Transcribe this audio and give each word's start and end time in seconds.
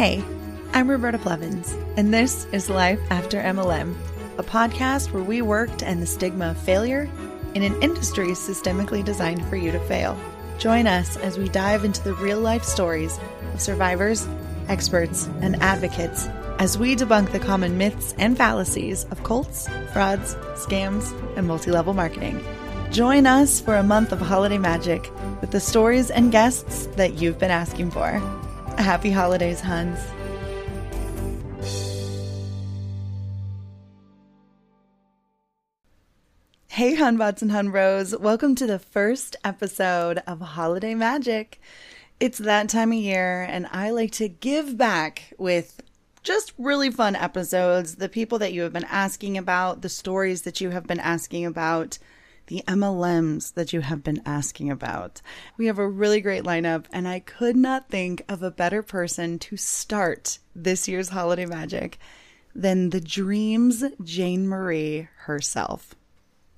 Hey, 0.00 0.24
I'm 0.72 0.88
Roberta 0.88 1.18
Blevins, 1.18 1.74
and 1.98 2.14
this 2.14 2.46
is 2.52 2.70
Life 2.70 2.98
After 3.10 3.38
MLM, 3.38 3.94
a 4.38 4.42
podcast 4.42 5.12
where 5.12 5.22
we 5.22 5.42
work 5.42 5.76
to 5.76 5.86
end 5.86 6.00
the 6.00 6.06
stigma 6.06 6.52
of 6.52 6.56
failure 6.56 7.06
in 7.54 7.62
an 7.62 7.82
industry 7.82 8.28
systemically 8.28 9.04
designed 9.04 9.44
for 9.50 9.56
you 9.56 9.70
to 9.70 9.78
fail. 9.80 10.18
Join 10.56 10.86
us 10.86 11.18
as 11.18 11.36
we 11.36 11.50
dive 11.50 11.84
into 11.84 12.02
the 12.02 12.14
real 12.14 12.40
life 12.40 12.64
stories 12.64 13.18
of 13.52 13.60
survivors, 13.60 14.26
experts, 14.68 15.28
and 15.42 15.56
advocates 15.56 16.28
as 16.58 16.78
we 16.78 16.96
debunk 16.96 17.30
the 17.32 17.38
common 17.38 17.76
myths 17.76 18.14
and 18.16 18.38
fallacies 18.38 19.04
of 19.10 19.22
cults, 19.22 19.68
frauds, 19.92 20.34
scams, 20.54 21.12
and 21.36 21.46
multi 21.46 21.70
level 21.70 21.92
marketing. 21.92 22.42
Join 22.90 23.26
us 23.26 23.60
for 23.60 23.76
a 23.76 23.82
month 23.82 24.12
of 24.12 24.20
holiday 24.22 24.56
magic 24.56 25.10
with 25.42 25.50
the 25.50 25.60
stories 25.60 26.10
and 26.10 26.32
guests 26.32 26.86
that 26.96 27.20
you've 27.20 27.38
been 27.38 27.50
asking 27.50 27.90
for. 27.90 28.39
Happy 28.80 29.10
holidays, 29.10 29.60
Huns. 29.60 30.00
Hey, 36.68 36.96
Hunbots 36.96 37.42
and 37.42 37.50
Hunbros. 37.50 38.18
Welcome 38.18 38.54
to 38.54 38.66
the 38.66 38.78
first 38.78 39.36
episode 39.44 40.22
of 40.26 40.40
Holiday 40.40 40.94
Magic. 40.94 41.60
It's 42.20 42.38
that 42.38 42.70
time 42.70 42.92
of 42.92 42.98
year, 42.98 43.42
and 43.42 43.68
I 43.70 43.90
like 43.90 44.12
to 44.12 44.28
give 44.28 44.78
back 44.78 45.34
with 45.36 45.82
just 46.22 46.54
really 46.56 46.90
fun 46.90 47.14
episodes. 47.14 47.96
The 47.96 48.08
people 48.08 48.38
that 48.38 48.54
you 48.54 48.62
have 48.62 48.72
been 48.72 48.84
asking 48.84 49.36
about, 49.36 49.82
the 49.82 49.90
stories 49.90 50.42
that 50.42 50.62
you 50.62 50.70
have 50.70 50.86
been 50.86 51.00
asking 51.00 51.44
about, 51.44 51.98
the 52.50 52.64
MLMs 52.66 53.54
that 53.54 53.72
you 53.72 53.80
have 53.80 54.02
been 54.02 54.20
asking 54.26 54.70
about. 54.72 55.22
We 55.56 55.66
have 55.66 55.78
a 55.78 55.88
really 55.88 56.20
great 56.20 56.42
lineup, 56.42 56.86
and 56.92 57.06
I 57.06 57.20
could 57.20 57.54
not 57.54 57.88
think 57.88 58.24
of 58.28 58.42
a 58.42 58.50
better 58.50 58.82
person 58.82 59.38
to 59.38 59.56
start 59.56 60.40
this 60.54 60.88
year's 60.88 61.10
Holiday 61.10 61.46
Magic 61.46 61.96
than 62.52 62.90
the 62.90 63.00
Dreams 63.00 63.84
Jane 64.02 64.48
Marie 64.48 65.08
herself. 65.18 65.94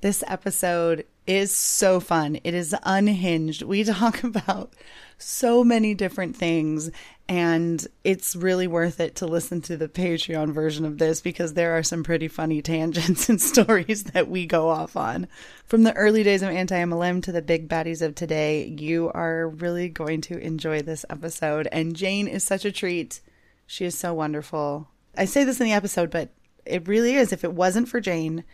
This 0.01 0.25
episode 0.27 1.05
is 1.27 1.55
so 1.55 2.01
fun. 2.01 2.39
It 2.43 2.55
is 2.55 2.75
unhinged. 2.85 3.61
We 3.61 3.85
talk 3.85 4.25
about 4.25 4.73
so 5.19 5.63
many 5.63 5.95
different 5.95 6.37
things, 6.37 6.91
and 7.33 7.87
it's 8.05 8.37
really 8.37 8.67
worth 8.67 9.01
it 9.01 9.15
to 9.17 9.27
listen 9.27 9.63
to 9.63 9.79
the 9.79 9.89
Patreon 9.89 10.53
version 10.53 10.85
of 10.85 10.99
this 10.99 11.23
because 11.23 11.55
there 11.55 11.79
are 11.79 11.83
some 11.83 12.05
pretty 12.05 12.29
funny 12.29 12.61
tangents 12.61 13.27
and 13.31 13.41
stories 13.41 14.05
that 14.05 14.29
we 14.29 14.45
go 14.45 14.69
off 14.69 14.99
on. 14.99 15.27
From 15.65 15.83
the 15.83 15.95
early 15.95 16.23
days 16.23 16.43
of 16.43 16.51
anti 16.51 16.77
MLM 16.77 17.23
to 17.23 17.33
the 17.33 17.41
big 17.41 17.71
baddies 17.71 18.03
of 18.03 18.15
today, 18.15 18.67
you 18.67 19.11
are 19.15 19.49
really 19.49 19.89
going 19.89 20.21
to 20.21 20.37
enjoy 20.37 20.83
this 20.83 21.07
episode. 21.09 21.69
And 21.73 21.97
Jane 21.97 22.29
is 22.29 22.45
such 22.45 22.67
a 22.67 22.73
treat. 22.73 23.23
She 23.67 23.87
is 23.87 23.99
so 23.99 24.13
wonderful. 24.13 24.89
I 25.17 25.25
say 25.25 25.43
this 25.43 25.59
in 25.59 25.65
the 25.65 25.73
episode, 25.73 26.11
but 26.11 26.29
it 26.67 26.87
really 26.87 27.15
is. 27.15 27.33
If 27.33 27.45
it 27.45 27.55
wasn't 27.55 27.89
for 27.89 27.99
Jane, 27.99 28.45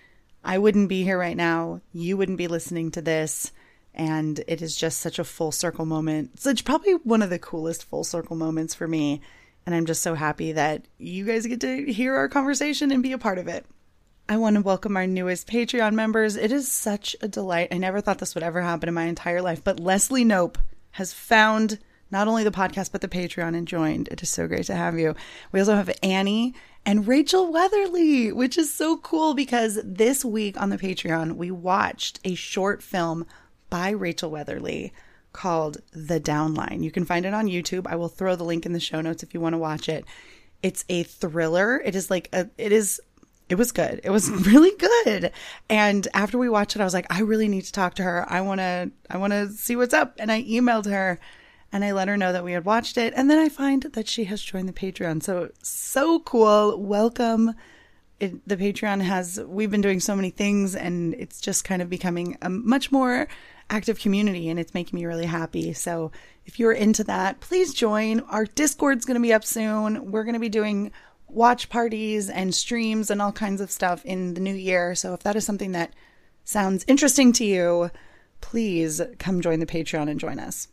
I 0.44 0.56
wouldn't 0.58 0.88
be 0.88 1.02
here 1.02 1.18
right 1.18 1.36
now. 1.36 1.80
You 1.92 2.16
wouldn't 2.16 2.38
be 2.38 2.46
listening 2.46 2.92
to 2.92 3.02
this. 3.02 3.50
And 3.98 4.42
it 4.46 4.62
is 4.62 4.76
just 4.76 5.00
such 5.00 5.18
a 5.18 5.24
full 5.24 5.52
circle 5.52 5.84
moment. 5.84 6.40
So 6.40 6.50
it's 6.50 6.62
probably 6.62 6.94
one 6.94 7.20
of 7.20 7.30
the 7.30 7.38
coolest 7.38 7.84
full 7.84 8.04
circle 8.04 8.36
moments 8.36 8.74
for 8.74 8.86
me. 8.86 9.20
And 9.66 9.74
I'm 9.74 9.86
just 9.86 10.02
so 10.02 10.14
happy 10.14 10.52
that 10.52 10.86
you 10.96 11.26
guys 11.26 11.46
get 11.46 11.60
to 11.60 11.92
hear 11.92 12.14
our 12.14 12.28
conversation 12.28 12.90
and 12.92 13.02
be 13.02 13.12
a 13.12 13.18
part 13.18 13.38
of 13.38 13.48
it. 13.48 13.66
I 14.28 14.36
want 14.36 14.56
to 14.56 14.62
welcome 14.62 14.96
our 14.96 15.06
newest 15.06 15.48
Patreon 15.48 15.94
members. 15.94 16.36
It 16.36 16.52
is 16.52 16.70
such 16.70 17.16
a 17.20 17.28
delight. 17.28 17.68
I 17.72 17.78
never 17.78 18.00
thought 18.00 18.18
this 18.18 18.34
would 18.34 18.44
ever 18.44 18.62
happen 18.62 18.88
in 18.88 18.94
my 18.94 19.04
entire 19.04 19.42
life, 19.42 19.64
but 19.64 19.80
Leslie 19.80 20.24
Knope 20.24 20.58
has 20.92 21.12
found 21.12 21.78
not 22.10 22.28
only 22.28 22.44
the 22.44 22.50
podcast, 22.50 22.92
but 22.92 23.00
the 23.00 23.08
Patreon 23.08 23.56
and 23.56 23.66
joined. 23.66 24.08
It 24.08 24.22
is 24.22 24.30
so 24.30 24.46
great 24.46 24.64
to 24.66 24.74
have 24.74 24.98
you. 24.98 25.14
We 25.52 25.60
also 25.60 25.76
have 25.76 25.90
Annie 26.02 26.54
and 26.84 27.06
Rachel 27.06 27.52
Weatherly, 27.52 28.32
which 28.32 28.56
is 28.56 28.72
so 28.72 28.96
cool 28.98 29.34
because 29.34 29.78
this 29.84 30.24
week 30.24 30.60
on 30.60 30.70
the 30.70 30.78
Patreon, 30.78 31.36
we 31.36 31.50
watched 31.50 32.20
a 32.24 32.34
short 32.34 32.82
film 32.82 33.26
by 33.70 33.90
Rachel 33.90 34.30
Weatherly 34.30 34.92
called 35.32 35.78
The 35.92 36.20
Downline. 36.20 36.82
You 36.82 36.90
can 36.90 37.04
find 37.04 37.26
it 37.26 37.34
on 37.34 37.46
YouTube. 37.46 37.86
I 37.86 37.96
will 37.96 38.08
throw 38.08 38.36
the 38.36 38.44
link 38.44 38.66
in 38.66 38.72
the 38.72 38.80
show 38.80 39.00
notes 39.00 39.22
if 39.22 39.34
you 39.34 39.40
want 39.40 39.54
to 39.54 39.58
watch 39.58 39.88
it. 39.88 40.04
It's 40.62 40.84
a 40.88 41.04
thriller. 41.04 41.80
It 41.84 41.94
is 41.94 42.10
like 42.10 42.28
a, 42.32 42.48
it 42.58 42.72
is 42.72 43.00
it 43.48 43.56
was 43.56 43.72
good. 43.72 44.00
It 44.04 44.10
was 44.10 44.30
really 44.46 44.72
good. 44.76 45.32
And 45.68 46.06
after 46.14 46.38
we 46.38 46.48
watched 46.48 46.76
it, 46.76 46.82
I 46.82 46.84
was 46.84 46.94
like, 46.94 47.06
I 47.10 47.20
really 47.20 47.48
need 47.48 47.64
to 47.64 47.72
talk 47.72 47.94
to 47.94 48.02
her. 48.02 48.26
I 48.28 48.40
want 48.40 48.60
to, 48.60 48.90
I 49.10 49.16
want 49.16 49.32
to 49.32 49.48
see 49.50 49.76
what's 49.76 49.94
up. 49.94 50.16
And 50.18 50.30
I 50.30 50.42
emailed 50.42 50.86
her 50.86 51.18
and 51.72 51.84
I 51.84 51.92
let 51.92 52.08
her 52.08 52.16
know 52.16 52.32
that 52.32 52.44
we 52.44 52.52
had 52.52 52.64
watched 52.64 52.98
it. 52.98 53.12
And 53.16 53.30
then 53.30 53.38
I 53.38 53.48
find 53.48 53.82
that 53.82 54.08
she 54.08 54.24
has 54.24 54.42
joined 54.42 54.68
the 54.68 54.72
Patreon. 54.72 55.22
So, 55.22 55.50
so 55.62 56.20
cool. 56.20 56.80
Welcome. 56.80 57.54
It, 58.20 58.46
the 58.48 58.56
Patreon 58.56 59.00
has, 59.02 59.40
we've 59.46 59.70
been 59.70 59.80
doing 59.80 60.00
so 60.00 60.16
many 60.16 60.30
things 60.30 60.74
and 60.74 61.14
it's 61.14 61.40
just 61.40 61.64
kind 61.64 61.80
of 61.80 61.88
becoming 61.88 62.36
a 62.42 62.50
much 62.50 62.90
more 62.90 63.28
active 63.70 63.98
community 63.98 64.48
and 64.48 64.58
it's 64.58 64.74
making 64.74 64.98
me 64.98 65.06
really 65.06 65.26
happy. 65.26 65.72
So, 65.72 66.12
if 66.46 66.58
you're 66.58 66.72
into 66.72 67.04
that, 67.04 67.40
please 67.40 67.74
join. 67.74 68.20
Our 68.20 68.46
Discord's 68.46 69.04
going 69.04 69.16
to 69.16 69.20
be 69.20 69.34
up 69.34 69.44
soon. 69.44 70.10
We're 70.10 70.24
going 70.24 70.32
to 70.32 70.40
be 70.40 70.48
doing 70.48 70.92
watch 71.28 71.68
parties 71.68 72.30
and 72.30 72.54
streams 72.54 73.10
and 73.10 73.20
all 73.20 73.32
kinds 73.32 73.60
of 73.60 73.70
stuff 73.70 74.04
in 74.04 74.34
the 74.34 74.40
new 74.40 74.54
year. 74.54 74.94
So 74.94 75.14
if 75.14 75.22
that 75.24 75.36
is 75.36 75.44
something 75.44 75.72
that 75.72 75.92
sounds 76.44 76.84
interesting 76.88 77.32
to 77.34 77.44
you, 77.44 77.90
please 78.40 79.00
come 79.18 79.40
join 79.40 79.60
the 79.60 79.66
Patreon 79.66 80.08
and 80.08 80.18
join 80.18 80.38
us. 80.38 80.68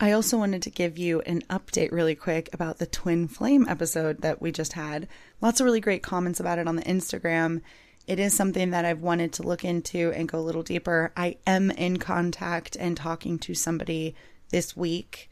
I 0.00 0.10
also 0.10 0.36
wanted 0.36 0.62
to 0.62 0.70
give 0.70 0.98
you 0.98 1.20
an 1.20 1.42
update 1.42 1.92
really 1.92 2.16
quick 2.16 2.48
about 2.52 2.78
the 2.78 2.86
Twin 2.86 3.28
Flame 3.28 3.66
episode 3.68 4.22
that 4.22 4.42
we 4.42 4.50
just 4.50 4.72
had. 4.72 5.06
Lots 5.40 5.60
of 5.60 5.64
really 5.64 5.80
great 5.80 6.02
comments 6.02 6.40
about 6.40 6.58
it 6.58 6.66
on 6.66 6.74
the 6.74 6.82
Instagram. 6.82 7.60
It 8.06 8.18
is 8.18 8.34
something 8.34 8.70
that 8.70 8.84
I've 8.84 9.00
wanted 9.00 9.32
to 9.34 9.42
look 9.42 9.64
into 9.64 10.12
and 10.12 10.28
go 10.28 10.38
a 10.38 10.40
little 10.40 10.62
deeper. 10.62 11.12
I 11.16 11.36
am 11.46 11.70
in 11.70 11.98
contact 11.98 12.76
and 12.76 12.96
talking 12.96 13.38
to 13.40 13.54
somebody 13.54 14.14
this 14.50 14.76
week 14.76 15.30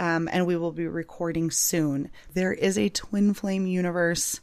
um, 0.00 0.30
and 0.32 0.46
we 0.46 0.56
will 0.56 0.72
be 0.72 0.88
recording 0.88 1.50
soon. 1.50 2.10
There 2.32 2.54
is 2.54 2.78
a 2.78 2.88
Twin 2.88 3.34
Flame 3.34 3.66
Universe 3.66 4.40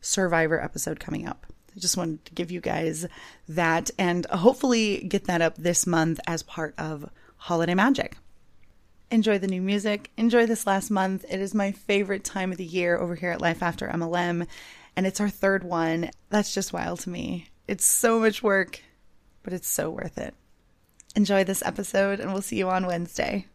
Survivor 0.00 0.62
episode 0.62 1.00
coming 1.00 1.26
up. 1.26 1.44
I 1.76 1.80
just 1.80 1.96
wanted 1.96 2.24
to 2.26 2.34
give 2.34 2.52
you 2.52 2.60
guys 2.60 3.06
that 3.48 3.90
and 3.98 4.24
hopefully 4.26 4.98
get 4.98 5.24
that 5.24 5.42
up 5.42 5.56
this 5.56 5.88
month 5.88 6.20
as 6.26 6.44
part 6.44 6.74
of 6.78 7.10
Holiday 7.36 7.74
Magic. 7.74 8.16
Enjoy 9.10 9.38
the 9.38 9.48
new 9.48 9.60
music. 9.60 10.10
Enjoy 10.16 10.46
this 10.46 10.68
last 10.68 10.88
month. 10.88 11.24
It 11.28 11.40
is 11.40 11.52
my 11.52 11.72
favorite 11.72 12.22
time 12.22 12.52
of 12.52 12.58
the 12.58 12.64
year 12.64 12.96
over 12.96 13.16
here 13.16 13.30
at 13.30 13.40
Life 13.40 13.62
After 13.62 13.88
MLM, 13.88 14.46
and 14.96 15.06
it's 15.06 15.20
our 15.20 15.28
third 15.28 15.64
one. 15.64 16.10
That's 16.30 16.54
just 16.54 16.72
wild 16.72 17.00
to 17.00 17.10
me. 17.10 17.48
It's 17.68 17.84
so 17.84 18.20
much 18.20 18.42
work, 18.42 18.80
but 19.42 19.52
it's 19.52 19.68
so 19.68 19.90
worth 19.90 20.18
it. 20.18 20.34
Enjoy 21.14 21.44
this 21.44 21.62
episode, 21.64 22.20
and 22.20 22.32
we'll 22.32 22.42
see 22.42 22.56
you 22.56 22.68
on 22.68 22.86
Wednesday. 22.86 23.46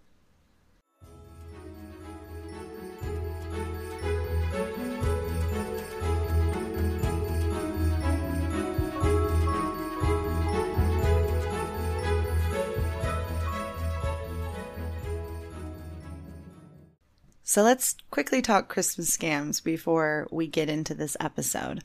So 17.50 17.64
let's 17.64 17.96
quickly 18.12 18.42
talk 18.42 18.68
Christmas 18.68 19.16
scams 19.16 19.64
before 19.64 20.28
we 20.30 20.48
get 20.48 20.68
into 20.68 20.94
this 20.94 21.16
episode. 21.18 21.82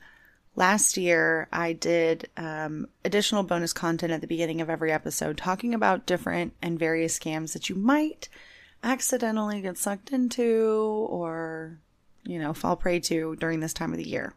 Last 0.57 0.97
year, 0.97 1.47
I 1.53 1.71
did 1.71 2.29
um, 2.35 2.87
additional 3.05 3.43
bonus 3.43 3.71
content 3.71 4.11
at 4.11 4.19
the 4.19 4.27
beginning 4.27 4.59
of 4.59 4.69
every 4.69 4.91
episode 4.91 5.37
talking 5.37 5.73
about 5.73 6.05
different 6.05 6.51
and 6.61 6.77
various 6.77 7.17
scams 7.17 7.53
that 7.53 7.69
you 7.69 7.75
might 7.75 8.27
accidentally 8.83 9.61
get 9.61 9.77
sucked 9.77 10.11
into 10.11 11.07
or, 11.09 11.79
you 12.25 12.39
know, 12.39 12.53
fall 12.53 12.75
prey 12.75 12.99
to 12.99 13.37
during 13.37 13.61
this 13.61 13.73
time 13.73 13.93
of 13.93 13.97
the 13.97 14.09
year. 14.09 14.33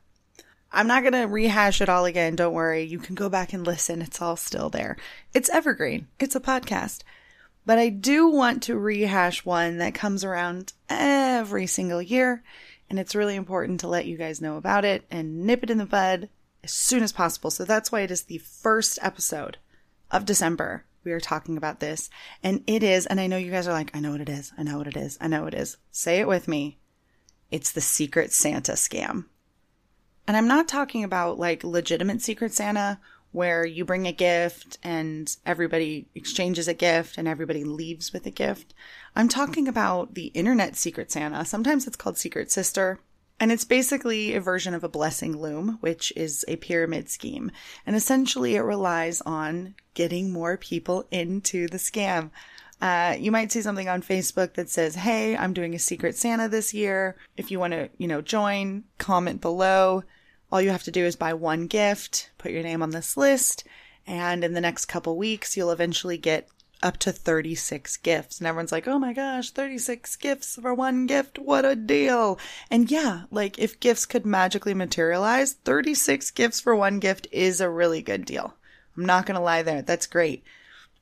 I'm 0.71 0.87
not 0.87 1.03
going 1.03 1.13
to 1.13 1.27
rehash 1.27 1.81
it 1.81 1.89
all 1.89 2.05
again. 2.05 2.37
Don't 2.37 2.55
worry. 2.55 2.85
You 2.85 3.01
can 3.01 3.17
go 3.17 3.29
back 3.29 3.53
and 3.53 3.67
listen. 3.67 4.01
It's 4.01 4.23
all 4.23 4.37
still 4.37 4.71
there. 4.71 4.97
It's 5.35 5.51
evergreen. 5.51 6.07
It's 6.21 6.37
a 6.37 6.41
podcast. 6.41 7.03
But 7.67 7.79
I 7.79 7.89
do 7.89 8.29
want 8.29 8.63
to 8.65 8.79
rehash 8.79 9.45
one 9.45 9.79
that 9.79 9.95
comes 9.95 10.23
around 10.25 10.73
every 10.89 11.67
single 11.67 12.01
year. 12.01 12.45
And 12.89 12.99
it's 13.01 13.17
really 13.17 13.35
important 13.35 13.81
to 13.81 13.89
let 13.89 14.07
you 14.07 14.17
guys 14.17 14.41
know 14.41 14.57
about 14.57 14.85
it 14.85 15.05
and 15.11 15.45
nip 15.45 15.65
it 15.65 15.71
in 15.71 15.79
the 15.79 15.85
bud 15.85 16.29
as 16.63 16.71
soon 16.71 17.03
as 17.03 17.13
possible. 17.13 17.51
So 17.51 17.65
that's 17.65 17.91
why 17.91 18.03
it 18.03 18.13
is 18.13 18.23
the 18.23 18.39
first 18.39 19.01
episode 19.03 19.59
of 20.13 20.25
December. 20.25 20.85
We 21.03 21.11
are 21.11 21.21
talking 21.21 21.57
about 21.57 21.81
this. 21.81 22.09
And 22.41 22.63
it 22.69 22.85
is, 22.85 23.07
and 23.07 23.21
I 23.21 23.27
know 23.27 23.37
you 23.37 23.51
guys 23.51 23.67
are 23.67 23.73
like, 23.73 23.95
I 23.95 24.01
know 24.01 24.13
what 24.13 24.21
it 24.21 24.29
is. 24.29 24.53
I 24.57 24.63
know 24.63 24.79
what 24.79 24.87
it 24.87 24.97
is. 24.97 25.19
I 25.21 25.27
know 25.27 25.43
what 25.43 25.55
it 25.55 25.61
is. 25.61 25.77
Say 25.91 26.21
it 26.21 26.29
with 26.29 26.47
me. 26.47 26.79
It's 27.51 27.73
the 27.73 27.81
Secret 27.81 28.33
Santa 28.33 28.73
scam. 28.73 29.25
And 30.29 30.37
I'm 30.37 30.49
not 30.49 30.69
talking 30.69 31.03
about 31.03 31.39
like 31.39 31.65
legitimate 31.65 32.23
Secret 32.23 32.53
Santa 32.53 33.01
where 33.37 33.67
you 33.67 33.85
bring 33.85 34.07
a 34.07 34.13
gift 34.13 34.79
and 34.83 35.37
everybody 35.45 36.07
exchanges 36.15 36.67
a 36.69 36.73
gift 36.73 37.19
and 37.19 37.29
everybody 37.29 37.65
leaves 37.65 38.11
with 38.11 38.25
a 38.25 38.31
gift. 38.31 38.73
I'm 39.15 39.29
talking 39.29 39.69
about 39.69 40.15
the 40.15 40.29
internet 40.29 40.75
Secret 40.75 41.13
Santa. 41.13 41.45
Sometimes 41.45 41.87
it's 41.87 41.97
called 41.97 42.17
Secret 42.17 42.51
Sister. 42.51 42.99
And 43.39 43.53
it's 43.53 43.67
basically 43.67 44.35
a 44.35 44.41
version 44.41 44.73
of 44.73 44.83
a 44.83 44.89
blessing 44.89 45.37
loom, 45.37 45.77
which 45.83 46.15
is 46.17 46.47
a 46.49 46.57
pyramid 46.57 47.11
scheme. 47.11 47.53
And 47.85 47.95
essentially 47.95 48.57
it 48.57 48.63
relies 48.63 49.21
on 49.21 49.75
getting 49.93 50.33
more 50.33 50.57
people 50.57 51.05
into 51.11 51.69
the 51.69 51.77
scam. 51.77 52.31
Uh, 52.81 53.17
you 53.19 53.31
might 53.31 53.53
see 53.53 53.61
something 53.61 53.87
on 53.87 54.01
Facebook 54.01 54.55
that 54.55 54.71
says, 54.71 54.95
Hey, 54.95 55.37
I'm 55.37 55.53
doing 55.53 55.75
a 55.75 55.79
secret 55.79 56.17
Santa 56.17 56.49
this 56.49 56.73
year. 56.73 57.17
If 57.37 57.51
you 57.51 57.61
want 57.61 57.75
to, 57.75 57.91
you 57.99 58.09
know, 58.09 58.23
join, 58.23 58.85
comment 58.97 59.43
below. 59.43 60.05
All 60.51 60.63
you 60.63 60.71
have 60.71 60.85
to 60.85 60.91
do 60.91 61.05
is 61.05 61.17
buy 61.17 61.35
one 61.35 61.67
gift, 61.67 62.31
put 62.39 62.53
your 62.53 62.63
name 62.63 62.83
on 62.83 62.91
this 62.91 63.17
list, 63.17 63.65
and 64.07 64.45
in 64.45 64.53
the 64.55 64.61
next 64.61 64.87
couple 64.87 65.17
weeks, 65.17 65.57
you'll 65.57 65.73
eventually 65.73 66.19
get 66.19 66.49
up 66.83 66.97
to 66.99 67.13
36 67.13 67.97
gifts. 67.99 68.39
And 68.39 68.47
everyone's 68.47 68.73
like, 68.73 68.87
oh 68.87 68.99
my 68.99 69.13
gosh, 69.13 69.51
36 69.51 70.17
gifts 70.17 70.57
for 70.57 70.75
one 70.75 71.07
gift. 71.07 71.39
What 71.39 71.65
a 71.65 71.75
deal. 71.75 72.39
And 72.71 72.91
yeah, 72.91 73.23
like 73.31 73.59
if 73.59 73.81
gifts 73.81 74.07
could 74.07 74.27
magically 74.27 74.75
materialize, 74.75 75.55
36 75.55 76.31
gifts 76.33 76.61
for 76.61 76.77
one 76.77 77.01
gift 77.01 77.27
is 77.33 77.61
a 77.61 77.71
really 77.71 78.03
good 78.03 78.25
deal. 78.25 78.55
I'm 78.97 79.05
not 79.05 79.27
going 79.27 79.37
to 79.37 79.43
lie 79.43 79.63
there. 79.63 79.83
That's 79.83 80.07
great. 80.07 80.45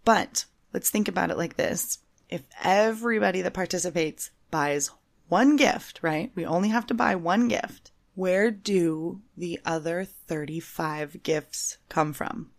But 0.04 0.46
let's 0.72 0.90
think 0.90 1.08
about 1.08 1.30
it 1.30 1.38
like 1.38 1.56
this. 1.56 1.98
If 2.28 2.42
everybody 2.62 3.42
that 3.42 3.52
participates 3.52 4.30
buys 4.50 4.90
one 5.28 5.56
gift, 5.56 6.00
right? 6.02 6.30
We 6.34 6.46
only 6.46 6.70
have 6.70 6.86
to 6.86 6.94
buy 6.94 7.14
one 7.14 7.48
gift. 7.48 7.90
Where 8.14 8.50
do 8.50 9.22
the 9.36 9.60
other 9.64 10.04
35 10.04 11.22
gifts 11.22 11.78
come 11.88 12.12
from? 12.12 12.50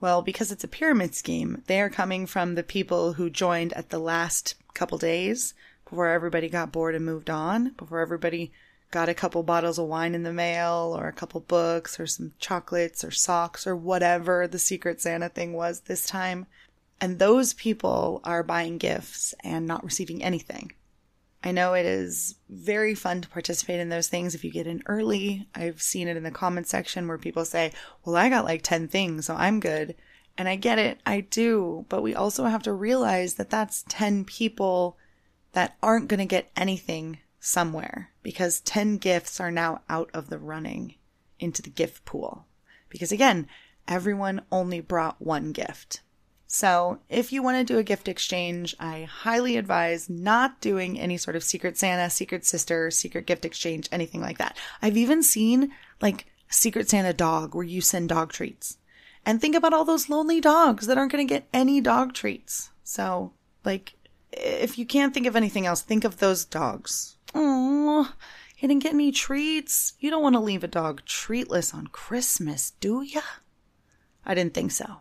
Well, 0.00 0.22
because 0.22 0.52
it's 0.52 0.64
a 0.64 0.68
pyramid 0.68 1.14
scheme, 1.14 1.62
they 1.66 1.80
are 1.80 1.90
coming 1.90 2.24
from 2.26 2.54
the 2.54 2.62
people 2.62 3.14
who 3.14 3.28
joined 3.28 3.72
at 3.74 3.90
the 3.90 3.98
last 3.98 4.54
couple 4.72 4.96
days 4.96 5.54
before 5.84 6.08
everybody 6.08 6.48
got 6.48 6.70
bored 6.70 6.94
and 6.94 7.04
moved 7.04 7.28
on, 7.28 7.70
before 7.70 8.00
everybody 8.00 8.52
got 8.92 9.08
a 9.08 9.14
couple 9.14 9.42
bottles 9.42 9.78
of 9.78 9.86
wine 9.86 10.14
in 10.14 10.22
the 10.22 10.32
mail 10.32 10.94
or 10.96 11.08
a 11.08 11.12
couple 11.12 11.40
books 11.40 11.98
or 11.98 12.06
some 12.06 12.32
chocolates 12.38 13.04
or 13.04 13.10
socks 13.10 13.66
or 13.66 13.76
whatever 13.76 14.46
the 14.46 14.58
Secret 14.58 15.00
Santa 15.00 15.28
thing 15.28 15.52
was 15.52 15.80
this 15.80 16.06
time. 16.06 16.46
And 17.00 17.18
those 17.18 17.54
people 17.54 18.20
are 18.24 18.42
buying 18.42 18.78
gifts 18.78 19.34
and 19.42 19.66
not 19.66 19.84
receiving 19.84 20.22
anything. 20.22 20.72
I 21.42 21.52
know 21.52 21.72
it 21.72 21.86
is 21.86 22.34
very 22.50 22.94
fun 22.94 23.22
to 23.22 23.28
participate 23.28 23.80
in 23.80 23.88
those 23.88 24.08
things 24.08 24.34
if 24.34 24.44
you 24.44 24.50
get 24.50 24.66
in 24.66 24.82
early. 24.86 25.48
I've 25.54 25.80
seen 25.80 26.06
it 26.06 26.16
in 26.16 26.22
the 26.22 26.30
comment 26.30 26.66
section 26.66 27.08
where 27.08 27.16
people 27.16 27.44
say, 27.44 27.72
Well, 28.04 28.16
I 28.16 28.28
got 28.28 28.44
like 28.44 28.62
10 28.62 28.88
things, 28.88 29.26
so 29.26 29.34
I'm 29.34 29.58
good. 29.58 29.94
And 30.36 30.48
I 30.48 30.56
get 30.56 30.78
it, 30.78 31.00
I 31.06 31.20
do. 31.20 31.86
But 31.88 32.02
we 32.02 32.14
also 32.14 32.44
have 32.44 32.62
to 32.64 32.72
realize 32.72 33.34
that 33.34 33.50
that's 33.50 33.84
10 33.88 34.24
people 34.24 34.98
that 35.52 35.76
aren't 35.82 36.08
going 36.08 36.18
to 36.18 36.26
get 36.26 36.50
anything 36.56 37.18
somewhere 37.40 38.10
because 38.22 38.60
10 38.60 38.98
gifts 38.98 39.40
are 39.40 39.50
now 39.50 39.80
out 39.88 40.10
of 40.12 40.28
the 40.28 40.38
running 40.38 40.94
into 41.38 41.62
the 41.62 41.70
gift 41.70 42.04
pool. 42.04 42.46
Because 42.90 43.12
again, 43.12 43.48
everyone 43.88 44.42
only 44.52 44.80
brought 44.80 45.20
one 45.22 45.52
gift. 45.52 46.02
So, 46.52 46.98
if 47.08 47.32
you 47.32 47.44
want 47.44 47.58
to 47.58 47.72
do 47.72 47.78
a 47.78 47.84
gift 47.84 48.08
exchange, 48.08 48.74
I 48.80 49.04
highly 49.04 49.56
advise 49.56 50.10
not 50.10 50.60
doing 50.60 50.98
any 50.98 51.16
sort 51.16 51.36
of 51.36 51.44
secret 51.44 51.78
Santa, 51.78 52.10
secret 52.10 52.44
sister, 52.44 52.90
secret 52.90 53.24
gift 53.26 53.44
exchange, 53.44 53.88
anything 53.92 54.20
like 54.20 54.38
that. 54.38 54.56
I've 54.82 54.96
even 54.96 55.22
seen 55.22 55.70
like 56.02 56.26
secret 56.48 56.90
Santa 56.90 57.12
dog 57.12 57.54
where 57.54 57.64
you 57.64 57.80
send 57.80 58.08
dog 58.08 58.32
treats. 58.32 58.78
And 59.24 59.40
think 59.40 59.54
about 59.54 59.72
all 59.72 59.84
those 59.84 60.08
lonely 60.08 60.40
dogs 60.40 60.88
that 60.88 60.98
aren't 60.98 61.12
going 61.12 61.24
to 61.24 61.32
get 61.32 61.46
any 61.54 61.80
dog 61.80 62.14
treats. 62.14 62.70
So, 62.82 63.32
like, 63.64 63.92
if 64.32 64.76
you 64.76 64.84
can't 64.84 65.14
think 65.14 65.28
of 65.28 65.36
anything 65.36 65.66
else, 65.66 65.82
think 65.82 66.02
of 66.02 66.18
those 66.18 66.44
dogs. 66.44 67.16
Oh, 67.32 68.12
you 68.58 68.66
didn't 68.66 68.82
get 68.82 68.94
any 68.94 69.12
treats. 69.12 69.92
You 70.00 70.10
don't 70.10 70.24
want 70.24 70.34
to 70.34 70.40
leave 70.40 70.64
a 70.64 70.68
dog 70.68 71.04
treatless 71.04 71.72
on 71.72 71.86
Christmas, 71.86 72.72
do 72.80 73.02
ya? 73.02 73.20
I 74.26 74.34
didn't 74.34 74.54
think 74.54 74.72
so. 74.72 74.96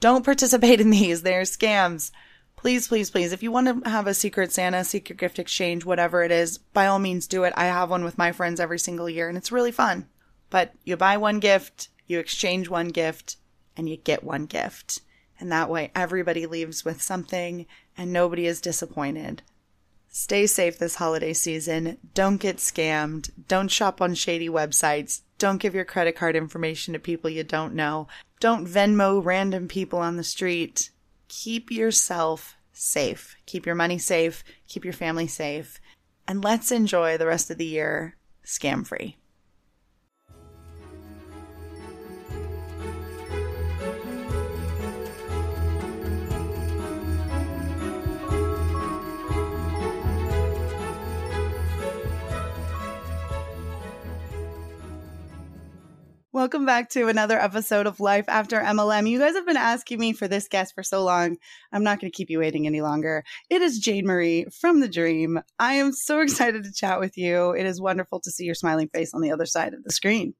Don't 0.00 0.24
participate 0.24 0.80
in 0.80 0.90
these. 0.90 1.22
They're 1.22 1.42
scams. 1.42 2.10
Please, 2.56 2.88
please, 2.88 3.10
please. 3.10 3.32
If 3.32 3.42
you 3.42 3.52
want 3.52 3.84
to 3.84 3.88
have 3.88 4.06
a 4.06 4.14
secret 4.14 4.52
Santa, 4.52 4.82
secret 4.84 5.18
gift 5.18 5.38
exchange, 5.38 5.84
whatever 5.84 6.22
it 6.22 6.32
is, 6.32 6.58
by 6.58 6.86
all 6.86 6.98
means 6.98 7.26
do 7.26 7.44
it. 7.44 7.52
I 7.56 7.66
have 7.66 7.90
one 7.90 8.04
with 8.04 8.18
my 8.18 8.32
friends 8.32 8.60
every 8.60 8.78
single 8.78 9.08
year 9.08 9.28
and 9.28 9.36
it's 9.36 9.52
really 9.52 9.72
fun. 9.72 10.08
But 10.50 10.72
you 10.84 10.96
buy 10.96 11.16
one 11.16 11.38
gift, 11.40 11.88
you 12.06 12.18
exchange 12.18 12.68
one 12.68 12.88
gift, 12.88 13.36
and 13.76 13.88
you 13.88 13.96
get 13.96 14.24
one 14.24 14.46
gift. 14.46 15.00
And 15.38 15.52
that 15.52 15.68
way 15.68 15.90
everybody 15.94 16.46
leaves 16.46 16.84
with 16.84 17.02
something 17.02 17.66
and 17.96 18.12
nobody 18.12 18.46
is 18.46 18.60
disappointed. 18.60 19.42
Stay 20.18 20.46
safe 20.46 20.78
this 20.78 20.94
holiday 20.94 21.34
season. 21.34 21.98
Don't 22.14 22.38
get 22.38 22.56
scammed. 22.56 23.28
Don't 23.48 23.70
shop 23.70 24.00
on 24.00 24.14
shady 24.14 24.48
websites. 24.48 25.20
Don't 25.36 25.58
give 25.58 25.74
your 25.74 25.84
credit 25.84 26.16
card 26.16 26.34
information 26.34 26.94
to 26.94 26.98
people 26.98 27.28
you 27.28 27.44
don't 27.44 27.74
know. 27.74 28.08
Don't 28.40 28.66
Venmo 28.66 29.22
random 29.22 29.68
people 29.68 29.98
on 29.98 30.16
the 30.16 30.24
street. 30.24 30.88
Keep 31.28 31.70
yourself 31.70 32.56
safe. 32.72 33.36
Keep 33.44 33.66
your 33.66 33.74
money 33.74 33.98
safe. 33.98 34.42
Keep 34.68 34.84
your 34.84 34.94
family 34.94 35.26
safe. 35.26 35.78
And 36.26 36.42
let's 36.42 36.72
enjoy 36.72 37.18
the 37.18 37.26
rest 37.26 37.50
of 37.50 37.58
the 37.58 37.66
year 37.66 38.16
scam 38.42 38.86
free. 38.86 39.18
Welcome 56.36 56.66
back 56.66 56.90
to 56.90 57.08
another 57.08 57.40
episode 57.40 57.86
of 57.86 57.98
Life 57.98 58.26
After 58.28 58.60
MLM. 58.60 59.08
You 59.08 59.18
guys 59.18 59.36
have 59.36 59.46
been 59.46 59.56
asking 59.56 59.98
me 59.98 60.12
for 60.12 60.28
this 60.28 60.48
guest 60.48 60.74
for 60.74 60.82
so 60.82 61.02
long. 61.02 61.38
I'm 61.72 61.82
not 61.82 61.98
going 61.98 62.12
to 62.12 62.14
keep 62.14 62.28
you 62.28 62.40
waiting 62.40 62.66
any 62.66 62.82
longer. 62.82 63.24
It 63.48 63.62
is 63.62 63.78
Jane 63.78 64.04
Marie 64.04 64.44
from 64.60 64.80
The 64.80 64.88
Dream. 64.88 65.40
I 65.58 65.76
am 65.76 65.92
so 65.92 66.20
excited 66.20 66.64
to 66.64 66.74
chat 66.74 67.00
with 67.00 67.16
you. 67.16 67.52
It 67.52 67.64
is 67.64 67.80
wonderful 67.80 68.20
to 68.20 68.30
see 68.30 68.44
your 68.44 68.54
smiling 68.54 68.90
face 68.92 69.14
on 69.14 69.22
the 69.22 69.32
other 69.32 69.46
side 69.46 69.72
of 69.72 69.82
the 69.82 69.90
screen. 69.90 70.34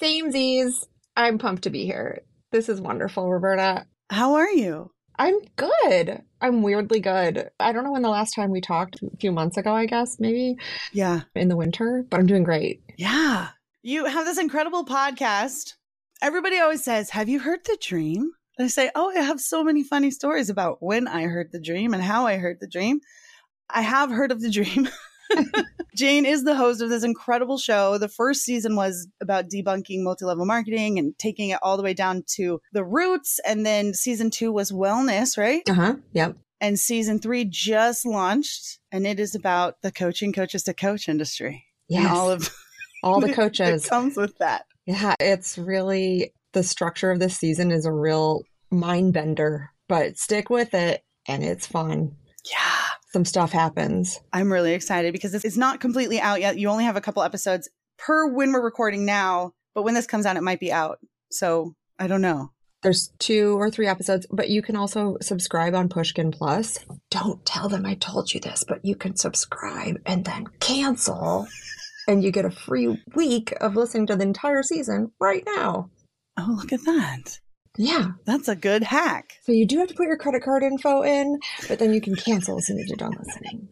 Samesies. 0.00 0.86
I'm 1.16 1.38
pumped 1.38 1.64
to 1.64 1.70
be 1.70 1.86
here. 1.86 2.22
This 2.52 2.68
is 2.68 2.80
wonderful, 2.80 3.28
Roberta. 3.28 3.86
How 4.10 4.34
are 4.34 4.50
you? 4.50 4.92
I'm 5.18 5.40
good. 5.56 6.22
I'm 6.40 6.62
weirdly 6.62 7.00
good. 7.00 7.50
I 7.58 7.72
don't 7.72 7.82
know 7.82 7.90
when 7.90 8.02
the 8.02 8.10
last 8.10 8.36
time 8.36 8.52
we 8.52 8.60
talked, 8.60 9.02
a 9.02 9.16
few 9.16 9.32
months 9.32 9.56
ago, 9.56 9.74
I 9.74 9.86
guess, 9.86 10.20
maybe. 10.20 10.58
Yeah. 10.92 11.22
In 11.34 11.48
the 11.48 11.56
winter, 11.56 12.06
but 12.08 12.20
I'm 12.20 12.26
doing 12.26 12.44
great. 12.44 12.80
Yeah. 12.96 13.48
You 13.84 14.04
have 14.04 14.26
this 14.26 14.38
incredible 14.38 14.84
podcast. 14.84 15.74
Everybody 16.22 16.58
always 16.58 16.84
says, 16.84 17.10
Have 17.10 17.28
you 17.28 17.40
heard 17.40 17.64
the 17.64 17.76
dream? 17.82 18.30
And 18.56 18.66
I 18.66 18.68
say, 18.68 18.90
Oh, 18.94 19.10
I 19.10 19.22
have 19.22 19.40
so 19.40 19.64
many 19.64 19.82
funny 19.82 20.12
stories 20.12 20.48
about 20.48 20.78
when 20.80 21.08
I 21.08 21.24
heard 21.24 21.50
the 21.50 21.60
dream 21.60 21.92
and 21.92 22.00
how 22.00 22.24
I 22.24 22.36
heard 22.36 22.58
the 22.60 22.68
dream. 22.68 23.00
I 23.68 23.82
have 23.82 24.10
heard 24.10 24.30
of 24.30 24.40
the 24.40 24.50
dream. 24.50 24.88
Jane 25.96 26.26
is 26.26 26.44
the 26.44 26.54
host 26.54 26.80
of 26.80 26.90
this 26.90 27.02
incredible 27.02 27.58
show. 27.58 27.98
The 27.98 28.08
first 28.08 28.42
season 28.42 28.76
was 28.76 29.08
about 29.20 29.50
debunking 29.50 30.04
multi 30.04 30.26
level 30.26 30.46
marketing 30.46 31.00
and 31.00 31.18
taking 31.18 31.50
it 31.50 31.58
all 31.60 31.76
the 31.76 31.82
way 31.82 31.94
down 31.94 32.22
to 32.34 32.60
the 32.72 32.84
roots. 32.84 33.40
And 33.44 33.66
then 33.66 33.94
season 33.94 34.30
two 34.30 34.52
was 34.52 34.70
wellness, 34.70 35.36
right? 35.36 35.68
Uh 35.68 35.74
huh. 35.74 35.96
Yep. 36.12 36.36
And 36.60 36.78
season 36.78 37.18
three 37.18 37.44
just 37.44 38.06
launched, 38.06 38.78
and 38.92 39.06
it 39.08 39.18
is 39.18 39.34
about 39.34 39.82
the 39.82 39.90
coaching 39.90 40.32
coaches 40.32 40.62
to 40.64 40.74
coach 40.74 41.08
industry. 41.08 41.64
Yes. 41.88 42.04
And 42.04 42.14
all 42.14 42.30
of 42.30 42.48
all 43.02 43.20
the 43.20 43.32
coaches. 43.34 43.84
it 43.86 43.88
comes 43.88 44.16
with 44.16 44.36
that. 44.38 44.64
Yeah, 44.86 45.14
it's 45.20 45.56
really 45.58 46.32
the 46.52 46.62
structure 46.62 47.10
of 47.10 47.18
this 47.20 47.36
season 47.36 47.70
is 47.70 47.86
a 47.86 47.92
real 47.92 48.42
mind 48.70 49.12
bender, 49.12 49.70
but 49.88 50.18
stick 50.18 50.50
with 50.50 50.74
it 50.74 51.02
and 51.26 51.44
it's 51.44 51.66
fun. 51.66 52.16
Yeah. 52.50 52.86
Some 53.12 53.24
stuff 53.24 53.52
happens. 53.52 54.18
I'm 54.32 54.52
really 54.52 54.72
excited 54.72 55.12
because 55.12 55.32
this 55.32 55.44
it's 55.44 55.56
not 55.56 55.80
completely 55.80 56.20
out 56.20 56.40
yet. 56.40 56.58
You 56.58 56.68
only 56.68 56.84
have 56.84 56.96
a 56.96 57.00
couple 57.00 57.22
episodes 57.22 57.68
per 57.98 58.26
when 58.26 58.52
we're 58.52 58.64
recording 58.64 59.04
now. 59.04 59.52
but 59.74 59.82
when 59.82 59.94
this 59.94 60.06
comes 60.06 60.26
out, 60.26 60.36
it 60.36 60.42
might 60.42 60.60
be 60.60 60.72
out. 60.72 60.98
So 61.30 61.74
I 61.98 62.06
don't 62.06 62.22
know. 62.22 62.50
There's 62.82 63.12
two 63.20 63.56
or 63.60 63.70
three 63.70 63.86
episodes, 63.86 64.26
but 64.30 64.48
you 64.48 64.60
can 64.60 64.74
also 64.74 65.16
subscribe 65.20 65.72
on 65.74 65.88
Pushkin 65.88 66.32
Plus. 66.32 66.80
Don't 67.10 67.44
tell 67.46 67.68
them 67.68 67.86
I 67.86 67.94
told 67.94 68.34
you 68.34 68.40
this, 68.40 68.64
but 68.66 68.84
you 68.84 68.96
can 68.96 69.14
subscribe 69.14 70.00
and 70.04 70.24
then 70.24 70.46
cancel, 70.58 71.46
and 72.12 72.22
you 72.22 72.30
get 72.30 72.44
a 72.44 72.50
free 72.50 73.02
week 73.14 73.54
of 73.60 73.74
listening 73.74 74.06
to 74.06 74.16
the 74.16 74.22
entire 74.22 74.62
season 74.62 75.10
right 75.18 75.42
now. 75.56 75.90
Oh, 76.38 76.56
look 76.58 76.72
at 76.72 76.84
that. 76.84 77.40
Yeah. 77.78 78.08
That's 78.26 78.48
a 78.48 78.54
good 78.54 78.82
hack. 78.82 79.38
So 79.42 79.52
you 79.52 79.66
do 79.66 79.78
have 79.78 79.88
to 79.88 79.94
put 79.94 80.06
your 80.06 80.18
credit 80.18 80.42
card 80.42 80.62
info 80.62 81.02
in, 81.02 81.40
but 81.68 81.78
then 81.78 81.94
you 81.94 82.00
can 82.00 82.14
cancel 82.14 82.58
as 82.58 82.66
soon 82.66 82.78
as 82.78 82.88
you're 82.88 82.96
done 82.96 83.16
listening. 83.18 83.68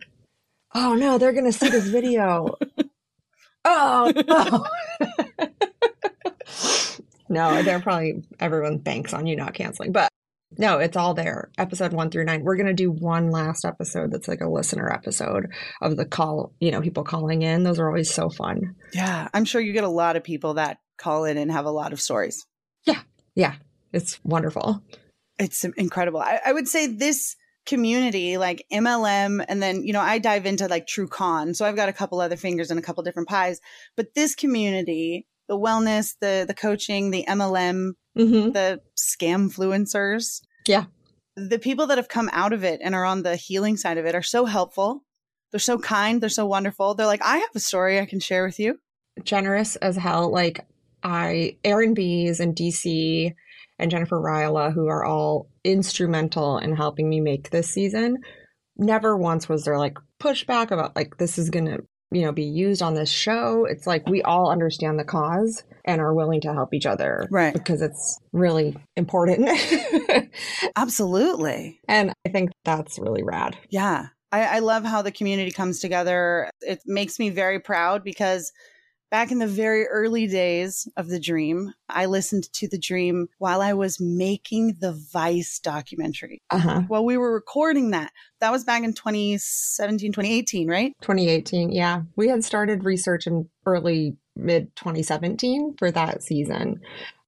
Oh 0.75 0.95
no, 0.95 1.19
they're 1.19 1.33
going 1.33 1.45
to 1.45 1.53
see 1.53 1.69
this 1.69 1.87
video. 1.87 2.57
oh 3.65 4.13
no. 4.27 5.49
no, 7.29 7.63
they're 7.63 7.81
probably 7.81 8.23
everyone 8.39 8.79
banks 8.79 9.13
on 9.13 9.27
you 9.27 9.37
not 9.37 9.53
canceling, 9.53 9.93
but 9.93 10.11
no, 10.59 10.79
it's 10.79 10.97
all 10.97 11.15
there. 11.15 11.51
Episode 11.59 11.93
one 11.93 12.11
through 12.11 12.25
nine. 12.25 12.43
We're 12.43 12.57
gonna 12.57 12.75
do 12.75 12.91
one 12.91 13.31
last 13.31 13.65
episode 13.65 14.11
that's 14.11 14.29
like 14.29 14.41
a 14.41 14.49
listener 14.49 14.93
episode 14.93 15.47
of 15.81 15.97
the 15.97 16.05
call. 16.05 16.53
You 16.61 16.73
know, 16.73 16.81
people 16.81 17.05
calling 17.05 17.43
in. 17.43 17.63
Those 17.63 17.79
are 17.79 17.87
always 17.87 18.13
so 18.13 18.29
fun. 18.31 18.75
Yeah, 18.93 19.29
I'm 19.33 19.45
sure 19.45 19.61
you 19.61 19.73
get 19.73 19.85
a 19.85 19.89
lot 19.89 20.17
of 20.17 20.25
people 20.25 20.55
that 20.55 20.79
call 20.99 21.25
in 21.25 21.39
and 21.39 21.53
have 21.53 21.67
a 21.67 21.71
lot 21.71 21.93
of 21.93 22.01
stories. 22.01 22.47
Yeah, 22.85 23.01
yeah, 23.35 23.55
it's 23.93 24.19
wonderful. 24.25 24.83
It's 25.39 25.65
incredible. 25.65 26.21
I, 26.21 26.41
I 26.45 26.53
would 26.53 26.69
say 26.69 26.87
this 26.87 27.37
community 27.67 28.37
like 28.37 28.67
MLM 28.73 29.45
and 29.47 29.63
then 29.63 29.85
you 29.85 29.93
know 29.93 30.01
I 30.01 30.19
dive 30.19 30.47
into 30.47 30.67
like 30.67 30.87
True 30.87 31.07
Con 31.07 31.55
so 31.55 31.65
I've 31.65 31.77
got 31.77 31.91
a 31.91 31.93
couple 31.93 32.21
other 32.21 32.37
fingers 32.37 32.71
and 32.71 32.81
a 32.81 32.83
couple 32.83 33.05
different 33.05 33.29
pies 33.29 33.61
but 33.97 34.15
this 34.15 34.35
community 34.35 35.27
the 35.47 35.59
wellness 35.59 36.15
the 36.21 36.47
the 36.49 36.55
coaching 36.55 37.11
the 37.11 37.27
MLM 37.29 37.93
Mm-hmm. 38.19 38.51
the 38.53 38.81
scam 38.97 39.49
influencers 39.51 40.41
Yeah. 40.67 40.85
the 41.37 41.59
people 41.59 41.87
that 41.87 41.99
have 41.99 42.09
come 42.09 42.29
out 42.33 42.53
of 42.53 42.65
it 42.65 42.81
and 42.83 42.95
are 42.95 43.05
on 43.05 43.23
the 43.23 43.37
healing 43.37 43.77
side 43.77 43.99
of 43.99 44.05
it 44.07 44.15
are 44.15 44.23
so 44.23 44.47
helpful 44.47 45.05
they're 45.53 45.61
so 45.61 45.79
kind 45.79 46.21
they're 46.21 46.29
so 46.29 46.45
wonderful 46.47 46.95
they're 46.95 47.07
like 47.07 47.23
I 47.25 47.39
have 47.39 47.51
a 47.55 47.61
story 47.61 48.01
I 48.01 48.07
can 48.07 48.21
share 48.21 48.45
with 48.45 48.59
you 48.59 48.79
Generous 49.25 49.77
as 49.77 49.97
hell. 49.97 50.31
Like 50.33 50.65
I, 51.03 51.57
Erin 51.65 51.95
Bees 51.95 52.41
and 52.41 52.55
DC 52.57 53.33
and 53.79 53.91
Jennifer 53.91 54.19
Ryla, 54.21 54.73
who 54.73 54.87
are 54.87 55.05
all 55.05 55.49
instrumental 55.65 56.59
in 56.59 56.75
helping 56.77 57.09
me 57.09 57.21
make 57.21 57.51
this 57.51 57.69
season. 57.69 58.19
Never 58.77 59.17
once 59.17 59.49
was 59.49 59.65
there 59.65 59.79
like 59.79 59.99
pushback 60.23 60.71
about 60.71 60.95
like 60.97 61.17
this 61.19 61.37
is 61.39 61.51
gonna 61.51 61.79
you 62.11 62.23
know 62.23 62.33
be 62.33 62.45
used 62.45 62.83
on 62.83 62.95
this 62.95 63.11
show. 63.11 63.65
It's 63.65 63.87
like 63.87 64.09
we 64.09 64.23
all 64.23 64.51
understand 64.51 64.99
the 64.99 65.05
cause 65.05 65.63
and 65.85 66.01
are 66.01 66.15
willing 66.15 66.41
to 66.43 66.53
help 66.53 66.75
each 66.75 66.87
other, 66.87 67.27
Right. 67.31 67.53
Because 67.53 67.83
it's 67.83 68.19
really 68.33 68.77
important. 68.97 69.49
absolutely 70.77 71.81
and 71.89 72.13
I 72.27 72.31
think 72.31 72.51
that's 72.65 72.99
really 72.99 73.23
rad. 73.23 73.57
Yeah. 73.71 74.07
I, 74.33 74.45
I 74.45 74.59
love 74.61 74.85
how 74.85 75.03
the 75.03 75.11
community 75.11 75.51
comes 75.51 75.81
together. 75.81 76.51
It 76.61 76.81
makes 76.87 77.19
me 77.19 77.31
very 77.31 77.59
proud 77.59 78.05
because 78.05 78.53
back 79.11 79.31
in 79.33 79.39
the 79.39 79.47
very 79.47 79.87
early 79.87 80.27
days 80.27 80.89
of 80.97 81.09
the 81.09 81.21
dream, 81.21 81.73
I 81.89 82.07
listened 82.07 82.53
to 82.55 82.69
the 82.69 82.79
dream 82.79 83.29
while 83.39 83.61
I 83.61 83.73
was 83.73 84.01
making 84.01 84.77
the 84.81 84.93
Vice 85.13 85.59
documentary. 85.59 86.41
Uh 86.51 86.59
huh. 86.59 86.81
While 86.89 87.05
we 87.05 87.17
were 87.17 87.33
recording 87.33 87.91
that, 87.91 88.13
that 88.41 88.53
was 88.53 88.65
back 88.65 88.83
in 88.85 88.93
2017, 88.95 90.13
2018, 90.13 90.69
right? 90.69 90.93
2018. 91.03 91.73
Yeah. 91.73 92.03
We 92.17 92.29
had 92.29 92.45
started 92.45 92.85
research 92.85 93.27
in 93.27 93.49
early 93.67 94.17
mid 94.37 94.75
2017 94.77 95.75
for 95.79 95.91
that 95.91 96.23
season. 96.23 96.81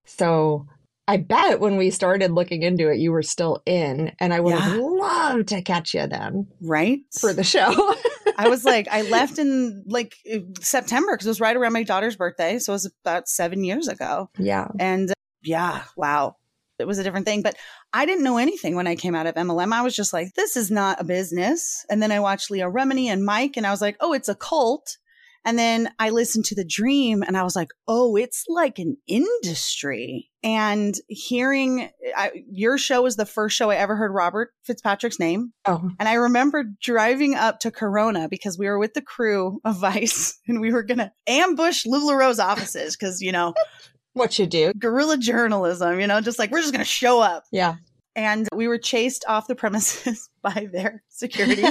So 0.04 0.66
I 1.08 1.16
bet 1.16 1.58
when 1.60 1.76
we 1.76 1.90
started 1.90 2.30
looking 2.30 2.62
into 2.62 2.88
it, 2.90 2.98
you 2.98 3.10
were 3.10 3.22
still 3.24 3.60
in, 3.66 4.12
and 4.20 4.32
I 4.32 4.38
would 4.40 4.54
have 4.54 4.76
Yeah. 4.76 4.80
loved 4.82 5.48
to 5.48 5.60
catch 5.62 5.94
you 5.94 6.06
then 6.06 6.46
Right. 6.60 7.00
for 7.18 7.32
the 7.32 7.42
show. 7.44 7.94
I 8.36 8.48
was 8.48 8.64
like, 8.64 8.88
I 8.90 9.02
left 9.02 9.38
in 9.38 9.84
like 9.86 10.14
September 10.60 11.12
because 11.12 11.26
it 11.26 11.30
was 11.30 11.40
right 11.40 11.56
around 11.56 11.72
my 11.72 11.82
daughter's 11.82 12.16
birthday. 12.16 12.58
So 12.58 12.72
it 12.72 12.74
was 12.74 12.92
about 13.04 13.28
seven 13.28 13.64
years 13.64 13.88
ago. 13.88 14.30
yeah. 14.38 14.68
And 14.78 15.10
uh, 15.10 15.14
yeah, 15.42 15.84
wow. 15.96 16.36
It 16.78 16.86
was 16.86 16.98
a 16.98 17.04
different 17.04 17.26
thing. 17.26 17.42
But 17.42 17.56
I 17.92 18.06
didn't 18.06 18.24
know 18.24 18.38
anything 18.38 18.74
when 18.74 18.86
I 18.86 18.96
came 18.96 19.14
out 19.14 19.26
of 19.26 19.34
MLM. 19.34 19.72
I 19.72 19.82
was 19.82 19.94
just 19.94 20.12
like, 20.12 20.34
this 20.34 20.56
is 20.56 20.70
not 20.70 21.00
a 21.00 21.04
business. 21.04 21.84
And 21.88 22.02
then 22.02 22.10
I 22.10 22.20
watched 22.20 22.50
Leah 22.50 22.70
Remini 22.70 23.06
and 23.06 23.24
Mike, 23.24 23.56
and 23.56 23.66
I 23.66 23.70
was 23.70 23.80
like, 23.80 23.96
oh, 24.00 24.12
it's 24.12 24.28
a 24.28 24.34
cult. 24.34 24.96
And 25.44 25.58
then 25.58 25.90
I 25.98 26.10
listened 26.10 26.44
to 26.46 26.54
The 26.54 26.64
Dream, 26.64 27.22
and 27.22 27.36
I 27.36 27.42
was 27.42 27.56
like, 27.56 27.70
oh, 27.88 28.16
it's 28.16 28.44
like 28.48 28.78
an 28.78 28.96
industry. 29.06 30.30
And 30.44 30.94
hearing 31.08 31.90
I, 32.16 32.44
your 32.50 32.78
show 32.78 33.02
was 33.02 33.16
the 33.16 33.26
first 33.26 33.56
show 33.56 33.70
I 33.70 33.76
ever 33.76 33.96
heard 33.96 34.12
Robert 34.12 34.50
FitzPatrick's 34.68 35.20
name. 35.20 35.52
Oh, 35.64 35.90
And 36.00 36.08
I 36.08 36.14
remember 36.14 36.64
driving 36.80 37.34
up 37.34 37.60
to 37.60 37.70
Corona 37.70 38.28
because 38.28 38.58
we 38.58 38.66
were 38.66 38.78
with 38.78 38.94
the 38.94 39.02
crew 39.02 39.60
of 39.64 39.78
Vice 39.78 40.38
and 40.48 40.60
we 40.60 40.72
were 40.72 40.82
going 40.82 40.98
to 40.98 41.12
ambush 41.26 41.86
LuLaRoe's 41.86 42.40
offices 42.40 42.96
because, 42.96 43.20
you 43.20 43.30
know, 43.32 43.54
what 44.14 44.38
you 44.38 44.46
do. 44.46 44.72
guerrilla 44.74 45.16
journalism, 45.16 46.00
you 46.00 46.06
know, 46.06 46.20
just 46.20 46.38
like 46.38 46.50
we're 46.50 46.60
just 46.60 46.72
going 46.72 46.84
to 46.84 46.90
show 46.90 47.20
up. 47.20 47.44
Yeah. 47.52 47.76
And 48.14 48.46
we 48.54 48.68
were 48.68 48.78
chased 48.78 49.24
off 49.26 49.46
the 49.46 49.54
premises 49.54 50.28
by 50.42 50.68
their 50.70 51.02
security. 51.08 51.62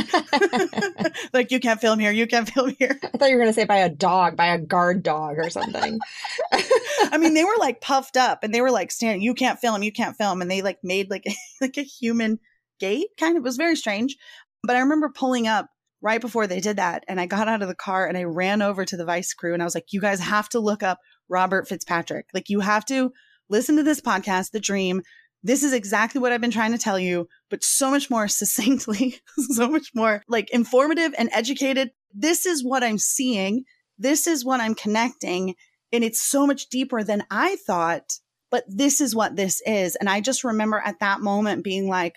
like, 1.33 1.51
you 1.51 1.59
can't 1.59 1.79
film 1.79 1.99
here. 1.99 2.11
You 2.11 2.25
can't 2.25 2.49
film 2.49 2.75
here. 2.79 2.99
I 3.03 3.17
thought 3.17 3.29
you 3.29 3.35
were 3.35 3.43
going 3.43 3.53
to 3.53 3.59
say 3.59 3.65
by 3.65 3.77
a 3.77 3.89
dog, 3.89 4.35
by 4.35 4.47
a 4.47 4.57
guard 4.57 5.03
dog 5.03 5.37
or 5.37 5.49
something. 5.49 5.99
I 6.51 7.17
mean, 7.19 7.35
they 7.35 7.43
were 7.43 7.57
like 7.59 7.81
puffed 7.81 8.17
up 8.17 8.43
and 8.43 8.53
they 8.53 8.61
were 8.61 8.71
like 8.71 8.91
standing, 8.91 9.21
you 9.21 9.35
can't 9.35 9.59
film, 9.59 9.83
you 9.83 9.91
can't 9.91 10.17
film. 10.17 10.41
And 10.41 10.49
they 10.49 10.61
like 10.61 10.79
made 10.83 11.11
like, 11.11 11.25
like 11.61 11.77
a 11.77 11.83
human 11.83 12.39
gate 12.79 13.09
kind 13.19 13.37
of. 13.37 13.41
It 13.41 13.43
was 13.43 13.57
very 13.57 13.75
strange. 13.75 14.17
But 14.63 14.75
I 14.75 14.79
remember 14.79 15.09
pulling 15.09 15.47
up 15.47 15.67
right 16.01 16.21
before 16.21 16.47
they 16.47 16.59
did 16.59 16.77
that. 16.77 17.03
And 17.07 17.21
I 17.21 17.27
got 17.27 17.47
out 17.47 17.61
of 17.61 17.67
the 17.67 17.75
car 17.75 18.07
and 18.07 18.17
I 18.17 18.23
ran 18.23 18.61
over 18.61 18.83
to 18.85 18.97
the 18.97 19.05
Vice 19.05 19.33
crew 19.33 19.53
and 19.53 19.61
I 19.61 19.65
was 19.65 19.75
like, 19.75 19.91
you 19.93 20.01
guys 20.01 20.19
have 20.19 20.49
to 20.49 20.59
look 20.59 20.83
up 20.83 20.99
Robert 21.29 21.67
FitzPatrick. 21.67 22.23
Like, 22.33 22.49
you 22.49 22.59
have 22.59 22.85
to 22.85 23.11
listen 23.49 23.75
to 23.77 23.83
this 23.83 24.01
podcast, 24.01 24.51
The 24.51 24.59
Dream. 24.59 25.01
This 25.43 25.63
is 25.63 25.73
exactly 25.73 26.21
what 26.21 26.31
I've 26.31 26.41
been 26.41 26.51
trying 26.51 26.71
to 26.71 26.77
tell 26.77 26.99
you, 26.99 27.27
but 27.49 27.63
so 27.63 27.89
much 27.89 28.09
more 28.09 28.27
succinctly, 28.27 29.19
so 29.37 29.69
much 29.69 29.89
more 29.95 30.23
like 30.27 30.49
informative 30.51 31.13
and 31.17 31.29
educated. 31.33 31.91
This 32.13 32.45
is 32.45 32.63
what 32.63 32.83
I'm 32.83 32.97
seeing. 32.97 33.63
This 33.97 34.27
is 34.27 34.45
what 34.45 34.59
I'm 34.59 34.75
connecting. 34.75 35.55
And 35.93 36.03
it's 36.03 36.21
so 36.21 36.47
much 36.47 36.69
deeper 36.69 37.03
than 37.03 37.23
I 37.29 37.57
thought, 37.67 38.13
but 38.49 38.63
this 38.67 39.01
is 39.01 39.15
what 39.15 39.35
this 39.35 39.61
is. 39.65 39.95
And 39.95 40.09
I 40.09 40.21
just 40.21 40.43
remember 40.43 40.81
at 40.83 40.99
that 40.99 41.21
moment 41.21 41.63
being 41.63 41.87
like, 41.87 42.15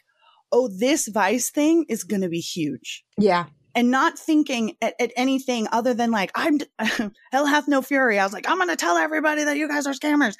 oh, 0.52 0.68
this 0.68 1.08
Vice 1.08 1.50
thing 1.50 1.84
is 1.88 2.04
going 2.04 2.22
to 2.22 2.28
be 2.28 2.40
huge 2.40 3.04
yeah. 3.18 3.46
and 3.74 3.90
not 3.90 4.18
thinking 4.18 4.76
at, 4.80 4.94
at 5.00 5.12
anything 5.16 5.66
other 5.72 5.94
than 5.94 6.12
like 6.12 6.30
I'm 6.36 6.60
hell 7.32 7.46
hath 7.46 7.66
no 7.66 7.82
fury. 7.82 8.18
I 8.18 8.24
was 8.24 8.32
like, 8.32 8.48
I'm 8.48 8.58
gonna 8.58 8.76
tell 8.76 8.96
everybody 8.96 9.44
that 9.44 9.56
you 9.56 9.68
guys 9.68 9.86
are 9.86 9.92
scammers. 9.92 10.36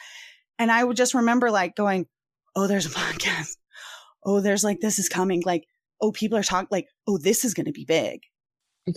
And 0.57 0.71
I 0.71 0.85
would 0.85 0.97
just 0.97 1.15
remember 1.15 1.51
like 1.51 1.75
going, 1.75 2.07
Oh, 2.57 2.67
there's 2.67 2.87
a 2.87 2.91
podcast. 2.91 3.57
Oh, 4.25 4.41
there's 4.41 4.65
like 4.65 4.81
this 4.81 4.99
is 4.99 5.09
coming. 5.09 5.43
Like, 5.45 5.65
oh, 6.01 6.13
people 6.13 6.39
are 6.39 6.43
talking 6.43 6.69
like, 6.71 6.87
oh, 7.07 7.19
this 7.19 7.45
is 7.45 7.55
gonna 7.55 7.73
be 7.73 7.85
big. 7.85 8.21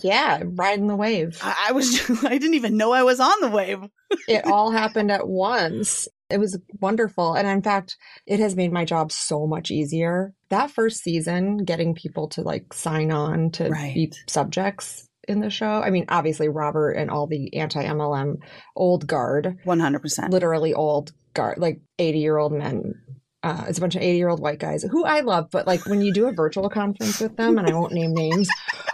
Yeah. 0.02 0.42
Riding 0.44 0.86
the 0.86 0.96
wave. 0.96 1.38
I, 1.42 1.68
I 1.68 1.72
was 1.72 2.00
I 2.24 2.36
didn't 2.38 2.54
even 2.54 2.76
know 2.76 2.92
I 2.92 3.02
was 3.02 3.20
on 3.20 3.40
the 3.40 3.48
wave. 3.50 3.80
it 4.28 4.44
all 4.46 4.70
happened 4.70 5.10
at 5.10 5.26
once. 5.26 6.08
It 6.30 6.38
was 6.38 6.58
wonderful. 6.80 7.32
And 7.34 7.48
in 7.48 7.62
fact, 7.62 7.96
it 8.26 8.38
has 8.38 8.54
made 8.54 8.70
my 8.70 8.84
job 8.84 9.10
so 9.12 9.46
much 9.46 9.70
easier. 9.70 10.34
That 10.50 10.70
first 10.70 11.02
season, 11.02 11.64
getting 11.64 11.94
people 11.94 12.28
to 12.30 12.42
like 12.42 12.74
sign 12.74 13.10
on 13.10 13.50
to 13.52 13.70
Right. 13.70 13.94
be 13.94 14.12
subjects 14.26 15.08
in 15.26 15.40
the 15.40 15.48
show. 15.48 15.80
I 15.82 15.88
mean, 15.88 16.04
obviously, 16.10 16.48
Robert 16.48 16.92
and 16.92 17.10
all 17.10 17.26
the 17.26 17.54
anti 17.56 17.82
MLM 17.82 18.36
old 18.76 19.06
guard, 19.06 19.56
One 19.64 19.80
hundred 19.80 20.00
percent. 20.00 20.30
literally 20.30 20.74
old 20.74 21.12
guard, 21.32 21.56
like 21.58 21.80
80 21.98 22.18
year 22.18 22.36
old 22.36 22.52
men. 22.52 22.92
Uh, 23.42 23.64
it's 23.68 23.78
a 23.78 23.80
bunch 23.80 23.94
of 23.94 24.02
80 24.02 24.16
year 24.18 24.28
old 24.28 24.40
white 24.40 24.58
guys 24.58 24.82
who 24.82 25.04
I 25.04 25.20
love, 25.20 25.48
but 25.52 25.64
like 25.66 25.86
when 25.86 26.00
you 26.00 26.12
do 26.12 26.26
a 26.26 26.32
virtual 26.32 26.68
conference 26.68 27.20
with 27.20 27.36
them, 27.36 27.56
and 27.56 27.68
I 27.68 27.72
won't 27.72 27.92
name 27.92 28.12
names, 28.12 28.48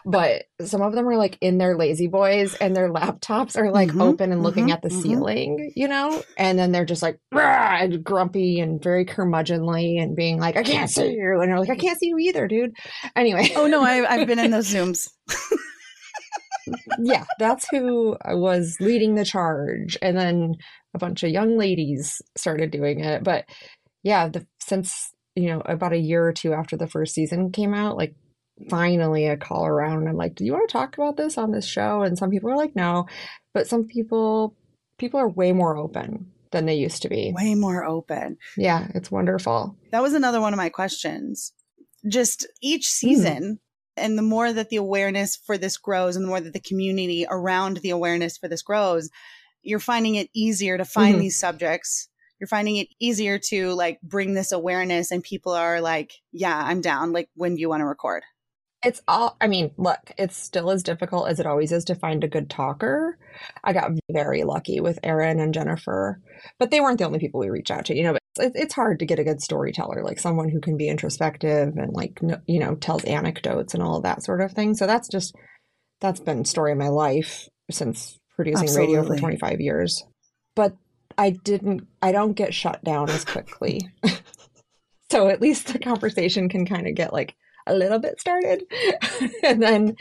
but 0.05 0.45
some 0.61 0.83
of 0.83 0.93
them 0.95 1.09
are 1.09 1.17
like 1.17 1.39
in 1.41 1.57
their 1.57 1.79
lazy 1.79 2.09
boys 2.09 2.55
and 2.57 2.77
their 2.77 2.91
laptops 2.93 3.57
are 3.57 3.71
like 3.71 3.89
Mhm, 3.89 4.03
open 4.03 4.33
and 4.33 4.43
looking 4.43 4.67
mhm, 4.67 4.73
at 4.75 4.83
the 4.83 4.91
mhm. 4.91 5.03
ceiling, 5.03 5.73
you 5.75 5.89
know? 5.89 6.23
And 6.37 6.59
then 6.59 6.73
they're 6.73 6.85
just 6.85 7.03
like 7.03 7.19
and 7.33 8.05
grumpy 8.05 8.61
and 8.61 8.83
very 8.83 9.07
curmudgeonly 9.07 9.99
and 10.03 10.15
being 10.15 10.39
like, 10.39 10.59
I 10.59 10.63
can't 10.63 10.91
see 10.91 11.13
you. 11.13 11.41
And 11.41 11.49
you're 11.49 11.59
like, 11.59 11.71
I 11.71 11.77
can't 11.77 11.99
see 11.99 12.09
you 12.09 12.19
either, 12.19 12.47
dude. 12.47 12.73
Anyway, 13.17 13.51
Oh 13.57 13.67
no, 13.67 13.83
I, 13.83 14.07
I've 14.13 14.27
been 14.27 14.39
in 14.39 14.51
those 14.51 14.69
zooms. 14.75 15.09
yeah, 17.03 17.25
that's 17.39 17.67
who 17.71 18.17
was 18.27 18.77
leading 18.81 19.15
the 19.15 19.25
charge. 19.25 19.97
And 20.03 20.17
then 20.17 20.55
a 20.95 20.99
bunch 20.99 21.23
of 21.23 21.31
young 21.31 21.57
ladies 21.59 22.21
started 22.37 22.71
doing 22.71 23.01
it. 23.01 23.25
But 23.25 23.45
yeah, 24.05 24.29
the, 24.29 24.47
since, 24.61 25.13
you 25.35 25.49
know, 25.49 25.61
about 25.65 25.93
a 25.93 25.99
year 25.99 26.25
or 26.25 26.33
two 26.33 26.53
after 26.53 26.77
the 26.77 26.87
first 26.87 27.15
season 27.15 27.51
came 27.51 27.75
out, 27.75 27.97
like 27.97 28.15
finally 28.71 29.27
a 29.27 29.37
call 29.37 29.67
around 29.67 29.99
and 29.99 30.09
I'm 30.09 30.17
like, 30.17 30.37
do 30.37 30.45
you 30.45 30.53
want 30.53 30.69
to 30.69 30.73
talk 30.73 30.97
about 30.97 31.17
this 31.17 31.37
on 31.37 31.51
this 31.51 31.67
show? 31.67 32.03
And 32.03 32.17
some 32.17 32.31
people 32.31 32.51
are 32.51 32.57
like, 32.57 32.77
no. 32.77 33.07
But 33.53 33.67
some 33.67 33.89
people, 33.89 34.55
people 34.99 35.19
are 35.19 35.29
way 35.29 35.51
more 35.51 35.77
open 35.77 36.31
than 36.53 36.67
they 36.67 36.77
used 36.77 37.03
to 37.03 37.09
be. 37.09 37.33
Way 37.35 37.55
more 37.57 37.85
open. 37.85 38.39
Yeah, 38.57 38.87
it's 38.95 39.11
wonderful. 39.11 39.77
That 39.91 40.03
was 40.03 40.15
another 40.15 40.41
one 40.41 40.53
of 40.53 40.57
my 40.59 40.69
questions. 40.69 41.53
Just 42.07 42.47
each 42.63 42.87
season, 42.87 43.43
mm. 43.43 43.59
and 43.97 44.17
the 44.17 44.23
more 44.23 44.53
that 44.53 44.69
the 44.69 44.77
awareness 44.77 45.37
for 45.37 45.59
this 45.59 45.79
grows, 45.79 46.15
and 46.15 46.25
the 46.25 46.29
more 46.29 46.41
that 46.41 46.53
the 46.53 46.61
community 46.61 47.27
around 47.29 47.79
the 47.79 47.91
awareness 47.91 48.37
for 48.37 48.47
this 48.47 48.63
grows, 48.63 49.11
you're 49.63 49.81
finding 49.81 50.15
it 50.15 50.31
easier 50.35 50.79
to 50.79 50.85
find 50.85 51.15
mm-hmm. 51.15 51.23
these 51.23 51.39
subjects. 51.39 52.09
You're 52.41 52.49
finding 52.49 52.77
it 52.77 52.89
easier 53.01 53.39
to 53.51 53.73
like 53.73 54.01
bring 54.03 54.35
this 54.35 54.53
awareness, 54.53 55.11
and 55.11 55.23
people 55.23 55.53
are 55.53 55.81
like, 55.81 56.13
yeah, 56.33 56.61
I'm 56.65 56.81
down. 56.81 57.13
Like, 57.13 57.29
when 57.35 57.55
do 57.55 57.61
you 57.61 57.69
want 57.69 57.81
to 57.81 57.87
record? 57.87 58.23
It's 58.85 59.01
all, 59.09 59.35
I 59.41 59.47
mean, 59.47 59.71
look, 59.79 60.13
it's 60.19 60.37
still 60.37 60.71
as 60.71 60.83
difficult 60.83 61.29
as 61.29 61.41
it 61.41 61.47
always 61.47 61.73
is 61.73 61.85
to 61.87 61.95
find 61.95 62.23
a 62.23 62.29
good 62.29 62.51
talker. 62.51 63.19
I 63.63 63.73
got 63.73 63.93
very 64.13 64.45
lucky 64.45 64.79
with 64.81 64.99
Erin 65.03 65.41
and 65.41 65.55
Jennifer, 65.55 66.21
but 66.59 66.71
they 66.71 66.81
weren't 66.81 66.99
the 66.99 67.07
only 67.07 67.19
people 67.19 67.41
we 67.41 67.49
reach 67.49 67.71
out 67.71 67.87
to, 67.87 67.97
you 67.97 68.03
know, 68.03 68.13
but 68.13 68.53
it's 68.55 68.75
hard 68.75 68.99
to 68.99 69.07
get 69.07 69.19
a 69.19 69.25
good 69.25 69.41
storyteller, 69.41 70.05
like 70.05 70.21
someone 70.21 70.51
who 70.51 70.61
can 70.61 70.77
be 70.77 70.89
introspective 70.89 71.77
and 71.77 71.95
like, 71.95 72.21
you 72.47 72.61
know, 72.61 72.75
tells 72.75 73.05
anecdotes 73.05 73.73
and 73.73 73.83
all 73.83 73.97
of 73.97 74.03
that 74.03 74.23
sort 74.23 74.43
of 74.43 74.53
thing. 74.53 74.75
So 74.75 74.87
that's 74.87 75.09
just, 75.09 75.35
that's 76.03 76.21
been 76.21 76.45
story 76.45 76.73
of 76.73 76.79
my 76.79 76.89
life 76.89 77.49
since 77.71 78.19
producing 78.37 78.65
Absolutely. 78.65 78.97
radio 78.97 79.09
for 79.09 79.17
25 79.17 79.61
years. 79.63 80.05
But 80.55 80.77
I 81.19 81.31
didn't, 81.31 81.87
I 82.03 82.13
don't 82.13 82.33
get 82.33 82.55
shut 82.55 82.83
down 82.85 83.11
as 83.11 83.25
quickly. 83.25 83.81
so 85.11 85.29
at 85.29 85.41
least 85.41 85.73
the 85.73 85.79
conversation 85.79 86.49
can 86.49 86.67
kind 86.67 86.87
of 86.87 86.95
get 86.95 87.13
like, 87.13 87.37
a 87.67 87.75
little 87.75 87.99
bit 87.99 88.21
started. 88.21 88.65
and 89.43 89.63
then, 89.63 89.97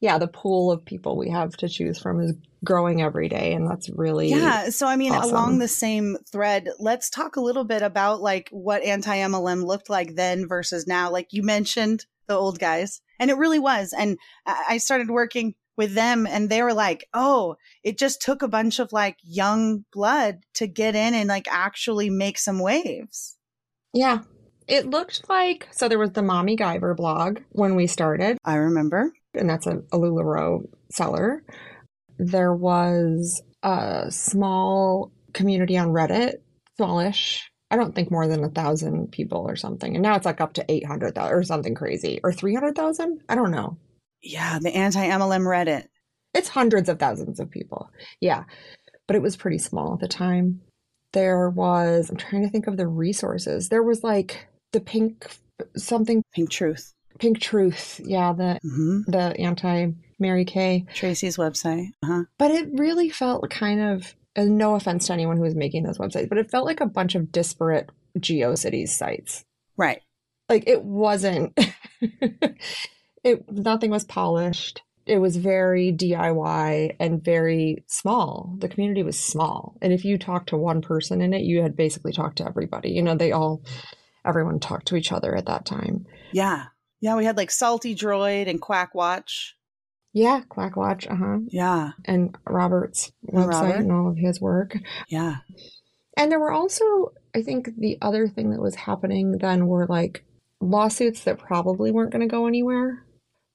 yeah, 0.00 0.18
the 0.18 0.28
pool 0.28 0.70
of 0.70 0.84
people 0.84 1.16
we 1.16 1.30
have 1.30 1.56
to 1.56 1.68
choose 1.68 1.98
from 1.98 2.20
is 2.20 2.34
growing 2.64 3.02
every 3.02 3.28
day. 3.28 3.52
And 3.52 3.68
that's 3.68 3.88
really. 3.90 4.30
Yeah. 4.30 4.70
So, 4.70 4.86
I 4.86 4.96
mean, 4.96 5.12
awesome. 5.12 5.30
along 5.30 5.58
the 5.58 5.68
same 5.68 6.16
thread, 6.30 6.68
let's 6.78 7.10
talk 7.10 7.36
a 7.36 7.40
little 7.40 7.64
bit 7.64 7.82
about 7.82 8.20
like 8.20 8.48
what 8.50 8.82
anti 8.82 9.16
MLM 9.16 9.64
looked 9.64 9.90
like 9.90 10.14
then 10.14 10.46
versus 10.46 10.86
now. 10.86 11.10
Like 11.10 11.32
you 11.32 11.42
mentioned 11.42 12.06
the 12.26 12.34
old 12.34 12.58
guys, 12.58 13.00
and 13.18 13.30
it 13.30 13.38
really 13.38 13.58
was. 13.58 13.94
And 13.96 14.18
I 14.46 14.78
started 14.78 15.10
working 15.10 15.54
with 15.78 15.94
them 15.94 16.26
and 16.26 16.50
they 16.50 16.62
were 16.62 16.74
like, 16.74 17.08
oh, 17.14 17.56
it 17.82 17.96
just 17.96 18.20
took 18.20 18.42
a 18.42 18.48
bunch 18.48 18.80
of 18.80 18.92
like 18.92 19.16
young 19.22 19.84
blood 19.92 20.40
to 20.54 20.66
get 20.66 20.94
in 20.94 21.14
and 21.14 21.28
like 21.28 21.46
actually 21.48 22.10
make 22.10 22.36
some 22.36 22.58
waves. 22.58 23.36
Yeah. 23.94 24.20
It 24.66 24.90
looked 24.90 25.30
like 25.30 25.68
so 25.70 25.88
there 25.88 25.98
was 25.98 26.12
the 26.12 26.22
Mommy 26.22 26.56
Guyver 26.56 26.94
blog 26.94 27.38
when 27.52 27.74
we 27.74 27.86
started. 27.86 28.36
I 28.44 28.56
remember. 28.56 29.12
And 29.32 29.48
that's 29.48 29.66
a, 29.66 29.78
a 29.92 29.98
LuLaRoe 29.98 30.68
seller. 30.90 31.42
There 32.18 32.52
was 32.52 33.40
a 33.62 34.06
small 34.10 35.12
community 35.32 35.78
on 35.78 35.88
Reddit, 35.88 36.34
smallish. 36.76 37.50
I 37.70 37.76
don't 37.76 37.94
think 37.94 38.10
more 38.10 38.26
than 38.26 38.44
a 38.44 38.48
thousand 38.48 39.12
people 39.12 39.44
or 39.46 39.54
something. 39.54 39.94
And 39.94 40.02
now 40.02 40.16
it's 40.16 40.24
like 40.26 40.40
up 40.40 40.54
to 40.54 40.64
800,000 40.68 41.32
or 41.32 41.42
something 41.42 41.74
crazy 41.74 42.18
or 42.24 42.32
300,000. 42.32 43.20
I 43.28 43.34
don't 43.34 43.50
know. 43.50 43.78
Yeah, 44.22 44.58
the 44.60 44.74
anti 44.74 45.06
MLM 45.06 45.42
Reddit. 45.42 45.86
It's 46.34 46.48
hundreds 46.48 46.88
of 46.88 46.98
thousands 46.98 47.40
of 47.40 47.50
people. 47.50 47.90
Yeah. 48.20 48.44
But 49.06 49.16
it 49.16 49.22
was 49.22 49.36
pretty 49.36 49.58
small 49.58 49.94
at 49.94 50.00
the 50.00 50.08
time. 50.08 50.60
There 51.14 51.48
was, 51.48 52.10
I'm 52.10 52.16
trying 52.16 52.42
to 52.42 52.50
think 52.50 52.66
of 52.66 52.76
the 52.76 52.86
resources. 52.86 53.70
There 53.70 53.82
was 53.82 54.04
like 54.04 54.46
the 54.72 54.80
pink 54.80 55.26
something 55.76 56.22
pink 56.32 56.50
truth 56.50 56.94
pink 57.18 57.40
truth 57.40 58.00
yeah 58.04 58.32
the 58.32 58.58
mm-hmm. 58.64 59.10
the 59.10 59.34
anti 59.40 59.88
mary 60.18 60.44
kay 60.44 60.84
tracy's 60.94 61.36
website 61.36 61.88
uh-huh. 62.02 62.22
but 62.38 62.50
it 62.50 62.68
really 62.74 63.08
felt 63.08 63.48
kind 63.50 63.80
of 63.80 64.14
and 64.36 64.56
no 64.56 64.74
offense 64.74 65.06
to 65.06 65.12
anyone 65.12 65.36
who 65.36 65.42
was 65.42 65.54
making 65.54 65.82
those 65.82 65.98
websites 65.98 66.28
but 66.28 66.38
it 66.38 66.50
felt 66.50 66.66
like 66.66 66.80
a 66.80 66.86
bunch 66.86 67.14
of 67.14 67.32
disparate 67.32 67.90
geocities 68.18 68.90
sites 68.90 69.44
right 69.76 70.02
like 70.48 70.64
it 70.66 70.82
wasn't 70.82 71.58
it 73.28 73.50
nothing 73.50 73.90
was 73.90 74.04
polished 74.04 74.82
it 75.08 75.18
was 75.18 75.36
very 75.36 75.90
DIY 75.90 76.96
and 77.00 77.24
very 77.24 77.82
small. 77.86 78.54
The 78.58 78.68
community 78.68 79.02
was 79.02 79.18
small. 79.18 79.76
And 79.80 79.92
if 79.92 80.04
you 80.04 80.18
talked 80.18 80.50
to 80.50 80.56
one 80.56 80.82
person 80.82 81.22
in 81.22 81.32
it, 81.32 81.42
you 81.42 81.62
had 81.62 81.74
basically 81.74 82.12
talked 82.12 82.36
to 82.38 82.46
everybody. 82.46 82.90
You 82.90 83.02
know, 83.02 83.16
they 83.16 83.32
all 83.32 83.62
everyone 84.24 84.60
talked 84.60 84.88
to 84.88 84.96
each 84.96 85.10
other 85.10 85.34
at 85.34 85.46
that 85.46 85.64
time. 85.64 86.06
Yeah. 86.32 86.66
Yeah, 87.00 87.16
we 87.16 87.24
had 87.24 87.38
like 87.38 87.50
Salty 87.50 87.94
Droid 87.94 88.50
and 88.50 88.60
Quack 88.60 88.94
Watch. 88.94 89.56
Yeah, 90.12 90.42
Quack 90.48 90.76
Watch, 90.76 91.06
uh-huh. 91.06 91.38
Yeah. 91.48 91.92
And 92.04 92.36
Robert's 92.46 93.10
website 93.26 93.48
Robert. 93.48 93.76
and 93.76 93.92
all 93.92 94.10
of 94.10 94.16
his 94.16 94.40
work. 94.40 94.76
Yeah. 95.08 95.36
And 96.16 96.30
there 96.30 96.40
were 96.40 96.52
also, 96.52 97.12
I 97.34 97.42
think 97.42 97.70
the 97.78 97.96
other 98.02 98.28
thing 98.28 98.50
that 98.50 98.60
was 98.60 98.74
happening 98.74 99.38
then 99.38 99.68
were 99.68 99.86
like 99.86 100.24
lawsuits 100.60 101.24
that 101.24 101.38
probably 101.38 101.92
weren't 101.92 102.10
going 102.10 102.28
to 102.28 102.30
go 102.30 102.46
anywhere, 102.46 103.06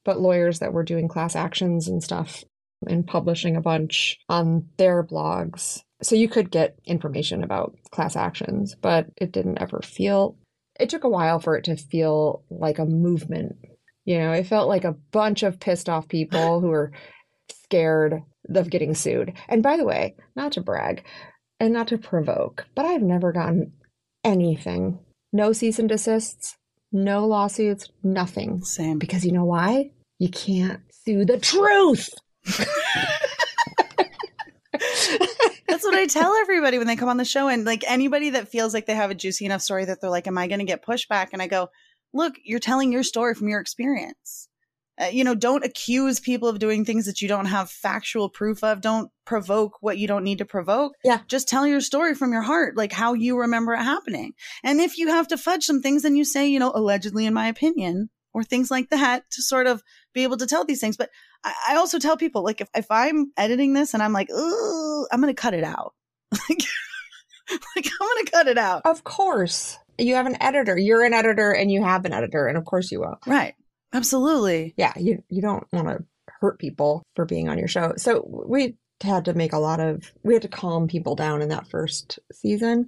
but 0.06 0.20
lawyers 0.20 0.60
that 0.60 0.74
were 0.74 0.84
doing 0.84 1.08
class 1.08 1.36
actions 1.36 1.88
and 1.88 2.04
stuff 2.04 2.44
and 2.88 3.08
publishing 3.08 3.56
a 3.56 3.62
bunch 3.62 4.18
on 4.30 4.68
their 4.78 5.04
blogs. 5.04 5.82
So 6.02 6.16
you 6.16 6.28
could 6.28 6.52
get 6.52 6.78
information 6.86 7.44
about 7.44 7.78
class 7.92 8.16
actions, 8.16 8.76
but 8.76 9.08
it 9.18 9.32
didn't 9.32 9.62
ever 9.62 9.82
feel 9.82 10.38
it 10.80 10.90
took 10.90 11.04
a 11.04 11.10
while 11.10 11.40
for 11.40 11.56
it 11.56 11.66
to 11.66 11.76
feel 11.76 12.44
like 12.50 12.80
a 12.80 12.86
movement. 12.86 13.58
You 14.06 14.20
know, 14.20 14.32
it 14.32 14.48
felt 14.48 14.68
like 14.68 14.84
a 14.84 14.96
bunch 15.12 15.44
of 15.44 15.60
pissed 15.60 15.88
off 15.88 16.08
people 16.08 16.60
who 16.60 16.68
were 16.68 16.92
scared 17.52 18.22
of 18.54 18.70
getting 18.70 18.96
sued. 18.96 19.34
And 19.48 19.64
by 19.64 19.78
the 19.78 19.86
way, 19.86 20.16
not 20.36 20.54
to 20.54 20.62
brag 20.62 21.06
and 21.60 21.74
not 21.74 21.88
to 21.90 21.98
provoke, 21.98 22.66
but 22.76 22.86
I've 22.86 23.02
never 23.02 23.32
gotten 23.32 23.74
anything. 24.24 25.00
No 25.32 25.54
cease 25.54 25.80
and 25.80 25.88
desists, 25.88 26.58
no 26.94 27.26
lawsuits, 27.26 27.90
nothing. 28.04 28.64
Same. 28.64 29.00
Because 29.00 29.26
you 29.26 29.32
know 29.32 29.46
why? 29.46 29.92
You 30.20 30.30
can't 30.30 30.82
sue 30.92 31.26
the 31.26 31.40
truth. 31.40 32.10
That's 35.68 35.84
what 35.84 35.96
I 35.96 36.06
tell 36.08 36.36
everybody 36.36 36.78
when 36.78 36.88
they 36.88 36.96
come 36.96 37.10
on 37.10 37.18
the 37.18 37.26
show. 37.26 37.48
And 37.48 37.66
like 37.66 37.84
anybody 37.88 38.30
that 38.32 38.48
feels 38.48 38.74
like 38.74 38.86
they 38.86 38.96
have 38.96 39.12
a 39.12 39.16
juicy 39.16 39.46
enough 39.46 39.62
story 39.62 39.86
that 39.86 40.00
they're 40.00 40.10
like, 40.10 40.28
Am 40.28 40.38
I 40.38 40.48
going 40.48 40.60
to 40.60 40.66
get 40.66 40.86
pushback? 40.86 41.30
And 41.34 41.42
I 41.42 41.48
go, 41.48 41.70
Look, 42.14 42.36
you're 42.44 42.60
telling 42.60 42.92
your 42.92 43.04
story 43.04 43.34
from 43.34 43.50
your 43.50 43.60
experience. 43.60 44.48
Uh, 45.02 45.06
you 45.06 45.24
know, 45.24 45.34
don't 45.34 45.66
accuse 45.66 46.20
people 46.20 46.48
of 46.48 46.60
doing 46.60 46.86
things 46.86 47.06
that 47.08 47.22
you 47.22 47.28
don't 47.28 47.48
have 47.48 47.70
factual 47.70 48.30
proof 48.30 48.64
of. 48.64 48.80
Don't 48.80 49.10
provoke 49.26 49.78
what 49.82 49.98
you 49.98 50.08
don't 50.08 50.24
need 50.24 50.38
to 50.38 50.46
provoke. 50.46 50.94
Yeah. 51.04 51.22
Just 51.28 51.48
tell 51.48 51.66
your 51.66 51.82
story 51.82 52.14
from 52.14 52.32
your 52.32 52.44
heart, 52.44 52.78
like 52.78 52.92
how 52.92 53.14
you 53.14 53.40
remember 53.40 53.74
it 53.74 53.82
happening. 53.82 54.34
And 54.64 54.80
if 54.80 54.98
you 54.98 55.08
have 55.08 55.28
to 55.30 55.38
fudge 55.38 55.64
some 55.64 55.82
things, 55.82 56.04
then 56.04 56.16
you 56.16 56.24
say, 56.24 56.48
you 56.48 56.60
know, 56.60 56.72
allegedly, 56.74 57.26
in 57.26 57.34
my 57.34 57.48
opinion, 57.48 58.10
or 58.34 58.44
things 58.44 58.70
like 58.70 58.90
that 58.90 59.24
to 59.32 59.42
sort 59.42 59.66
of 59.66 59.82
be 60.14 60.24
able 60.24 60.38
to 60.38 60.48
tell 60.48 60.66
these 60.66 60.80
things. 60.80 60.98
But 60.98 61.10
I, 61.44 61.54
I 61.70 61.76
also 61.76 61.98
tell 61.98 62.18
people, 62.18 62.44
like, 62.44 62.62
if, 62.62 62.70
if 62.76 62.86
I'm 62.92 63.32
editing 63.36 63.74
this 63.74 63.94
and 63.96 64.04
I'm 64.04 64.14
like, 64.14 64.30
oh, 64.32 65.08
I'm 65.12 65.22
going 65.22 65.34
to 65.34 65.42
cut 65.42 65.54
it 65.56 65.64
out. 65.64 65.94
like, 66.32 66.64
like 67.50 67.88
I'm 67.88 68.08
going 68.08 68.26
to 68.26 68.32
cut 68.32 68.48
it 68.48 68.58
out. 68.58 68.84
Of 68.86 69.04
course. 69.04 69.78
You 69.98 70.16
have 70.16 70.26
an 70.26 70.42
editor. 70.42 70.78
You're 70.78 71.04
an 71.04 71.14
editor 71.14 71.52
and 71.52 71.72
you 71.72 71.84
have 71.84 72.06
an 72.06 72.14
editor 72.14 72.48
and 72.48 72.58
of 72.58 72.66
course 72.66 72.92
you 72.92 73.00
will. 73.00 73.20
Right. 73.28 73.54
Absolutely. 73.94 74.74
Yeah, 74.76 74.94
you 74.98 75.24
you 75.30 75.42
don't 75.42 75.66
want 75.72 75.88
to 75.88 76.04
hurt 76.28 76.60
people 76.60 77.04
for 77.16 77.26
being 77.26 77.48
on 77.48 77.58
your 77.58 77.68
show. 77.68 77.94
So 77.98 78.28
we 78.48 78.76
had 79.02 79.26
to 79.26 79.34
make 79.34 79.54
a 79.54 79.60
lot 79.60 79.80
of 79.80 80.12
we 80.24 80.34
had 80.34 80.42
to 80.44 80.48
calm 80.48 80.88
people 80.88 81.16
down 81.16 81.42
in 81.42 81.50
that 81.50 81.68
first 81.68 82.20
season. 82.32 82.88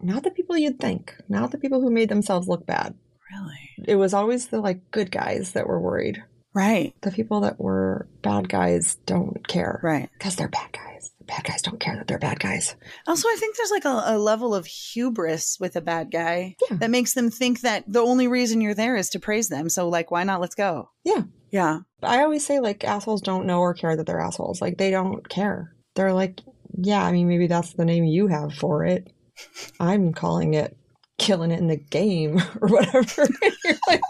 Not 0.00 0.24
the 0.24 0.30
people 0.30 0.56
you'd 0.56 0.80
think. 0.80 1.14
Not 1.28 1.52
the 1.52 1.58
people 1.58 1.80
who 1.80 1.90
made 1.90 2.08
themselves 2.08 2.48
look 2.48 2.66
bad. 2.66 2.94
Really? 3.30 3.86
It 3.88 3.96
was 3.96 4.12
always 4.12 4.48
the 4.48 4.60
like 4.60 4.90
good 4.90 5.10
guys 5.10 5.52
that 5.52 5.66
were 5.66 5.80
worried. 5.80 6.22
Right. 6.54 6.94
The 7.00 7.12
people 7.12 7.40
that 7.40 7.58
were 7.58 8.06
bad 8.20 8.48
guys 8.48 8.96
don't 9.06 9.46
care. 9.46 9.80
Right. 9.82 10.10
Because 10.12 10.36
they're 10.36 10.48
bad 10.48 10.72
guys 10.72 10.91
bad 11.32 11.44
guys 11.44 11.62
don't 11.62 11.80
care 11.80 11.96
that 11.96 12.06
they're 12.06 12.18
bad 12.18 12.38
guys. 12.38 12.76
Also, 13.06 13.26
I 13.26 13.36
think 13.38 13.56
there's 13.56 13.70
like 13.70 13.86
a, 13.86 14.02
a 14.14 14.18
level 14.18 14.54
of 14.54 14.66
hubris 14.66 15.56
with 15.58 15.76
a 15.76 15.80
bad 15.80 16.10
guy 16.10 16.56
yeah. 16.68 16.76
that 16.76 16.90
makes 16.90 17.14
them 17.14 17.30
think 17.30 17.60
that 17.60 17.84
the 17.86 18.00
only 18.00 18.28
reason 18.28 18.60
you're 18.60 18.74
there 18.74 18.96
is 18.96 19.08
to 19.10 19.18
praise 19.18 19.48
them. 19.48 19.70
So, 19.70 19.88
like, 19.88 20.10
why 20.10 20.24
not? 20.24 20.40
Let's 20.40 20.54
go. 20.54 20.90
Yeah. 21.04 21.22
Yeah. 21.50 21.80
I 22.02 22.22
always 22.22 22.44
say, 22.44 22.60
like, 22.60 22.84
assholes 22.84 23.22
don't 23.22 23.46
know 23.46 23.60
or 23.60 23.72
care 23.72 23.96
that 23.96 24.06
they're 24.06 24.20
assholes. 24.20 24.60
Like, 24.60 24.76
they 24.76 24.90
don't 24.90 25.26
care. 25.26 25.74
They're 25.94 26.12
like, 26.12 26.40
yeah, 26.76 27.02
I 27.02 27.12
mean, 27.12 27.28
maybe 27.28 27.46
that's 27.46 27.72
the 27.72 27.84
name 27.84 28.04
you 28.04 28.26
have 28.26 28.52
for 28.54 28.84
it. 28.84 29.10
I'm 29.80 30.12
calling 30.12 30.54
it 30.54 30.76
killing 31.18 31.52
it 31.52 31.60
in 31.60 31.68
the 31.68 31.76
game 31.76 32.42
or 32.60 32.68
whatever. 32.68 33.26
like, 33.86 34.00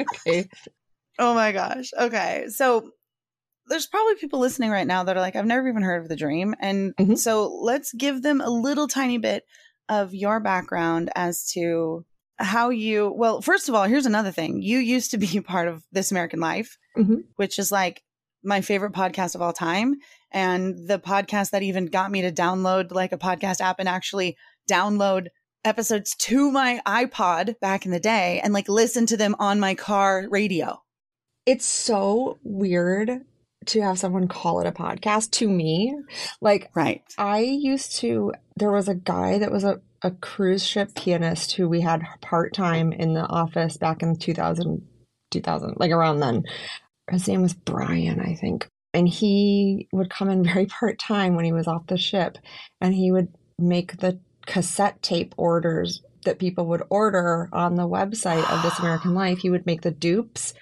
okay. 0.00 0.48
Oh 1.18 1.34
my 1.34 1.52
gosh. 1.52 1.90
Okay. 1.98 2.46
So 2.48 2.90
there's 3.70 3.86
probably 3.86 4.16
people 4.16 4.40
listening 4.40 4.70
right 4.70 4.86
now 4.86 5.04
that 5.04 5.16
are 5.16 5.20
like, 5.20 5.36
I've 5.36 5.46
never 5.46 5.68
even 5.68 5.82
heard 5.82 6.02
of 6.02 6.08
the 6.08 6.16
dream. 6.16 6.54
And 6.60 6.94
mm-hmm. 6.96 7.14
so 7.14 7.48
let's 7.48 7.92
give 7.92 8.20
them 8.20 8.40
a 8.40 8.50
little 8.50 8.88
tiny 8.88 9.16
bit 9.16 9.44
of 9.88 10.12
your 10.12 10.40
background 10.40 11.10
as 11.14 11.46
to 11.52 12.04
how 12.38 12.70
you, 12.70 13.12
well, 13.16 13.40
first 13.40 13.68
of 13.68 13.74
all, 13.74 13.84
here's 13.84 14.06
another 14.06 14.32
thing. 14.32 14.60
You 14.60 14.78
used 14.78 15.12
to 15.12 15.18
be 15.18 15.40
part 15.46 15.68
of 15.68 15.84
This 15.92 16.10
American 16.10 16.40
Life, 16.40 16.76
mm-hmm. 16.98 17.20
which 17.36 17.58
is 17.58 17.70
like 17.70 18.02
my 18.42 18.60
favorite 18.60 18.92
podcast 18.92 19.36
of 19.36 19.42
all 19.42 19.52
time. 19.52 19.96
And 20.32 20.88
the 20.88 20.98
podcast 20.98 21.50
that 21.50 21.62
even 21.62 21.86
got 21.86 22.10
me 22.10 22.22
to 22.22 22.32
download 22.32 22.90
like 22.90 23.12
a 23.12 23.18
podcast 23.18 23.60
app 23.60 23.78
and 23.78 23.88
actually 23.88 24.36
download 24.68 25.28
episodes 25.64 26.16
to 26.16 26.50
my 26.50 26.80
iPod 26.86 27.58
back 27.60 27.84
in 27.84 27.92
the 27.92 28.00
day 28.00 28.40
and 28.42 28.52
like 28.52 28.68
listen 28.68 29.06
to 29.06 29.16
them 29.16 29.36
on 29.38 29.60
my 29.60 29.74
car 29.74 30.26
radio. 30.28 30.80
It's 31.46 31.66
so 31.66 32.38
weird 32.42 33.24
to 33.66 33.82
have 33.82 33.98
someone 33.98 34.28
call 34.28 34.60
it 34.60 34.66
a 34.66 34.72
podcast 34.72 35.30
to 35.32 35.48
me. 35.48 35.94
Like, 36.40 36.70
right. 36.74 37.02
I 37.18 37.40
used 37.40 37.96
to, 37.96 38.32
there 38.56 38.72
was 38.72 38.88
a 38.88 38.94
guy 38.94 39.38
that 39.38 39.52
was 39.52 39.64
a, 39.64 39.80
a 40.02 40.10
cruise 40.10 40.64
ship 40.64 40.94
pianist 40.94 41.52
who 41.52 41.68
we 41.68 41.80
had 41.82 42.02
part 42.20 42.54
time 42.54 42.92
in 42.92 43.14
the 43.14 43.26
office 43.26 43.76
back 43.76 44.02
in 44.02 44.16
2000, 44.16 44.86
2000, 45.30 45.74
like 45.78 45.90
around 45.90 46.20
then. 46.20 46.44
His 47.10 47.28
name 47.28 47.42
was 47.42 47.54
Brian, 47.54 48.20
I 48.20 48.34
think. 48.34 48.66
And 48.94 49.08
he 49.08 49.88
would 49.92 50.10
come 50.10 50.30
in 50.30 50.44
very 50.52 50.66
part 50.66 50.98
time 50.98 51.36
when 51.36 51.44
he 51.44 51.52
was 51.52 51.66
off 51.66 51.86
the 51.86 51.98
ship 51.98 52.38
and 52.80 52.94
he 52.94 53.12
would 53.12 53.28
make 53.58 53.98
the 53.98 54.18
cassette 54.46 55.02
tape 55.02 55.34
orders 55.36 56.02
that 56.24 56.38
people 56.38 56.66
would 56.66 56.82
order 56.90 57.48
on 57.52 57.74
the 57.74 57.88
website 57.88 58.48
of 58.50 58.62
This 58.62 58.78
American 58.78 59.14
Life. 59.14 59.38
He 59.38 59.50
would 59.50 59.66
make 59.66 59.82
the 59.82 59.90
dupes. 59.90 60.54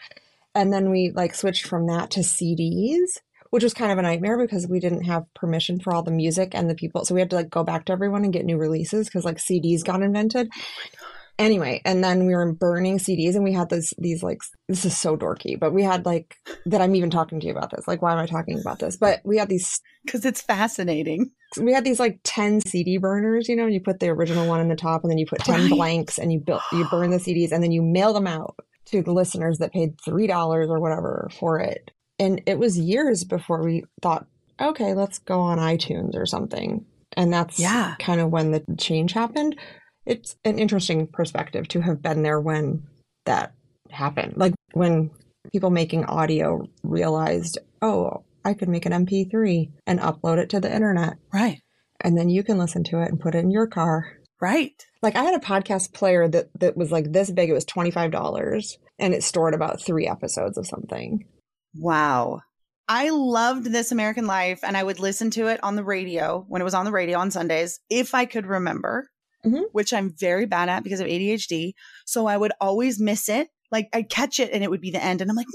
And 0.59 0.73
then 0.73 0.91
we 0.91 1.13
like 1.15 1.35
switched 1.35 1.67
from 1.67 1.87
that 1.87 2.11
to 2.11 2.21
CDs, 2.21 3.19
which 3.51 3.63
was 3.63 3.75
kind 3.75 3.93
of 3.93 3.99
a 3.99 4.03
nightmare 4.03 4.37
because 4.37 4.67
we 4.67 4.81
didn't 4.81 5.05
have 5.05 5.33
permission 5.35 5.79
for 5.79 5.95
all 5.95 6.03
the 6.03 6.11
music 6.11 6.53
and 6.53 6.69
the 6.69 6.75
people. 6.75 7.05
So 7.05 7.15
we 7.15 7.21
had 7.21 7.31
to 7.31 7.37
like 7.37 7.49
go 7.49 7.63
back 7.63 7.85
to 7.85 7.93
everyone 7.93 8.25
and 8.25 8.33
get 8.33 8.45
new 8.45 8.59
releases 8.59 9.07
because 9.07 9.25
like 9.25 9.39
CDs 9.39 9.85
got 9.85 10.03
invented. 10.03 10.49
Oh 10.53 11.07
anyway, 11.39 11.81
and 11.85 12.03
then 12.03 12.27
we 12.27 12.35
were 12.35 12.53
burning 12.53 12.99
CDs 12.99 13.35
and 13.35 13.45
we 13.45 13.53
had 13.53 13.71
this 13.71 13.93
these 13.99 14.23
like 14.23 14.41
this 14.69 14.85
is 14.85 14.97
so 14.99 15.17
dorky, 15.17 15.59
but 15.59 15.73
we 15.73 15.83
had 15.83 16.05
like 16.05 16.35
that 16.67 16.81
I'm 16.81 16.95
even 16.95 17.11
talking 17.11 17.41
to 17.41 17.47
you 17.47 17.53
about 17.53 17.71
this. 17.71 17.87
Like 17.87 18.03
why 18.03 18.13
am 18.13 18.19
I 18.19 18.27
talking 18.27 18.61
about 18.61 18.81
this? 18.81 18.97
But 18.97 19.21
we 19.25 19.39
had 19.39 19.49
these 19.49 19.81
cuz 20.09 20.25
it's 20.25 20.43
fascinating. 20.43 21.31
We 21.59 21.73
had 21.73 21.85
these 21.85 22.01
like 22.01 22.21
10 22.25 22.61
CD 22.63 22.99
burners, 22.99 23.49
you 23.49 23.57
know, 23.57 23.65
and 23.65 23.73
you 23.73 23.81
put 23.81 24.01
the 24.01 24.09
original 24.09 24.47
one 24.47 24.61
in 24.61 24.69
the 24.69 24.77
top 24.77 25.03
and 25.03 25.11
then 25.11 25.19
you 25.19 25.27
put 25.27 25.41
10 25.41 25.61
right. 25.61 25.71
blanks 25.71 26.19
and 26.19 26.33
you 26.33 26.41
built 26.41 26.63
you 26.73 26.87
burn 26.91 27.11
the 27.11 27.19
CDs 27.19 27.53
and 27.53 27.63
then 27.63 27.73
you 27.73 27.83
mail 27.83 28.13
them 28.13 28.27
out 28.27 28.57
to 28.91 29.03
the 29.03 29.13
listeners 29.13 29.59
that 29.59 29.73
paid 29.73 29.97
$3 29.99 30.69
or 30.69 30.81
whatever 30.81 31.29
for 31.39 31.61
it. 31.61 31.91
And 32.19 32.43
it 32.47 32.59
was 32.59 32.79
years 32.79 33.25
before 33.25 33.63
we 33.63 33.85
thought, 34.03 34.27
okay, 34.61 34.95
let's 34.95 35.19
go 35.19 35.41
on 35.41 35.59
iTunes 35.59 36.17
or 36.17 36.27
something. 36.27 36.85
And 37.17 37.33
that's 37.33 37.59
yeah. 37.59 37.95
kind 37.99 38.21
of 38.21 38.31
when 38.31 38.51
the 38.51 38.65
change 38.77 39.13
happened 39.13 39.57
it's 40.09 40.37
an 40.43 40.59
interesting 40.59 41.07
perspective 41.07 41.69
to 41.69 41.83
have 41.83 42.03
been 42.03 42.23
there 42.23 42.41
when 42.41 42.83
that 43.27 43.53
happened. 43.91 44.35
Like 44.37 44.55
when 44.73 45.11
people 45.53 45.71
making 45.71 46.07
audio 46.07 46.67
realized, 46.83 47.59
oh, 47.83 48.25
I 48.45 48.55
could 48.55 48.71
make 48.71 48.87
an 48.87 49.07
MP3 49.07 49.71
and 49.87 50.01
upload 50.01 50.39
it 50.39 50.49
to 50.51 50.61
the 50.61 50.75
internet. 50.75 51.19
Right. 51.33 51.61
And 52.01 52.17
then 52.17 52.31
you 52.31 52.43
can 52.43 52.57
listen 52.57 52.85
to 52.85 53.03
it 53.03 53.11
and 53.11 53.21
put 53.21 53.35
it 53.35 53.41
in 53.41 53.51
your 53.51 53.67
car. 53.67 54.18
Right. 54.41 54.87
Like 55.03 55.17
I 55.17 55.25
had 55.25 55.35
a 55.35 55.45
podcast 55.45 55.93
player 55.93 56.29
that 56.29 56.49
that 56.61 56.77
was 56.77 56.93
like 56.93 57.13
this 57.13 57.31
big. 57.31 57.51
It 57.51 57.55
was 57.55 57.65
$25 57.65 58.77
and 58.99 59.15
it 59.15 59.25
stored 59.25 59.55
about 59.55 59.83
3 59.83 60.07
episodes 60.07 60.57
of 60.57 60.67
something. 60.67 61.25
Wow. 61.75 62.41
I 62.89 63.11
loved 63.11 63.67
This 63.67 63.93
American 63.93 64.27
Life 64.27 64.61
and 64.63 64.77
I 64.77 64.83
would 64.83 64.99
listen 64.99 65.31
to 65.33 65.49
it 65.49 65.63
on 65.63 65.77
the 65.77 65.85
radio 65.85 66.45
when 66.49 66.63
it 66.63 66.65
was 66.65 66.75
on 66.75 66.85
the 66.85 66.93
radio 66.93 67.19
on 67.19 67.31
Sundays 67.31 67.81
if 67.91 68.15
I 68.15 68.25
could 68.25 68.47
remember 68.47 69.09
mm-hmm. 69.45 69.63
which 69.73 69.93
I'm 69.93 70.15
very 70.19 70.47
bad 70.47 70.69
at 70.69 70.85
because 70.85 71.01
of 71.01 71.07
ADHD. 71.07 71.73
So 72.07 72.27
I 72.27 72.37
would 72.37 72.53
always 72.61 73.01
miss 73.01 73.29
it. 73.29 73.49
Like 73.71 73.89
I'd 73.93 74.09
catch 74.09 74.41
it 74.41 74.53
and 74.53 74.65
it 74.65 74.71
would 74.71 74.81
be 74.81 74.91
the 74.91 75.03
end. 75.03 75.21
And 75.21 75.31
I'm 75.31 75.37
like, 75.37 75.47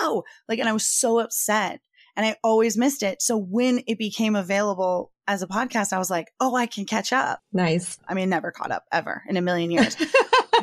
no, 0.00 0.24
like, 0.48 0.58
and 0.58 0.68
I 0.68 0.72
was 0.72 0.86
so 0.86 1.18
upset 1.20 1.80
and 2.16 2.26
I 2.26 2.36
always 2.42 2.76
missed 2.76 3.02
it. 3.02 3.22
So 3.22 3.38
when 3.38 3.82
it 3.86 3.98
became 3.98 4.36
available 4.36 5.11
as 5.26 5.42
a 5.42 5.46
podcast, 5.46 5.92
I 5.92 5.98
was 5.98 6.10
like, 6.10 6.32
oh, 6.40 6.54
I 6.54 6.66
can 6.66 6.84
catch 6.84 7.12
up. 7.12 7.40
Nice. 7.52 7.98
I 8.08 8.14
mean, 8.14 8.28
never 8.28 8.50
caught 8.50 8.70
up 8.70 8.84
ever 8.92 9.22
in 9.28 9.36
a 9.36 9.42
million 9.42 9.70
years. 9.72 9.96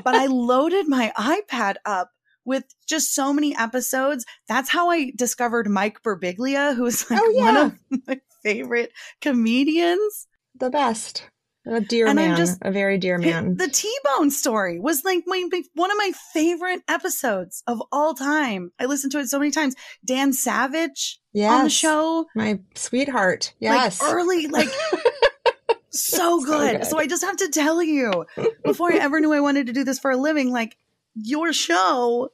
but 0.03 0.15
I 0.15 0.25
loaded 0.27 0.87
my 0.87 1.11
iPad 1.17 1.75
up 1.85 2.11
with 2.45 2.63
just 2.87 3.13
so 3.13 3.31
many 3.31 3.55
episodes. 3.55 4.25
That's 4.47 4.69
how 4.69 4.89
I 4.89 5.11
discovered 5.15 5.69
Mike 5.69 6.01
Birbiglia, 6.03 6.75
who's 6.75 7.09
like 7.09 7.21
oh, 7.21 7.29
yeah. 7.29 7.43
one 7.43 7.57
of 7.57 7.79
my 8.07 8.19
favorite 8.43 8.91
comedians. 9.21 10.27
The 10.59 10.69
best. 10.69 11.29
A 11.71 11.79
dear 11.79 12.08
and 12.08 12.15
man, 12.15 12.36
just, 12.36 12.58
a 12.62 12.71
very 12.71 12.97
dear 12.97 13.17
man. 13.17 13.55
The 13.58 13.67
T 13.67 13.91
Bone 14.03 14.32
story 14.32 14.79
was 14.79 15.05
like 15.05 15.23
my, 15.27 15.47
one 15.75 15.91
of 15.91 15.97
my 15.97 16.12
favorite 16.34 16.82
episodes 16.88 17.63
of 17.67 17.82
all 17.91 18.15
time. 18.15 18.71
I 18.79 18.86
listened 18.86 19.12
to 19.12 19.19
it 19.19 19.27
so 19.27 19.38
many 19.39 19.51
times. 19.51 19.75
Dan 20.03 20.34
Savage 20.34 21.19
yes, 21.32 21.51
on 21.51 21.63
the 21.65 21.69
show, 21.69 22.25
my 22.36 22.60
sweetheart. 22.75 23.53
Yes, 23.60 24.01
like 24.01 24.12
early, 24.12 24.47
like 24.47 24.69
so, 25.91 26.39
good. 26.39 26.45
so 26.45 26.45
good. 26.45 26.86
So 26.86 26.97
I 26.97 27.05
just 27.05 27.23
have 27.23 27.38
to 27.38 27.49
tell 27.49 27.84
you, 27.84 28.25
before 28.63 28.91
I 28.91 28.97
ever 28.97 29.19
knew 29.19 29.34
I 29.34 29.39
wanted 29.39 29.67
to 29.67 29.73
do 29.73 29.84
this 29.84 29.99
for 29.99 30.12
a 30.12 30.17
living, 30.17 30.51
like 30.51 30.75
your 31.15 31.53
show 31.53 32.29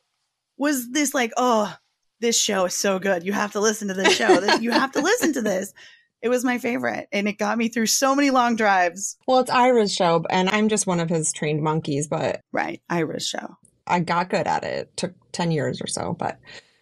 was 0.57 0.91
this 0.91 1.13
like, 1.13 1.33
oh, 1.35 1.75
this 2.21 2.39
show 2.39 2.65
is 2.65 2.75
so 2.75 2.99
good. 2.99 3.25
You 3.25 3.33
have 3.33 3.51
to 3.53 3.59
listen 3.59 3.89
to 3.89 3.93
this 3.93 4.15
show. 4.15 4.41
you 4.59 4.71
have 4.71 4.93
to 4.93 5.01
listen 5.01 5.33
to 5.33 5.41
this. 5.41 5.73
It 6.25 6.29
was 6.29 6.43
my 6.43 6.57
favorite 6.57 7.07
and 7.11 7.27
it 7.27 7.37
got 7.37 7.55
me 7.55 7.67
through 7.67 7.85
so 7.85 8.15
many 8.15 8.31
long 8.31 8.55
drives. 8.55 9.15
Well, 9.27 9.41
it's 9.41 9.51
Ira's 9.51 9.93
show 9.93 10.23
and 10.31 10.49
I'm 10.49 10.69
just 10.69 10.87
one 10.87 10.99
of 10.99 11.07
his 11.07 11.31
trained 11.31 11.61
monkeys, 11.61 12.07
but 12.07 12.41
Right, 12.51 12.81
Ira's 12.89 13.27
show. 13.27 13.57
I 13.85 13.99
got 13.99 14.31
good 14.31 14.47
at 14.47 14.63
it. 14.63 14.75
It 14.75 14.97
took 14.97 15.13
10 15.33 15.51
years 15.51 15.79
or 15.83 15.85
so, 15.85 16.15
but 16.17 16.39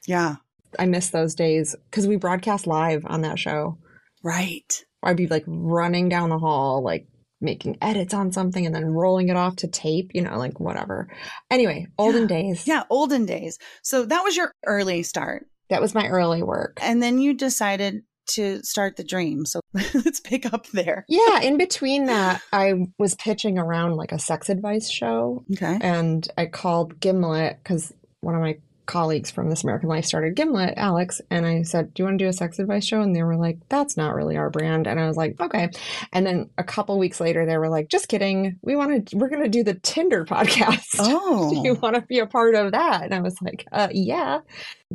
Yeah. 0.08 0.36
I 0.80 0.86
miss 0.86 1.10
those 1.10 1.36
days 1.36 1.76
cuz 1.92 2.08
we 2.08 2.16
broadcast 2.16 2.68
live 2.68 3.04
on 3.06 3.20
that 3.24 3.38
show. 3.38 3.80
Right. 4.24 4.86
I'd 5.04 5.18
be 5.18 5.28
like 5.28 5.44
running 5.46 6.08
down 6.08 6.30
the 6.30 6.40
hall 6.40 6.82
like 6.82 7.06
making 7.42 7.78
edits 7.82 8.14
on 8.14 8.32
something 8.32 8.66
and 8.66 8.74
then 8.74 8.86
rolling 8.86 9.28
it 9.28 9.36
off 9.36 9.58
to 9.58 9.68
tape, 9.68 10.12
you 10.14 10.22
know, 10.22 10.38
like 10.38 10.58
whatever. 10.62 11.10
Anyway, 11.52 11.88
olden 11.98 12.22
yeah. 12.22 12.28
days. 12.28 12.66
Yeah, 12.66 12.84
olden 12.90 13.26
days. 13.26 13.60
So 13.82 14.06
that 14.06 14.24
was 14.24 14.38
your 14.38 14.54
early 14.66 15.04
start. 15.04 15.48
That 15.70 15.82
was 15.82 15.94
my 15.94 16.08
early 16.08 16.42
work. 16.44 16.80
And 16.82 17.04
then 17.04 17.20
you 17.20 17.34
decided 17.34 18.04
to 18.28 18.64
start 18.64 18.96
the 18.96 19.04
dream. 19.04 19.46
So 19.46 19.60
let's 19.74 20.20
pick 20.20 20.52
up 20.52 20.68
there. 20.68 21.06
Yeah. 21.08 21.42
In 21.42 21.58
between 21.58 22.06
that, 22.06 22.42
I 22.52 22.88
was 22.98 23.16
pitching 23.16 23.58
around 23.58 23.96
like 23.96 24.12
a 24.12 24.20
sex 24.20 24.50
advice 24.50 24.90
show. 24.90 25.44
Okay. 25.54 25.78
And 25.82 26.28
I 26.38 26.46
called 26.46 27.00
Gimlet 27.00 27.58
because 27.64 27.94
one 28.22 28.36
of 28.36 28.42
my 28.42 28.58
colleagues 28.86 29.32
from 29.32 29.50
This 29.50 29.64
American 29.64 29.90
Life 29.90 30.06
started 30.06 30.36
Gimlet, 30.36 30.74
Alex, 30.78 31.22
and 31.30 31.46
I 31.46 31.64
said, 31.64 31.94
Do 31.94 32.02
you 32.02 32.06
want 32.06 32.20
to 32.20 32.26
do 32.26 32.30
a 32.30 32.34
sex 32.34 32.60
advice 32.60 32.86
show? 32.86 33.02
And 33.02 33.16
they 33.16 33.24
were 33.24 33.36
like, 33.36 33.58
That's 33.70 33.98
not 33.98 34.16
really 34.16 34.38
our 34.38 34.50
brand. 34.50 34.88
And 34.88 35.00
I 35.00 35.08
was 35.08 35.18
like, 35.18 35.40
Okay. 35.40 35.70
And 36.12 36.26
then 36.26 36.50
a 36.58 36.64
couple 36.64 36.98
weeks 37.00 37.20
later, 37.20 37.46
they 37.46 37.58
were 37.58 37.70
like, 37.70 37.90
Just 37.90 38.08
kidding. 38.08 38.60
We 38.62 38.76
want 38.76 39.10
to, 39.10 39.18
we're 39.18 39.30
going 39.30 39.44
to 39.44 39.50
do 39.50 39.64
the 39.64 39.76
Tinder 39.76 40.26
podcast. 40.30 40.96
Oh. 41.00 41.50
do 41.54 41.68
you 41.68 41.76
want 41.76 41.96
to 41.96 42.02
be 42.02 42.20
a 42.20 42.28
part 42.28 42.56
of 42.56 42.72
that? 42.72 43.04
And 43.04 43.14
I 43.14 43.22
was 43.22 43.36
like, 43.42 43.66
uh, 43.72 43.90
Yeah. 43.92 44.40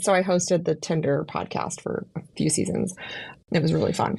So 0.01 0.15
I 0.15 0.23
hosted 0.23 0.65
the 0.65 0.75
Tinder 0.75 1.25
podcast 1.29 1.81
for 1.81 2.07
a 2.17 2.21
few 2.37 2.51
seasons. 2.51 2.95
It 3.53 3.63
was 3.63 3.73
really 3.73 3.93
fun. 3.93 4.19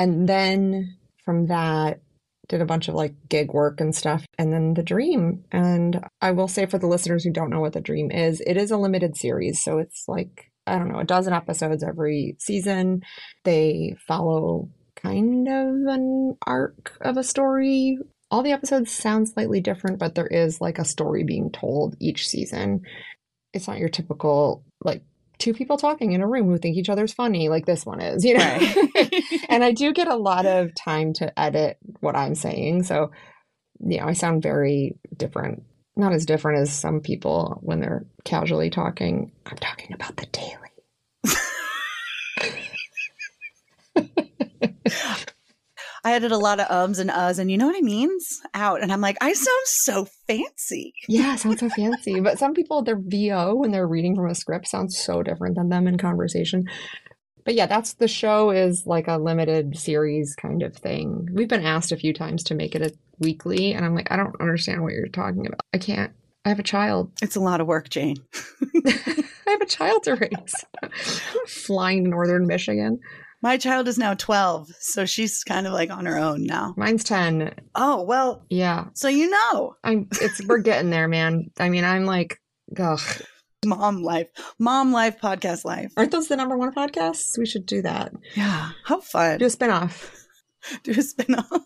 And 0.00 0.26
then 0.26 0.96
from 1.26 1.48
that, 1.48 2.00
did 2.48 2.62
a 2.62 2.66
bunch 2.66 2.88
of 2.88 2.94
like 2.94 3.14
gig 3.28 3.52
work 3.52 3.82
and 3.82 3.94
stuff, 3.94 4.24
and 4.38 4.50
then 4.50 4.72
the 4.72 4.82
dream. 4.82 5.44
And 5.52 6.00
I 6.22 6.30
will 6.30 6.48
say 6.48 6.64
for 6.64 6.78
the 6.78 6.86
listeners 6.86 7.22
who 7.22 7.30
don't 7.30 7.50
know 7.50 7.60
what 7.60 7.74
the 7.74 7.82
dream 7.82 8.10
is, 8.10 8.40
it 8.46 8.56
is 8.56 8.70
a 8.70 8.78
limited 8.78 9.14
series. 9.14 9.62
So 9.62 9.76
it's 9.78 10.06
like, 10.08 10.50
I 10.66 10.78
don't 10.78 10.88
know, 10.88 11.00
a 11.00 11.04
dozen 11.04 11.34
episodes 11.34 11.84
every 11.84 12.36
season. 12.38 13.02
They 13.44 13.94
follow 14.08 14.70
kind 14.96 15.46
of 15.46 15.94
an 15.94 16.38
arc 16.46 16.96
of 17.02 17.18
a 17.18 17.22
story. 17.22 17.98
All 18.30 18.42
the 18.42 18.52
episodes 18.52 18.90
sound 18.90 19.28
slightly 19.28 19.60
different, 19.60 19.98
but 19.98 20.14
there 20.14 20.26
is 20.26 20.62
like 20.62 20.78
a 20.78 20.84
story 20.84 21.24
being 21.24 21.52
told 21.52 21.94
each 22.00 22.26
season. 22.26 22.80
It's 23.52 23.68
not 23.68 23.78
your 23.78 23.90
typical 23.90 24.64
like 24.82 25.02
two 25.40 25.52
people 25.52 25.76
talking 25.76 26.12
in 26.12 26.20
a 26.20 26.26
room 26.26 26.46
who 26.46 26.58
think 26.58 26.76
each 26.76 26.88
other's 26.88 27.12
funny 27.12 27.48
like 27.48 27.66
this 27.66 27.84
one 27.84 28.00
is 28.00 28.24
you 28.24 28.34
know? 28.34 28.44
Right. 28.44 29.24
and 29.48 29.64
i 29.64 29.72
do 29.72 29.92
get 29.92 30.06
a 30.06 30.16
lot 30.16 30.46
of 30.46 30.74
time 30.76 31.12
to 31.14 31.38
edit 31.38 31.78
what 32.00 32.14
i'm 32.14 32.34
saying 32.34 32.84
so 32.84 33.10
you 33.80 33.98
know 33.98 34.06
i 34.06 34.12
sound 34.12 34.42
very 34.42 34.94
different 35.16 35.64
not 36.00 36.12
as 36.12 36.26
different 36.26 36.60
as 36.60 36.72
some 36.72 37.00
people 37.00 37.58
when 37.62 37.80
they're 37.80 38.04
casually 38.24 38.70
talking. 38.70 39.30
I'm 39.46 39.56
talking 39.58 39.92
about 39.92 40.16
the 40.16 40.26
daily 40.26 40.56
I 46.04 46.14
added 46.14 46.32
a 46.32 46.38
lot 46.38 46.60
of 46.60 46.70
ums 46.70 46.98
and 46.98 47.10
uhs, 47.10 47.38
and 47.38 47.50
you 47.50 47.58
know 47.58 47.66
what 47.66 47.76
it 47.76 47.84
means? 47.84 48.40
Out. 48.54 48.82
And 48.82 48.92
I'm 48.92 49.00
like, 49.00 49.16
I 49.20 49.32
sound 49.32 49.66
so 49.66 50.06
fancy. 50.26 50.94
Yeah, 51.08 51.36
sounds 51.36 51.60
so 51.60 51.68
fancy. 51.68 52.20
But 52.20 52.38
some 52.38 52.54
people, 52.54 52.82
their 52.82 52.98
VO 52.98 53.54
when 53.54 53.70
they're 53.70 53.88
reading 53.88 54.16
from 54.16 54.28
a 54.28 54.34
script 54.34 54.68
sounds 54.68 54.98
so 54.98 55.22
different 55.22 55.56
than 55.56 55.68
them 55.68 55.86
in 55.86 55.98
conversation. 55.98 56.64
But 57.44 57.54
yeah, 57.54 57.66
that's 57.66 57.94
the 57.94 58.08
show 58.08 58.50
is 58.50 58.86
like 58.86 59.08
a 59.08 59.18
limited 59.18 59.76
series 59.78 60.34
kind 60.34 60.62
of 60.62 60.76
thing. 60.76 61.28
We've 61.32 61.48
been 61.48 61.64
asked 61.64 61.92
a 61.92 61.96
few 61.96 62.12
times 62.12 62.44
to 62.44 62.54
make 62.54 62.74
it 62.74 62.82
a 62.82 62.92
weekly, 63.18 63.72
and 63.72 63.84
I'm 63.84 63.94
like, 63.94 64.10
I 64.10 64.16
don't 64.16 64.40
understand 64.40 64.82
what 64.82 64.92
you're 64.92 65.08
talking 65.08 65.46
about. 65.46 65.60
I 65.72 65.78
can't. 65.78 66.12
I 66.44 66.48
have 66.48 66.58
a 66.58 66.64
child. 66.64 67.12
It's 67.20 67.36
a 67.36 67.40
lot 67.40 67.60
of 67.60 67.66
work, 67.66 67.90
Jane. 67.90 68.16
I 68.86 69.24
have 69.46 69.60
a 69.60 69.66
child 69.66 70.04
to 70.04 70.14
raise. 70.14 70.54
Flying 71.46 72.04
to 72.04 72.10
northern 72.10 72.46
Michigan. 72.46 73.00
My 73.42 73.56
child 73.56 73.88
is 73.88 73.96
now 73.96 74.14
12, 74.14 74.68
so 74.80 75.06
she's 75.06 75.42
kind 75.44 75.66
of 75.66 75.72
like 75.72 75.90
on 75.90 76.04
her 76.04 76.18
own 76.18 76.44
now. 76.44 76.74
Mine's 76.76 77.04
10. 77.04 77.54
Oh, 77.74 78.02
well. 78.02 78.44
Yeah. 78.50 78.86
So 78.92 79.08
you 79.08 79.30
know. 79.30 79.76
I'm 79.82 80.08
it's 80.20 80.44
we're 80.46 80.58
getting 80.58 80.90
there, 80.90 81.08
man. 81.08 81.50
I 81.58 81.70
mean, 81.70 81.84
I'm 81.84 82.04
like 82.04 82.38
ugh. 82.78 83.00
Mom 83.64 84.02
life. 84.02 84.28
Mom 84.58 84.92
life 84.92 85.20
podcast 85.20 85.64
life. 85.64 85.92
Aren't 85.96 86.12
those 86.12 86.28
the 86.28 86.36
number 86.36 86.56
one 86.56 86.72
podcasts? 86.72 87.38
We 87.38 87.46
should 87.46 87.66
do 87.66 87.82
that. 87.82 88.12
Yeah. 88.34 88.70
How 88.84 89.00
fun. 89.00 89.38
Do 89.38 89.46
a 89.46 89.48
spinoff. 89.48 90.10
do 90.82 90.92
a 90.92 90.94
spinoff. 90.94 91.64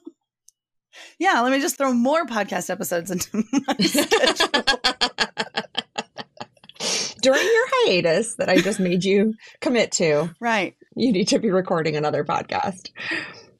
Yeah, 1.18 1.40
let 1.40 1.52
me 1.52 1.60
just 1.60 1.76
throw 1.76 1.92
more 1.92 2.24
podcast 2.24 2.70
episodes 2.70 3.10
into 3.10 3.44
my 3.66 3.76
schedule. 3.80 5.28
During 7.24 7.42
your 7.46 7.66
hiatus 7.70 8.36
that 8.36 8.48
I 8.48 8.60
just 8.60 8.78
made 8.80 9.04
you 9.04 9.34
commit 9.60 9.92
to. 9.92 10.30
Right 10.40 10.74
you 10.96 11.12
need 11.12 11.28
to 11.28 11.38
be 11.38 11.50
recording 11.50 11.96
another 11.96 12.24
podcast. 12.24 12.90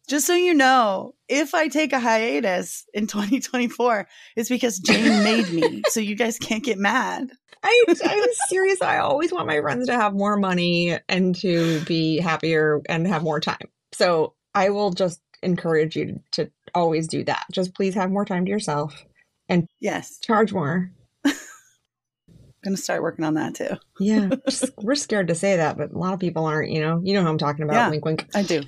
Just 0.09 0.27
so 0.27 0.35
you 0.35 0.55
know, 0.55 1.15
if 1.29 1.55
I 1.55 1.69
take 1.69 1.93
a 1.93 2.01
hiatus 2.01 2.85
in 2.93 3.07
2024, 3.07 4.07
it's 4.37 4.49
because 4.49 4.79
Jane 4.79 5.23
made 5.25 5.51
me. 5.51 5.83
so 5.89 6.01
you 6.01 6.15
guys 6.15 6.39
can't 6.39 6.65
get 6.65 6.79
mad. 6.79 7.31
I, 7.63 7.85
I'm 8.05 8.25
serious. 8.49 8.83
I 8.83 8.99
always 8.99 9.33
want 9.33 9.47
my 9.47 9.61
friends 9.61 9.87
to 9.87 9.95
have 9.95 10.13
more 10.13 10.37
money 10.37 10.99
and 11.09 11.35
to 11.37 11.81
be 11.85 12.19
happier 12.19 12.83
and 12.89 13.07
have 13.07 13.23
more 13.23 13.41
time. 13.41 13.69
So 13.93 14.35
I 14.55 14.69
will 14.69 14.91
just 14.91 15.21
encourage 15.43 15.97
you 15.97 16.21
to 16.33 16.51
always 16.75 17.09
do 17.09 17.25
that. 17.25 17.47
Just 17.51 17.75
please 17.75 17.95
have 17.95 18.11
more 18.11 18.27
time 18.27 18.45
to 18.45 18.51
yourself 18.51 19.05
and 19.49 19.67
yes, 19.81 20.19
charge 20.19 20.53
more 20.53 20.91
gonna 22.65 22.77
start 22.77 23.03
working 23.03 23.25
on 23.25 23.35
that 23.35 23.55
too. 23.55 23.77
yeah, 24.01 24.31
we're 24.83 24.95
scared 24.95 25.29
to 25.29 25.35
say 25.35 25.57
that, 25.57 25.77
but 25.77 25.93
a 25.93 25.99
lot 25.99 26.15
of 26.15 26.21
people 26.21 26.47
aren't. 26.47 26.71
You 26.71 26.81
know, 26.81 27.01
you 27.05 27.15
know 27.15 27.23
who 27.23 27.29
I'm 27.29 27.39
talking 27.39 27.65
about. 27.65 27.75
Yeah, 27.75 27.91
wink, 27.91 28.05
wink. 28.05 28.27
I 28.35 28.43
do. 28.43 28.63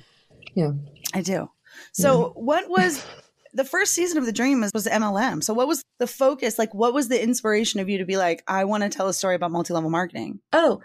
Yeah, 0.53 0.71
I 1.13 1.21
do. 1.21 1.49
So, 1.91 2.19
yeah. 2.19 2.41
what 2.41 2.69
was 2.69 3.05
the 3.53 3.65
first 3.65 3.93
season 3.93 4.17
of 4.17 4.25
the 4.25 4.31
Dream? 4.31 4.61
Was, 4.61 4.71
was 4.73 4.87
MLM? 4.87 5.43
So, 5.43 5.53
what 5.53 5.67
was 5.67 5.83
the 5.99 6.07
focus? 6.07 6.57
Like, 6.57 6.73
what 6.73 6.93
was 6.93 7.07
the 7.09 7.21
inspiration 7.21 7.79
of 7.79 7.89
you 7.89 7.97
to 7.97 8.05
be 8.05 8.17
like, 8.17 8.43
I 8.47 8.65
want 8.65 8.83
to 8.83 8.89
tell 8.89 9.07
a 9.07 9.13
story 9.13 9.35
about 9.35 9.51
multi 9.51 9.73
level 9.73 9.89
marketing? 9.89 10.39
Oh, 10.53 10.81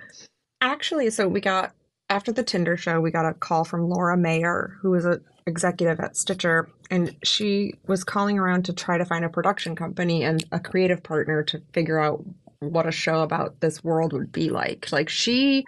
actually, 0.60 1.10
so 1.10 1.28
we 1.28 1.40
got 1.40 1.74
after 2.12 2.32
the 2.32 2.42
Tinder 2.42 2.76
show, 2.76 3.00
we 3.00 3.10
got 3.10 3.24
a 3.24 3.32
call 3.32 3.64
from 3.64 3.88
Laura 3.88 4.16
Mayer, 4.16 4.76
who 4.82 4.90
was 4.90 5.06
an 5.06 5.24
executive 5.46 5.98
at 5.98 6.16
Stitcher, 6.16 6.68
and 6.90 7.16
she 7.24 7.74
was 7.86 8.04
calling 8.04 8.38
around 8.38 8.66
to 8.66 8.72
try 8.74 8.98
to 8.98 9.04
find 9.04 9.24
a 9.24 9.30
production 9.30 9.74
company 9.74 10.22
and 10.22 10.44
a 10.52 10.60
creative 10.60 11.02
partner 11.02 11.42
to 11.44 11.62
figure 11.72 11.98
out 11.98 12.22
what 12.62 12.86
a 12.86 12.92
show 12.92 13.22
about 13.22 13.60
this 13.60 13.82
world 13.82 14.12
would 14.12 14.32
be 14.32 14.50
like. 14.50 14.90
Like 14.92 15.08
she, 15.08 15.64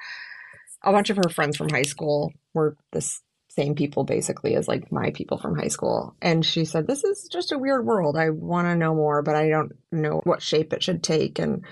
a 0.82 0.92
bunch 0.92 1.10
of 1.10 1.16
her 1.16 1.28
friends 1.28 1.56
from 1.56 1.68
high 1.70 1.82
school 1.82 2.32
were 2.54 2.76
this 2.92 3.20
same 3.48 3.74
people 3.74 4.04
basically 4.04 4.56
as 4.56 4.66
like 4.66 4.90
my 4.90 5.10
people 5.10 5.38
from 5.38 5.56
high 5.56 5.68
school. 5.68 6.14
And 6.20 6.44
she 6.44 6.64
said, 6.64 6.86
This 6.86 7.04
is 7.04 7.28
just 7.30 7.52
a 7.52 7.58
weird 7.58 7.86
world. 7.86 8.16
I 8.16 8.30
want 8.30 8.66
to 8.66 8.76
know 8.76 8.94
more, 8.94 9.22
but 9.22 9.36
I 9.36 9.48
don't 9.48 9.72
know 9.92 10.20
what 10.24 10.42
shape 10.42 10.72
it 10.72 10.82
should 10.82 11.02
take 11.02 11.38
and 11.38 11.64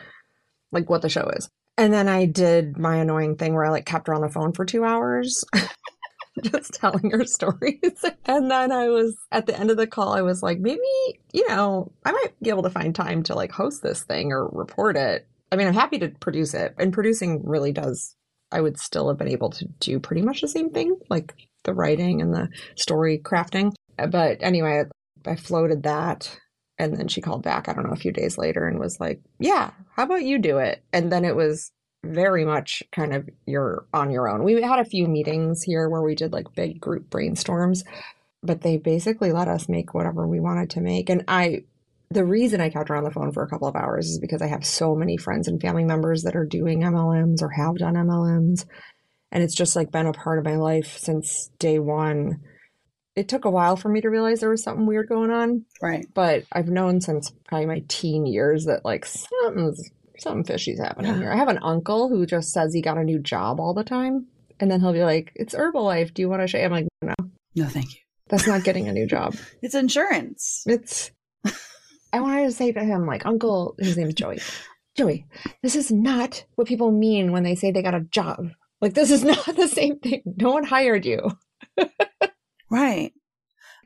like 0.71 0.89
what 0.89 1.03
the 1.03 1.09
show 1.09 1.29
is. 1.37 1.49
And 1.79 1.93
then 1.93 2.09
I 2.09 2.27
did 2.27 2.79
my 2.79 2.97
annoying 2.97 3.37
thing 3.37 3.55
where 3.55 3.65
I 3.65 3.71
like 3.71 3.87
kept 3.87 4.07
her 4.09 4.15
on 4.15 4.21
the 4.21 4.29
phone 4.29 4.53
for 4.53 4.65
two 4.65 4.85
hours. 4.85 5.45
just 6.43 6.75
telling 6.75 7.11
her 7.11 7.25
stories. 7.25 8.05
And 8.25 8.51
then 8.51 8.71
I 8.73 8.89
was 8.89 9.17
at 9.33 9.47
the 9.47 9.59
end 9.59 9.71
of 9.71 9.77
the 9.77 9.87
call, 9.87 10.15
I 10.15 10.23
was 10.23 10.43
like, 10.43 10.59
maybe, 10.59 10.81
you 11.33 11.47
know, 11.49 11.93
I 12.05 12.13
might 12.13 12.33
be 12.41 12.51
able 12.51 12.63
to 12.63 12.71
find 12.71 12.95
time 12.95 13.23
to 13.25 13.35
like 13.35 13.53
host 13.53 13.83
this 13.83 14.05
thing 14.05 14.33
or 14.33 14.49
report 14.49 14.97
it. 14.97 15.27
I 15.51 15.57
mean, 15.57 15.67
I'm 15.67 15.75
happy 15.75 15.99
to 15.99 16.09
produce 16.09 16.55
it. 16.55 16.75
And 16.79 16.93
producing 16.93 17.43
really 17.45 17.73
does, 17.73 18.15
I 18.53 18.61
would 18.61 18.79
still 18.79 19.09
have 19.09 19.19
been 19.19 19.29
able 19.29 19.51
to 19.51 19.67
do 19.81 19.99
pretty 19.99 20.23
much 20.23 20.41
the 20.41 20.49
same 20.49 20.71
thing, 20.71 20.97
like 21.11 21.35
the 21.65 21.75
writing 21.75 22.23
and 22.23 22.33
the 22.33 22.49
story 22.77 23.19
crafting. 23.19 23.73
But 23.97 24.39
anyway, 24.41 24.85
I 25.27 25.37
floated 25.37 25.83
that. 25.83 26.39
And 26.79 26.97
then 26.97 27.09
she 27.09 27.21
called 27.21 27.43
back, 27.43 27.69
I 27.69 27.75
don't 27.75 27.87
know, 27.87 27.93
a 27.93 27.97
few 27.97 28.13
days 28.13 28.39
later 28.39 28.67
and 28.67 28.79
was 28.79 28.99
like, 28.99 29.21
yeah, 29.39 29.73
how 29.95 30.05
about 30.05 30.25
you 30.25 30.39
do 30.39 30.59
it? 30.59 30.83
And 30.93 31.13
then 31.13 31.25
it 31.25 31.37
was 31.37 31.71
very 32.05 32.45
much 32.45 32.83
kind 32.91 33.15
of 33.15 33.29
you're 33.47 33.85
on 33.93 34.11
your 34.11 34.29
own. 34.29 34.43
We 34.43 34.61
had 34.61 34.81
a 34.81 34.85
few 34.85 35.07
meetings 35.07 35.63
here 35.63 35.89
where 35.89 36.03
we 36.03 36.15
did 36.15 36.33
like 36.33 36.55
big 36.55 36.81
group 36.81 37.09
brainstorms, 37.11 37.85
but 38.43 38.63
they 38.63 38.77
basically 38.77 39.33
let 39.33 39.49
us 39.49 39.69
make 39.69 39.95
whatever 39.95 40.27
we 40.27 40.41
wanted 40.41 40.71
to 40.71 40.81
make. 40.81 41.09
And 41.09 41.25
I, 41.29 41.65
the 42.11 42.25
reason 42.25 42.61
I 42.61 42.71
kept 42.71 42.89
her 42.89 42.97
on 42.97 43.05
the 43.05 43.11
phone 43.11 43.33
for 43.33 43.43
a 43.43 43.49
couple 43.49 43.69
of 43.69 43.77
hours 43.77 44.09
is 44.09 44.19
because 44.19 44.43
I 44.43 44.49
have 44.49 44.67
so 44.67 44.95
many 44.95 45.17
friends 45.17 45.47
and 45.47 45.61
family 45.61 45.85
members 45.85 46.25
that 46.25 46.37
are 46.37 46.45
doing 46.45 46.81
MLMs 46.83 47.41
or 47.41 47.51
have 47.51 47.77
done 47.77 47.95
MLMs. 47.95 48.67
And 49.31 49.43
it's 49.43 49.55
just 49.55 49.77
like 49.77 49.93
been 49.93 50.07
a 50.07 50.13
part 50.13 50.39
of 50.39 50.45
my 50.45 50.57
life 50.57 50.99
since 50.99 51.51
day 51.59 51.79
one. 51.79 52.41
It 53.15 53.29
took 53.29 53.45
a 53.45 53.51
while 53.51 53.77
for 53.77 53.89
me 53.89 54.01
to 54.01 54.11
realize 54.11 54.41
there 54.41 54.51
was 54.51 54.63
something 54.63 54.87
weird 54.87 55.09
going 55.09 55.31
on. 55.31 55.65
Right. 55.81 56.07
But 56.13 56.45
I've 56.53 56.69
known 56.69 57.01
since 57.01 57.33
probably 57.47 57.67
my 57.67 57.83
teen 57.89 58.27
years 58.27 58.65
that 58.65 58.85
like 58.85 59.07
something's 59.07 59.91
something 60.23 60.45
fishy's 60.45 60.79
happening 60.79 61.17
here. 61.17 61.33
I 61.33 61.37
have 61.37 61.49
an 61.49 61.59
uncle 61.63 62.09
who 62.09 62.25
just 62.27 62.53
says 62.53 62.73
he 62.73 62.81
got 62.83 62.99
a 62.99 63.05
new 63.05 63.19
job 63.19 63.61
all 63.61 63.75
the 63.75 63.85
time. 63.85 64.27
And 64.61 64.71
then 64.71 64.81
he'll 64.81 64.93
be 64.93 65.03
like, 65.05 65.33
It's 65.35 65.55
Herbalife. 65.55 66.15
Do 66.15 66.23
you 66.23 66.29
want 66.29 66.43
to 66.43 66.47
show? 66.47 66.59
I'm 66.59 66.71
like, 66.71 66.87
No, 67.03 67.15
No, 67.57 67.67
thank 67.67 67.93
you. 67.95 68.01
that's 68.29 68.47
not 68.47 68.65
getting 68.65 68.89
a 68.89 68.93
new 68.93 69.07
job. 69.07 69.35
It's 69.63 69.75
insurance. 69.75 70.63
It's, 70.67 71.11
I 72.13 72.21
wanted 72.21 72.45
to 72.45 72.53
say 72.53 72.73
to 72.73 72.85
him, 72.85 73.07
like, 73.07 73.25
Uncle, 73.27 73.75
his 73.79 73.97
name 73.97 74.09
is 74.09 74.15
Joey. 74.15 74.41
Joey, 74.97 75.27
this 75.63 75.75
is 75.75 75.91
not 75.91 76.45
what 76.57 76.67
people 76.69 76.93
mean 76.93 77.33
when 77.33 77.43
they 77.43 77.55
say 77.55 77.71
they 77.71 77.83
got 77.83 77.95
a 77.95 78.01
job. 78.01 78.51
Like, 78.81 78.95
this 78.95 79.11
is 79.11 79.25
not 79.33 79.45
the 79.57 79.67
same 79.69 79.99
thing. 79.99 80.23
No 80.39 80.51
one 80.53 80.65
hired 80.65 81.05
you. 81.07 81.31
Right. 82.71 83.13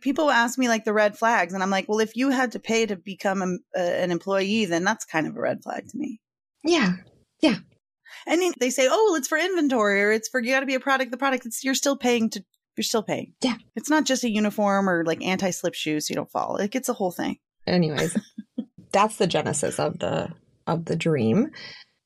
People 0.00 0.30
ask 0.30 0.58
me 0.58 0.68
like 0.68 0.84
the 0.84 0.92
red 0.92 1.18
flags, 1.18 1.52
and 1.54 1.62
I'm 1.62 1.70
like, 1.70 1.88
well, 1.88 2.00
if 2.00 2.16
you 2.16 2.30
had 2.30 2.52
to 2.52 2.58
pay 2.60 2.86
to 2.86 2.96
become 2.96 3.42
a, 3.42 3.80
a, 3.80 4.02
an 4.02 4.10
employee, 4.10 4.66
then 4.66 4.84
that's 4.84 5.04
kind 5.04 5.26
of 5.26 5.36
a 5.36 5.40
red 5.40 5.62
flag 5.62 5.88
to 5.88 5.98
me. 5.98 6.20
Yeah. 6.66 6.92
Yeah. 7.40 7.56
And 8.26 8.54
they 8.58 8.70
say, 8.70 8.88
oh, 8.90 9.08
well, 9.08 9.14
it's 9.16 9.28
for 9.28 9.38
inventory 9.38 10.02
or 10.02 10.12
it's 10.12 10.28
for 10.28 10.40
you 10.40 10.50
got 10.52 10.60
to 10.60 10.66
be 10.66 10.74
a 10.74 10.80
product. 10.80 11.10
The 11.10 11.16
product, 11.16 11.46
it's, 11.46 11.64
you're 11.64 11.74
still 11.74 11.96
paying 11.96 12.30
to, 12.30 12.44
you're 12.76 12.84
still 12.84 13.02
paying. 13.02 13.32
Yeah. 13.42 13.56
It's 13.76 13.88
not 13.88 14.04
just 14.04 14.24
a 14.24 14.30
uniform 14.30 14.88
or 14.90 15.04
like 15.04 15.24
anti 15.24 15.50
slip 15.50 15.74
shoes 15.74 16.08
so 16.08 16.12
you 16.12 16.16
don't 16.16 16.30
fall. 16.30 16.56
It 16.56 16.70
gets 16.70 16.88
a 16.88 16.92
whole 16.92 17.12
thing. 17.12 17.38
anyways 17.66 18.16
that's 18.92 19.16
the 19.16 19.26
genesis 19.26 19.78
of 19.78 19.98
the 19.98 20.30
of 20.66 20.84
the 20.84 20.96
dream 20.96 21.50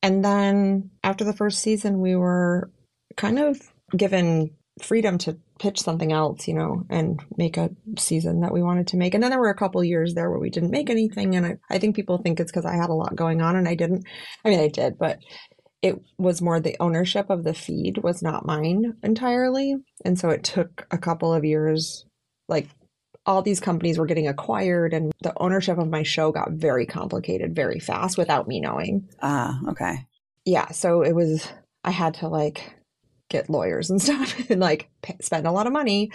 and 0.03 0.25
then 0.25 0.89
after 1.03 1.23
the 1.23 1.33
first 1.33 1.59
season 1.59 1.99
we 1.99 2.15
were 2.15 2.71
kind 3.15 3.39
of 3.39 3.61
given 3.95 4.51
freedom 4.83 5.17
to 5.17 5.37
pitch 5.59 5.79
something 5.79 6.11
else 6.11 6.47
you 6.47 6.53
know 6.53 6.83
and 6.89 7.21
make 7.37 7.57
a 7.57 7.69
season 7.97 8.41
that 8.41 8.53
we 8.53 8.63
wanted 8.63 8.87
to 8.87 8.97
make 8.97 9.13
and 9.13 9.23
then 9.23 9.29
there 9.31 9.39
were 9.39 9.49
a 9.49 9.55
couple 9.55 9.83
years 9.83 10.13
there 10.13 10.29
where 10.29 10.39
we 10.39 10.49
didn't 10.49 10.71
make 10.71 10.89
anything 10.89 11.35
and 11.35 11.45
i, 11.45 11.57
I 11.69 11.77
think 11.77 11.95
people 11.95 12.17
think 12.17 12.39
it's 12.39 12.51
because 12.51 12.65
i 12.65 12.75
had 12.75 12.89
a 12.89 12.93
lot 12.93 13.15
going 13.15 13.41
on 13.41 13.55
and 13.55 13.67
i 13.67 13.75
didn't 13.75 14.05
i 14.43 14.49
mean 14.49 14.59
i 14.59 14.67
did 14.67 14.97
but 14.97 15.19
it 15.81 15.99
was 16.17 16.41
more 16.41 16.59
the 16.59 16.77
ownership 16.79 17.29
of 17.29 17.43
the 17.43 17.53
feed 17.53 17.99
was 17.99 18.21
not 18.21 18.45
mine 18.45 18.93
entirely 19.03 19.75
and 20.05 20.19
so 20.19 20.29
it 20.29 20.43
took 20.43 20.87
a 20.91 20.97
couple 20.97 21.33
of 21.33 21.45
years 21.45 22.05
like 22.47 22.67
all 23.25 23.41
these 23.41 23.59
companies 23.59 23.97
were 23.97 24.05
getting 24.05 24.27
acquired 24.27 24.93
and 24.93 25.11
the 25.21 25.33
ownership 25.37 25.77
of 25.77 25.89
my 25.89 26.03
show 26.03 26.31
got 26.31 26.51
very 26.51 26.85
complicated 26.85 27.55
very 27.55 27.79
fast 27.79 28.17
without 28.17 28.47
me 28.47 28.59
knowing. 28.59 29.07
Ah, 29.21 29.59
okay. 29.69 30.07
Yeah, 30.45 30.71
so 30.71 31.03
it 31.03 31.13
was 31.13 31.47
I 31.83 31.91
had 31.91 32.15
to 32.15 32.27
like 32.27 32.73
get 33.31 33.49
lawyers 33.49 33.89
and 33.89 33.99
stuff 34.07 34.49
and 34.49 34.59
like 34.61 34.89
pay, 35.01 35.17
spend 35.21 35.47
a 35.47 35.51
lot 35.51 35.65
of 35.65 35.73
money, 35.73 36.11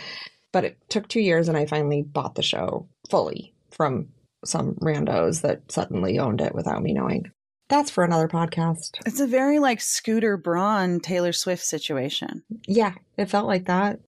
but 0.53 0.65
it 0.65 0.79
took 0.89 1.09
2 1.09 1.21
years 1.21 1.49
and 1.49 1.57
I 1.59 1.67
finally 1.67 2.03
bought 2.03 2.37
the 2.37 2.43
show 2.43 2.89
fully 3.11 3.53
from 3.73 4.09
some 4.45 4.77
randos 4.81 5.41
that 5.43 5.73
suddenly 5.73 6.19
owned 6.21 6.41
it 6.41 6.55
without 6.55 6.83
me 6.83 6.93
knowing. 6.93 7.25
That's 7.69 7.91
for 7.91 8.05
another 8.05 8.29
podcast. 8.29 9.01
It's 9.07 9.19
a 9.19 9.27
very 9.27 9.59
like 9.59 9.81
Scooter 9.81 10.37
Braun 10.37 11.01
Taylor 11.01 11.33
Swift 11.33 11.65
situation. 11.65 12.45
Yeah, 12.69 12.95
it 13.17 13.29
felt 13.29 13.49
like 13.49 13.65
that. 13.67 13.99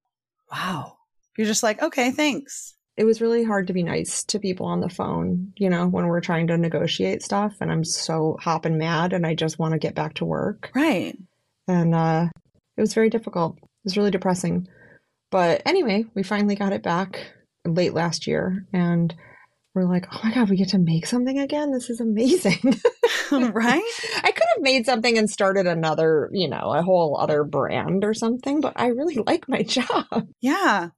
Wow. 0.53 0.97
You're 1.37 1.47
just 1.49 1.65
like, 1.65 1.83
okay, 1.83 2.13
thanks. 2.13 2.75
it 2.97 3.05
was 3.05 3.21
really 3.21 3.45
hard 3.45 3.69
to 3.69 3.73
be 3.73 3.85
nice 3.85 4.25
to 4.25 4.41
people 4.41 4.67
on 4.67 4.81
the 4.81 4.89
phone, 4.89 5.53
you 5.57 5.71
know, 5.71 5.87
when 5.87 6.07
we're 6.07 6.21
trying 6.21 6.49
to 6.49 6.59
negotiate 6.59 7.23
stuff 7.23 7.55
and 7.61 7.71
I'm 7.71 7.85
so 7.85 8.37
hopping 8.41 8.77
mad 8.77 9.13
and 9.13 9.25
I 9.25 9.35
just 9.35 9.57
want 9.59 9.73
to 9.73 9.79
get 9.79 9.95
back 9.95 10.15
to 10.15 10.25
work. 10.25 10.71
Right. 10.75 11.17
And 11.69 11.95
uh 11.95 12.27
it 12.79 12.81
was 12.81 12.95
very 12.95 13.11
difficult. 13.11 13.57
It 13.59 13.69
was 13.85 13.97
really 13.97 14.13
depressing. 14.13 14.69
But 15.31 15.63
anyway, 15.67 16.05
we 16.15 16.23
finally 16.23 16.55
got 16.55 16.73
it 16.73 16.83
back 16.83 17.33
late 17.67 17.93
last 17.93 18.27
year 18.27 18.67
and 18.73 19.15
we're 19.75 19.85
like, 19.85 20.07
"Oh 20.13 20.21
my 20.25 20.33
god, 20.33 20.49
we 20.49 20.57
get 20.57 20.71
to 20.71 20.79
make 20.79 21.07
something 21.07 21.39
again. 21.39 21.73
This 21.73 21.91
is 21.91 22.01
amazing." 22.01 22.61
right? 23.33 23.83
I 24.23 24.31
could 24.31 24.47
have 24.55 24.63
made 24.63 24.87
something 24.87 25.19
and 25.19 25.29
started 25.29 25.67
another, 25.67 26.31
you 26.33 26.49
know, 26.49 26.73
a 26.73 26.83
whole 26.83 27.19
other 27.19 27.45
brand 27.45 28.05
or 28.05 28.15
something, 28.15 28.61
but 28.61 28.73
I 28.77 28.87
really 28.89 29.17
like 29.27 29.49
my 29.49 29.63
job. 29.63 30.29
Yeah. 30.41 30.91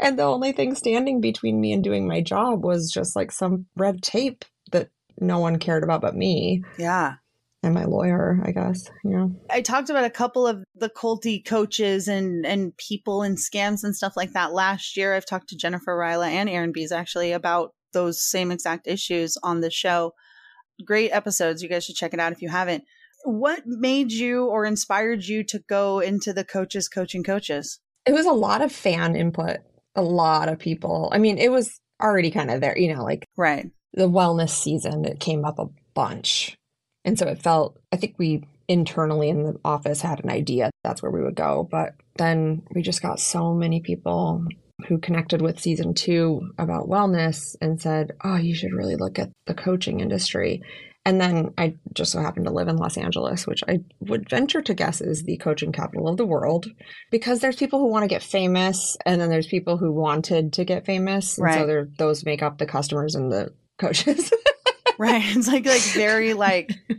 And 0.00 0.18
the 0.18 0.24
only 0.24 0.52
thing 0.52 0.74
standing 0.74 1.20
between 1.20 1.60
me 1.60 1.72
and 1.72 1.82
doing 1.82 2.06
my 2.06 2.20
job 2.20 2.64
was 2.64 2.90
just 2.92 3.16
like 3.16 3.32
some 3.32 3.66
red 3.76 4.02
tape 4.02 4.44
that 4.70 4.90
no 5.20 5.38
one 5.38 5.58
cared 5.58 5.82
about 5.82 6.02
but 6.02 6.14
me 6.14 6.62
Yeah. 6.78 7.14
And 7.62 7.74
my 7.74 7.84
lawyer, 7.84 8.40
I 8.44 8.52
guess. 8.52 8.88
You 9.04 9.10
know. 9.16 9.32
I 9.50 9.62
talked 9.62 9.90
about 9.90 10.04
a 10.04 10.10
couple 10.10 10.46
of 10.46 10.62
the 10.76 10.88
culty 10.88 11.44
coaches 11.44 12.06
and 12.06 12.46
and 12.46 12.76
people 12.76 13.22
and 13.22 13.36
scams 13.36 13.82
and 13.82 13.96
stuff 13.96 14.16
like 14.16 14.32
that 14.32 14.52
last 14.52 14.96
year. 14.96 15.14
I've 15.14 15.26
talked 15.26 15.48
to 15.48 15.56
Jennifer 15.56 15.96
Ryla 15.96 16.28
and 16.28 16.48
Erin 16.48 16.72
Bees 16.72 16.92
actually 16.92 17.32
about 17.32 17.72
those 17.92 18.22
same 18.22 18.50
exact 18.52 18.86
issues 18.86 19.36
on 19.42 19.60
the 19.60 19.70
show. 19.70 20.12
Great 20.84 21.10
episodes. 21.10 21.62
You 21.62 21.68
guys 21.68 21.84
should 21.84 21.96
check 21.96 22.14
it 22.14 22.20
out 22.20 22.32
if 22.32 22.42
you 22.42 22.48
haven't. 22.48 22.84
What 23.24 23.62
made 23.66 24.12
you 24.12 24.46
or 24.46 24.64
inspired 24.64 25.24
you 25.24 25.42
to 25.44 25.58
go 25.68 25.98
into 25.98 26.32
the 26.32 26.44
coaches 26.44 26.88
coaching 26.88 27.24
coaches? 27.24 27.80
It 28.06 28.12
was 28.12 28.26
a 28.26 28.32
lot 28.32 28.62
of 28.62 28.70
fan 28.70 29.16
input, 29.16 29.56
a 29.96 30.02
lot 30.02 30.48
of 30.48 30.60
people. 30.60 31.10
I 31.12 31.18
mean, 31.18 31.36
it 31.38 31.50
was 31.50 31.80
already 32.00 32.30
kind 32.30 32.50
of 32.50 32.60
there, 32.60 32.78
you 32.78 32.94
know, 32.94 33.02
like 33.02 33.24
Right. 33.36 33.66
the 33.94 34.08
wellness 34.08 34.50
season, 34.50 35.04
it 35.04 35.18
came 35.18 35.44
up 35.44 35.58
a 35.58 35.66
bunch. 35.94 36.56
And 37.04 37.18
so 37.18 37.26
it 37.26 37.42
felt, 37.42 37.78
I 37.92 37.96
think 37.96 38.16
we 38.18 38.44
internally 38.68 39.30
in 39.30 39.44
the 39.44 39.58
office 39.64 40.02
had 40.02 40.22
an 40.22 40.30
idea 40.30 40.70
that's 40.84 41.02
where 41.02 41.12
we 41.12 41.22
would 41.22 41.34
go. 41.34 41.66
But 41.70 41.94
then 42.16 42.62
we 42.74 42.82
just 42.82 43.02
got 43.02 43.20
so 43.20 43.54
many 43.54 43.80
people 43.80 44.44
who 44.86 44.98
connected 44.98 45.42
with 45.42 45.58
season 45.58 45.94
two 45.94 46.52
about 46.58 46.88
wellness 46.88 47.56
and 47.60 47.80
said, 47.80 48.12
oh, 48.22 48.36
you 48.36 48.54
should 48.54 48.72
really 48.72 48.96
look 48.96 49.18
at 49.18 49.30
the 49.46 49.54
coaching 49.54 50.00
industry. 50.00 50.62
And 51.04 51.20
then 51.20 51.54
I 51.56 51.74
just 51.94 52.12
so 52.12 52.20
happened 52.20 52.44
to 52.46 52.52
live 52.52 52.68
in 52.68 52.76
Los 52.76 52.98
Angeles, 52.98 53.46
which 53.46 53.64
I 53.66 53.78
would 54.00 54.28
venture 54.28 54.60
to 54.60 54.74
guess 54.74 55.00
is 55.00 55.22
the 55.22 55.38
coaching 55.38 55.72
capital 55.72 56.06
of 56.06 56.18
the 56.18 56.26
world, 56.26 56.66
because 57.10 57.40
there's 57.40 57.56
people 57.56 57.78
who 57.78 57.90
want 57.90 58.02
to 58.02 58.08
get 58.08 58.22
famous, 58.22 58.96
and 59.06 59.20
then 59.20 59.30
there's 59.30 59.46
people 59.46 59.78
who 59.78 59.90
wanted 59.90 60.52
to 60.54 60.64
get 60.64 60.84
famous. 60.84 61.38
Right. 61.40 61.54
so 61.54 61.86
those 61.96 62.26
make 62.26 62.42
up 62.42 62.58
the 62.58 62.66
customers 62.66 63.14
and 63.14 63.32
the 63.32 63.54
coaches. 63.78 64.30
Right. 64.98 65.22
It's 65.36 65.46
like 65.48 65.64
like 65.64 65.80
very 65.94 66.34
like 66.34 66.72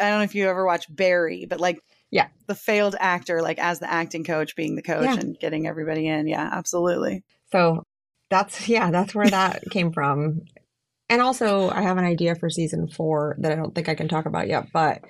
I 0.00 0.08
don't 0.10 0.18
know 0.18 0.24
if 0.24 0.34
you 0.34 0.48
ever 0.48 0.66
watch 0.66 0.86
Barry, 0.94 1.46
but 1.48 1.60
like 1.60 1.78
Yeah. 2.10 2.28
the 2.46 2.54
failed 2.56 2.96
actor, 2.98 3.40
like 3.40 3.58
as 3.58 3.78
the 3.78 3.90
acting 3.90 4.24
coach, 4.24 4.56
being 4.56 4.74
the 4.74 4.82
coach 4.82 5.04
Yeah. 5.04 5.14
and 5.20 5.38
getting 5.38 5.66
everybody 5.66 6.08
in. 6.08 6.26
Yeah, 6.26 6.48
absolutely. 6.52 7.22
So 7.52 7.84
that's 8.30 8.68
yeah, 8.68 8.90
that's 8.90 9.14
where 9.14 9.30
that 9.30 9.62
came 9.70 9.92
from. 9.92 10.42
And 11.08 11.22
also 11.22 11.70
I 11.70 11.82
have 11.82 11.98
an 11.98 12.04
idea 12.04 12.34
for 12.34 12.50
season 12.50 12.88
4 12.88 13.36
that 13.38 13.52
I 13.52 13.54
don't 13.54 13.74
think 13.74 13.88
I 13.88 13.94
can 13.94 14.08
talk 14.08 14.26
about 14.26 14.48
yet, 14.48 14.72
but 14.72 15.02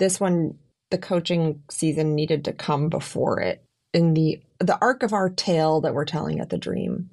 this 0.00 0.18
one 0.18 0.58
the 0.90 0.98
coaching 0.98 1.62
season 1.70 2.14
needed 2.14 2.44
to 2.44 2.52
come 2.52 2.88
before 2.88 3.40
it 3.40 3.64
in 3.92 4.14
the 4.14 4.40
the 4.58 4.78
arc 4.80 5.02
of 5.04 5.12
our 5.12 5.30
tale 5.30 5.80
that 5.82 5.94
we're 5.94 6.04
telling 6.04 6.40
at 6.40 6.50
the 6.50 6.58
dream. 6.58 7.10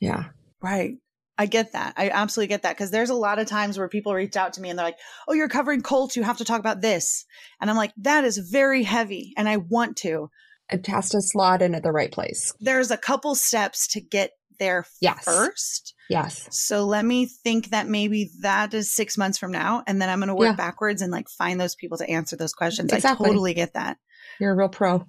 Yeah. 0.00 0.24
Right. 0.62 0.96
I 1.42 1.46
get 1.46 1.72
that. 1.72 1.94
I 1.96 2.08
absolutely 2.10 2.46
get 2.48 2.62
that 2.62 2.76
because 2.76 2.92
there's 2.92 3.10
a 3.10 3.14
lot 3.14 3.40
of 3.40 3.48
times 3.48 3.76
where 3.76 3.88
people 3.88 4.14
reach 4.14 4.36
out 4.36 4.52
to 4.52 4.60
me 4.60 4.70
and 4.70 4.78
they're 4.78 4.86
like, 4.86 4.98
"Oh, 5.26 5.32
you're 5.32 5.48
covering 5.48 5.82
cults. 5.82 6.14
You 6.16 6.22
have 6.22 6.38
to 6.38 6.44
talk 6.44 6.60
about 6.60 6.80
this," 6.80 7.24
and 7.60 7.68
I'm 7.68 7.76
like, 7.76 7.92
"That 7.96 8.22
is 8.24 8.38
very 8.38 8.84
heavy, 8.84 9.32
and 9.36 9.48
I 9.48 9.56
want 9.56 9.96
to." 9.98 10.30
It 10.70 10.86
has 10.86 11.08
to 11.10 11.20
slot 11.20 11.60
in 11.60 11.74
at 11.74 11.82
the 11.82 11.90
right 11.90 12.12
place. 12.12 12.54
There's 12.60 12.92
a 12.92 12.96
couple 12.96 13.34
steps 13.34 13.88
to 13.88 14.00
get 14.00 14.30
there 14.60 14.86
Yes. 15.00 15.24
first. 15.24 15.94
Yes. 16.08 16.46
So 16.52 16.84
let 16.84 17.04
me 17.04 17.26
think 17.26 17.70
that 17.70 17.88
maybe 17.88 18.30
that 18.42 18.72
is 18.72 18.94
six 18.94 19.18
months 19.18 19.36
from 19.36 19.50
now, 19.50 19.82
and 19.88 20.00
then 20.00 20.08
I'm 20.08 20.20
going 20.20 20.28
to 20.28 20.34
work 20.36 20.50
Yeah. 20.50 20.54
backwards 20.54 21.02
and 21.02 21.10
like 21.10 21.28
find 21.28 21.60
those 21.60 21.74
people 21.74 21.98
to 21.98 22.08
answer 22.08 22.36
those 22.36 22.52
questions. 22.52 22.92
Exactly. 22.92 23.26
I 23.26 23.28
totally 23.30 23.54
get 23.54 23.74
that. 23.74 23.98
You're 24.38 24.52
a 24.52 24.56
real 24.56 24.68
pro. 24.68 25.04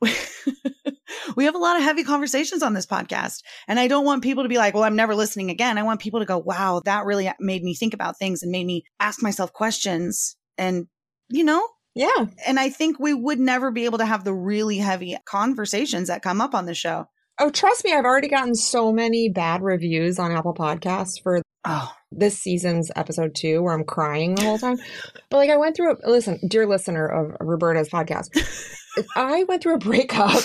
we 1.36 1.44
have 1.44 1.54
a 1.54 1.58
lot 1.58 1.76
of 1.76 1.82
heavy 1.82 2.04
conversations 2.04 2.62
on 2.62 2.74
this 2.74 2.86
podcast. 2.86 3.42
And 3.68 3.78
I 3.80 3.88
don't 3.88 4.04
want 4.04 4.22
people 4.22 4.42
to 4.42 4.48
be 4.48 4.58
like, 4.58 4.74
well, 4.74 4.84
I'm 4.84 4.96
never 4.96 5.14
listening 5.14 5.50
again. 5.50 5.78
I 5.78 5.82
want 5.82 6.00
people 6.00 6.20
to 6.20 6.26
go, 6.26 6.38
wow, 6.38 6.82
that 6.84 7.04
really 7.04 7.30
made 7.40 7.62
me 7.62 7.74
think 7.74 7.94
about 7.94 8.18
things 8.18 8.42
and 8.42 8.52
made 8.52 8.66
me 8.66 8.84
ask 9.00 9.22
myself 9.22 9.52
questions. 9.52 10.36
And, 10.58 10.86
you 11.28 11.44
know, 11.44 11.66
Yeah. 11.94 12.26
and 12.46 12.58
I 12.60 12.68
think 12.70 12.98
we 12.98 13.14
would 13.14 13.38
never 13.40 13.70
be 13.70 13.84
able 13.86 13.98
to 13.98 14.06
have 14.06 14.24
the 14.24 14.34
really 14.34 14.78
heavy 14.78 15.16
conversations 15.26 16.08
that 16.08 16.22
come 16.22 16.40
up 16.40 16.54
on 16.54 16.66
the 16.66 16.74
show. 16.74 17.06
Oh, 17.40 17.50
trust 17.50 17.84
me, 17.84 17.92
I've 17.92 18.04
already 18.04 18.28
gotten 18.28 18.54
so 18.54 18.92
many 18.92 19.28
bad 19.28 19.60
reviews 19.62 20.18
on 20.20 20.30
Apple 20.32 20.54
Podcasts 20.54 21.20
for 21.22 21.42
Oh, 21.66 21.90
this 22.12 22.38
season's 22.38 22.90
episode 22.94 23.34
two 23.34 23.62
where 23.62 23.72
I'm 23.72 23.84
crying 23.84 24.34
the 24.34 24.42
whole 24.42 24.58
time. 24.58 24.76
But 25.30 25.38
like 25.38 25.48
I 25.50 25.56
went 25.56 25.74
through 25.74 25.96
a 26.04 26.10
listen, 26.10 26.38
dear 26.46 26.66
listener 26.66 27.06
of 27.06 27.36
Roberta's 27.40 27.88
podcast, 27.88 28.28
I 29.16 29.44
went 29.44 29.62
through 29.62 29.74
a 29.74 29.78
breakup 29.78 30.42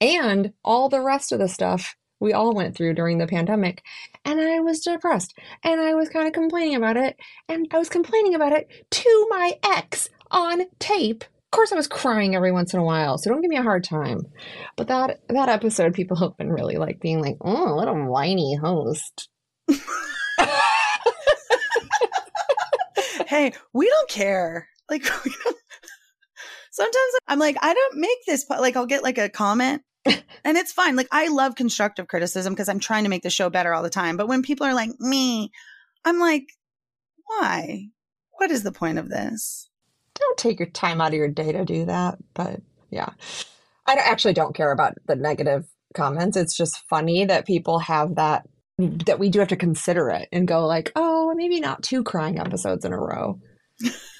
and 0.00 0.52
all 0.64 0.88
the 0.88 1.00
rest 1.00 1.32
of 1.32 1.38
the 1.38 1.48
stuff 1.48 1.94
we 2.20 2.32
all 2.32 2.54
went 2.54 2.76
through 2.76 2.94
during 2.94 3.18
the 3.18 3.26
pandemic. 3.26 3.82
And 4.24 4.40
I 4.40 4.60
was 4.60 4.80
depressed 4.80 5.34
and 5.62 5.80
I 5.80 5.94
was 5.94 6.08
kind 6.08 6.26
of 6.26 6.32
complaining 6.32 6.76
about 6.76 6.96
it. 6.96 7.16
And 7.48 7.68
I 7.72 7.78
was 7.78 7.88
complaining 7.88 8.34
about 8.34 8.52
it 8.52 8.68
to 8.90 9.26
my 9.30 9.58
ex 9.62 10.08
on 10.30 10.62
tape. 10.78 11.22
Of 11.22 11.50
course, 11.56 11.72
I 11.72 11.76
was 11.76 11.86
crying 11.86 12.34
every 12.34 12.50
once 12.50 12.74
in 12.74 12.80
a 12.80 12.84
while, 12.84 13.16
so 13.16 13.30
don't 13.30 13.40
give 13.40 13.50
me 13.50 13.56
a 13.56 13.62
hard 13.62 13.84
time. 13.84 14.22
But 14.76 14.88
that 14.88 15.20
that 15.28 15.48
episode, 15.48 15.94
people 15.94 16.16
have 16.16 16.36
been 16.36 16.50
really 16.50 16.78
like 16.78 16.98
being 16.98 17.20
like, 17.20 17.36
"Oh, 17.40 17.76
what 17.76 17.86
a 17.86 17.94
whiny 17.94 18.56
host." 18.60 19.28
hey, 23.28 23.52
we 23.72 23.88
don't 23.88 24.10
care. 24.10 24.66
Like, 24.90 25.02
we 25.24 25.32
don't. 25.44 25.56
Sometimes 26.74 27.12
I'm 27.28 27.38
like, 27.38 27.56
I 27.62 27.72
don't 27.72 27.96
make 28.00 28.18
this. 28.26 28.44
po- 28.44 28.60
Like, 28.60 28.74
I'll 28.76 28.84
get 28.86 29.04
like 29.04 29.16
a 29.18 29.28
comment 29.28 29.82
and 30.06 30.56
it's 30.56 30.72
fine. 30.72 30.96
Like, 30.96 31.06
I 31.12 31.28
love 31.28 31.54
constructive 31.54 32.08
criticism 32.08 32.52
because 32.52 32.68
I'm 32.68 32.80
trying 32.80 33.04
to 33.04 33.10
make 33.10 33.22
the 33.22 33.30
show 33.30 33.48
better 33.48 33.72
all 33.72 33.82
the 33.84 33.90
time. 33.90 34.16
But 34.16 34.26
when 34.26 34.42
people 34.42 34.66
are 34.66 34.74
like, 34.74 34.90
me, 34.98 35.52
I'm 36.04 36.18
like, 36.18 36.48
why? 37.26 37.90
What 38.38 38.50
is 38.50 38.64
the 38.64 38.72
point 38.72 38.98
of 38.98 39.08
this? 39.08 39.70
don't 40.16 40.38
take 40.38 40.60
your 40.60 40.68
time 40.68 41.00
out 41.00 41.08
of 41.08 41.14
your 41.14 41.28
day 41.28 41.50
to 41.52 41.64
do 41.64 41.86
that. 41.86 42.18
But 42.34 42.60
yeah, 42.90 43.10
I 43.86 43.94
don't- 43.96 44.06
actually 44.06 44.34
don't 44.34 44.54
care 44.54 44.70
about 44.72 44.94
the 45.06 45.16
negative 45.16 45.64
comments. 45.94 46.36
It's 46.36 46.56
just 46.56 46.82
funny 46.88 47.24
that 47.24 47.46
people 47.46 47.78
have 47.80 48.14
that, 48.16 48.46
that 48.78 49.18
we 49.18 49.28
do 49.28 49.40
have 49.40 49.48
to 49.48 49.56
consider 49.56 50.10
it 50.10 50.28
and 50.32 50.46
go 50.46 50.66
like, 50.66 50.92
oh, 50.96 51.32
maybe 51.36 51.58
not 51.60 51.82
two 51.82 52.02
crying 52.04 52.38
episodes 52.38 52.84
in 52.84 52.92
a 52.92 52.98
row. 52.98 53.40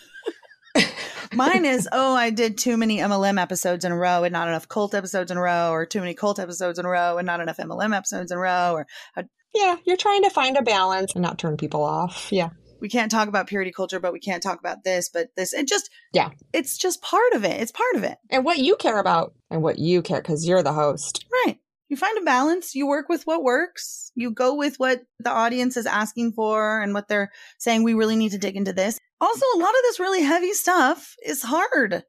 Mine 1.37 1.65
is, 1.65 1.89
oh, 1.93 2.15
I 2.15 2.31
did 2.31 2.59
too 2.59 2.77
many 2.77 2.99
MLM 2.99 3.41
episodes 3.41 3.85
in 3.85 3.93
a 3.93 3.97
row 3.97 4.25
and 4.25 4.33
not 4.33 4.49
enough 4.49 4.69
cult 4.69 4.95
episodes 4.95 5.31
in 5.31 5.37
a 5.37 5.41
row, 5.41 5.71
or 5.71 5.87
too 5.87 6.01
many 6.01 6.15
cult 6.15 6.39
episodes 6.39 6.79
in 6.79 6.85
a 6.87 6.89
row 6.89 7.19
and 7.19 7.27
not 7.27 7.41
enough 7.41 7.57
MLM 7.59 7.97
episodes 7.97 8.31
in 8.31 8.39
a 8.39 8.41
row, 8.41 8.73
or 8.75 8.87
uh, 9.17 9.23
Yeah, 9.55 9.77
you're 9.87 9.97
trying 9.97 10.23
to 10.25 10.31
find 10.31 10.57
a 10.57 10.63
balance 10.63 11.13
and 11.15 11.23
not 11.23 11.39
turn 11.39 11.57
people 11.57 11.83
off. 11.85 12.29
Yeah. 12.33 12.51
we 12.81 12.89
can't 12.89 13.11
talk 13.11 13.29
about 13.29 13.47
purity 13.47 13.73
culture, 13.73 13.99
but 14.01 14.13
we 14.13 14.21
can't 14.21 14.43
talk 14.43 14.59
about 14.61 14.85
this, 14.85 15.09
but 15.09 15.29
this. 15.37 15.53
It 15.55 15.67
just, 15.69 15.89
Yeah. 16.13 16.31
it's 16.53 16.77
just 16.77 17.01
part 17.03 17.33
of 17.33 17.45
it. 17.45 17.61
It's 17.61 17.73
part 17.73 17.97
of 17.97 18.05
it. 18.05 18.19
And 18.31 18.45
what 18.45 18.59
you 18.59 18.77
care 18.77 18.99
about 18.99 19.33
and 19.51 19.63
what 19.63 19.79
you 19.79 20.03
care, 20.03 20.21
because 20.21 20.47
you're 20.47 20.63
the 20.63 20.73
host. 20.75 21.25
Right. 21.47 21.59
You 21.89 21.97
find 21.97 22.17
a 22.19 22.23
balance. 22.23 22.75
You 22.75 22.87
work 22.87 23.09
with 23.09 23.27
what 23.27 23.43
works. 23.43 24.11
You 24.15 24.31
go 24.31 24.55
with 24.55 24.77
what 24.79 25.03
the 25.19 25.31
audience 25.31 25.77
is 25.77 25.87
asking 25.87 26.33
for 26.33 26.81
and 26.81 26.95
what 26.95 27.09
they're 27.09 27.31
saying. 27.59 27.83
We 27.83 27.95
really 27.95 28.17
need 28.17 28.33
to 28.33 28.39
dig 28.39 28.57
into 28.57 28.73
this. 28.73 28.99
Also, 29.21 29.45
a 29.55 29.59
lot 29.59 29.71
of 29.71 29.83
this 29.83 30.01
really 30.01 30.23
heavy 30.23 30.53
stuff 30.53 31.15
is 31.25 31.43
hard. 31.43 32.05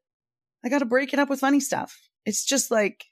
I 0.64 0.68
got 0.68 0.78
to 0.78 0.86
break 0.86 1.12
it 1.12 1.18
up 1.18 1.28
with 1.28 1.40
funny 1.40 1.60
stuff. 1.60 1.96
It's 2.24 2.44
just 2.44 2.70
like, 2.70 3.04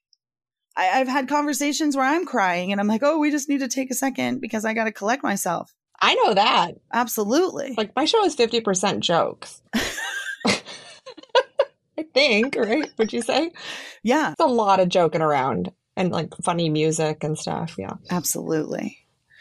I, 0.77 1.01
I've 1.01 1.09
had 1.09 1.29
conversations 1.29 1.97
where 1.97 2.07
I'm 2.07 2.27
crying 2.27 2.73
and 2.73 2.81
I'm 2.81 2.89
like, 2.89 3.03
oh, 3.03 3.19
we 3.19 3.31
just 3.31 3.49
need 3.49 3.61
to 3.61 3.69
take 3.69 3.91
a 3.91 3.95
second 3.95 4.41
because 4.41 4.65
I 4.65 4.75
got 4.75 4.85
to 4.85 4.93
collect 4.93 5.23
myself. 5.23 5.75
I 6.01 6.15
know 6.15 6.35
that. 6.35 6.73
Absolutely. 6.93 7.75
Like 7.77 7.95
my 7.95 8.05
show 8.05 8.25
is 8.25 8.35
50% 8.35 9.01
jokes. 9.01 9.63
I 11.97 12.03
think, 12.13 12.57
right? 12.57 12.91
Would 12.99 13.13
you 13.13 13.23
say? 13.23 13.53
yeah, 14.03 14.33
It's 14.33 14.41
a 14.41 14.47
lot 14.47 14.81
of 14.81 14.89
joking 14.89 15.23
around 15.23 15.71
and 15.97 16.11
like 16.11 16.35
funny 16.43 16.69
music 16.69 17.25
and 17.25 17.39
stuff. 17.39 17.77
Yeah. 17.79 17.95
absolutely. 18.11 18.99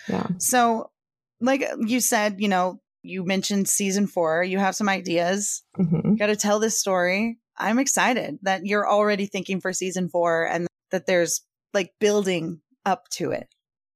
Yeah. 0.08 0.28
So, 0.38 0.92
like 1.40 1.66
you 1.80 2.00
said, 2.00 2.36
you 2.40 2.48
know, 2.48 2.80
you 3.02 3.26
mentioned 3.26 3.68
season 3.68 4.08
four. 4.08 4.44
You 4.44 4.60
have 4.60 4.76
some 4.76 4.90
ideas. 4.90 5.64
hmm 5.76 6.16
got 6.16 6.28
to 6.28 6.36
tell 6.36 6.60
this 6.60 6.80
story. 6.80 7.40
I'm 7.58 7.80
excited 7.80 8.40
that 8.44 8.66
you're 8.66 8.90
already 8.90 9.26
thinking 9.26 9.62
for 9.62 9.74
season 9.74 10.10
four 10.10 10.46
and 10.46 10.68
that 10.92 11.06
there's 11.06 11.42
like 11.74 11.92
building 12.00 12.62
up 12.86 13.08
to 13.10 13.32
it. 13.32 13.48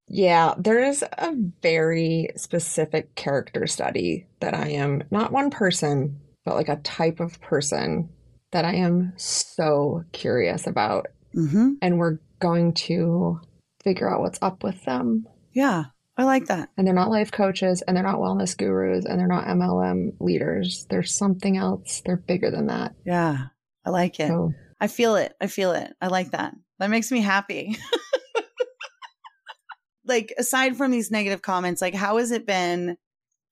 Yeah. 0.07 0.53
There 0.57 0.83
is 0.83 1.03
a 1.03 1.33
very 1.61 2.29
specific 2.35 3.15
character 3.15 3.67
study 3.67 4.27
that 4.39 4.53
I 4.53 4.69
am 4.69 5.03
not 5.11 5.31
one 5.31 5.49
person, 5.49 6.19
but 6.45 6.55
like 6.55 6.69
a 6.69 6.77
type 6.77 7.19
of 7.19 7.41
person 7.41 8.09
that 8.51 8.65
I 8.65 8.75
am 8.75 9.13
so 9.17 10.03
curious 10.11 10.67
about. 10.67 11.07
Mm-hmm. 11.37 11.73
And 11.81 11.99
we're 11.99 12.19
going 12.39 12.73
to 12.73 13.39
figure 13.83 14.11
out 14.11 14.21
what's 14.21 14.39
up 14.41 14.63
with 14.63 14.83
them. 14.85 15.25
Yeah, 15.53 15.85
I 16.17 16.23
like 16.23 16.47
that. 16.47 16.69
And 16.77 16.85
they're 16.85 16.93
not 16.93 17.09
life 17.09 17.31
coaches 17.31 17.83
and 17.83 17.95
they're 17.95 18.03
not 18.03 18.19
wellness 18.19 18.57
gurus 18.57 19.05
and 19.05 19.19
they're 19.19 19.27
not 19.27 19.45
MLM 19.45 20.13
leaders. 20.19 20.87
There's 20.89 21.13
something 21.13 21.57
else. 21.57 22.01
They're 22.05 22.17
bigger 22.17 22.49
than 22.49 22.67
that. 22.67 22.95
Yeah, 23.05 23.47
I 23.85 23.89
like 23.91 24.19
it. 24.19 24.27
So 24.27 24.53
I 24.79 24.87
feel 24.87 25.15
it. 25.15 25.35
I 25.39 25.47
feel 25.47 25.71
it. 25.71 25.93
I 26.01 26.07
like 26.07 26.31
that. 26.31 26.55
That 26.79 26.89
makes 26.89 27.11
me 27.11 27.21
happy. 27.21 27.77
like, 30.05 30.33
aside 30.37 30.77
from 30.77 30.91
these 30.91 31.11
negative 31.11 31.41
comments, 31.41 31.81
like, 31.81 31.95
how 31.95 32.17
has 32.17 32.31
it 32.31 32.45
been 32.45 32.97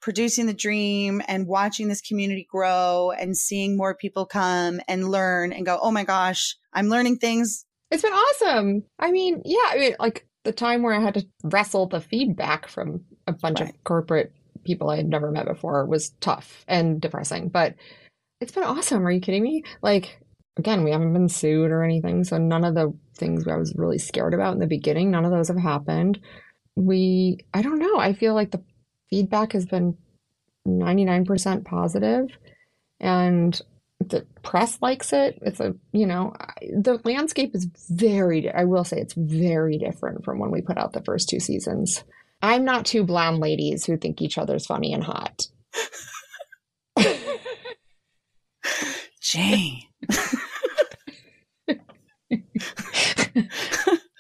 producing 0.01 0.45
the 0.45 0.53
dream 0.53 1.21
and 1.27 1.47
watching 1.47 1.88
this 1.88 2.01
community 2.01 2.47
grow 2.47 3.11
and 3.17 3.36
seeing 3.36 3.75
more 3.75 3.95
people 3.95 4.25
come 4.25 4.79
and 4.88 5.09
learn 5.09 5.51
and 5.51 5.65
go, 5.65 5.79
oh 5.81 5.89
my 5.89 6.03
gosh, 6.03 6.55
I'm 6.71 6.89
learning 6.89 7.17
things. 7.17 7.64
It's 7.91 8.03
been 8.03 8.13
awesome. 8.13 8.83
I 8.99 9.11
mean, 9.11 9.41
yeah, 9.45 9.57
I 9.67 9.77
mean, 9.77 9.95
like 9.99 10.27
the 10.43 10.51
time 10.51 10.83
where 10.83 10.93
I 10.93 11.01
had 11.01 11.15
to 11.15 11.27
wrestle 11.43 11.88
the 11.88 12.01
feedback 12.01 12.67
from 12.67 13.03
a 13.27 13.33
bunch 13.33 13.59
Right. 13.59 13.69
of 13.69 13.83
corporate 13.83 14.33
people 14.63 14.89
I 14.89 14.97
had 14.97 15.07
never 15.07 15.31
met 15.31 15.45
before 15.45 15.86
was 15.86 16.09
tough 16.21 16.63
and 16.67 16.99
depressing, 17.01 17.49
but 17.49 17.75
it's 18.41 18.51
been 18.51 18.63
awesome. 18.63 19.05
Are 19.05 19.11
you 19.11 19.21
kidding 19.21 19.43
me? 19.43 19.63
Like, 19.81 20.19
again, 20.57 20.83
we 20.83 20.91
haven't 20.91 21.13
been 21.13 21.29
sued 21.29 21.71
or 21.71 21.83
anything, 21.83 22.23
so 22.23 22.38
none 22.38 22.63
of 22.63 22.75
the 22.75 22.93
things 23.15 23.47
I 23.47 23.55
was 23.57 23.73
really 23.75 23.97
scared 23.97 24.33
about 24.33 24.53
in 24.53 24.59
the 24.59 24.67
beginning, 24.67 25.11
none 25.11 25.25
of 25.25 25.31
those 25.31 25.47
have 25.47 25.57
happened. 25.57 26.19
We, 26.75 27.39
I 27.53 27.61
don't 27.61 27.79
know, 27.79 27.97
I 27.97 28.13
feel 28.13 28.33
like 28.33 28.51
the 28.51 28.63
feedback 29.09 29.53
has 29.53 29.65
been 29.65 29.97
99% 30.67 31.63
positive 31.65 32.29
and 32.99 33.59
the 34.10 34.26
press 34.43 34.82
likes 34.82 35.14
it. 35.14 35.39
It's 35.41 35.60
a, 35.60 35.76
you 35.91 36.06
know, 36.06 36.34
the 36.62 36.99
landscape 37.03 37.56
is 37.56 37.68
very, 37.89 38.51
I 38.51 38.66
will 38.66 38.84
say 38.84 38.97
it's 38.97 39.14
very 39.14 39.78
different 39.78 40.24
from 40.24 40.39
when 40.39 40.51
we 40.51 40.62
put 40.62 40.78
out 40.78 40.93
the 40.93 41.03
first 41.03 41.30
two 41.30 41.39
seasons. 41.39 42.03
I'm 42.41 42.66
not 42.66 42.86
two 42.86 43.03
blonde 43.03 43.39
ladies 43.39 43.86
who 43.86 43.97
think 43.97 44.22
each 44.22 44.38
other's 44.38 44.66
funny 44.66 44.93
and 44.93 45.03
hot. 45.03 45.47
Jane. 49.22 49.82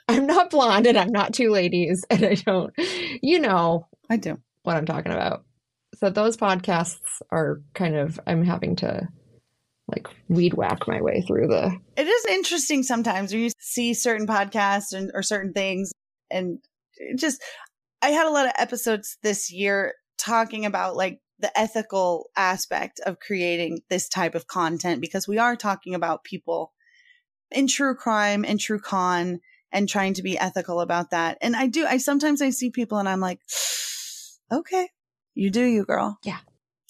I'm 0.07 0.25
not 0.27 0.49
blonde 0.49 0.87
and 0.87 0.97
I'm 0.97 1.11
not 1.11 1.33
two 1.33 1.49
ladies 1.51 2.05
and 2.09 2.25
I 2.25 2.35
don't, 2.35 2.73
you 3.21 3.39
know 3.39 3.87
I 4.09 4.17
do. 4.17 4.37
what 4.63 4.77
I'm 4.77 4.85
talking 4.85 5.11
about. 5.11 5.43
So 5.95 6.09
those 6.09 6.37
podcasts 6.37 7.21
are 7.31 7.61
kind 7.73 7.95
of, 7.95 8.19
I'm 8.27 8.43
having 8.43 8.75
to 8.77 9.07
like 9.87 10.07
weed 10.29 10.53
whack 10.53 10.87
my 10.87 11.01
way 11.01 11.21
through 11.21 11.47
the, 11.47 11.77
It 11.95 12.07
is 12.07 12.25
interesting 12.25 12.83
sometimes 12.83 13.31
when 13.31 13.43
you 13.43 13.51
see 13.59 13.93
certain 13.93 14.27
podcasts 14.27 14.93
and, 14.93 15.11
or 15.13 15.21
certain 15.21 15.53
things, 15.53 15.91
and 16.31 16.59
it 16.97 17.19
just 17.19 17.41
I 18.01 18.09
had 18.09 18.27
a 18.27 18.31
lot 18.31 18.45
of 18.45 18.53
episodes 18.57 19.17
this 19.21 19.51
year 19.51 19.95
talking 20.17 20.65
about 20.65 20.95
like 20.95 21.19
the 21.39 21.57
ethical 21.59 22.29
aspect 22.35 22.99
of 23.05 23.19
creating 23.19 23.81
this 23.89 24.07
type 24.07 24.35
of 24.35 24.47
content 24.47 25.01
because 25.01 25.27
we 25.27 25.37
are 25.37 25.55
talking 25.55 25.93
about 25.93 26.23
people 26.23 26.71
in 27.51 27.67
true 27.67 27.95
crime 27.95 28.45
and 28.45 28.59
true 28.59 28.79
con 28.79 29.39
and 29.71 29.89
trying 29.89 30.13
to 30.13 30.23
be 30.23 30.37
ethical 30.37 30.79
about 30.79 31.11
that. 31.11 31.37
And 31.41 31.55
I 31.55 31.67
do, 31.67 31.85
I 31.85 31.97
sometimes 31.97 32.41
I 32.41 32.51
see 32.51 32.69
people 32.69 32.97
and 32.97 33.09
I'm 33.09 33.19
like, 33.19 33.39
okay, 34.51 34.89
you 35.33 35.49
do 35.49 35.63
you, 35.63 35.83
girl. 35.83 36.17
Yeah. 36.23 36.39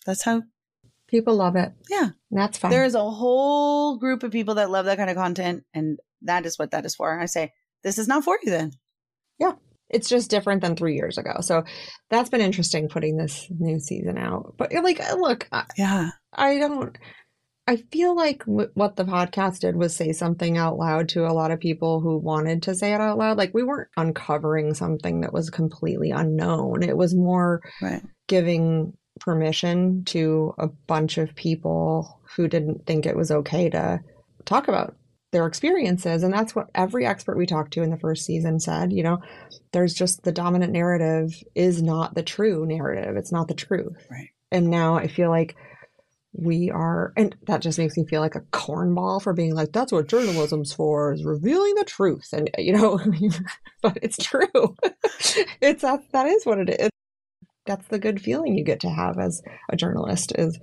That's 0.05 0.23
how, 0.23 0.43
People 1.15 1.35
love 1.35 1.55
it. 1.55 1.71
yeah. 1.89 2.09
That's 2.31 2.57
fine. 2.57 2.71
There 2.71 2.83
is 2.85 2.95
a 2.95 3.09
whole 3.09 3.97
group 3.97 4.23
of 4.23 4.31
people 4.31 4.55
that 4.55 4.69
love 4.69 4.85
that 4.85 4.97
kind 4.97 5.09
of 5.09 5.15
content. 5.15 5.63
And 5.73 5.97
that 6.23 6.45
is 6.45 6.59
what 6.59 6.71
that 6.71 6.85
is 6.85 6.95
for. 6.95 7.19
I 7.19 7.25
say, 7.25 7.53
this 7.83 7.97
is 7.97 8.07
not 8.07 8.23
for 8.25 8.37
you 8.43 8.51
then. 8.51 8.71
Yeah. 9.39 9.53
It's 9.89 10.09
just 10.09 10.29
different 10.29 10.61
than 10.61 10.75
three 10.75 10.95
years 10.95 11.17
ago. 11.17 11.35
So 11.41 11.63
that's 12.09 12.29
been 12.29 12.41
interesting 12.41 12.89
putting 12.89 13.15
this 13.17 13.47
new 13.49 13.79
season 13.79 14.17
out. 14.17 14.55
But 14.57 14.73
like, 14.73 14.99
look, 15.15 15.47
I, 15.51 15.63
Yeah. 15.77 16.09
I 16.33 16.57
don't. 16.57 16.97
I 17.67 17.77
feel 17.91 18.15
like 18.15 18.39
w- 18.45 18.69
what 18.75 18.95
the 18.95 19.05
podcast 19.05 19.59
did 19.59 19.75
was 19.75 19.95
say 19.95 20.11
something 20.11 20.55
out 20.57 20.77
loud 20.77 21.09
to 21.09 21.25
a 21.25 21.33
lot 21.33 21.49
of 21.51 21.59
people 21.59 21.99
who 22.01 22.17
wanted 22.19 22.63
to 22.63 22.75
say 22.75 22.93
it 22.93 23.01
out 23.01 23.17
loud. 23.17 23.37
Like 23.37 23.53
we 23.53 23.63
weren't 23.63 23.89
uncovering 23.97 24.73
something 24.73 25.21
that 25.21 25.33
was 25.33 25.49
completely 25.49 26.11
unknown. 26.11 26.83
It 26.83 26.97
was 26.97 27.15
more 27.15 27.61
Right. 27.81 28.03
giving 28.27 28.93
permission 29.19 30.03
to 30.05 30.53
a 30.57 30.67
bunch 30.67 31.17
of 31.17 31.35
people 31.35 32.19
who 32.35 32.47
didn't 32.47 32.85
think 32.85 33.05
it 33.05 33.15
was 33.15 33.31
okay 33.31 33.69
to 33.69 33.99
talk 34.45 34.67
about 34.67 34.95
their 35.31 35.47
experiences. 35.47 36.23
And 36.23 36.33
that's 36.33 36.55
what 36.55 36.69
every 36.75 37.05
expert 37.05 37.37
we 37.37 37.45
talked 37.45 37.73
to 37.73 37.83
in 37.83 37.89
the 37.89 37.97
first 37.97 38.25
season 38.25 38.59
said. 38.59 38.93
You 38.93 39.03
know, 39.03 39.19
there's 39.71 39.93
just 39.93 40.23
the 40.23 40.31
dominant 40.31 40.71
narrative 40.71 41.33
is 41.55 41.81
not 41.81 42.15
the 42.15 42.23
true 42.23 42.65
narrative, 42.65 43.17
it's 43.17 43.31
not 43.31 43.47
the 43.47 43.53
truth. 43.53 44.05
Right. 44.09 44.29
And 44.51 44.69
now 44.69 44.95
I 44.95 45.07
feel 45.07 45.29
like 45.29 45.55
we 46.37 46.69
are, 46.69 47.13
and 47.15 47.35
that 47.47 47.61
just 47.61 47.77
makes 47.77 47.97
me 47.97 48.05
feel 48.05 48.21
like 48.21 48.35
a 48.35 48.41
cornball 48.41 49.21
for 49.21 49.33
being 49.33 49.55
like, 49.55 49.71
that's 49.71 49.91
what 49.91 50.07
journalism's 50.07 50.73
for, 50.73 51.13
is 51.13 51.23
revealing 51.23 51.75
the 51.75 51.85
truth. 51.85 52.29
And, 52.33 52.49
you 52.57 52.73
know, 52.73 52.99
but 53.81 53.97
it's 54.01 54.17
true. 54.17 54.47
it's 55.61 55.81
that, 55.81 56.01
that 56.11 56.27
is 56.27 56.45
what 56.45 56.59
it 56.59 56.69
is 56.79 56.89
that's 57.65 57.87
the 57.87 57.99
good 57.99 58.21
feeling 58.21 58.57
you 58.57 58.63
get 58.63 58.79
to 58.81 58.89
have 58.89 59.17
as 59.19 59.41
a 59.69 59.75
journalist 59.75 60.33
is 60.37 60.59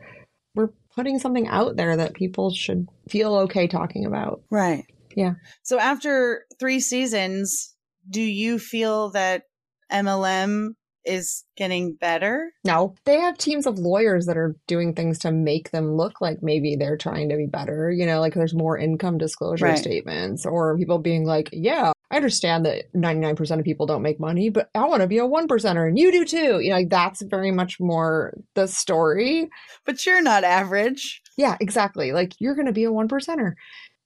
we're 0.55 0.70
putting 0.94 1.18
something 1.18 1.48
out 1.48 1.76
there 1.76 1.96
that 1.96 2.14
people 2.14 2.50
should 2.50 2.86
feel 3.09 3.34
okay 3.36 3.66
talking 3.66 4.05
about. 4.05 4.42
Right. 4.50 4.84
Yeah. 5.16 5.34
So 5.62 5.78
after 5.78 6.44
three 6.59 6.80
seasons, 6.80 7.74
do 8.09 8.20
you 8.20 8.59
feel 8.59 9.11
that 9.11 9.44
MLM 9.90 10.70
is 11.05 11.44
getting 11.57 11.94
better? 11.94 12.53
No, 12.64 12.94
they 13.05 13.18
have 13.20 13.36
teams 13.38 13.66
of 13.66 13.78
lawyers 13.78 14.26
that 14.26 14.36
are 14.36 14.57
doing 14.66 14.94
things 14.94 15.18
to 15.20 15.32
make 15.32 15.70
them 15.70 15.96
look 15.96 16.20
like 16.20 16.42
maybe 16.42 16.76
they're 16.76 16.96
trying 16.96 17.28
to 17.30 17.36
be 17.36 17.46
better. 17.46 17.90
You 17.90 18.07
know, 18.07 18.20
like 18.20 18.34
there's 18.34 18.55
more 18.55 18.78
income 18.78 19.18
disclosure 19.18 19.64
Right. 19.66 19.78
statements 19.78 20.46
or 20.46 20.76
people 20.78 20.98
being 20.98 21.24
like, 21.24 21.48
yeah, 21.53 21.92
I 22.11 22.16
understand 22.16 22.66
that 22.66 22.92
99% 22.94 23.59
of 23.59 23.64
people 23.64 23.86
don't 23.86 24.03
make 24.03 24.20
money, 24.20 24.50
but 24.50 24.68
I 24.74 24.84
want 24.86 25.00
to 25.03 25.09
be 25.09 25.18
a 25.18 25.26
one 25.26 25.48
percenter 25.48 25.88
and 25.88 25.98
you 25.98 26.12
do 26.12 26.24
too. 26.24 26.61
You 26.61 26.70
know, 26.70 26.76
like 26.76 26.90
that's 26.90 27.22
very 27.22 27.50
much 27.50 27.80
more 27.80 28.34
the 28.55 28.66
story. 28.68 29.48
But 29.86 30.05
you're 30.05 30.22
not 30.22 30.44
average. 30.44 31.22
Yeah, 31.36 31.57
exactly. 31.61 32.12
Like 32.12 32.34
you're 32.38 32.55
going 32.55 32.66
to 32.66 32.72
be 32.72 32.84
a 32.84 32.92
one 32.92 33.09
percenter. 33.09 33.55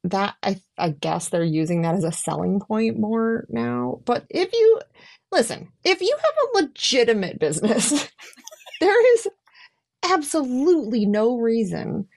That 0.04 0.36
I 0.40 0.60
I 0.78 0.90
guess 0.90 1.30
they're 1.30 1.42
using 1.42 1.82
that 1.82 1.96
as 1.96 2.04
a 2.04 2.12
selling 2.12 2.60
point 2.60 2.96
more 2.96 3.44
now. 3.48 4.02
But 4.04 4.24
if 4.30 4.52
you 4.52 4.80
listen, 5.32 5.68
if 5.84 6.00
you 6.00 6.16
have 6.16 6.34
a 6.54 6.64
legitimate 6.64 7.38
business, 7.38 7.90
there 8.80 9.14
is 9.14 9.28
absolutely 10.04 11.06
no 11.06 11.38
reason 11.38 12.08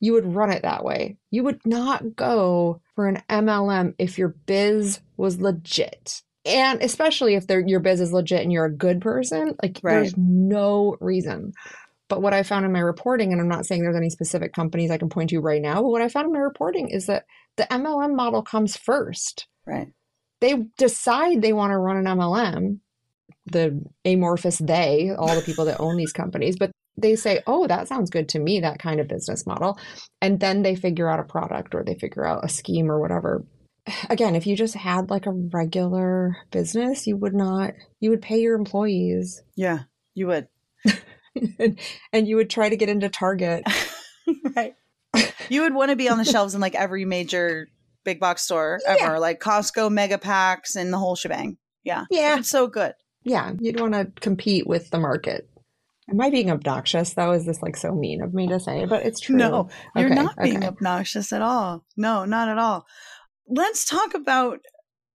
you 0.00 0.12
would 0.12 0.34
run 0.34 0.50
it 0.50 0.62
that 0.62 0.84
way. 0.84 1.16
You 1.30 1.44
would 1.44 1.60
not 1.64 2.14
go 2.14 2.80
for 2.94 3.06
an 3.08 3.22
MLM 3.30 3.94
if 3.98 4.18
your 4.18 4.28
biz 4.28 5.00
was 5.16 5.40
legit. 5.40 6.20
And 6.44 6.82
especially 6.82 7.36
if 7.36 7.46
your 7.48 7.80
biz 7.80 8.00
is 8.00 8.12
legit 8.12 8.42
and 8.42 8.52
you're 8.52 8.66
a 8.66 8.72
good 8.72 9.00
person, 9.00 9.56
like 9.62 9.80
Right. 9.82 9.94
there's 9.94 10.14
no 10.16 10.96
reason. 11.00 11.52
But 12.08 12.20
what 12.20 12.34
I 12.34 12.42
found 12.42 12.66
in 12.66 12.72
my 12.72 12.80
reporting, 12.80 13.32
and 13.32 13.40
I'm 13.40 13.48
not 13.48 13.64
saying 13.64 13.82
there's 13.82 13.96
any 13.96 14.10
specific 14.10 14.52
companies 14.52 14.90
I 14.90 14.98
can 14.98 15.08
point 15.08 15.30
to 15.30 15.40
right 15.40 15.62
now, 15.62 15.76
but 15.76 15.88
what 15.88 16.02
I 16.02 16.08
found 16.08 16.26
in 16.26 16.32
my 16.34 16.38
reporting 16.38 16.90
is 16.90 17.06
that 17.06 17.24
the 17.56 17.66
MLM 17.70 18.14
model 18.14 18.42
comes 18.42 18.76
first. 18.76 19.46
Right. 19.66 19.88
They 20.44 20.56
decide 20.76 21.40
they 21.40 21.54
want 21.54 21.70
to 21.70 21.78
run 21.78 21.96
an 21.96 22.04
MLM, 22.04 22.80
the 23.46 23.82
amorphous 24.04 24.58
they, 24.58 25.10
all 25.16 25.34
the 25.34 25.40
people 25.40 25.64
that 25.64 25.80
own 25.80 25.96
these 25.96 26.12
companies, 26.12 26.56
but 26.58 26.70
they 26.98 27.16
say, 27.16 27.40
oh, 27.46 27.66
that 27.66 27.88
sounds 27.88 28.10
good 28.10 28.28
to 28.28 28.38
me, 28.38 28.60
that 28.60 28.78
kind 28.78 29.00
of 29.00 29.08
business 29.08 29.46
model. 29.46 29.78
And 30.20 30.38
then 30.40 30.60
they 30.60 30.74
figure 30.74 31.08
out 31.08 31.18
a 31.18 31.24
product 31.24 31.74
or 31.74 31.82
they 31.82 31.94
figure 31.94 32.26
out 32.26 32.44
a 32.44 32.50
scheme 32.50 32.90
or 32.90 33.00
whatever. 33.00 33.46
Again, 34.10 34.34
if 34.36 34.46
you 34.46 34.54
just 34.54 34.74
had 34.74 35.08
like 35.08 35.24
a 35.24 35.32
regular 35.32 36.36
business, 36.50 37.06
you 37.06 37.16
would 37.16 37.34
not, 37.34 37.72
you 38.00 38.10
would 38.10 38.20
pay 38.20 38.42
your 38.42 38.54
employees 38.54 39.42
Yeah, 39.56 39.84
you 40.12 40.26
would. 40.26 40.48
and, 41.58 41.78
and 42.12 42.28
you 42.28 42.36
would 42.36 42.50
try 42.50 42.68
to 42.68 42.76
get 42.76 42.90
into 42.90 43.08
Target. 43.08 43.64
right. 44.54 44.74
You 45.48 45.62
would 45.62 45.74
want 45.74 45.88
to 45.88 45.96
be 45.96 46.10
on 46.10 46.18
the 46.18 46.24
shelves 46.26 46.54
in 46.54 46.60
like 46.60 46.74
every 46.74 47.06
major 47.06 47.68
big 48.04 48.20
box 48.20 48.42
store 48.42 48.80
Yeah. 48.86 48.96
ever, 49.00 49.18
like 49.18 49.40
Costco, 49.40 49.90
Mega 49.90 50.18
Packs, 50.18 50.76
and 50.76 50.92
the 50.92 50.98
whole 50.98 51.16
shebang. 51.16 51.56
Yeah. 51.82 52.04
Yeah. 52.10 52.38
It's 52.38 52.50
so 52.50 52.66
good. 52.66 52.92
Yeah. 53.24 53.52
You'd 53.58 53.80
want 53.80 53.94
to 53.94 54.12
compete 54.20 54.66
with 54.66 54.90
the 54.90 54.98
market. 55.00 55.48
Am 56.10 56.20
I 56.20 56.28
being 56.30 56.50
obnoxious 56.50 57.14
though? 57.14 57.32
Is 57.32 57.46
this 57.46 57.62
like 57.62 57.76
so 57.76 57.94
mean 57.94 58.22
of 58.22 58.34
me 58.34 58.46
to 58.48 58.60
say? 58.60 58.84
But 58.84 59.06
it's 59.06 59.20
true. 59.20 59.36
No, 59.36 59.70
you're 59.96 60.06
Okay, 60.12 60.14
not 60.14 60.36
being 60.36 60.58
okay. 60.58 60.66
obnoxious 60.66 61.32
at 61.32 61.40
all. 61.40 61.84
No, 61.96 62.26
not 62.26 62.48
at 62.50 62.58
all. 62.58 62.84
Let's 63.48 63.86
talk 63.86 64.12
about 64.14 64.60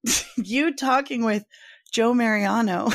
you 0.37 0.75
talking 0.75 1.23
with 1.23 1.45
Joe 1.93 2.13
Mariano. 2.15 2.89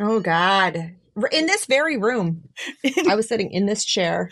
Oh 0.00 0.20
God. 0.20 0.94
In 1.32 1.46
this 1.46 1.66
very 1.66 1.96
room. 1.96 2.44
I 3.08 3.16
was 3.16 3.28
sitting 3.28 3.50
in 3.52 3.66
this 3.66 3.84
chair. 3.84 4.30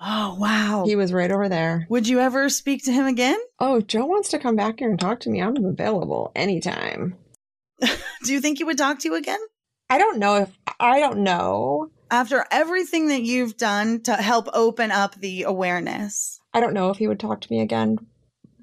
Oh, 0.00 0.36
wow. 0.38 0.84
He 0.86 0.96
was 0.96 1.12
right 1.12 1.30
over 1.30 1.48
there. 1.48 1.86
Would 1.88 2.08
you 2.08 2.20
ever 2.20 2.48
speak 2.48 2.84
to 2.84 2.92
him 2.92 3.06
again? 3.06 3.38
Oh, 3.60 3.80
Joe 3.80 4.06
wants 4.06 4.28
to 4.28 4.38
come 4.38 4.54
back 4.54 4.78
here 4.78 4.88
and 4.88 5.00
talk 5.00 5.18
to 5.20 5.30
me. 5.30 5.42
I'm 5.42 5.56
available 5.64 6.30
anytime. 6.36 7.16
Do 7.80 8.32
you 8.32 8.40
think 8.40 8.58
he 8.58 8.64
would 8.64 8.78
talk 8.78 9.00
to 9.00 9.08
you 9.08 9.16
again? 9.16 9.40
I 9.90 9.98
don't 9.98 10.18
know 10.20 10.36
if 10.36 10.56
I 10.78 11.00
don't 11.00 11.24
know. 11.24 11.90
After 12.08 12.44
everything 12.52 13.08
that 13.08 13.22
you've 13.22 13.56
done 13.56 14.00
to 14.02 14.14
help 14.14 14.46
open 14.54 14.92
up 14.92 15.16
the 15.16 15.42
awareness. 15.42 16.38
I 16.54 16.60
don't 16.60 16.72
know 16.72 16.90
if 16.90 16.98
he 16.98 17.08
would 17.08 17.18
talk 17.18 17.40
to 17.40 17.52
me 17.52 17.60
again, 17.60 17.98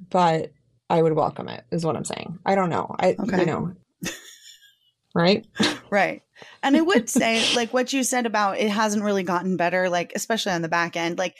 but 0.09 0.53
I 0.89 1.01
would 1.01 1.13
welcome 1.13 1.49
it, 1.49 1.65
is 1.71 1.86
what 1.86 1.97
I'm 1.97 2.05
saying. 2.05 2.39
I 2.45 2.55
don't 2.55 2.69
know. 2.69 2.95
I 2.97 3.17
Okay. 3.19 3.39
you 3.41 3.45
know. 3.45 3.73
Right? 5.13 5.45
Right. 5.89 6.23
And 6.63 6.75
I 6.75 6.81
would 6.81 7.09
say, 7.09 7.43
like 7.55 7.73
what 7.73 7.93
you 7.93 8.03
said 8.03 8.25
about 8.25 8.57
it 8.59 8.69
hasn't 8.69 9.03
really 9.03 9.23
gotten 9.23 9.57
better, 9.57 9.89
like 9.89 10.11
especially 10.15 10.51
on 10.53 10.61
the 10.61 10.69
back 10.69 10.95
end. 10.95 11.17
Like 11.17 11.36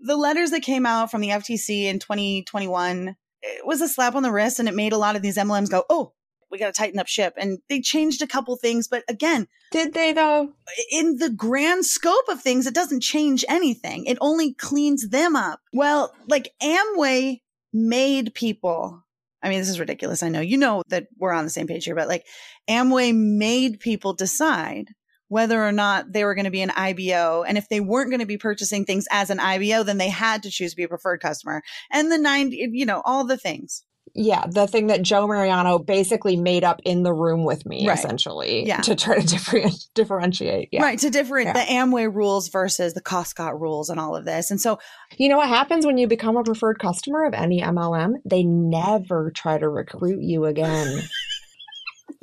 the 0.00 0.16
letters 0.16 0.50
that 0.50 0.62
came 0.62 0.86
out 0.86 1.10
from 1.10 1.20
the 1.20 1.28
FTC 1.28 1.84
in 1.84 1.98
2021, 1.98 3.16
it 3.42 3.66
was 3.66 3.80
a 3.80 3.88
slap 3.88 4.14
on 4.14 4.22
the 4.22 4.32
wrist 4.32 4.58
and 4.58 4.68
it 4.68 4.74
made 4.74 4.92
a 4.92 4.98
lot 4.98 5.16
of 5.16 5.22
these 5.22 5.36
MLMs 5.36 5.70
go, 5.70 5.84
oh, 5.88 6.12
we 6.50 6.58
got 6.58 6.72
to 6.72 6.80
tighten 6.80 7.00
up 7.00 7.08
ship. 7.08 7.34
And 7.36 7.58
they 7.68 7.80
changed 7.80 8.22
a 8.22 8.26
couple 8.26 8.56
things. 8.56 8.86
But 8.86 9.02
again, 9.08 9.48
Did 9.72 9.92
they 9.92 10.12
though? 10.12 10.52
in 10.90 11.16
the 11.16 11.30
grand 11.30 11.84
scope 11.84 12.28
of 12.28 12.40
things, 12.40 12.66
it 12.66 12.74
doesn't 12.74 13.02
change 13.02 13.44
anything. 13.48 14.06
It 14.06 14.18
only 14.20 14.54
cleans 14.54 15.08
them 15.08 15.36
up. 15.36 15.60
Well, 15.72 16.14
like 16.28 16.52
Amway 16.62 17.40
made 17.72 18.34
people. 18.34 19.03
I 19.44 19.50
mean, 19.50 19.58
this 19.58 19.68
is 19.68 19.78
ridiculous. 19.78 20.22
I 20.22 20.30
know 20.30 20.40
you 20.40 20.56
know 20.56 20.82
that 20.88 21.06
we're 21.18 21.32
on 21.32 21.44
the 21.44 21.50
same 21.50 21.66
page 21.66 21.84
here, 21.84 21.94
but 21.94 22.08
like 22.08 22.24
Amway 22.68 23.14
made 23.14 23.78
people 23.78 24.14
decide 24.14 24.88
whether 25.28 25.62
or 25.62 25.72
not 25.72 26.12
they 26.12 26.24
were 26.24 26.34
going 26.34 26.44
to 26.46 26.50
be 26.50 26.62
an 26.62 26.70
IBO. 26.70 27.44
And 27.46 27.58
if 27.58 27.68
they 27.68 27.80
weren't 27.80 28.10
going 28.10 28.20
to 28.20 28.26
be 28.26 28.38
purchasing 28.38 28.84
things 28.84 29.06
as 29.10 29.30
an 29.30 29.40
IBO, 29.40 29.82
then 29.82 29.98
they 29.98 30.08
had 30.08 30.42
to 30.44 30.50
choose 30.50 30.70
to 30.70 30.76
be 30.76 30.84
a 30.84 30.88
preferred 30.88 31.20
customer. 31.20 31.62
And 31.90 32.10
the 32.10 32.18
90, 32.18 32.70
you 32.72 32.86
know, 32.86 33.02
all 33.04 33.26
the 33.26 33.36
things. 33.36 33.82
Yeah, 34.16 34.44
the 34.48 34.66
thing 34.68 34.86
that 34.86 35.02
Joe 35.02 35.26
Mariano 35.26 35.78
basically 35.78 36.36
made 36.36 36.62
up 36.62 36.80
in 36.84 37.02
the 37.02 37.12
room 37.12 37.42
with 37.44 37.66
me, 37.66 37.88
Right. 37.88 37.98
essentially, 37.98 38.64
Yeah. 38.64 38.80
to 38.82 38.94
try 38.94 39.18
to 39.18 39.26
differ- 39.26 39.68
differentiate. 39.94 40.68
Yeah. 40.70 40.82
Right. 40.82 40.98
To 41.00 41.10
different, 41.10 41.46
Yeah. 41.48 41.52
the 41.54 41.72
Amway 41.72 42.14
rules 42.14 42.48
versus 42.48 42.94
the 42.94 43.00
Costco 43.00 43.58
rules 43.60 43.90
and 43.90 43.98
all 43.98 44.14
of 44.14 44.24
this. 44.24 44.50
And 44.52 44.60
so 44.60 44.78
You 45.16 45.28
know 45.28 45.36
what 45.36 45.48
happens 45.48 45.84
when 45.86 45.96
you 45.98 46.06
become 46.08 46.36
a 46.36 46.42
preferred 46.42 46.78
customer 46.80 47.24
of 47.24 47.34
any 47.34 47.60
MLM? 47.60 48.14
They 48.24 48.42
never 48.42 49.30
try 49.30 49.58
to 49.58 49.68
recruit 49.68 50.22
you 50.22 50.44
again. 50.44 51.02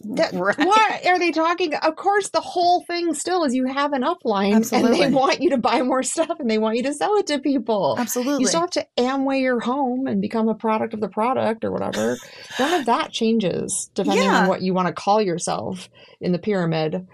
That- 0.03 0.33
Right. 0.41 0.57
What 0.57 1.05
are 1.05 1.19
they 1.19 1.31
talking? 1.31 1.73
Of 1.75 1.95
course, 1.95 2.29
the 2.29 2.41
whole 2.41 2.83
thing 2.85 3.13
still 3.13 3.43
is 3.43 3.53
you 3.53 3.65
have 3.65 3.93
an 3.93 4.01
upline 4.03 4.55
Absolutely. 4.55 5.01
and 5.03 5.13
they 5.13 5.15
want 5.15 5.41
you 5.41 5.49
to 5.51 5.57
buy 5.57 5.81
more 5.81 6.03
stuff 6.03 6.39
and 6.39 6.49
they 6.49 6.57
want 6.57 6.77
you 6.77 6.83
to 6.83 6.93
sell 6.93 7.15
it 7.17 7.27
to 7.27 7.39
people. 7.39 7.95
Absolutely. 7.99 8.41
You 8.41 8.47
still 8.47 8.61
have 8.61 8.71
to 8.71 8.87
Amway 8.97 9.41
your 9.41 9.59
home 9.59 10.07
and 10.07 10.21
become 10.21 10.47
a 10.49 10.55
product 10.55 10.93
of 10.93 11.01
the 11.01 11.09
product 11.09 11.63
or 11.63 11.71
whatever. 11.71 12.17
None 12.59 12.79
of 12.79 12.85
that 12.87 13.11
changes 13.11 13.89
depending 13.93 14.23
Yeah. 14.25 14.41
on 14.43 14.47
what 14.47 14.61
you 14.61 14.73
want 14.73 14.87
to 14.87 14.93
call 14.93 15.21
yourself 15.21 15.89
in 16.19 16.31
the 16.31 16.39
pyramid. 16.39 17.07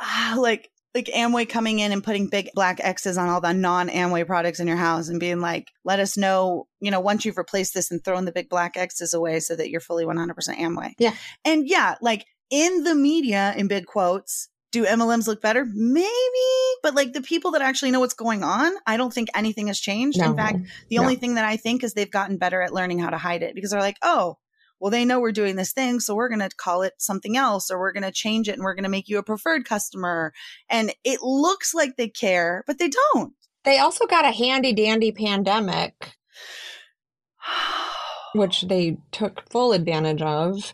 ah, 0.00 0.34
like 0.38 0.70
like 0.94 1.06
Amway 1.06 1.48
coming 1.48 1.78
in 1.78 1.92
and 1.92 2.02
putting 2.02 2.28
big 2.28 2.50
black 2.54 2.80
X's 2.82 3.16
on 3.16 3.28
all 3.28 3.40
the 3.40 3.52
non 3.52 3.88
Amway 3.88 4.26
products 4.26 4.60
in 4.60 4.66
your 4.66 4.76
house 4.76 5.08
and 5.08 5.20
being 5.20 5.40
like, 5.40 5.68
let 5.84 6.00
us 6.00 6.16
know, 6.16 6.66
you 6.80 6.90
know, 6.90 7.00
once 7.00 7.24
you've 7.24 7.38
replaced 7.38 7.74
this 7.74 7.90
and 7.90 8.04
thrown 8.04 8.24
the 8.24 8.32
big 8.32 8.48
black 8.48 8.76
X's 8.76 9.14
away 9.14 9.40
so 9.40 9.54
that 9.54 9.70
you're 9.70 9.80
fully 9.80 10.04
100% 10.04 10.34
Amway. 10.58 10.92
Yeah. 10.98 11.14
And 11.44 11.68
yeah, 11.68 11.94
like 12.00 12.24
in 12.50 12.82
the 12.82 12.94
media, 12.94 13.54
in 13.56 13.68
big 13.68 13.86
quotes, 13.86 14.48
do 14.72 14.84
MLMs 14.84 15.26
look 15.26 15.40
better? 15.40 15.64
Maybe, 15.64 16.08
but 16.82 16.94
like 16.94 17.12
the 17.12 17.22
people 17.22 17.52
that 17.52 17.62
actually 17.62 17.90
know 17.90 18.00
what's 18.00 18.14
going 18.14 18.42
on, 18.42 18.72
I 18.86 18.96
don't 18.96 19.12
think 19.12 19.28
anything 19.34 19.66
has 19.66 19.80
changed. 19.80 20.18
No, 20.18 20.30
in 20.30 20.36
fact, 20.36 20.58
the 20.88 20.96
no. 20.96 21.02
only 21.02 21.16
thing 21.16 21.34
that 21.34 21.44
I 21.44 21.56
think 21.56 21.82
is 21.82 21.94
they've 21.94 22.10
gotten 22.10 22.36
better 22.36 22.62
at 22.62 22.72
learning 22.72 23.00
how 23.00 23.10
to 23.10 23.18
hide 23.18 23.42
it 23.42 23.54
because 23.54 23.70
they're 23.70 23.80
like, 23.80 23.98
oh, 24.02 24.38
well, 24.80 24.90
they 24.90 25.04
know 25.04 25.20
we're 25.20 25.32
doing 25.32 25.56
this 25.56 25.72
thing, 25.72 26.00
so 26.00 26.14
we're 26.14 26.28
going 26.30 26.40
to 26.40 26.56
call 26.56 26.82
it 26.82 26.94
something 26.98 27.36
else, 27.36 27.70
or 27.70 27.78
we're 27.78 27.92
going 27.92 28.02
to 28.02 28.10
change 28.10 28.48
it 28.48 28.54
and 28.54 28.62
we're 28.62 28.74
going 28.74 28.84
to 28.84 28.90
make 28.90 29.08
you 29.08 29.18
a 29.18 29.22
preferred 29.22 29.66
customer. 29.66 30.32
And 30.70 30.92
it 31.04 31.20
looks 31.22 31.74
like 31.74 31.96
they 31.96 32.08
care, 32.08 32.64
but 32.66 32.78
they 32.78 32.88
don't. 32.88 33.34
They 33.64 33.78
also 33.78 34.06
got 34.06 34.24
a 34.24 34.30
handy 34.30 34.72
dandy 34.72 35.12
pandemic, 35.12 36.16
which 38.34 38.62
they 38.62 38.96
took 39.12 39.48
full 39.50 39.72
advantage 39.72 40.22
of. 40.22 40.72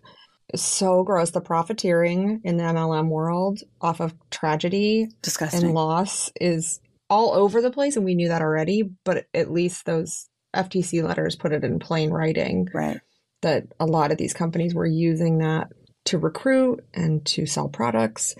So 0.55 1.03
gross. 1.03 1.33
The 1.33 1.41
profiteering 1.41 2.41
in 2.45 2.57
the 2.57 2.63
MLM 2.63 3.09
world 3.09 3.63
off 3.81 4.01
of 4.01 4.15
tragedy 4.31 5.09
Disgusting. 5.21 5.65
and 5.65 5.75
loss 5.75 6.31
is 6.41 6.81
all 7.11 7.33
over 7.33 7.61
the 7.61 7.73
place. 7.73 7.97
And 7.97 8.05
we 8.05 8.15
knew 8.15 8.29
that 8.29 8.43
already, 8.43 8.89
but 9.05 9.27
at 9.35 9.51
least 9.51 9.87
those 9.87 10.29
FTC 10.55 11.03
letters 11.03 11.35
put 11.35 11.53
it 11.53 11.65
in 11.65 11.81
plain 11.81 12.11
writing 12.11 12.69
right. 12.73 13.01
That 13.43 13.65
a 13.79 13.87
lot 13.87 14.11
of 14.13 14.19
these 14.19 14.35
companies 14.35 14.75
were 14.75 14.87
using 14.87 15.39
that 15.39 15.69
to 16.07 16.19
recruit 16.19 16.85
and 16.95 17.25
to 17.27 17.47
sell 17.47 17.69
products 17.69 18.35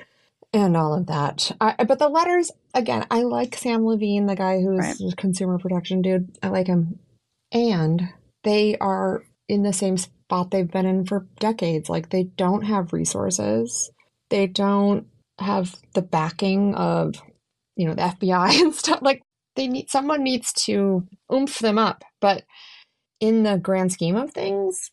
and 0.53 0.77
all 0.77 0.95
of 0.95 1.07
that. 1.07 1.53
I, 1.61 1.85
but 1.85 1.99
the 1.99 2.09
letters, 2.09 2.51
again, 2.75 3.07
I 3.11 3.23
like 3.23 3.57
Sam 3.57 3.85
Levine, 3.85 4.27
the 4.27 4.37
guy 4.37 4.61
who's 4.61 4.79
Right. 4.79 5.13
a 5.13 5.17
consumer 5.17 5.59
protection 5.59 6.03
dude. 6.03 6.37
I 6.43 6.49
like 6.49 6.67
him. 6.67 6.99
And 7.53 8.09
they 8.45 8.77
are 8.79 9.25
in 9.49 9.63
the 9.63 9.73
same 9.73 9.97
spot 9.97 10.51
they've 10.51 10.71
been 10.71 10.87
in 10.87 11.05
for 11.05 11.27
decades. 11.39 11.89
Like 11.89 12.11
they 12.11 12.25
don't 12.25 12.63
have 12.63 12.93
resources, 12.93 13.91
they 14.31 14.47
don't 14.47 15.07
have 15.39 15.77
the 15.95 16.03
backing 16.03 16.75
of, 16.75 17.17
you 17.77 17.87
know, 17.87 17.95
the 17.95 18.03
FBI 18.03 18.61
and 18.63 18.75
stuff. 18.75 19.01
Like 19.03 19.23
they 19.57 19.67
need 19.69 19.91
someone 19.91 20.23
needs 20.23 20.53
to 20.65 21.07
oomph 21.33 21.59
them 21.59 21.79
up. 21.79 22.05
But 22.21 22.45
in 23.21 23.43
the 23.43 23.59
grand 23.59 23.93
scheme 23.93 24.17
of 24.17 24.31
things, 24.33 24.91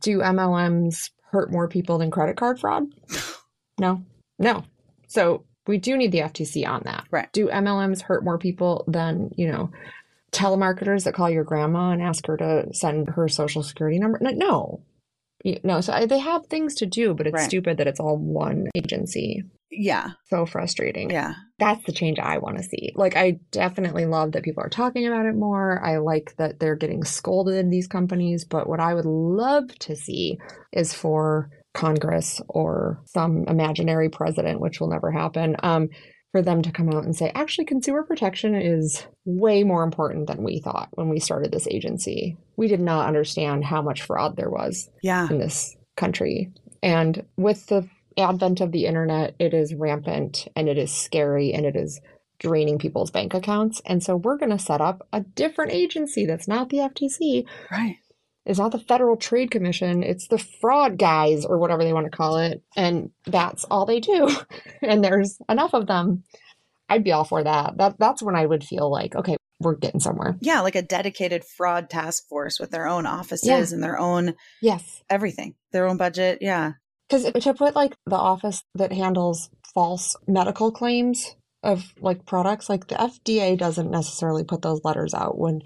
do 0.00 0.18
MLMs 0.18 1.10
hurt 1.30 1.50
more 1.50 1.68
people 1.68 1.98
than 1.98 2.10
credit 2.10 2.36
card 2.36 2.58
fraud? 2.60 2.84
No, 3.78 4.02
no. 4.38 4.64
So 5.06 5.44
we 5.66 5.76
do 5.76 5.98
need 5.98 6.10
the 6.10 6.20
FTC 6.20 6.66
on 6.66 6.80
that. 6.86 7.04
Right. 7.10 7.30
Do 7.34 7.48
MLMs 7.48 8.00
hurt 8.00 8.24
more 8.24 8.38
people 8.38 8.84
than, 8.88 9.32
you 9.36 9.52
know, 9.52 9.70
telemarketers 10.32 11.04
that 11.04 11.12
call 11.12 11.28
your 11.28 11.44
grandma 11.44 11.90
and 11.90 12.00
ask 12.00 12.26
her 12.26 12.38
to 12.38 12.68
send 12.72 13.10
her 13.10 13.28
social 13.28 13.62
security 13.62 13.98
number? 13.98 14.18
No. 14.22 14.30
No. 14.30 14.80
No, 15.62 15.80
so 15.82 15.92
I, 15.92 16.06
they 16.06 16.18
have 16.18 16.46
things 16.46 16.74
to 16.76 16.86
do, 16.86 17.12
but 17.12 17.26
it's 17.26 17.34
Right. 17.34 17.44
stupid 17.44 17.76
that 17.76 17.86
it's 17.86 18.00
all 18.00 18.16
one 18.16 18.68
agency. 18.74 19.44
Yeah. 19.70 20.10
So 20.30 20.46
frustrating 20.46 21.10
Yeah. 21.10 21.34
that's 21.58 21.84
the 21.84 21.92
change 21.92 22.18
I 22.18 22.38
want 22.38 22.56
to 22.58 22.62
see. 22.62 22.92
Like, 22.94 23.16
I 23.16 23.40
definitely 23.50 24.06
love 24.06 24.32
that 24.32 24.42
people 24.44 24.62
are 24.62 24.68
talking 24.68 25.06
about 25.06 25.26
it 25.26 25.34
more. 25.34 25.82
I 25.84 25.98
like 25.98 26.34
that 26.38 26.60
they're 26.60 26.76
getting 26.76 27.02
scolded 27.04 27.56
in 27.56 27.70
these 27.70 27.86
companies. 27.88 28.44
But 28.44 28.68
what 28.68 28.80
I 28.80 28.94
would 28.94 29.04
love 29.06 29.68
to 29.80 29.96
see 29.96 30.38
is 30.72 30.92
for 30.94 31.50
Congress 31.74 32.40
or 32.48 33.02
some 33.06 33.44
imaginary 33.48 34.08
president, 34.08 34.60
which 34.60 34.80
will 34.80 34.88
never 34.88 35.10
happen, 35.10 35.56
um, 35.62 35.88
for 36.32 36.42
them 36.42 36.62
to 36.62 36.72
come 36.72 36.88
out 36.90 37.04
and 37.04 37.16
say, 37.16 37.32
actually, 37.34 37.64
consumer 37.64 38.02
protection 38.02 38.54
is 38.54 39.06
way 39.24 39.64
more 39.64 39.82
important 39.82 40.26
than 40.26 40.42
we 40.42 40.60
thought 40.60 40.88
when 40.92 41.08
we 41.08 41.18
started 41.20 41.50
this 41.52 41.66
agency. 41.68 42.36
We 42.56 42.68
did 42.68 42.80
not 42.80 43.06
understand 43.08 43.64
how 43.64 43.82
much 43.82 44.02
fraud 44.02 44.36
there 44.36 44.50
was 44.50 44.88
Yeah. 45.02 45.28
in 45.30 45.38
this 45.38 45.74
country. 45.96 46.52
And 46.82 47.24
with 47.36 47.66
the 47.66 47.88
advent 48.18 48.60
of 48.60 48.72
the 48.72 48.86
internet, 48.86 49.34
it 49.38 49.52
is 49.54 49.74
rampant 49.74 50.48
and 50.56 50.68
it 50.68 50.78
is 50.78 50.92
scary 50.92 51.52
and 51.52 51.66
it 51.66 51.76
is 51.76 52.00
draining 52.38 52.78
people's 52.78 53.10
bank 53.10 53.34
accounts. 53.34 53.80
And 53.86 54.02
so 54.02 54.16
we're 54.16 54.36
going 54.38 54.50
to 54.56 54.58
set 54.58 54.80
up 54.80 55.06
a 55.12 55.20
different 55.20 55.72
agency 55.72 56.26
that's 56.26 56.48
not 56.48 56.68
the 56.68 56.78
FTC, 56.78 57.46
Right. 57.70 57.96
it's 58.44 58.58
not 58.58 58.72
the 58.72 58.78
Federal 58.78 59.16
Trade 59.16 59.50
Commission, 59.50 60.02
it's 60.02 60.28
the 60.28 60.38
fraud 60.38 60.98
guys 60.98 61.44
or 61.44 61.58
whatever 61.58 61.82
they 61.84 61.92
want 61.94 62.04
to 62.10 62.16
call 62.16 62.36
it. 62.38 62.62
And 62.76 63.10
that's 63.26 63.64
all 63.64 63.86
they 63.86 64.00
do. 64.00 64.28
and 64.82 65.02
there's 65.02 65.38
enough 65.48 65.72
of 65.74 65.86
them. 65.86 66.24
I'd 66.88 67.04
be 67.04 67.12
all 67.12 67.24
for 67.24 67.42
that. 67.42 67.78
That 67.78 67.98
that's 67.98 68.22
when 68.22 68.36
I 68.36 68.46
would 68.46 68.62
feel 68.62 68.90
like, 68.90 69.14
okay, 69.16 69.36
we're 69.58 69.74
getting 69.74 70.00
somewhere. 70.00 70.36
Yeah. 70.40 70.60
Like 70.60 70.76
a 70.76 70.82
dedicated 70.82 71.42
fraud 71.44 71.88
task 71.90 72.28
force 72.28 72.60
with 72.60 72.70
their 72.70 72.86
own 72.86 73.06
offices 73.06 73.48
Yeah. 73.48 73.74
and 73.74 73.82
their 73.82 73.98
own 73.98 74.34
Yes. 74.60 75.02
everything, 75.10 75.54
their 75.72 75.88
own 75.88 75.96
budget. 75.96 76.38
Yeah. 76.42 76.72
Because 77.08 77.30
to 77.32 77.54
put 77.54 77.76
like 77.76 77.94
the 78.06 78.16
office 78.16 78.62
that 78.74 78.92
handles 78.92 79.50
false 79.74 80.16
medical 80.26 80.72
claims 80.72 81.36
of 81.62 81.92
like 82.00 82.26
products, 82.26 82.68
like 82.68 82.88
the 82.88 82.96
FDA 82.96 83.56
doesn't 83.56 83.90
necessarily 83.90 84.44
put 84.44 84.62
those 84.62 84.80
letters 84.84 85.14
out 85.14 85.38
when 85.38 85.62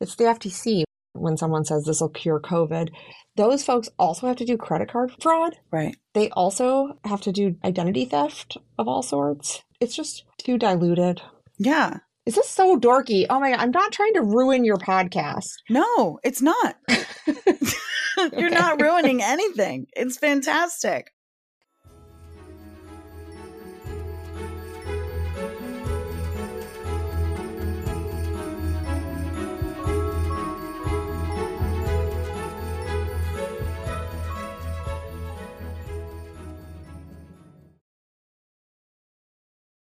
it's 0.00 0.14
the 0.16 0.24
FTC. 0.24 0.84
When 1.14 1.38
someone 1.38 1.64
says 1.64 1.84
this 1.84 2.02
will 2.02 2.10
cure 2.10 2.38
COVID, 2.38 2.90
those 3.36 3.64
folks 3.64 3.88
also 3.98 4.26
have 4.26 4.36
to 4.36 4.44
do 4.44 4.58
credit 4.58 4.90
card 4.90 5.12
fraud. 5.20 5.56
Right. 5.70 5.96
They 6.12 6.28
also 6.30 6.98
have 7.04 7.22
to 7.22 7.32
do 7.32 7.56
identity 7.64 8.04
theft 8.04 8.58
of 8.78 8.86
all 8.86 9.02
sorts. 9.02 9.62
It's 9.80 9.96
just 9.96 10.24
too 10.38 10.58
diluted. 10.58 11.22
Yeah. 11.58 11.98
Is 12.26 12.34
this 12.34 12.48
so 12.48 12.76
dorky? 12.78 13.26
Oh 13.30 13.38
my 13.38 13.50
God, 13.50 13.60
I'm 13.60 13.70
not 13.70 13.92
trying 13.92 14.14
to 14.14 14.22
ruin 14.22 14.64
your 14.64 14.78
podcast. 14.78 15.50
No, 15.70 16.18
it's 16.24 16.42
not. 16.42 16.76
You're 17.28 18.46
Okay. 18.46 18.48
not 18.48 18.80
ruining 18.80 19.22
anything. 19.22 19.86
It's 19.94 20.16
fantastic. 20.18 21.12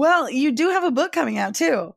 Well, 0.00 0.30
you 0.30 0.52
do 0.52 0.70
have 0.70 0.82
a 0.82 0.90
book 0.90 1.12
coming 1.12 1.36
out 1.36 1.54
too. 1.54 1.94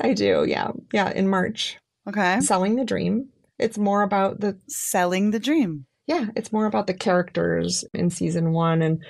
I 0.00 0.14
do, 0.14 0.46
yeah. 0.48 0.70
Yeah, 0.90 1.10
in 1.10 1.28
March. 1.28 1.76
Okay. 2.08 2.40
Selling 2.40 2.76
the 2.76 2.84
Dream. 2.86 3.28
It's 3.58 3.76
more 3.76 4.00
about 4.00 4.40
the 4.40 4.58
Selling 4.68 5.32
the 5.32 5.38
dream. 5.38 5.84
yeah, 6.06 6.28
it's 6.34 6.50
more 6.50 6.64
about 6.64 6.86
the 6.86 6.94
characters 6.94 7.84
in 7.92 8.08
season 8.08 8.52
one 8.52 8.80
and 8.80 9.02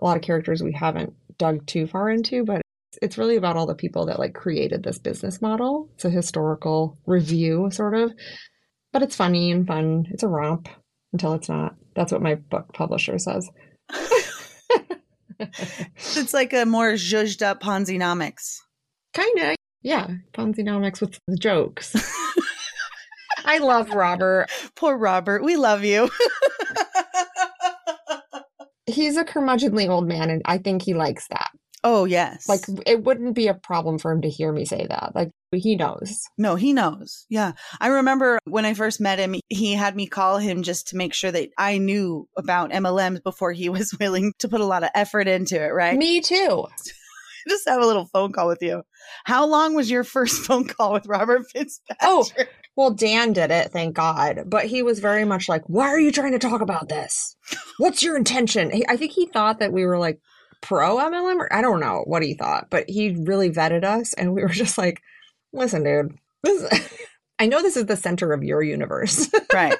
a 0.00 0.04
lot 0.04 0.16
of 0.16 0.22
characters 0.22 0.62
we 0.62 0.70
haven't 0.70 1.12
dug 1.38 1.66
too 1.66 1.88
far 1.88 2.08
into, 2.08 2.44
but 2.44 2.62
it's, 2.92 2.98
it's 3.02 3.18
really 3.18 3.34
about 3.34 3.56
all 3.56 3.66
the 3.66 3.74
people 3.74 4.06
that 4.06 4.20
like 4.20 4.32
created 4.32 4.84
this 4.84 5.00
business 5.00 5.42
model. 5.42 5.90
It's 5.96 6.04
a 6.04 6.10
historical 6.10 6.96
review, 7.04 7.68
sort 7.72 7.96
of, 7.96 8.12
but 8.92 9.02
it's 9.02 9.16
funny 9.16 9.50
and 9.50 9.66
fun. 9.66 10.04
It's 10.12 10.22
a 10.22 10.28
romp 10.28 10.68
until 11.12 11.32
it's 11.32 11.48
not. 11.48 11.74
That's 11.96 12.12
what 12.12 12.22
my 12.22 12.36
book 12.36 12.72
publisher 12.72 13.18
says. 13.18 13.50
It's 15.40 16.34
like 16.34 16.52
a 16.52 16.66
more 16.66 16.92
zhuzhed 16.92 17.42
up 17.42 17.62
Ponzi-nomics. 17.62 18.58
kind 19.14 19.38
of, 19.38 19.56
yeah, 19.82 20.08
Ponzi-nomics 20.32 21.00
with 21.00 21.18
the 21.26 21.36
jokes. 21.36 21.94
I 23.44 23.58
love 23.58 23.90
Robert. 23.90 24.48
Poor 24.74 24.96
Robert. 24.96 25.44
We 25.44 25.56
love 25.56 25.84
you. 25.84 26.10
he's 28.86 29.16
a 29.16 29.24
curmudgeonly 29.24 29.88
old 29.88 30.06
man, 30.06 30.30
and 30.30 30.42
I 30.44 30.58
think 30.58 30.82
he 30.82 30.94
likes 30.94 31.26
that. 31.28 31.50
Oh, 31.84 32.04
yes. 32.04 32.48
Like, 32.48 32.62
it 32.86 33.04
wouldn't 33.04 33.34
be 33.34 33.46
a 33.46 33.54
problem 33.54 33.98
for 33.98 34.10
him 34.10 34.22
to 34.22 34.28
hear 34.28 34.52
me 34.52 34.64
say 34.64 34.86
that. 34.88 35.12
Like, 35.14 35.30
he 35.52 35.76
knows. 35.76 36.24
no, 36.36 36.56
he 36.56 36.72
knows. 36.72 37.24
Yeah. 37.30 37.52
I 37.80 37.88
remember 37.88 38.38
when 38.44 38.64
I 38.64 38.74
first 38.74 39.00
met 39.00 39.18
him, 39.18 39.36
he 39.48 39.72
had 39.74 39.96
me 39.96 40.06
call 40.06 40.38
him 40.38 40.62
just 40.62 40.88
to 40.88 40.96
make 40.96 41.14
sure 41.14 41.30
that 41.30 41.50
I 41.56 41.78
knew 41.78 42.28
about 42.36 42.70
MLMs 42.70 43.22
before 43.22 43.52
he 43.52 43.68
was 43.68 43.94
willing 43.98 44.32
to 44.40 44.48
put 44.48 44.60
a 44.60 44.66
lot 44.66 44.82
of 44.82 44.90
effort 44.94 45.28
into 45.28 45.62
it, 45.62 45.68
right? 45.68 45.96
Me 45.96 46.20
too. 46.20 46.66
just 47.48 47.68
have 47.68 47.80
a 47.80 47.86
little 47.86 48.06
phone 48.06 48.32
call 48.32 48.48
with 48.48 48.62
you. 48.62 48.82
How 49.24 49.46
long 49.46 49.74
was 49.74 49.90
your 49.90 50.04
first 50.04 50.42
phone 50.44 50.66
call 50.66 50.92
with 50.92 51.06
Robert 51.06 51.42
oh, 51.54 51.58
FitzPatrick? 51.58 51.96
Oh, 52.02 52.26
Well, 52.76 52.90
Dan 52.90 53.32
did 53.32 53.50
it, 53.50 53.72
thank 53.72 53.94
God. 53.94 54.44
But 54.46 54.66
he 54.66 54.82
was 54.82 55.00
very 55.00 55.24
much 55.24 55.48
like, 55.48 55.62
Why 55.66 55.88
are 55.88 56.00
you 56.00 56.12
trying 56.12 56.32
to 56.32 56.38
talk 56.38 56.60
about 56.60 56.88
this? 56.88 57.36
What's 57.78 58.02
your 58.02 58.16
intention? 58.16 58.70
I 58.88 58.96
think 58.96 59.12
he 59.12 59.26
thought 59.26 59.60
that 59.60 59.72
we 59.72 59.86
were 59.86 59.98
like 59.98 60.20
pro 60.60 60.96
MLM, 60.96 61.36
or 61.36 61.52
I 61.52 61.62
don't 61.62 61.80
know 61.80 62.02
what 62.06 62.22
he 62.22 62.34
thought, 62.34 62.68
but 62.70 62.88
he 62.88 63.10
really 63.10 63.50
vetted 63.50 63.84
us. 63.84 64.12
And 64.14 64.34
we 64.34 64.42
were 64.42 64.48
just 64.48 64.78
like, 64.78 65.00
Listen, 65.52 65.82
dude, 65.82 66.18
this 66.42 66.94
I 67.38 67.46
know 67.46 67.62
this 67.62 67.76
is 67.76 67.86
the 67.86 67.96
center 67.96 68.32
of 68.32 68.42
your 68.42 68.62
universe. 68.62 69.30
right. 69.52 69.78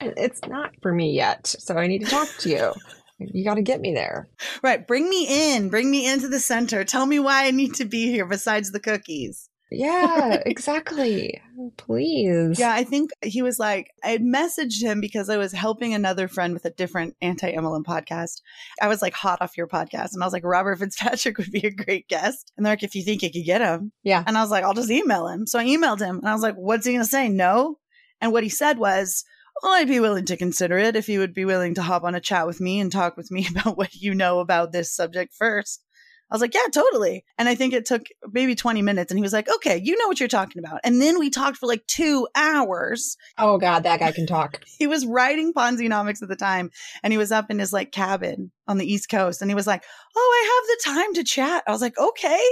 and 0.00 0.14
it's 0.16 0.40
not 0.46 0.70
for 0.82 0.92
me 0.92 1.12
yet. 1.12 1.46
So 1.46 1.76
I 1.76 1.86
need 1.86 2.04
to 2.04 2.10
talk 2.10 2.28
to 2.40 2.48
you. 2.48 2.72
You 3.18 3.44
got 3.44 3.54
to 3.54 3.62
get 3.62 3.80
me 3.80 3.92
there. 3.92 4.28
Right. 4.62 4.86
Bring 4.86 5.08
me 5.10 5.54
in. 5.54 5.68
Bring 5.68 5.90
me 5.90 6.10
into 6.10 6.28
the 6.28 6.38
center. 6.38 6.84
Tell 6.84 7.04
me 7.04 7.18
why 7.18 7.46
I 7.46 7.50
need 7.50 7.74
to 7.74 7.84
be 7.84 8.06
here 8.06 8.24
besides 8.24 8.70
the 8.70 8.80
cookies. 8.80 9.47
Yeah, 9.70 10.42
exactly. 10.46 11.40
Please. 11.76 12.58
Yeah, 12.58 12.72
I 12.72 12.84
think 12.84 13.10
he 13.22 13.42
was 13.42 13.58
like, 13.58 13.90
I 14.02 14.08
had 14.08 14.22
messaged 14.22 14.82
him 14.82 15.00
because 15.00 15.28
I 15.28 15.36
was 15.36 15.52
helping 15.52 15.92
another 15.92 16.28
friend 16.28 16.54
with 16.54 16.64
a 16.64 16.70
different 16.70 17.16
anti 17.20 17.52
MLM 17.52 17.84
podcast. 17.84 18.40
I 18.80 18.88
was 18.88 19.02
like 19.02 19.14
hot 19.14 19.42
off 19.42 19.56
your 19.56 19.66
podcast 19.66 20.14
and 20.14 20.22
I 20.22 20.26
was 20.26 20.32
like, 20.32 20.44
Robert 20.44 20.78
FitzPatrick 20.78 21.36
would 21.38 21.52
be 21.52 21.66
a 21.66 21.70
great 21.70 22.08
guest. 22.08 22.52
And 22.56 22.64
they're 22.64 22.72
like, 22.72 22.82
if 22.82 22.94
you 22.94 23.02
think 23.02 23.22
you 23.22 23.30
could 23.30 23.44
get 23.44 23.60
him. 23.60 23.92
Yeah. 24.02 24.24
And 24.26 24.38
I 24.38 24.42
was 24.42 24.50
like, 24.50 24.64
I'll 24.64 24.74
just 24.74 24.90
email 24.90 25.28
him. 25.28 25.46
So 25.46 25.58
I 25.58 25.64
emailed 25.64 26.00
him 26.00 26.18
and 26.18 26.28
I 26.28 26.32
was 26.32 26.42
like, 26.42 26.56
what's 26.56 26.86
he 26.86 26.92
going 26.92 27.04
to 27.04 27.10
say? 27.10 27.28
No. 27.28 27.78
And 28.20 28.32
what 28.32 28.42
he 28.42 28.48
said 28.48 28.78
was, 28.78 29.24
well, 29.62 29.72
I'd 29.72 29.88
be 29.88 30.00
willing 30.00 30.24
to 30.26 30.36
consider 30.36 30.78
it 30.78 30.96
if 30.96 31.08
you 31.08 31.18
would 31.18 31.34
be 31.34 31.44
willing 31.44 31.74
to 31.74 31.82
hop 31.82 32.04
on 32.04 32.14
a 32.14 32.20
chat 32.20 32.46
with 32.46 32.60
me 32.60 32.80
and 32.80 32.92
talk 32.92 33.16
with 33.16 33.30
me 33.30 33.46
about 33.50 33.76
what 33.76 33.94
you 33.94 34.14
know 34.14 34.40
about 34.40 34.72
this 34.72 34.94
subject 34.94 35.34
first. 35.34 35.82
I 36.30 36.34
was 36.34 36.42
like, 36.42 36.54
yeah, 36.54 36.66
totally. 36.72 37.24
And 37.38 37.48
I 37.48 37.54
think 37.54 37.72
it 37.72 37.86
took 37.86 38.06
maybe 38.32 38.54
20 38.54 38.82
minutes. 38.82 39.10
And 39.10 39.18
he 39.18 39.22
was 39.22 39.32
like, 39.32 39.48
okay, 39.48 39.80
you 39.82 39.96
know 39.96 40.06
what 40.08 40.20
you're 40.20 40.28
talking 40.28 40.62
about. 40.62 40.80
And 40.84 41.00
then 41.00 41.18
we 41.18 41.30
talked 41.30 41.56
for 41.56 41.66
like 41.66 41.86
two 41.86 42.28
hours. 42.34 43.16
Oh, 43.38 43.56
God, 43.56 43.84
that 43.84 44.00
guy 44.00 44.12
can 44.12 44.26
talk. 44.26 44.62
He 44.78 44.86
was 44.86 45.06
writing 45.06 45.54
Ponzinomics 45.54 46.22
at 46.22 46.28
the 46.28 46.36
time 46.36 46.70
and 47.02 47.12
he 47.12 47.18
was 47.18 47.32
up 47.32 47.50
in 47.50 47.58
his 47.58 47.72
like 47.72 47.92
cabin 47.92 48.50
on 48.66 48.78
the 48.78 48.90
East 48.90 49.08
Coast. 49.08 49.40
And 49.40 49.50
he 49.50 49.54
was 49.54 49.66
like, 49.66 49.82
oh, 50.16 50.32
I 50.34 50.92
have 50.92 50.94
the 50.94 51.00
time 51.00 51.14
to 51.14 51.24
chat. 51.24 51.64
I 51.66 51.70
was 51.70 51.80
like, 51.80 51.98
okay. 51.98 52.50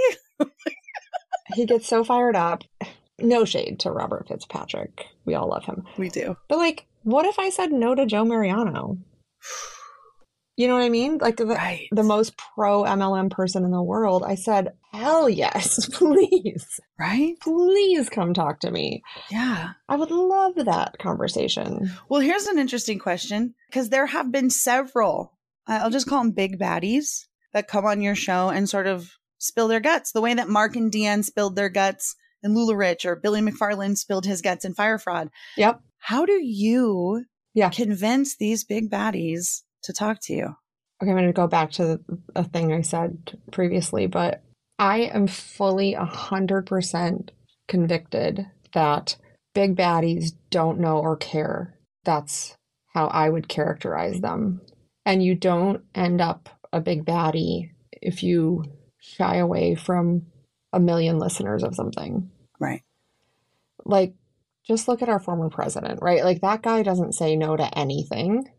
he 1.53 1.65
gets 1.65 1.87
so 1.87 2.03
fired 2.03 2.35
up. 2.35 2.63
No 3.19 3.45
shade 3.45 3.79
to 3.81 3.91
Robert 3.91 4.27
FitzPatrick. 4.27 5.05
We 5.25 5.35
all 5.35 5.49
love 5.49 5.65
him. 5.65 5.83
We 5.97 6.09
do. 6.09 6.37
But, 6.47 6.57
like, 6.57 6.85
what 7.03 7.25
if 7.25 7.39
I 7.39 7.49
said 7.49 7.71
no 7.71 7.95
to 7.95 8.05
Joe 8.05 8.23
Mariano? 8.23 8.97
You 10.57 10.67
know 10.67 10.73
what 10.73 10.83
I 10.83 10.89
mean? 10.89 11.19
Like 11.19 11.37
the, 11.37 11.45
Right. 11.45 11.87
the 11.91 12.03
most 12.03 12.33
pro 12.55 12.83
MLM 12.83 13.29
person 13.29 13.63
in 13.63 13.69
the 13.71 13.81
world. 13.81 14.23
I 14.25 14.35
said, 14.35 14.73
hell 14.91 15.29
yes, 15.29 15.85
please, 15.93 16.79
Right? 16.99 17.35
please 17.41 18.09
come 18.09 18.33
talk 18.33 18.59
to 18.61 18.71
me. 18.71 19.03
Yeah. 19.31 19.69
I 19.87 19.95
would 19.95 20.09
love 20.11 20.55
that 20.55 20.97
conversation. 20.99 21.91
Well, 22.09 22.21
here's 22.21 22.47
an 22.47 22.57
interesting 22.57 22.97
question 22.99 23.53
because 23.69 23.89
there 23.89 24.07
have 24.07 24.31
been 24.31 24.49
several, 24.49 25.37
I'll 25.67 25.91
just 25.91 26.07
call 26.07 26.23
them 26.23 26.31
big 26.31 26.59
baddies, 26.59 27.25
that 27.53 27.67
come 27.67 27.85
on 27.85 28.01
your 28.01 28.15
show 28.15 28.49
and 28.49 28.67
sort 28.67 28.87
of 28.87 29.11
spill 29.37 29.67
their 29.67 29.79
guts 29.79 30.11
the 30.11 30.21
way 30.21 30.33
that 30.33 30.49
Mark 30.49 30.75
and 30.75 30.91
DeAnne 30.91 31.23
spilled 31.23 31.55
their 31.55 31.69
guts 31.69 32.15
and 32.43 32.55
LuLaRich 32.57 33.05
or 33.05 33.15
Billy 33.15 33.41
McFarland 33.41 33.97
spilled 33.97 34.25
his 34.25 34.41
guts 34.41 34.65
in 34.65 34.73
Fyre 34.73 34.97
Fraud. 34.97 35.29
Yep. 35.55 35.81
How 35.99 36.25
do 36.25 36.39
you 36.43 37.25
Yeah. 37.53 37.69
convince 37.69 38.35
these 38.35 38.63
big 38.63 38.89
baddies 38.91 39.61
to 39.87 39.93
talk 39.93 40.19
to 40.23 40.33
you? 40.33 40.55
Okay, 41.01 41.11
I'm 41.11 41.17
going 41.17 41.27
to 41.27 41.33
go 41.33 41.47
back 41.47 41.71
to 41.73 41.99
a 42.35 42.43
thing 42.43 42.71
I 42.73 42.81
said 42.81 43.37
previously, 43.51 44.07
but 44.07 44.41
I 44.79 45.01
am 45.01 45.27
fully 45.27 45.95
100% 45.95 47.29
convicted 47.67 48.45
that 48.73 49.15
big 49.53 49.75
baddies 49.75 50.33
don't 50.49 50.79
know 50.79 50.97
or 50.97 51.17
care. 51.17 51.77
That's 52.03 52.55
how 52.93 53.07
I 53.07 53.29
would 53.29 53.47
characterize 53.47 54.19
them. 54.21 54.61
And 55.05 55.23
you 55.23 55.35
don't 55.35 55.83
end 55.95 56.21
up 56.21 56.49
a 56.73 56.81
big 56.81 57.05
baddie 57.05 57.71
if 57.91 58.23
you 58.23 58.63
shy 58.99 59.37
away 59.37 59.75
from 59.75 60.27
a 60.73 60.79
million 60.79 61.17
listeners 61.17 61.63
of 61.63 61.75
something. 61.75 62.29
Right. 62.59 62.81
Like, 63.85 64.13
just 64.65 64.87
look 64.87 65.01
at 65.01 65.09
our 65.09 65.19
former 65.19 65.49
president, 65.49 65.99
right? 66.01 66.23
Like, 66.23 66.41
that 66.41 66.61
guy 66.61 66.83
doesn't 66.83 67.13
say 67.13 67.35
no 67.35 67.55
to 67.55 67.77
anything 67.77 68.49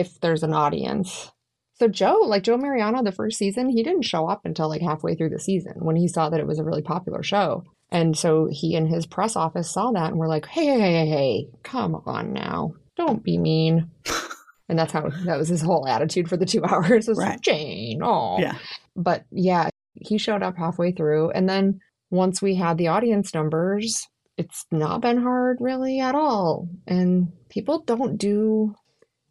if 0.00 0.20
there's 0.20 0.42
an 0.42 0.52
audience. 0.52 1.30
So 1.74 1.88
Joe, 1.88 2.20
like 2.24 2.42
Joe 2.42 2.56
Mariano, 2.56 3.02
the 3.02 3.12
first 3.12 3.38
season, 3.38 3.68
he 3.68 3.82
didn't 3.82 4.02
show 4.02 4.26
up 4.28 4.42
until 4.44 4.68
like 4.68 4.80
halfway 4.80 5.14
through 5.14 5.30
the 5.30 5.38
season 5.38 5.74
when 5.76 5.96
he 5.96 6.08
saw 6.08 6.30
that 6.30 6.40
it 6.40 6.46
was 6.46 6.58
a 6.58 6.64
really 6.64 6.82
popular 6.82 7.22
show. 7.22 7.64
And 7.90 8.16
so 8.16 8.48
he 8.50 8.74
and 8.74 8.88
his 8.88 9.06
press 9.06 9.36
office 9.36 9.70
saw 9.70 9.92
that 9.92 10.10
and 10.10 10.18
were 10.18 10.28
like, 10.28 10.46
hey, 10.46 10.64
hey, 10.64 10.78
hey, 10.78 11.06
hey, 11.06 11.48
come 11.62 12.02
on 12.06 12.32
now. 12.32 12.72
Don't 12.96 13.22
be 13.22 13.38
mean. 13.38 13.90
and 14.68 14.78
that's 14.78 14.92
how 14.92 15.08
that 15.24 15.38
was 15.38 15.48
his 15.48 15.60
whole 15.60 15.86
attitude 15.86 16.28
for 16.28 16.36
the 16.36 16.46
two 16.46 16.64
hours. 16.68 17.08
Was 17.08 17.18
Right. 17.18 17.40
Jane, 17.40 18.00
oh. 18.02 18.38
Yeah. 18.40 18.56
But 18.96 19.24
yeah, 19.30 19.68
he 19.94 20.18
showed 20.18 20.42
up 20.42 20.56
halfway 20.56 20.92
through. 20.92 21.30
And 21.30 21.48
then 21.48 21.80
once 22.10 22.40
we 22.40 22.54
had 22.54 22.78
the 22.78 22.88
audience 22.88 23.34
numbers, 23.34 24.06
it's 24.36 24.64
not 24.70 25.00
been 25.00 25.22
hard 25.22 25.58
really 25.60 26.00
at 26.00 26.14
all. 26.14 26.68
And 26.86 27.32
people 27.48 27.82
don't 27.82 28.16
do, 28.16 28.74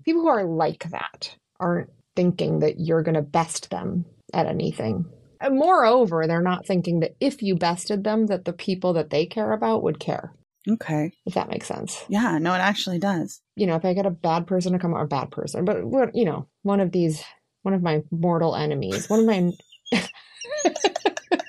people 0.06 0.22
who 0.22 0.28
are 0.28 0.46
like 0.46 0.90
that 0.92 1.36
aren't 1.60 1.90
thinking 2.16 2.60
that 2.60 2.80
you're 2.80 3.04
going 3.04 3.16
to 3.16 3.22
best 3.22 3.70
them 3.72 4.06
at 4.34 4.46
anything. 4.46 5.06
And 5.42 5.58
moreover, 5.58 6.26
they're 6.28 6.42
not 6.42 6.66
thinking 6.66 7.02
that 7.02 7.16
if 7.20 7.42
you 7.42 7.56
bested 7.56 8.04
them, 8.04 8.28
that 8.28 8.46
the 8.46 8.54
people 8.54 8.94
that 8.94 9.10
they 9.10 9.26
care 9.26 9.52
about 9.52 9.84
would 9.84 10.00
care, 10.00 10.34
Okay. 10.68 11.12
if 11.26 11.34
that 11.34 11.50
makes 11.50 11.68
sense. 11.68 12.06
Yeah, 12.08 12.38
no, 12.38 12.54
it 12.54 12.60
actually 12.60 13.00
does. 13.00 13.42
You 13.56 13.68
know, 13.68 13.76
if 13.76 13.84
I 13.84 13.94
get 13.94 14.06
a 14.06 14.12
bad 14.12 14.48
person 14.48 14.72
to 14.74 14.80
come 14.80 14.94
on, 14.94 15.02
a 15.02 15.08
bad 15.08 15.32
person, 15.32 15.66
but 15.66 15.84
what, 15.86 16.16
you 16.16 16.26
know, 16.26 16.48
one 16.64 16.80
of 16.80 16.92
these, 16.92 17.24
one 17.64 17.74
of 17.74 17.84
my 17.84 18.02
mortal 18.12 18.56
enemies, 18.56 19.10
one 19.10 19.20
of 19.20 19.26
my, 19.26 19.52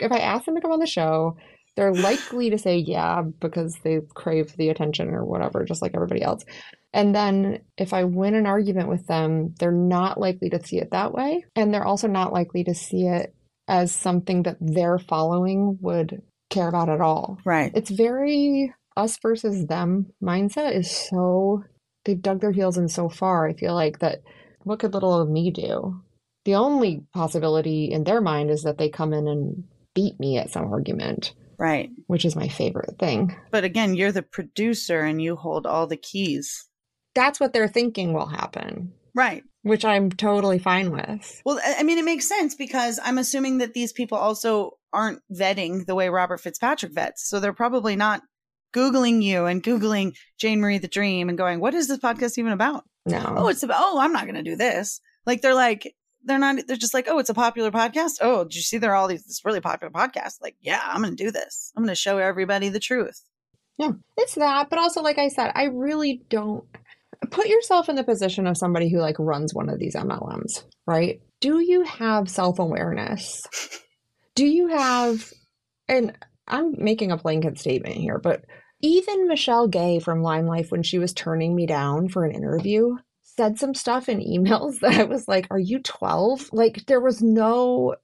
if 0.00 0.12
I 0.12 0.18
ask 0.18 0.44
them 0.44 0.56
to 0.56 0.60
come 0.60 0.72
on 0.72 0.80
the 0.80 0.86
show, 0.86 1.36
they're 1.76 1.94
likely 1.94 2.50
to 2.50 2.58
say 2.58 2.78
yeah 2.78 3.22
because 3.22 3.76
they 3.84 4.00
crave 4.14 4.56
the 4.56 4.70
attention 4.70 5.10
or 5.10 5.24
whatever, 5.24 5.64
just 5.64 5.82
like 5.82 5.92
everybody 5.94 6.22
else. 6.22 6.44
And 6.92 7.14
then 7.14 7.60
if 7.76 7.92
I 7.92 8.04
win 8.04 8.34
an 8.34 8.46
argument 8.46 8.88
with 8.88 9.06
them, 9.06 9.54
they're 9.58 9.70
not 9.70 10.18
likely 10.18 10.48
to 10.50 10.64
see 10.64 10.78
it 10.78 10.92
that 10.92 11.12
way. 11.12 11.44
And 11.54 11.72
they're 11.72 11.84
also 11.84 12.08
not 12.08 12.32
likely 12.32 12.64
to 12.64 12.74
see 12.74 13.06
it 13.06 13.34
as 13.68 13.92
something 13.92 14.44
that 14.44 14.56
their 14.60 14.98
following 14.98 15.78
would 15.80 16.22
care 16.48 16.68
about 16.68 16.88
at 16.88 17.00
all. 17.00 17.38
Right. 17.44 17.72
It's 17.74 17.90
very 17.90 18.72
us 18.96 19.18
versus 19.20 19.66
them 19.66 20.06
mindset 20.22 20.74
is 20.74 20.90
so 20.90 21.64
they've 22.04 22.22
dug 22.22 22.40
their 22.40 22.52
heels 22.52 22.78
in 22.78 22.88
so 22.88 23.08
far. 23.08 23.46
I 23.46 23.52
feel 23.52 23.74
like 23.74 23.98
that 23.98 24.22
what 24.62 24.78
could 24.78 24.94
little 24.94 25.20
of 25.20 25.28
me 25.28 25.50
do? 25.50 26.00
The 26.44 26.54
only 26.54 27.04
possibility 27.12 27.90
in 27.90 28.04
their 28.04 28.20
mind 28.20 28.50
is 28.50 28.62
that 28.62 28.78
they 28.78 28.88
come 28.88 29.12
in 29.12 29.28
and 29.28 29.64
beat 29.94 30.18
me 30.18 30.38
at 30.38 30.50
some 30.50 30.72
argument, 30.72 31.34
Right. 31.58 31.90
which 32.06 32.24
is 32.24 32.36
my 32.36 32.48
favorite 32.48 32.98
thing. 32.98 33.36
But 33.50 33.64
again, 33.64 33.94
you're 33.94 34.12
the 34.12 34.22
producer 34.22 35.00
and 35.00 35.20
you 35.22 35.36
hold 35.36 35.66
all 35.66 35.86
the 35.86 35.96
keys. 35.96 36.66
That's 37.14 37.40
what 37.40 37.52
they're 37.52 37.68
thinking 37.68 38.12
will 38.12 38.26
happen, 38.26 38.92
Right. 39.14 39.42
which 39.62 39.84
I'm 39.84 40.10
totally 40.10 40.58
fine 40.58 40.90
with. 40.90 41.40
Well, 41.44 41.58
I 41.64 41.82
mean, 41.82 41.98
it 41.98 42.04
makes 42.04 42.28
sense 42.28 42.54
because 42.54 43.00
I'm 43.02 43.18
assuming 43.18 43.58
that 43.58 43.72
these 43.74 43.92
people 43.92 44.18
also 44.18 44.72
aren't 44.92 45.20
vetting 45.32 45.86
the 45.86 45.94
way 45.94 46.08
Robert 46.08 46.40
FitzPatrick 46.42 46.92
vets. 46.94 47.28
So 47.28 47.40
they're 47.40 47.52
probably 47.52 47.96
not 47.96 48.22
Googling 48.74 49.22
you 49.22 49.46
and 49.46 49.62
Googling 49.62 50.14
Jane 50.38 50.60
Marie 50.60 50.78
the 50.78 50.88
Dream 50.88 51.28
and 51.30 51.38
going, 51.38 51.60
what 51.60 51.72
is 51.74 51.88
this 51.88 51.98
podcast 51.98 52.36
even 52.36 52.52
about? 52.52 52.84
No. 53.06 53.24
Oh, 53.36 53.48
it's 53.48 53.62
about, 53.62 53.80
oh, 53.80 53.98
I'm 53.98 54.12
not 54.12 54.24
going 54.24 54.34
to 54.34 54.42
do 54.42 54.56
this. 54.56 55.00
Like 55.24 55.40
they're 55.40 55.54
like, 55.54 55.94
they're 56.26 56.38
not, 56.38 56.66
they're 56.66 56.76
just 56.76 56.94
like, 56.94 57.06
oh, 57.08 57.18
it's 57.18 57.30
a 57.30 57.34
popular 57.34 57.70
podcast. 57.70 58.18
Oh, 58.20 58.44
did 58.44 58.54
you 58.54 58.62
see 58.62 58.78
there 58.78 58.92
are 58.92 58.96
all 58.96 59.08
these, 59.08 59.24
this 59.24 59.44
really 59.44 59.60
popular 59.60 59.90
podcast? 59.90 60.42
Like, 60.42 60.56
yeah, 60.60 60.82
I'm 60.84 61.02
to 61.04 61.12
do 61.12 61.30
this. 61.30 61.72
I'm 61.76 61.86
to 61.86 61.94
show 61.94 62.18
everybody 62.18 62.68
the 62.68 62.80
truth. 62.80 63.22
Yeah, 63.78 63.92
it's 64.16 64.34
that. 64.34 64.70
But 64.70 64.78
also, 64.78 65.02
like 65.02 65.18
I 65.18 65.28
said, 65.28 65.52
I 65.54 65.64
really 65.64 66.22
don't 66.28 66.64
put 67.30 67.46
yourself 67.46 67.88
in 67.88 67.96
the 67.96 68.04
position 68.04 68.46
of 68.46 68.56
somebody 68.56 68.88
who 68.88 68.98
like 68.98 69.16
runs 69.18 69.54
one 69.54 69.68
of 69.68 69.78
these 69.78 69.94
MLMs, 69.94 70.64
right? 70.86 71.20
Do 71.40 71.60
you 71.60 71.82
have 71.82 72.30
self 72.30 72.58
awareness? 72.58 73.42
Do 74.34 74.46
you 74.46 74.68
have, 74.68 75.30
and 75.88 76.16
I'm 76.46 76.74
making 76.78 77.10
a 77.10 77.16
blanket 77.16 77.58
statement 77.58 77.96
here, 77.96 78.18
but 78.18 78.44
even 78.82 79.28
Michelle 79.28 79.68
Gay 79.68 79.98
from 79.98 80.20
LimeLife, 80.20 80.70
when 80.70 80.82
she 80.82 80.98
was 80.98 81.12
turning 81.12 81.54
me 81.54 81.66
down 81.66 82.08
for 82.08 82.24
an 82.24 82.34
interview, 82.34 82.96
said 83.36 83.58
some 83.58 83.74
stuff 83.74 84.08
in 84.08 84.20
emails 84.20 84.78
that 84.80 84.94
I 84.94 85.04
was 85.04 85.26
like, 85.28 85.46
Are 85.50 85.58
you 85.58 85.80
12? 85.80 86.50
Like, 86.52 86.86
there 86.86 87.00
was 87.00 87.22
no, 87.22 87.96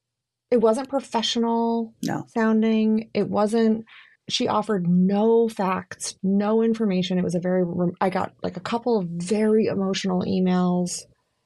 it 0.51 0.61
wasn't 0.61 0.89
professional 0.89 1.95
No. 2.03 2.25
sounding. 2.35 3.11
It 3.15 3.29
wasn't, 3.29 3.85
she 4.29 4.49
offered 4.49 4.87
no 4.89 5.49
facts, 5.49 6.15
no 6.23 6.63
information. 6.63 7.19
It 7.19 7.25
was 7.25 7.35
a 7.35 7.41
very, 7.41 7.65
I 8.01 8.11
got 8.11 8.33
like 8.43 8.57
a 8.57 8.61
couple 8.61 8.99
of 8.99 9.07
very 9.09 9.67
emotional 9.67 10.23
emails. 10.23 11.01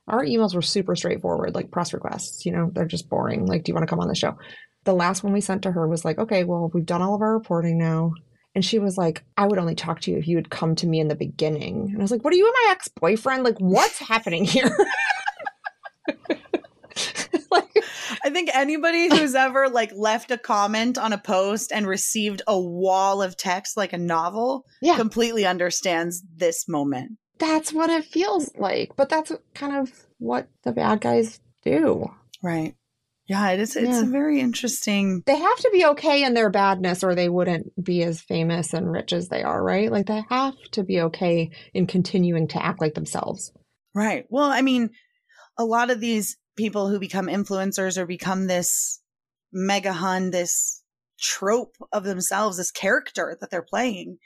Our 0.08 0.24
emails 0.24 0.54
were 0.54 0.62
super 0.62 0.94
straightforward, 0.94 1.54
like 1.54 1.70
press 1.70 1.92
requests, 1.92 2.46
you 2.46 2.52
know, 2.52 2.70
they're 2.72 2.84
just 2.86 3.08
boring. 3.08 3.46
Like, 3.46 3.64
do 3.64 3.70
you 3.70 3.74
want 3.74 3.86
to 3.86 3.90
come 3.90 3.98
on 4.00 4.08
the 4.08 4.14
show? 4.14 4.36
The 4.84 4.94
last 4.94 5.24
one 5.24 5.32
we 5.32 5.40
sent 5.40 5.62
to 5.62 5.72
her 5.72 5.88
was 5.88 6.04
like, 6.04 6.18
okay, 6.18 6.44
well, 6.44 6.70
we've 6.72 6.86
done 6.86 7.02
all 7.02 7.16
of 7.16 7.22
our 7.22 7.32
reporting 7.34 7.76
now. 7.76 8.12
And 8.57 8.64
she 8.64 8.78
was 8.78 8.96
like, 8.96 9.22
I 9.36 9.46
would 9.46 9.59
only 9.59 9.74
talk 9.74 10.00
to 10.00 10.11
you 10.11 10.16
if 10.16 10.26
you 10.26 10.38
would 10.38 10.48
come 10.48 10.74
to 10.76 10.86
me 10.86 10.98
in 10.98 11.09
the 11.09 11.14
beginning. 11.14 11.90
And 11.90 11.98
I 11.98 12.00
was 12.00 12.11
like, 12.11 12.24
What 12.24 12.32
are 12.32 12.36
you 12.36 12.46
and 12.46 12.54
my 12.64 12.72
ex 12.72 12.88
boyfriend? 12.88 13.44
Like, 13.44 13.59
what's 13.59 13.98
happening 13.98 14.46
here? 14.46 14.74
like, 17.50 17.68
I 18.24 18.30
think 18.30 18.48
anybody 18.54 19.11
who's 19.11 19.34
ever 19.34 19.68
like 19.68 19.92
left 19.94 20.30
a 20.30 20.38
comment 20.38 20.96
on 20.96 21.12
a 21.12 21.18
post 21.18 21.70
and 21.70 21.86
received 21.86 22.40
a 22.46 22.59
wall 22.59 23.20
of 23.20 23.36
text 23.36 23.76
like 23.76 23.92
a 23.92 23.98
novel 23.98 24.64
yeah, 24.80 24.96
completely 24.96 25.44
understands 25.44 26.24
this 26.34 26.66
moment. 26.66 27.18
that's 27.38 27.74
what 27.74 27.90
it 27.90 28.07
feels 28.07 28.50
like. 28.57 28.96
But 28.96 29.11
that's 29.11 29.32
kind 29.52 29.76
of 29.76 29.92
what 30.16 30.48
the 30.62 30.72
bad 30.72 31.02
guys 31.02 31.40
do. 31.62 32.11
Right. 32.42 32.74
Yeah, 33.28 33.50
it 33.50 33.60
is 33.60 33.74
it's 33.76 33.88
Yeah. 33.88 34.02
a 34.02 34.04
very 34.04 34.40
interesting 34.40 35.22
They 35.26 35.36
have 35.38 35.56
to 35.58 35.70
be 35.72 35.84
okay 35.86 36.22
in 36.24 36.34
their 36.34 36.50
badness 36.50 37.02
or 37.02 37.14
they 37.14 37.28
wouldn't 37.28 37.82
be 37.82 38.02
as 38.02 38.20
famous 38.20 38.72
and 38.72 38.90
rich 38.90 39.12
as 39.12 39.28
they 39.28 39.42
are, 39.42 39.62
right? 39.62 39.90
Like, 39.90 40.06
they 40.06 40.22
have 40.28 40.54
to 40.72 40.84
be 40.84 41.00
okay 41.02 41.50
in 41.74 41.86
continuing 41.86 42.46
to 42.48 42.64
act 42.64 42.80
like 42.80 42.94
themselves. 42.94 43.52
Right. 43.94 44.26
Well, 44.28 44.50
I 44.50 44.62
mean, 44.62 44.90
a 45.58 45.64
lot 45.64 45.90
of 45.90 46.00
these 46.00 46.36
people 46.56 46.88
who 46.88 46.98
become 46.98 47.26
influencers 47.26 47.98
or 47.98 48.06
become 48.06 48.46
this 48.46 49.00
mega 49.52 49.92
hun, 49.92 50.30
this 50.30 50.82
trope 51.18 51.74
of 51.92 52.04
themselves, 52.04 52.58
this 52.58 52.70
character 52.70 53.36
that 53.40 53.50
they're 53.50 53.62
playing, 53.62 54.18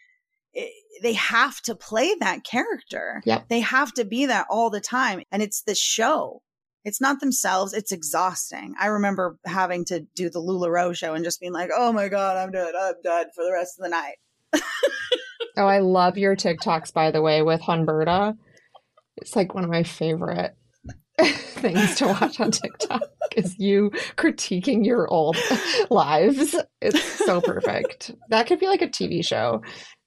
i 0.57 0.69
they 1.03 1.13
have 1.15 1.61
to 1.63 1.75
play 1.75 2.15
that 2.21 2.45
character. 2.45 3.23
Yep. 3.25 3.49
They 3.49 3.61
have 3.61 3.95
to 3.95 4.05
be 4.05 4.27
that 4.27 4.47
all 4.51 4.69
the 4.69 4.81
time. 4.81 5.23
And 5.33 5.43
it's 5.43 5.63
the 5.63 5.75
show. 5.75 6.43
It's 6.85 7.01
not 7.01 7.21
themselves. 7.21 7.75
It's 7.75 7.93
exhausting. 7.93 8.75
I 8.81 8.87
remember 8.87 9.39
having 9.45 9.85
to 9.87 10.01
do 10.15 10.31
the 10.31 10.41
LuLaRoe 10.41 10.97
show 10.97 11.15
and 11.15 11.25
just 11.25 11.41
being 11.41 11.53
like, 11.53 11.71
oh 11.77 11.93
my 11.93 12.09
God, 12.09 12.37
I'm 12.37 12.51
done. 12.51 12.73
I'm 12.79 12.95
done 13.03 13.27
for 13.35 13.45
the 13.45 13.53
rest 13.53 13.79
of 13.79 13.85
the 13.85 13.91
night. 13.91 14.17
Oh, 15.57 15.67
I 15.67 15.81
love 15.81 16.17
your 16.17 16.37
TikToks, 16.37 16.93
by 16.93 17.11
the 17.11 17.21
way, 17.21 17.43
with 17.43 17.61
Humberta. 17.61 18.37
It's 19.17 19.37
like 19.37 19.55
one 19.55 19.65
of 19.65 19.71
my 19.71 19.83
favorite 19.83 20.57
things 21.21 21.97
to 21.97 22.07
watch 22.07 22.41
on 22.41 22.51
TikTok 22.51 23.03
is 23.37 23.59
you 23.59 23.91
critiquing 24.17 24.87
your 24.87 25.07
old 25.09 25.37
lives. 25.91 26.57
It's 26.81 27.03
so 27.25 27.41
perfect. 27.41 28.13
That 28.31 28.47
could 28.47 28.61
be 28.61 28.69
like 28.69 28.83
a 28.83 28.89
TV 28.89 29.25
show. 29.25 29.63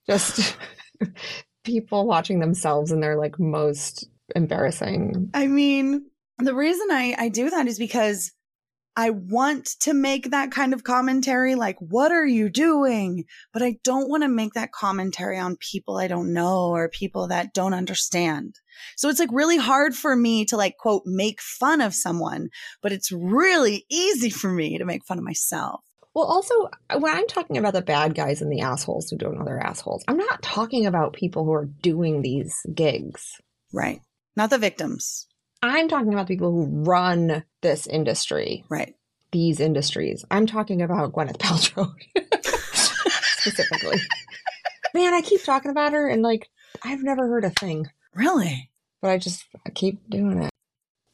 Just 0.07 0.57
people 1.63 2.07
watching 2.07 2.39
themselves 2.39 2.91
in 2.91 2.99
their 2.99 3.17
like 3.17 3.39
most 3.39 4.09
embarrassing. 4.35 5.29
I 5.33 5.47
mean, 5.47 6.05
the 6.39 6.55
reason 6.55 6.87
I, 6.91 7.15
I 7.17 7.29
do 7.29 7.49
that 7.49 7.67
is 7.67 7.77
because 7.77 8.31
I 8.95 9.09
want 9.09 9.69
to 9.81 9.93
make 9.93 10.31
that 10.31 10.51
kind 10.51 10.73
of 10.73 10.83
commentary, 10.83 11.55
like, 11.55 11.77
what 11.79 12.11
are 12.11 12.25
you 12.25 12.49
doing? 12.49 13.25
But 13.51 13.63
I 13.63 13.77
don't 13.83 14.07
want 14.07 14.21
to 14.23 14.29
make 14.29 14.53
that 14.53 14.71
commentary 14.71 15.39
on 15.39 15.57
people 15.57 15.97
I 15.97 16.07
don't 16.07 16.31
know 16.31 16.67
or 16.67 16.89
people 16.89 17.27
that 17.29 17.53
don't 17.53 17.73
understand. 17.73 18.55
So 18.95 19.09
it's 19.09 19.19
like 19.19 19.31
really 19.31 19.57
hard 19.57 19.95
for 19.95 20.15
me 20.15 20.45
to 20.45 20.57
like, 20.57 20.77
quote, 20.77 21.03
make 21.05 21.41
fun 21.41 21.81
of 21.81 21.95
someone, 21.95 22.49
but 22.83 22.91
it's 22.91 23.11
really 23.11 23.85
easy 23.89 24.29
for 24.29 24.51
me 24.51 24.77
to 24.77 24.85
make 24.85 25.05
fun 25.05 25.17
of 25.17 25.23
myself. 25.23 25.81
Well, 26.13 26.25
also, 26.25 26.69
uh, 26.91 26.99
when 26.99 27.15
I'm 27.15 27.27
talking 27.27 27.57
about 27.57 27.73
the 27.73 27.81
bad 27.81 28.13
guys 28.13 28.43
and 28.43 28.51
the 28.51 28.61
assholes 28.61 29.09
who 29.09 29.17
don't 29.17 29.37
know 29.37 29.45
they're 29.45 29.59
assholes, 29.59 30.03
I'm 30.07 30.17
not 30.17 30.43
talking 30.43 30.85
about 30.85 31.13
people 31.13 31.43
who 31.43 31.53
are 31.53 31.65
doing 31.65 32.21
these 32.21 32.55
gigs. 32.71 33.41
Right. 33.73 34.01
Not 34.35 34.51
the 34.51 34.59
victims. 34.59 35.27
I'm 35.63 35.87
talking 35.87 36.11
about 36.13 36.27
the 36.27 36.33
people 36.35 36.51
who 36.51 36.65
run 36.83 37.43
this 37.61 37.87
industry. 37.87 38.65
Right. 38.69 38.95
these 39.31 39.59
industries. 39.59 40.23
I'm 40.29 40.45
talking 40.45 40.81
about 40.81 41.11
Gwyneth 41.13 41.37
Paltrow 41.37 41.91
specifically. 43.37 43.99
Man, 44.93 45.13
I 45.13 45.21
keep 45.21 45.43
talking 45.43 45.71
about 45.71 45.93
her 45.93 46.07
and 46.07 46.21
like 46.21 46.49
I've 46.83 47.01
never 47.01 47.27
heard 47.27 47.45
a 47.45 47.49
thing, 47.49 47.87
Really? 48.13 48.69
but 49.01 49.09
I 49.11 49.17
just 49.17 49.45
I 49.65 49.69
keep 49.71 50.07
doing 50.09 50.43
it. 50.43 50.49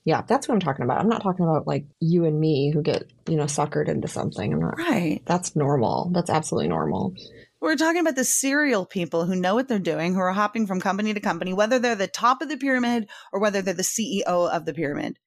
Yeah, 0.05 0.23
that's 0.27 0.47
what 0.47 0.55
I'm 0.55 0.59
talking 0.61 0.83
about. 0.83 0.99
I'm 0.99 1.09
not 1.09 1.21
talking 1.21 1.45
about 1.45 1.67
like 1.67 1.85
you 1.99 2.25
and 2.25 2.39
me 2.39 2.71
who 2.71 2.81
get, 2.81 3.03
you 3.27 3.35
know, 3.35 3.43
suckered 3.43 3.87
into 3.87 4.07
something. 4.07 4.51
I'm 4.53 4.59
not 4.59 4.77
Right. 4.77 5.21
that's 5.25 5.55
normal. 5.55 6.09
That's 6.13 6.29
absolutely 6.29 6.69
normal. 6.69 7.13
We're 7.61 7.75
talking 7.75 8.01
about 8.01 8.15
the 8.15 8.23
serial 8.23 8.85
people 8.85 9.25
who 9.25 9.35
know 9.35 9.53
what 9.53 9.67
they're 9.67 9.79
doing, 9.79 10.13
who 10.13 10.21
are 10.21 10.31
hopping 10.31 10.65
from 10.65 10.79
company 10.79 11.13
to 11.13 11.19
company, 11.19 11.53
whether 11.53 11.77
they're 11.77 11.95
the 11.95 12.07
top 12.07 12.41
of 12.41 12.47
the 12.47 12.57
pyramid 12.57 13.09
or 13.33 13.41
whether 13.41 13.61
they're 13.61 13.73
the 13.73 13.83
CEO 13.83 14.23
of 14.25 14.65
the 14.65 14.73
pyramid. 14.73 15.19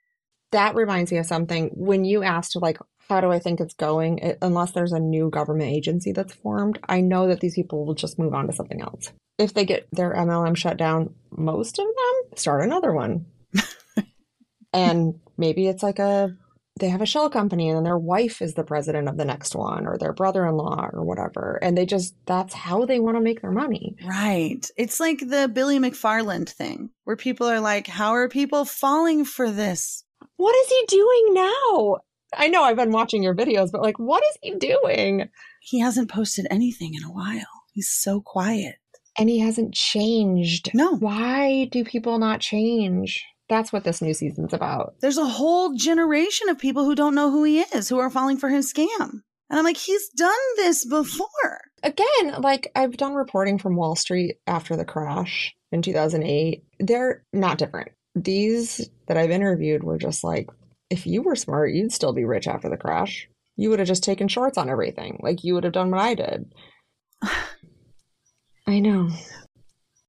That 0.51 0.75
reminds 0.75 1.13
me 1.13 1.19
of 1.19 1.27
something. 1.27 1.71
When 1.75 2.05
you 2.05 2.23
asked 2.23 2.57
like 2.57 2.79
how 3.09 3.21
do 3.21 3.31
I 3.31 3.39
think 3.39 3.61
it's 3.61 3.75
going, 3.75 4.19
it, 4.19 4.39
unless 4.41 4.73
there's 4.73 4.93
a 4.93 4.99
new 4.99 5.29
government 5.29 5.71
agency 5.71 6.13
that's 6.13 6.33
formed, 6.33 6.79
I 6.89 7.01
know 7.01 7.29
that 7.29 7.41
these 7.41 7.55
people 7.55 7.85
will 7.85 7.95
just 7.95 8.19
move 8.19 8.33
on 8.33 8.47
to 8.47 8.53
something 8.53 8.81
else. 8.81 9.13
If 9.39 9.53
they 9.55 9.65
get 9.65 9.87
their 9.93 10.15
MLM 10.15 10.57
shut 10.57 10.77
down, 10.77 11.15
most 11.31 11.79
of 11.79 11.85
them 11.85 12.39
start 12.39 12.63
another 12.63 12.93
one. 12.93 13.27
and 14.73 15.21
maybe 15.37 15.67
it's 15.67 15.83
like 15.83 15.99
a 15.99 16.35
they 16.81 16.89
have 16.89 17.03
a 17.03 17.07
shell 17.07 17.29
company 17.31 17.69
and 17.69 17.77
then 17.77 17.85
their 17.85 17.99
wife 17.99 18.41
is 18.43 18.55
the 18.55 18.65
president 18.65 19.09
of 19.09 19.17
the 19.17 19.25
next 19.25 19.55
one 19.55 19.87
or 19.87 19.99
their 19.99 20.13
brother-in-law 20.13 20.89
or 20.93 21.05
whatever 21.05 21.59
and 21.63 21.77
they 21.77 21.85
just 21.87 22.15
that's 22.27 22.55
how 22.55 22.85
they 22.87 22.99
want 22.99 23.17
to 23.17 23.21
make 23.21 23.41
their 23.43 23.51
money 23.53 23.95
Right. 24.05 24.69
It's 24.77 24.99
like 24.99 25.19
the 25.21 25.51
Billy 25.53 25.79
McFarland 25.79 26.49
thing 26.49 26.91
where 27.05 27.17
people 27.17 27.47
are 27.47 27.61
like, 27.61 27.87
how 27.87 28.13
are 28.13 28.29
people 28.29 28.65
falling 28.65 29.25
for 29.25 29.51
this? 29.51 30.05
what 30.37 30.55
is 30.57 30.69
he 30.69 30.85
doing 30.89 31.35
now 31.35 31.97
i 32.37 32.49
know 32.49 32.63
i've 32.63 32.77
been 32.77 32.93
watching 32.93 33.23
your 33.23 33.35
videos 33.35 33.71
but 33.71 33.83
like 33.83 33.99
what 33.99 34.23
is 34.31 34.39
he 34.41 34.55
doing 34.57 35.29
He 35.61 35.81
hasn't 35.81 36.11
posted 36.11 36.47
anything 36.51 36.95
in 36.95 37.03
a 37.05 37.13
while. 37.13 37.45
He's 37.73 37.89
so 37.89 38.21
quiet. 38.21 38.77
and 39.19 39.29
he 39.29 39.41
hasn't 39.41 39.75
changed 39.75 40.71
No. 40.75 40.97
why 40.97 41.69
do 41.71 41.85
people 41.85 42.19
not 42.19 42.41
change 42.41 43.25
that's 43.53 43.73
what 43.73 43.85
this 43.85 44.01
new 44.01 44.15
season's 44.15 44.53
about 44.53 44.95
There's 45.01 45.19
a 45.19 45.27
whole 45.27 45.75
generation 45.75 46.49
of 46.49 46.59
people 46.59 46.85
who 46.85 46.95
don't 46.95 47.15
know 47.15 47.31
who 47.31 47.45
he 47.45 47.61
is, 47.61 47.89
who 47.89 47.99
are 47.99 48.11
falling 48.11 48.39
for 48.39 48.49
his 48.49 48.73
scam. 48.73 49.23
And 49.53 49.59
I'm 49.59 49.65
like, 49.65 49.77
he's 49.77 50.09
done 50.09 50.33
this 50.57 50.87
before. 50.87 51.61
again, 51.83 52.41
like 52.41 52.73
I've 52.75 52.97
done 52.97 53.15
reporting 53.15 53.59
from 53.59 53.77
Wall 53.77 53.95
Street 53.95 54.37
after 54.47 54.77
the 54.77 54.85
crash 54.87 55.55
in 55.71 55.83
2008. 55.83 56.65
They're 56.81 57.23
not 57.35 57.59
different. 57.59 57.91
These 58.15 58.89
that 59.09 59.19
I've 59.19 59.31
interviewed 59.31 59.85
were 59.85 59.99
just 59.99 60.25
like, 60.25 60.49
if 60.89 61.07
you 61.07 61.21
were 61.21 61.37
smart, 61.37 61.73
you'd 61.73 61.93
still 61.93 62.15
be 62.15 62.25
rich 62.25 62.49
after 62.49 62.71
the 62.71 62.79
crash. 62.79 63.29
You 63.57 63.69
would 63.69 63.79
have 63.79 63.89
just 63.89 64.03
taken 64.03 64.29
shorts 64.29 64.57
on 64.57 64.71
everything. 64.71 65.21
Like 65.23 65.45
you 65.45 65.53
would 65.53 65.65
have 65.65 65.75
done 65.75 65.91
what 65.91 66.01
I 66.01 66.15
did. 66.15 66.53
I 68.67 68.79
know. 68.79 69.11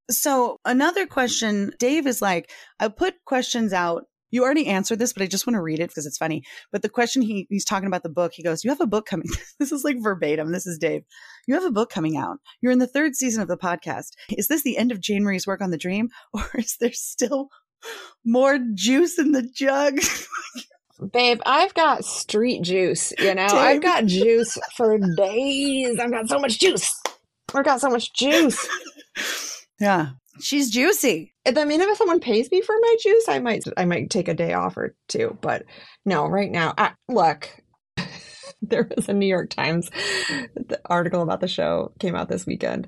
So 0.09 0.59
another 0.65 1.05
question, 1.07 1.71
Dave 1.79 2.07
is 2.07 2.21
like, 2.21 2.51
I 2.79 2.87
put 2.89 3.15
questions 3.25 3.73
out. 3.73 4.05
You 4.31 4.43
already 4.43 4.65
answered 4.65 4.97
this, 4.97 5.13
but 5.13 5.21
I 5.21 5.27
just 5.27 5.45
want 5.45 5.55
to 5.55 5.61
read 5.61 5.79
it 5.79 5.89
because 5.89 6.07
it's 6.07 6.17
funny. 6.17 6.41
But 6.71 6.81
the 6.81 6.89
question 6.89 7.21
he, 7.21 7.45
he's 7.51 7.65
talking 7.65 7.85
about 7.85 8.01
the 8.01 8.09
book, 8.09 8.31
he 8.33 8.41
goes, 8.41 8.63
You 8.63 8.71
have 8.71 8.81
a 8.81 8.87
book 8.87 9.05
coming. 9.05 9.27
this 9.59 9.71
is 9.71 9.83
like 9.83 9.97
verbatim. 10.01 10.51
This 10.51 10.65
is 10.65 10.79
Dave. 10.79 11.03
You 11.47 11.53
have 11.53 11.63
a 11.63 11.71
book 11.71 11.91
coming 11.91 12.17
out. 12.17 12.39
You're 12.59 12.71
in 12.71 12.79
the 12.79 12.87
third 12.87 13.15
season 13.15 13.43
of 13.43 13.47
the 13.47 13.57
podcast. 13.57 14.09
Is 14.29 14.47
this 14.47 14.63
the 14.63 14.77
end 14.77 14.91
of 14.91 14.99
Jane 14.99 15.23
Marie's 15.23 15.45
work 15.45 15.61
on 15.61 15.71
the 15.71 15.77
dream? 15.77 16.09
Or 16.33 16.49
is 16.55 16.77
there 16.79 16.93
still 16.93 17.49
more 18.25 18.57
juice 18.73 19.19
in 19.19 19.33
the 19.33 19.43
jug? 19.43 19.99
Babe, 21.11 21.39
I've 21.45 21.73
got 21.73 22.05
street 22.05 22.63
juice, 22.63 23.13
you 23.19 23.35
know? 23.35 23.47
Dave. 23.47 23.57
I've 23.57 23.81
got 23.81 24.05
juice 24.05 24.57
for 24.75 24.97
days. 24.97 25.99
I've 25.99 26.11
got 26.11 26.27
so 26.27 26.39
much 26.39 26.59
juice. 26.59 26.91
I've 27.53 27.65
got 27.65 27.81
so 27.81 27.89
much 27.89 28.13
juice. 28.13 28.67
Yeah. 29.79 30.09
She's 30.41 30.71
juicy. 30.71 31.33
I 31.45 31.65
mean, 31.65 31.81
if 31.81 31.97
someone 31.97 32.19
pays 32.19 32.49
me 32.51 32.61
for 32.61 32.75
my 32.81 32.95
juice, 33.01 33.25
I 33.27 33.39
might 33.39 33.63
I 33.77 33.85
might 33.85 34.09
take 34.09 34.27
a 34.27 34.33
day 34.33 34.53
off 34.53 34.77
or 34.77 34.95
two. 35.07 35.37
But 35.41 35.65
no, 36.05 36.25
right 36.25 36.51
now, 36.51 36.73
I, 36.77 36.93
look, 37.07 37.49
there 38.61 38.89
was 38.95 39.09
a 39.09 39.13
New 39.13 39.27
York 39.27 39.51
Times 39.51 39.91
the 40.55 40.79
article 40.85 41.21
about 41.21 41.39
the 41.39 41.47
show 41.47 41.93
came 41.99 42.15
out 42.15 42.29
this 42.29 42.47
weekend, 42.47 42.87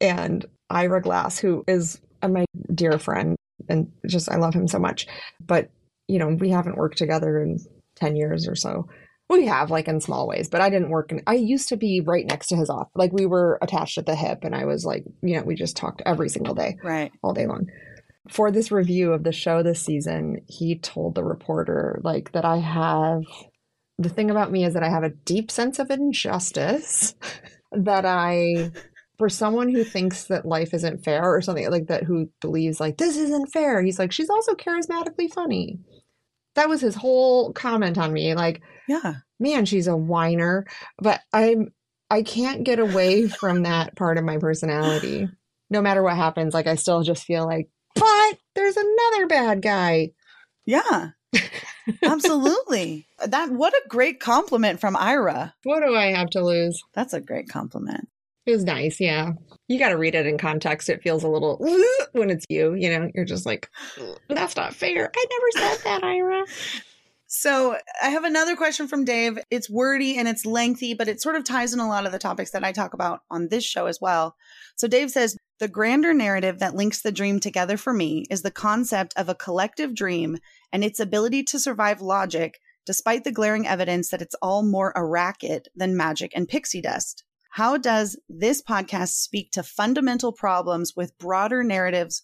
and 0.00 0.44
Ira 0.68 1.00
Glass, 1.00 1.38
who 1.38 1.62
is 1.68 2.00
uh, 2.22 2.28
my 2.28 2.44
dear 2.74 2.98
friend, 2.98 3.36
and 3.68 3.92
just 4.06 4.28
I 4.28 4.36
love 4.36 4.54
him 4.54 4.66
so 4.66 4.80
much, 4.80 5.06
but 5.40 5.70
you 6.08 6.18
know 6.18 6.28
we 6.28 6.50
haven't 6.50 6.76
worked 6.76 6.98
together 6.98 7.40
in 7.40 7.58
ten 7.94 8.16
years 8.16 8.48
or 8.48 8.56
so. 8.56 8.88
We 9.30 9.46
have 9.46 9.70
like 9.70 9.88
in 9.88 10.00
small 10.00 10.26
ways, 10.26 10.48
but 10.48 10.60
I 10.60 10.70
didn't 10.70 10.90
work 10.90 11.12
in 11.12 11.22
I 11.26 11.34
used 11.34 11.68
to 11.68 11.76
be 11.76 12.00
right 12.00 12.26
next 12.26 12.46
to 12.48 12.56
his 12.56 12.70
office. 12.70 12.92
Like 12.94 13.12
we 13.12 13.26
were 13.26 13.58
attached 13.60 13.98
at 13.98 14.06
the 14.06 14.14
hip 14.16 14.38
and 14.42 14.54
I 14.54 14.64
was 14.64 14.84
like, 14.84 15.04
you 15.22 15.36
know, 15.36 15.42
we 15.42 15.54
just 15.54 15.76
talked 15.76 16.02
every 16.06 16.28
single 16.28 16.54
day 16.54 16.76
Right. 16.82 17.12
all 17.22 17.34
day 17.34 17.46
long. 17.46 17.66
for 18.30 18.50
this 18.50 18.70
review 18.72 19.12
of 19.12 19.24
the 19.24 19.32
show 19.32 19.62
this 19.62 19.82
season, 19.82 20.40
he 20.48 20.78
told 20.78 21.14
the 21.14 21.24
reporter 21.24 22.00
like 22.02 22.32
that 22.32 22.44
I 22.44 22.56
have 22.58 23.22
the 23.98 24.08
thing 24.08 24.30
about 24.30 24.52
me 24.52 24.64
is 24.64 24.74
that 24.74 24.82
I 24.84 24.90
have 24.90 25.02
a 25.02 25.10
deep 25.10 25.50
sense 25.50 25.78
of 25.78 25.90
injustice 25.90 27.14
that 27.72 28.04
I 28.06 28.70
for 29.18 29.28
someone 29.28 29.68
who 29.68 29.82
thinks 29.82 30.24
that 30.24 30.46
life 30.46 30.72
isn't 30.72 31.04
fair 31.04 31.24
or 31.34 31.42
something 31.42 31.68
like 31.70 31.88
that 31.88 32.04
who 32.04 32.30
believes 32.40 32.78
like 32.80 32.96
this 32.98 33.16
isn't 33.16 33.52
fair. 33.52 33.82
He's 33.82 33.98
like 33.98 34.12
she's 34.12 34.30
also 34.30 34.54
charismatically 34.54 35.32
funny. 35.34 35.80
That 36.58 36.68
was 36.68 36.80
his 36.80 36.96
whole 36.96 37.52
comment 37.52 37.96
on 37.98 38.12
me 38.12 38.34
like 38.34 38.62
Yeah. 38.88 39.14
man, 39.38 39.64
she's 39.64 39.86
a 39.86 39.96
whiner, 39.96 40.66
but 41.00 41.20
I'm 41.32 41.72
I 42.10 42.22
can't 42.22 42.64
get 42.64 42.78
away 42.80 43.28
from 43.40 43.62
that 43.62 43.94
part 43.96 44.18
of 44.18 44.24
my 44.24 44.38
personality. 44.38 45.28
No 45.70 45.80
matter 45.80 46.02
what 46.02 46.16
happens, 46.16 46.54
like 46.54 46.66
I 46.66 46.74
still 46.74 47.02
just 47.02 47.24
feel 47.24 47.46
like, 47.46 47.68
but 47.94 48.38
there's 48.56 48.76
another 48.76 49.26
bad 49.28 49.62
guy. 49.62 50.10
Yeah. 50.66 51.10
Absolutely. 52.02 53.06
that 53.24 53.50
what 53.50 53.72
a 53.74 53.88
great 53.88 54.18
compliment 54.20 54.80
from 54.80 54.96
Ira. 54.96 55.54
What 55.64 55.80
do 55.80 55.94
I 55.94 56.06
have 56.12 56.30
to 56.30 56.44
lose? 56.44 56.82
That's 56.94 57.14
a 57.14 57.20
great 57.20 57.48
compliment. 57.48 58.08
It 58.48 58.52
was 58.52 58.64
nice, 58.64 58.98
yeah. 58.98 59.32
You 59.68 59.78
got 59.78 59.90
to 59.90 59.98
read 59.98 60.14
it 60.14 60.24
in 60.24 60.38
context. 60.38 60.88
It 60.88 61.02
feels 61.02 61.22
a 61.22 61.28
little 61.28 61.58
when 62.12 62.30
it's 62.30 62.46
you, 62.48 62.72
you 62.72 62.88
know, 62.88 63.10
you're 63.14 63.26
just 63.26 63.44
like, 63.44 63.68
that's 64.26 64.56
not 64.56 64.72
fair. 64.72 65.12
I 65.14 65.26
never 65.30 65.68
said 65.76 65.84
that, 65.84 66.02
Ira. 66.02 66.44
So 67.26 67.76
I 68.02 68.08
have 68.08 68.24
another 68.24 68.56
question 68.56 68.88
from 68.88 69.04
Dave. 69.04 69.38
It's 69.50 69.68
wordy 69.68 70.16
and 70.16 70.26
it's 70.26 70.46
lengthy, 70.46 70.94
but 70.94 71.08
it 71.08 71.20
sort 71.20 71.36
of 71.36 71.44
ties 71.44 71.74
in 71.74 71.78
a 71.78 71.86
lot 71.86 72.06
of 72.06 72.12
the 72.12 72.18
topics 72.18 72.52
that 72.52 72.64
I 72.64 72.72
talk 72.72 72.94
about 72.94 73.20
on 73.30 73.48
this 73.48 73.64
show 73.64 73.84
as 73.84 74.00
well. 74.00 74.34
So 74.76 74.88
Dave 74.88 75.10
says, 75.10 75.36
the 75.58 75.68
grander 75.68 76.14
narrative 76.14 76.58
that 76.60 76.74
links 76.74 77.02
the 77.02 77.12
dream 77.12 77.40
together 77.40 77.76
for 77.76 77.92
me 77.92 78.24
is 78.30 78.40
the 78.40 78.50
concept 78.50 79.12
of 79.18 79.28
a 79.28 79.34
collective 79.34 79.94
dream 79.94 80.38
and 80.72 80.82
its 80.82 81.00
ability 81.00 81.42
to 81.42 81.60
survive 81.60 82.00
logic, 82.00 82.60
despite 82.86 83.24
the 83.24 83.30
glaring 83.30 83.68
evidence 83.68 84.08
that 84.08 84.22
it's 84.22 84.36
all 84.40 84.62
more 84.62 84.94
a 84.96 85.04
racket 85.04 85.68
than 85.76 85.98
magic 85.98 86.32
and 86.34 86.48
pixie 86.48 86.80
dust. 86.80 87.24
How 87.58 87.76
does 87.76 88.16
this 88.28 88.62
podcast 88.62 89.14
speak 89.14 89.50
to 89.50 89.64
fundamental 89.64 90.32
problems 90.32 90.92
with 90.94 91.18
broader 91.18 91.64
narratives 91.64 92.22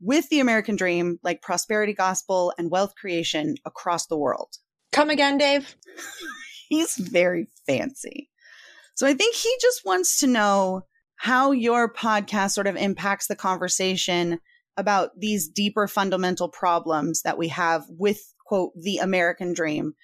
with 0.00 0.28
the 0.28 0.38
American 0.38 0.76
dream, 0.76 1.18
like 1.24 1.42
prosperity 1.42 1.92
gospel 1.92 2.52
and 2.56 2.70
wealth 2.70 2.94
creation 2.94 3.56
across 3.64 4.06
the 4.06 4.16
world? 4.16 4.58
Come 4.92 5.10
again, 5.10 5.38
Dave. 5.38 5.74
He's 6.68 6.94
very 6.94 7.48
fancy. 7.66 8.30
So 8.94 9.08
I 9.08 9.14
think 9.14 9.34
he 9.34 9.52
just 9.60 9.84
wants 9.84 10.18
to 10.18 10.28
know 10.28 10.82
how 11.16 11.50
your 11.50 11.92
podcast 11.92 12.52
sort 12.52 12.68
of 12.68 12.76
impacts 12.76 13.26
the 13.26 13.34
conversation 13.34 14.38
about 14.76 15.18
these 15.18 15.48
deeper 15.48 15.88
fundamental 15.88 16.48
problems 16.48 17.22
that 17.22 17.38
we 17.38 17.48
have 17.48 17.82
with, 17.88 18.20
quote, 18.46 18.70
the 18.80 18.98
American 18.98 19.52
dream. 19.52 19.94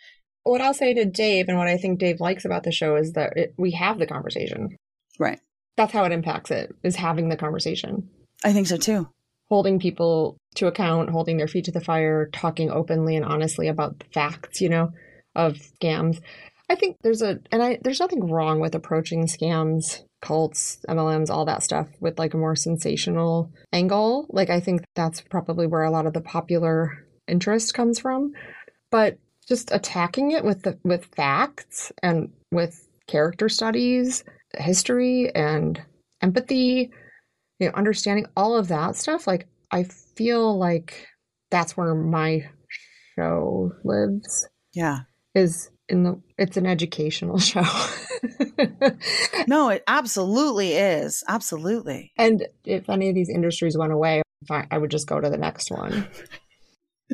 What 0.44 0.60
I'll 0.60 0.74
say 0.74 0.94
to 0.94 1.04
Dave 1.04 1.48
and 1.48 1.58
what 1.58 1.68
I 1.68 1.76
think 1.76 1.98
Dave 1.98 2.20
likes 2.20 2.44
about 2.44 2.64
the 2.64 2.72
show 2.72 2.96
is 2.96 3.12
that 3.12 3.36
it, 3.36 3.54
we 3.56 3.72
have 3.72 3.98
the 3.98 4.06
conversation. 4.06 4.76
Right. 5.18 5.40
That's 5.76 5.92
how 5.92 6.04
it 6.04 6.12
impacts 6.12 6.50
it, 6.50 6.74
is 6.82 6.96
having 6.96 7.28
the 7.28 7.36
conversation. 7.36 8.08
I 8.44 8.52
think 8.52 8.66
so 8.66 8.76
too. 8.76 9.08
Holding 9.48 9.78
people 9.78 10.36
to 10.56 10.66
account, 10.66 11.10
holding 11.10 11.36
their 11.36 11.48
feet 11.48 11.66
to 11.66 11.72
the 11.72 11.80
fire, 11.80 12.28
talking 12.32 12.70
openly 12.70 13.16
and 13.16 13.24
honestly 13.24 13.68
about 13.68 13.98
the 13.98 14.06
facts, 14.12 14.60
you 14.60 14.68
know, 14.68 14.90
of 15.34 15.54
scams. 15.54 16.20
I 16.68 16.74
think 16.74 16.96
there's 17.02 17.22
a, 17.22 17.38
and 17.50 17.62
I, 17.62 17.78
there's 17.82 18.00
nothing 18.00 18.30
wrong 18.30 18.60
with 18.60 18.74
approaching 18.74 19.26
scams 19.26 20.02
cults, 20.22 20.78
MLMs, 20.88 21.28
all 21.28 21.44
that 21.44 21.62
stuff 21.62 21.88
with 22.00 22.18
like 22.18 22.32
a 22.32 22.38
more 22.38 22.56
sensational 22.56 23.52
angle. 23.72 24.26
Like 24.30 24.48
I 24.48 24.60
think 24.60 24.84
that's 24.94 25.20
probably 25.20 25.66
where 25.66 25.82
a 25.82 25.90
lot 25.90 26.06
of 26.06 26.14
the 26.14 26.22
popular 26.22 27.06
interest 27.28 27.74
comes 27.74 27.98
from. 27.98 28.32
But 28.90 29.18
just 29.48 29.70
attacking 29.72 30.32
it 30.32 30.44
with 30.44 30.62
the 30.62 30.78
with 30.84 31.04
facts 31.16 31.92
and 32.02 32.30
with 32.50 32.88
character 33.06 33.48
studies, 33.48 34.24
history 34.56 35.34
and 35.34 35.80
empathy, 36.20 36.90
you 37.58 37.66
know, 37.66 37.72
understanding 37.74 38.26
all 38.36 38.56
of 38.56 38.68
that 38.68 38.96
stuff, 38.96 39.26
like 39.26 39.46
I 39.70 39.84
feel 39.84 40.58
like 40.58 41.06
that's 41.50 41.76
where 41.76 41.94
my 41.94 42.48
show 43.16 43.72
lives. 43.84 44.48
Yeah. 44.74 45.00
Is 45.34 45.70
in 45.88 46.02
the 46.04 46.20
it's 46.38 46.56
an 46.56 46.66
educational 46.66 47.38
show. 47.38 47.64
no, 49.46 49.70
it 49.70 49.82
absolutely 49.86 50.74
is. 50.74 51.24
Absolutely. 51.28 52.12
And 52.16 52.46
if 52.64 52.88
any 52.88 53.08
of 53.08 53.14
these 53.14 53.30
industries 53.30 53.76
went 53.76 53.92
away, 53.92 54.22
I 54.50 54.78
would 54.78 54.90
just 54.90 55.06
go 55.06 55.20
to 55.20 55.30
the 55.30 55.38
next 55.38 55.70
one. 55.70 56.08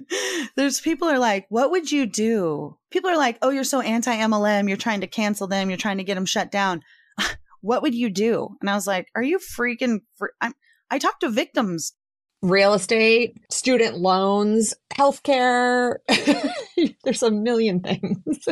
There's 0.57 0.81
people 0.81 1.09
are 1.09 1.19
like, 1.19 1.47
what 1.49 1.71
would 1.71 1.91
you 1.91 2.07
do? 2.07 2.77
People 2.91 3.11
are 3.11 3.17
like, 3.17 3.39
oh, 3.43 3.51
you're 3.51 3.65
so 3.65 3.81
anti 3.81 4.15
MLM. 4.15 4.69
You're 4.69 4.77
trying 4.77 5.01
to 5.01 5.07
cancel 5.07 5.47
them. 5.47 5.69
You're 5.69 5.79
trying 5.79 5.99
to 5.99 6.05
get 6.05 6.15
them 6.15 6.27
shut 6.27 6.51
down. 6.51 6.83
what 7.61 7.83
would 7.83 7.95
you 7.95 8.11
do? 8.11 8.57
And 8.61 8.71
I 8.71 8.75
was 8.75 8.87
like, 8.87 9.09
are 9.15 9.23
you 9.23 9.39
freaking? 9.39 10.01
Fr- 10.17 10.29
I'm, 10.41 10.55
I 10.91 10.99
talk 10.99 11.21
to 11.21 11.29
victims. 11.29 11.93
Real 12.41 12.75
estate, 12.75 13.37
student 13.51 13.99
loans, 13.99 14.73
healthcare. 14.93 15.97
There's 17.05 17.23
a 17.23 17.33
million 17.33 17.81
things. 17.81 18.47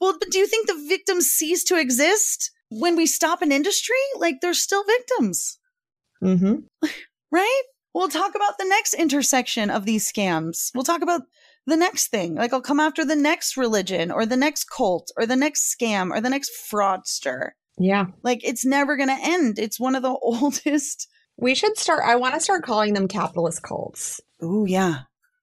well, 0.00 0.16
but 0.18 0.30
do 0.30 0.38
you 0.38 0.46
think 0.46 0.66
the 0.66 0.86
victims 0.88 1.26
cease 1.26 1.62
to 1.64 1.78
exist 1.78 2.50
when 2.70 2.96
we 2.96 3.04
stop 3.04 3.42
an 3.42 3.52
industry? 3.52 3.96
Like 4.16 4.40
they're 4.40 4.54
still 4.54 4.82
victims. 4.84 5.58
Mm-hmm. 6.22 6.88
Right? 7.30 7.62
We'll 7.94 8.08
talk 8.08 8.34
about 8.34 8.58
the 8.58 8.66
next 8.66 8.94
intersection 8.94 9.70
of 9.70 9.84
these 9.84 10.10
scams. 10.10 10.70
We'll 10.74 10.84
talk 10.84 11.02
about 11.02 11.22
the 11.66 11.76
next 11.76 12.08
thing. 12.08 12.34
Like 12.34 12.52
I'll 12.52 12.60
come 12.60 12.80
after 12.80 13.04
the 13.04 13.16
next 13.16 13.56
religion 13.56 14.10
or 14.10 14.26
the 14.26 14.36
next 14.36 14.64
cult 14.64 15.10
or 15.16 15.26
the 15.26 15.36
next 15.36 15.74
scam 15.74 16.10
or 16.10 16.20
the 16.20 16.30
next 16.30 16.50
fraudster. 16.70 17.50
Yeah. 17.78 18.06
Like 18.22 18.40
it's 18.44 18.64
never 18.64 18.96
going 18.96 19.08
to 19.08 19.18
end. 19.20 19.58
It's 19.58 19.80
one 19.80 19.94
of 19.94 20.02
the 20.02 20.16
oldest. 20.22 21.08
We 21.36 21.54
should 21.54 21.78
start. 21.78 22.02
I 22.04 22.16
want 22.16 22.34
to 22.34 22.40
start 22.40 22.64
calling 22.64 22.94
them 22.94 23.08
capitalist 23.08 23.62
cults. 23.62 24.20
Ooh, 24.42 24.66
yeah. 24.68 25.00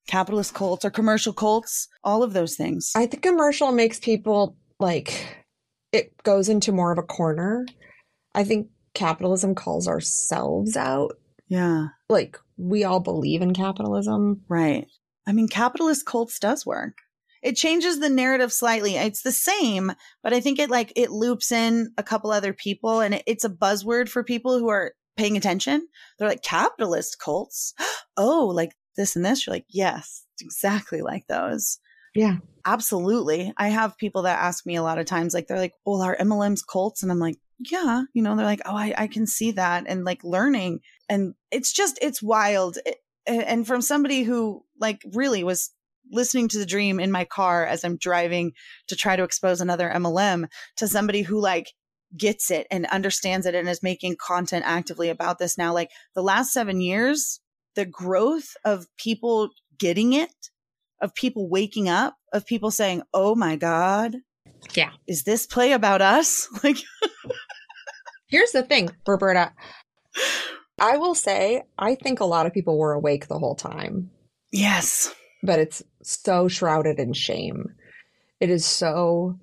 Capitalist 0.07 0.53
cults 0.53 0.85
or 0.85 0.89
commercial 0.89 1.33
cults, 1.33 1.89
all 2.03 2.23
of 2.23 2.33
those 2.33 2.55
things. 2.55 2.93
I 2.95 3.07
think 3.07 3.23
commercial 3.23 3.71
makes 3.73 3.99
people 3.99 4.55
like 4.79 5.37
it 5.91 6.13
goes 6.23 6.47
into 6.47 6.71
more 6.71 6.91
of 6.91 6.97
a 6.97 7.03
corner. 7.03 7.65
I 8.33 8.43
think 8.43 8.67
capitalism 8.93 9.53
calls 9.53 9.87
ourselves 9.87 10.77
out 10.77 11.17
yeah. 11.47 11.87
Like 12.09 12.37
we 12.57 12.83
all 12.83 12.99
believe 12.99 13.41
in 13.41 13.53
capitalism. 13.53 14.43
Right. 14.47 14.87
I 15.25 15.33
mean, 15.33 15.47
capitalist 15.47 16.05
cults 16.05 16.39
does 16.39 16.65
work. 16.65 16.97
It 17.43 17.55
changes 17.55 17.99
the 17.99 18.09
narrative 18.09 18.51
slightly. 18.51 18.95
It's 18.95 19.21
the 19.21 19.31
same, 19.31 19.91
but 20.23 20.33
I 20.33 20.39
think 20.39 20.59
it 20.59 20.69
like 20.69 20.91
it 20.95 21.11
loops 21.11 21.51
in 21.51 21.91
a 21.97 22.03
couple 22.03 22.31
other 22.31 22.53
people 22.53 22.99
and 22.99 23.15
it, 23.15 23.23
it's 23.27 23.43
a 23.43 23.49
buzzword 23.49 24.09
for 24.09 24.23
people 24.23 24.57
who 24.57 24.69
are 24.69 24.93
paying 25.17 25.37
attention. 25.37 25.87
They're 26.17 26.29
like 26.29 26.43
capitalist 26.43 27.19
cults. 27.19 27.73
oh, 28.17 28.47
like 28.47 28.73
this 28.95 29.15
and 29.15 29.23
this. 29.23 29.45
You're 29.45 29.55
like, 29.55 29.65
yes, 29.69 30.25
exactly 30.41 31.01
like 31.01 31.27
those. 31.27 31.79
Yeah. 32.15 32.37
Absolutely. 32.65 33.53
I 33.57 33.69
have 33.69 33.97
people 33.97 34.23
that 34.23 34.39
ask 34.39 34.65
me 34.65 34.75
a 34.75 34.83
lot 34.83 34.97
of 34.97 35.05
times, 35.05 35.33
like, 35.33 35.47
they're 35.47 35.57
like, 35.57 35.73
well, 35.85 36.01
are 36.01 36.17
MLMs 36.17 36.61
cults? 36.69 37.01
And 37.01 37.11
I'm 37.11 37.19
like, 37.19 37.37
yeah, 37.59 38.03
you 38.13 38.21
know, 38.21 38.35
they're 38.35 38.45
like, 38.45 38.61
oh, 38.65 38.75
I, 38.75 38.93
I 38.97 39.07
can 39.07 39.25
see 39.25 39.51
that. 39.51 39.85
And 39.87 40.03
like 40.03 40.23
learning. 40.23 40.81
And 41.07 41.33
it's 41.51 41.71
just, 41.71 41.97
it's 42.01 42.21
wild. 42.21 42.77
It, 42.85 42.97
and 43.27 43.67
from 43.67 43.81
somebody 43.81 44.23
who 44.23 44.63
like 44.79 45.01
really 45.13 45.43
was 45.43 45.71
listening 46.11 46.47
to 46.47 46.57
the 46.57 46.65
dream 46.65 46.99
in 46.99 47.11
my 47.11 47.25
car 47.25 47.65
as 47.65 47.83
I'm 47.83 47.97
driving 47.97 48.53
to 48.87 48.95
try 48.95 49.15
to 49.15 49.23
expose 49.23 49.61
another 49.61 49.91
MLM 49.93 50.47
to 50.77 50.87
somebody 50.87 51.21
who 51.23 51.39
like 51.39 51.73
gets 52.15 52.51
it 52.51 52.67
and 52.71 52.85
understands 52.87 53.45
it 53.45 53.55
and 53.55 53.67
is 53.67 53.83
making 53.83 54.15
content 54.15 54.63
actively 54.65 55.09
about 55.09 55.39
this 55.39 55.57
now. 55.57 55.73
Like 55.73 55.91
the 56.15 56.23
last 56.23 56.53
seven 56.53 56.79
years, 56.79 57.41
the 57.75 57.85
growth 57.85 58.55
of 58.63 58.87
people 58.97 59.49
getting 59.77 60.13
it, 60.13 60.49
of 61.01 61.13
people 61.13 61.49
waking 61.49 61.89
up, 61.89 62.15
of 62.33 62.45
people 62.45 62.71
saying, 62.71 63.03
Oh 63.13 63.35
my 63.35 63.55
God. 63.55 64.15
Yeah. 64.73 64.91
Is 65.07 65.23
this 65.23 65.45
play 65.45 65.73
about 65.73 66.01
us? 66.01 66.47
Like, 66.63 66.77
here's 68.27 68.51
the 68.51 68.63
thing, 68.63 68.89
Roberta. 69.05 69.53
I 70.79 70.97
will 70.97 71.15
say, 71.15 71.63
I 71.77 71.95
think 71.95 72.19
a 72.19 72.25
lot 72.25 72.45
of 72.45 72.53
people 72.53 72.77
were 72.77 72.93
awake 72.93 73.27
the 73.27 73.39
whole 73.39 73.55
time. 73.55 74.11
Yes. 74.51 75.13
But 75.43 75.59
it's 75.59 75.83
so 76.03 76.47
shrouded 76.47 76.99
in 76.99 77.13
shame. 77.13 77.73
It 78.39 78.49
is 78.49 78.65
so 78.65 79.39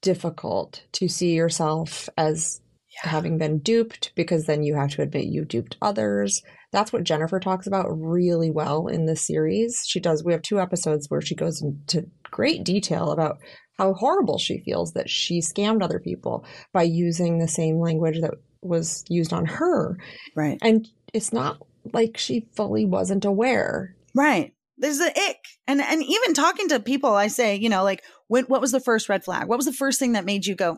difficult 0.00 0.84
to 0.92 1.08
see 1.08 1.34
yourself 1.34 2.08
as 2.16 2.60
yeah. 2.88 3.10
having 3.10 3.38
been 3.38 3.58
duped 3.58 4.12
because 4.14 4.46
then 4.46 4.62
you 4.62 4.74
have 4.74 4.90
to 4.90 5.02
admit 5.02 5.26
you 5.26 5.44
duped 5.44 5.76
others. 5.82 6.42
That's 6.72 6.92
what 6.92 7.04
Jennifer 7.04 7.40
talks 7.40 7.66
about 7.66 7.86
really 7.88 8.50
well 8.50 8.86
in 8.86 9.06
this 9.06 9.26
series. 9.26 9.82
She 9.86 10.00
does, 10.00 10.24
we 10.24 10.32
have 10.32 10.42
two 10.42 10.60
episodes 10.60 11.10
where 11.10 11.20
she 11.20 11.34
goes 11.34 11.62
into 11.62 12.06
great 12.30 12.64
detail 12.64 13.10
about 13.10 13.38
how 13.78 13.94
horrible 13.94 14.38
she 14.38 14.58
feels 14.58 14.92
that 14.92 15.08
she 15.08 15.40
scammed 15.40 15.82
other 15.82 16.00
people 16.00 16.44
by 16.72 16.82
using 16.82 17.38
the 17.38 17.48
same 17.48 17.78
language 17.78 18.20
that 18.20 18.34
was 18.62 19.04
used 19.08 19.32
on 19.32 19.46
her. 19.46 19.98
Right. 20.34 20.58
And 20.62 20.88
it's 21.12 21.32
not 21.32 21.58
like 21.92 22.16
she 22.16 22.46
fully 22.54 22.84
wasn't 22.84 23.24
aware. 23.24 23.94
Right. 24.14 24.52
There's 24.76 24.98
the 24.98 25.10
ick. 25.10 25.38
And 25.66 25.80
and 25.80 26.02
even 26.02 26.34
talking 26.34 26.68
to 26.68 26.80
people, 26.80 27.14
I 27.14 27.28
say, 27.28 27.56
you 27.56 27.68
know, 27.68 27.82
like 27.82 28.02
when, 28.28 28.44
what 28.44 28.60
was 28.60 28.72
the 28.72 28.80
first 28.80 29.08
red 29.08 29.24
flag? 29.24 29.48
What 29.48 29.58
was 29.58 29.66
the 29.66 29.72
first 29.72 29.98
thing 29.98 30.12
that 30.12 30.24
made 30.24 30.46
you 30.46 30.54
go, 30.54 30.76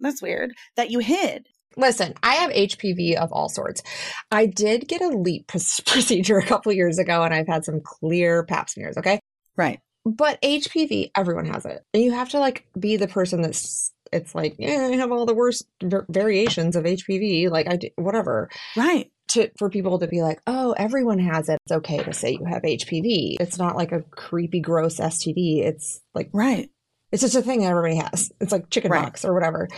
that's 0.00 0.22
weird, 0.22 0.52
that 0.76 0.90
you 0.90 1.00
hid? 1.00 1.46
Listen, 1.76 2.14
I 2.22 2.34
have 2.34 2.50
HPV 2.50 3.16
of 3.16 3.32
all 3.32 3.48
sorts. 3.48 3.82
I 4.30 4.46
did 4.46 4.88
get 4.88 5.00
a 5.00 5.08
LEEP 5.08 5.46
procedure 5.48 6.38
a 6.38 6.46
couple 6.46 6.72
years 6.72 6.98
ago, 6.98 7.22
and 7.22 7.32
I've 7.32 7.46
had 7.46 7.64
some 7.64 7.80
clear 7.80 8.44
pap 8.44 8.68
smears. 8.68 8.96
Okay, 8.96 9.20
right. 9.56 9.80
But 10.04 10.40
HPV, 10.42 11.10
everyone 11.16 11.46
has 11.46 11.64
it, 11.64 11.82
and 11.94 12.02
you 12.02 12.12
have 12.12 12.30
to 12.30 12.38
like 12.38 12.66
be 12.78 12.96
the 12.96 13.08
person 13.08 13.42
that's. 13.42 13.92
It's 14.12 14.34
like, 14.34 14.56
yeah, 14.58 14.88
I 14.90 14.96
have 14.96 15.12
all 15.12 15.26
the 15.26 15.34
worst 15.34 15.66
variations 15.80 16.76
of 16.76 16.84
HPV. 16.84 17.50
Like 17.50 17.68
I 17.68 17.76
do, 17.76 17.88
whatever. 17.96 18.50
Right. 18.76 19.10
To 19.28 19.50
for 19.58 19.70
people 19.70 19.98
to 20.00 20.08
be 20.08 20.20
like, 20.22 20.40
oh, 20.46 20.72
everyone 20.72 21.18
has 21.18 21.48
it. 21.48 21.58
It's 21.64 21.72
okay 21.72 22.02
to 22.02 22.12
say 22.12 22.32
you 22.32 22.44
have 22.44 22.62
HPV. 22.62 23.36
It's 23.40 23.58
not 23.58 23.76
like 23.76 23.92
a 23.92 24.02
creepy, 24.02 24.60
gross 24.60 24.98
STD. 24.98 25.64
It's 25.64 26.00
like 26.14 26.28
right. 26.32 26.70
It's 27.10 27.22
just 27.22 27.36
a 27.36 27.42
thing 27.42 27.60
that 27.60 27.70
everybody 27.70 27.96
has. 27.96 28.32
It's 28.40 28.52
like 28.52 28.70
chicken 28.70 28.90
right. 28.90 29.24
or 29.24 29.34
whatever 29.34 29.68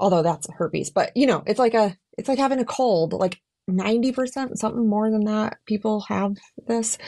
although 0.00 0.22
that's 0.22 0.48
herpes, 0.50 0.90
but 0.90 1.16
you 1.16 1.26
know, 1.26 1.42
it's 1.46 1.58
like 1.58 1.74
a, 1.74 1.96
it's 2.18 2.28
like 2.28 2.38
having 2.38 2.58
a 2.58 2.64
cold, 2.64 3.12
like 3.12 3.40
90%, 3.70 4.56
something 4.56 4.88
more 4.88 5.10
than 5.10 5.24
that. 5.24 5.58
People 5.66 6.02
have 6.08 6.36
this. 6.66 6.98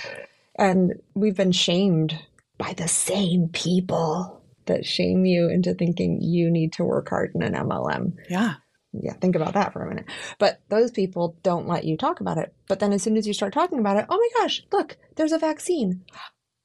And 0.58 0.94
we've 1.14 1.36
been 1.36 1.52
shamed 1.52 2.18
by 2.58 2.72
the 2.72 2.88
same 2.88 3.48
people 3.48 4.42
that 4.66 4.86
shame 4.86 5.24
you 5.24 5.48
into 5.48 5.74
thinking 5.74 6.20
you 6.20 6.50
need 6.50 6.72
to 6.74 6.84
work 6.84 7.08
hard 7.08 7.32
in 7.34 7.42
an 7.42 7.54
MLM. 7.54 8.14
Yeah. 8.28 8.54
Yeah, 8.92 9.12
think 9.14 9.36
about 9.36 9.54
that 9.54 9.72
for 9.72 9.82
a 9.82 9.88
minute. 9.88 10.06
But 10.38 10.62
those 10.70 10.90
people 10.90 11.36
don't 11.42 11.68
let 11.68 11.84
you 11.84 11.98
talk 11.98 12.20
about 12.20 12.38
it. 12.38 12.54
But 12.66 12.78
then 12.78 12.92
as 12.92 13.02
soon 13.02 13.16
as 13.18 13.26
you 13.26 13.34
start 13.34 13.52
talking 13.52 13.78
about 13.78 13.98
it, 13.98 14.06
oh 14.08 14.16
my 14.16 14.42
gosh, 14.42 14.62
look, 14.72 14.96
there's 15.16 15.32
a 15.32 15.38
vaccine. 15.38 16.02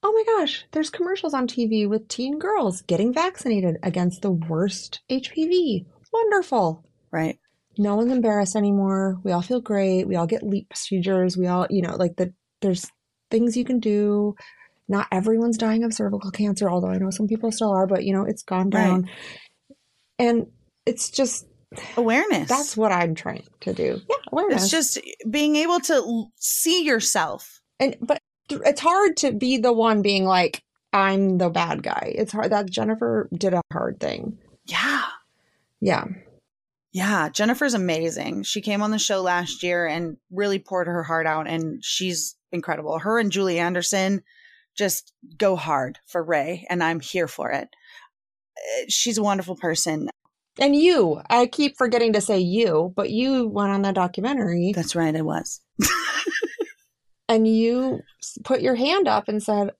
Oh 0.02 0.12
my 0.12 0.38
gosh, 0.38 0.64
there's 0.72 0.88
commercials 0.88 1.34
on 1.34 1.46
TV 1.46 1.86
with 1.88 2.08
teen 2.08 2.38
girls 2.38 2.80
getting 2.82 3.12
vaccinated 3.12 3.76
against 3.82 4.22
the 4.22 4.30
worst 4.30 5.00
HPV 5.10 5.84
wonderful. 6.12 6.84
Right. 7.10 7.38
No 7.78 7.96
one's 7.96 8.12
embarrassed 8.12 8.56
anymore. 8.56 9.18
We 9.24 9.32
all 9.32 9.42
feel 9.42 9.60
great. 9.60 10.06
We 10.06 10.16
all 10.16 10.26
get 10.26 10.42
LEEP 10.42 10.68
procedures. 10.68 11.36
We 11.36 11.46
all, 11.46 11.66
you 11.70 11.82
know, 11.82 11.96
like 11.96 12.16
the 12.16 12.34
there's 12.60 12.90
things 13.30 13.56
you 13.56 13.64
can 13.64 13.80
do. 13.80 14.34
Not 14.88 15.06
everyone's 15.10 15.58
dying 15.58 15.84
of 15.84 15.94
cervical 15.94 16.30
cancer, 16.30 16.68
although 16.68 16.90
I 16.90 16.98
know 16.98 17.10
some 17.10 17.28
people 17.28 17.52
still 17.52 17.70
are, 17.70 17.86
but 17.86 18.04
you 18.04 18.12
know, 18.12 18.24
it's 18.24 18.42
gone 18.42 18.70
down. 18.70 19.02
Right. 19.02 19.10
And 20.18 20.46
it's 20.86 21.10
just 21.10 21.46
awareness. 21.96 22.48
That's 22.48 22.76
what 22.76 22.92
I'm 22.92 23.14
trying 23.14 23.44
to 23.60 23.72
do. 23.72 24.00
Yeah, 24.08 24.16
awareness. 24.30 24.64
It's 24.64 24.70
just 24.70 25.00
being 25.30 25.56
able 25.56 25.80
to 25.80 26.26
see 26.36 26.84
yourself. 26.84 27.60
And 27.80 27.96
but 28.00 28.18
it's 28.50 28.80
hard 28.80 29.16
to 29.18 29.32
be 29.32 29.58
the 29.58 29.72
one 29.72 30.02
being 30.02 30.24
like 30.24 30.62
I'm 30.92 31.38
the 31.38 31.48
bad 31.48 31.82
guy. 31.82 32.12
It's 32.14 32.32
hard 32.32 32.52
that 32.52 32.68
Jennifer 32.68 33.28
did 33.32 33.54
a 33.54 33.62
hard 33.72 34.00
thing. 34.00 34.38
Yeah. 34.66 35.04
Yeah. 35.80 36.04
Yeah, 36.92 37.30
Jennifer's 37.30 37.72
amazing. 37.72 38.42
She 38.42 38.60
came 38.60 38.82
on 38.82 38.90
the 38.90 38.98
show 38.98 39.22
last 39.22 39.62
year 39.62 39.86
and 39.86 40.18
really 40.30 40.58
poured 40.58 40.86
her 40.88 41.02
heart 41.02 41.26
out, 41.26 41.48
and 41.48 41.82
she's 41.82 42.36
incredible. 42.52 42.98
Her 42.98 43.18
and 43.18 43.32
Julie 43.32 43.58
Anderson 43.58 44.22
just 44.76 45.12
go 45.38 45.56
hard 45.56 45.98
for 46.06 46.22
Ray, 46.22 46.66
and 46.70 46.82
I'm 46.82 47.00
here 47.00 47.28
for 47.28 47.50
it. 47.50 47.68
Eh, 48.56 48.84
she's 48.88 49.18
a 49.18 49.22
wonderful 49.22 49.56
person. 49.56 50.08
And 50.58 50.76
you, 50.76 51.22
I 51.30 51.46
keep 51.46 51.78
forgetting 51.78 52.12
to 52.12 52.20
say 52.20 52.38
you, 52.38 52.92
but 52.94 53.10
you 53.10 53.48
went 53.48 53.70
on 53.70 53.82
that 53.82 53.94
documentary. 53.94 54.72
That's 54.74 54.94
right, 54.94 55.14
I 55.14 55.22
was. 55.22 55.60
and 57.28 57.48
you 57.48 58.00
put 58.44 58.60
your 58.60 58.74
hand 58.74 59.08
up 59.08 59.28
and 59.28 59.42
said, 59.42 59.70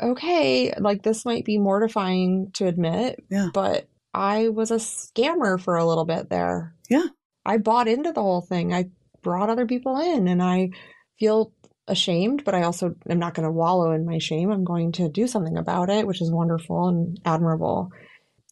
okay, 0.00 0.72
like 0.78 1.02
this 1.02 1.24
might 1.24 1.44
be 1.44 1.58
mortifying 1.58 2.50
to 2.54 2.66
admit, 2.66 3.24
yeah. 3.30 3.48
but 3.54 3.88
I 4.12 4.48
was 4.48 4.70
a 4.70 4.76
scammer 4.76 5.60
for 5.60 5.76
a 5.76 5.86
little 5.86 6.04
bit 6.04 6.28
there. 6.28 6.74
Yeah. 6.90 7.06
I 7.46 7.58
bought 7.58 7.88
into 7.88 8.12
the 8.12 8.22
whole 8.22 8.42
thing. 8.42 8.74
I 8.74 8.90
brought 9.22 9.50
other 9.50 9.66
people 9.66 9.98
in 9.98 10.28
and 10.28 10.42
I 10.42 10.70
feel 11.18 11.52
ashamed, 11.88 12.44
but 12.44 12.54
I 12.54 12.62
also 12.62 12.94
am 13.08 13.18
not 13.18 13.34
going 13.34 13.44
to 13.46 13.52
wallow 13.52 13.92
in 13.92 14.06
my 14.06 14.18
shame. 14.18 14.50
I'm 14.50 14.64
going 14.64 14.92
to 14.92 15.08
do 15.08 15.26
something 15.26 15.56
about 15.56 15.90
it, 15.90 16.06
which 16.06 16.22
is 16.22 16.30
wonderful 16.30 16.88
and 16.88 17.18
admirable. 17.24 17.90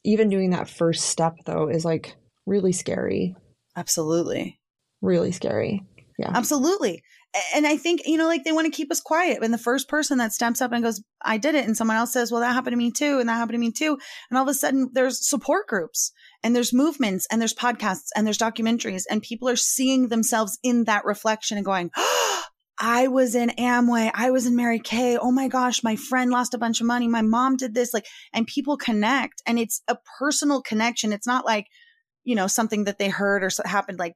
Even 0.04 0.28
doing 0.28 0.50
that 0.50 0.68
first 0.68 1.04
step, 1.04 1.34
though, 1.44 1.68
is 1.68 1.84
like 1.84 2.16
really 2.46 2.72
scary. 2.72 3.34
Absolutely. 3.76 4.60
Really 5.02 5.32
scary. 5.32 5.82
Yeah. 6.18 6.32
Absolutely 6.34 7.02
and 7.54 7.66
I 7.66 7.76
think, 7.76 8.02
you 8.06 8.16
know, 8.16 8.26
like 8.26 8.44
they 8.44 8.52
want 8.52 8.66
to 8.66 8.76
keep 8.76 8.90
us 8.90 9.00
quiet. 9.00 9.42
And 9.42 9.52
the 9.52 9.58
first 9.58 9.88
person 9.88 10.18
that 10.18 10.32
steps 10.32 10.60
up 10.60 10.72
and 10.72 10.82
goes, 10.82 11.02
I 11.22 11.38
did 11.38 11.54
it. 11.54 11.64
And 11.64 11.76
someone 11.76 11.96
else 11.96 12.12
says, 12.12 12.30
well, 12.30 12.40
that 12.40 12.54
happened 12.54 12.72
to 12.72 12.78
me 12.78 12.90
too. 12.90 13.18
And 13.18 13.28
that 13.28 13.34
happened 13.34 13.54
to 13.54 13.58
me 13.58 13.72
too. 13.72 13.98
And 14.30 14.38
all 14.38 14.44
of 14.44 14.48
a 14.48 14.54
sudden 14.54 14.90
there's 14.92 15.26
support 15.28 15.66
groups 15.66 16.12
and 16.42 16.54
there's 16.54 16.72
movements 16.72 17.26
and 17.30 17.40
there's 17.40 17.54
podcasts 17.54 18.08
and 18.14 18.26
there's 18.26 18.38
documentaries 18.38 19.04
and 19.10 19.22
people 19.22 19.48
are 19.48 19.56
seeing 19.56 20.08
themselves 20.08 20.58
in 20.62 20.84
that 20.84 21.04
reflection 21.04 21.56
and 21.56 21.66
going, 21.66 21.90
oh, 21.96 22.44
I 22.78 23.08
was 23.08 23.34
in 23.34 23.50
Amway. 23.50 24.10
I 24.12 24.30
was 24.30 24.46
in 24.46 24.54
Mary 24.54 24.78
Kay. 24.78 25.16
Oh 25.16 25.30
my 25.30 25.48
gosh, 25.48 25.82
my 25.82 25.96
friend 25.96 26.30
lost 26.30 26.54
a 26.54 26.58
bunch 26.58 26.80
of 26.80 26.86
money. 26.86 27.08
My 27.08 27.22
mom 27.22 27.56
did 27.56 27.74
this. 27.74 27.94
Like, 27.94 28.06
and 28.32 28.46
people 28.46 28.76
connect 28.76 29.42
and 29.46 29.58
it's 29.58 29.82
a 29.88 29.96
personal 30.18 30.60
connection. 30.60 31.12
It's 31.12 31.26
not 31.26 31.46
like, 31.46 31.66
you 32.24 32.34
know, 32.34 32.46
something 32.46 32.84
that 32.84 32.98
they 32.98 33.08
heard 33.08 33.42
or 33.42 33.50
happened 33.64 33.98
like 33.98 34.14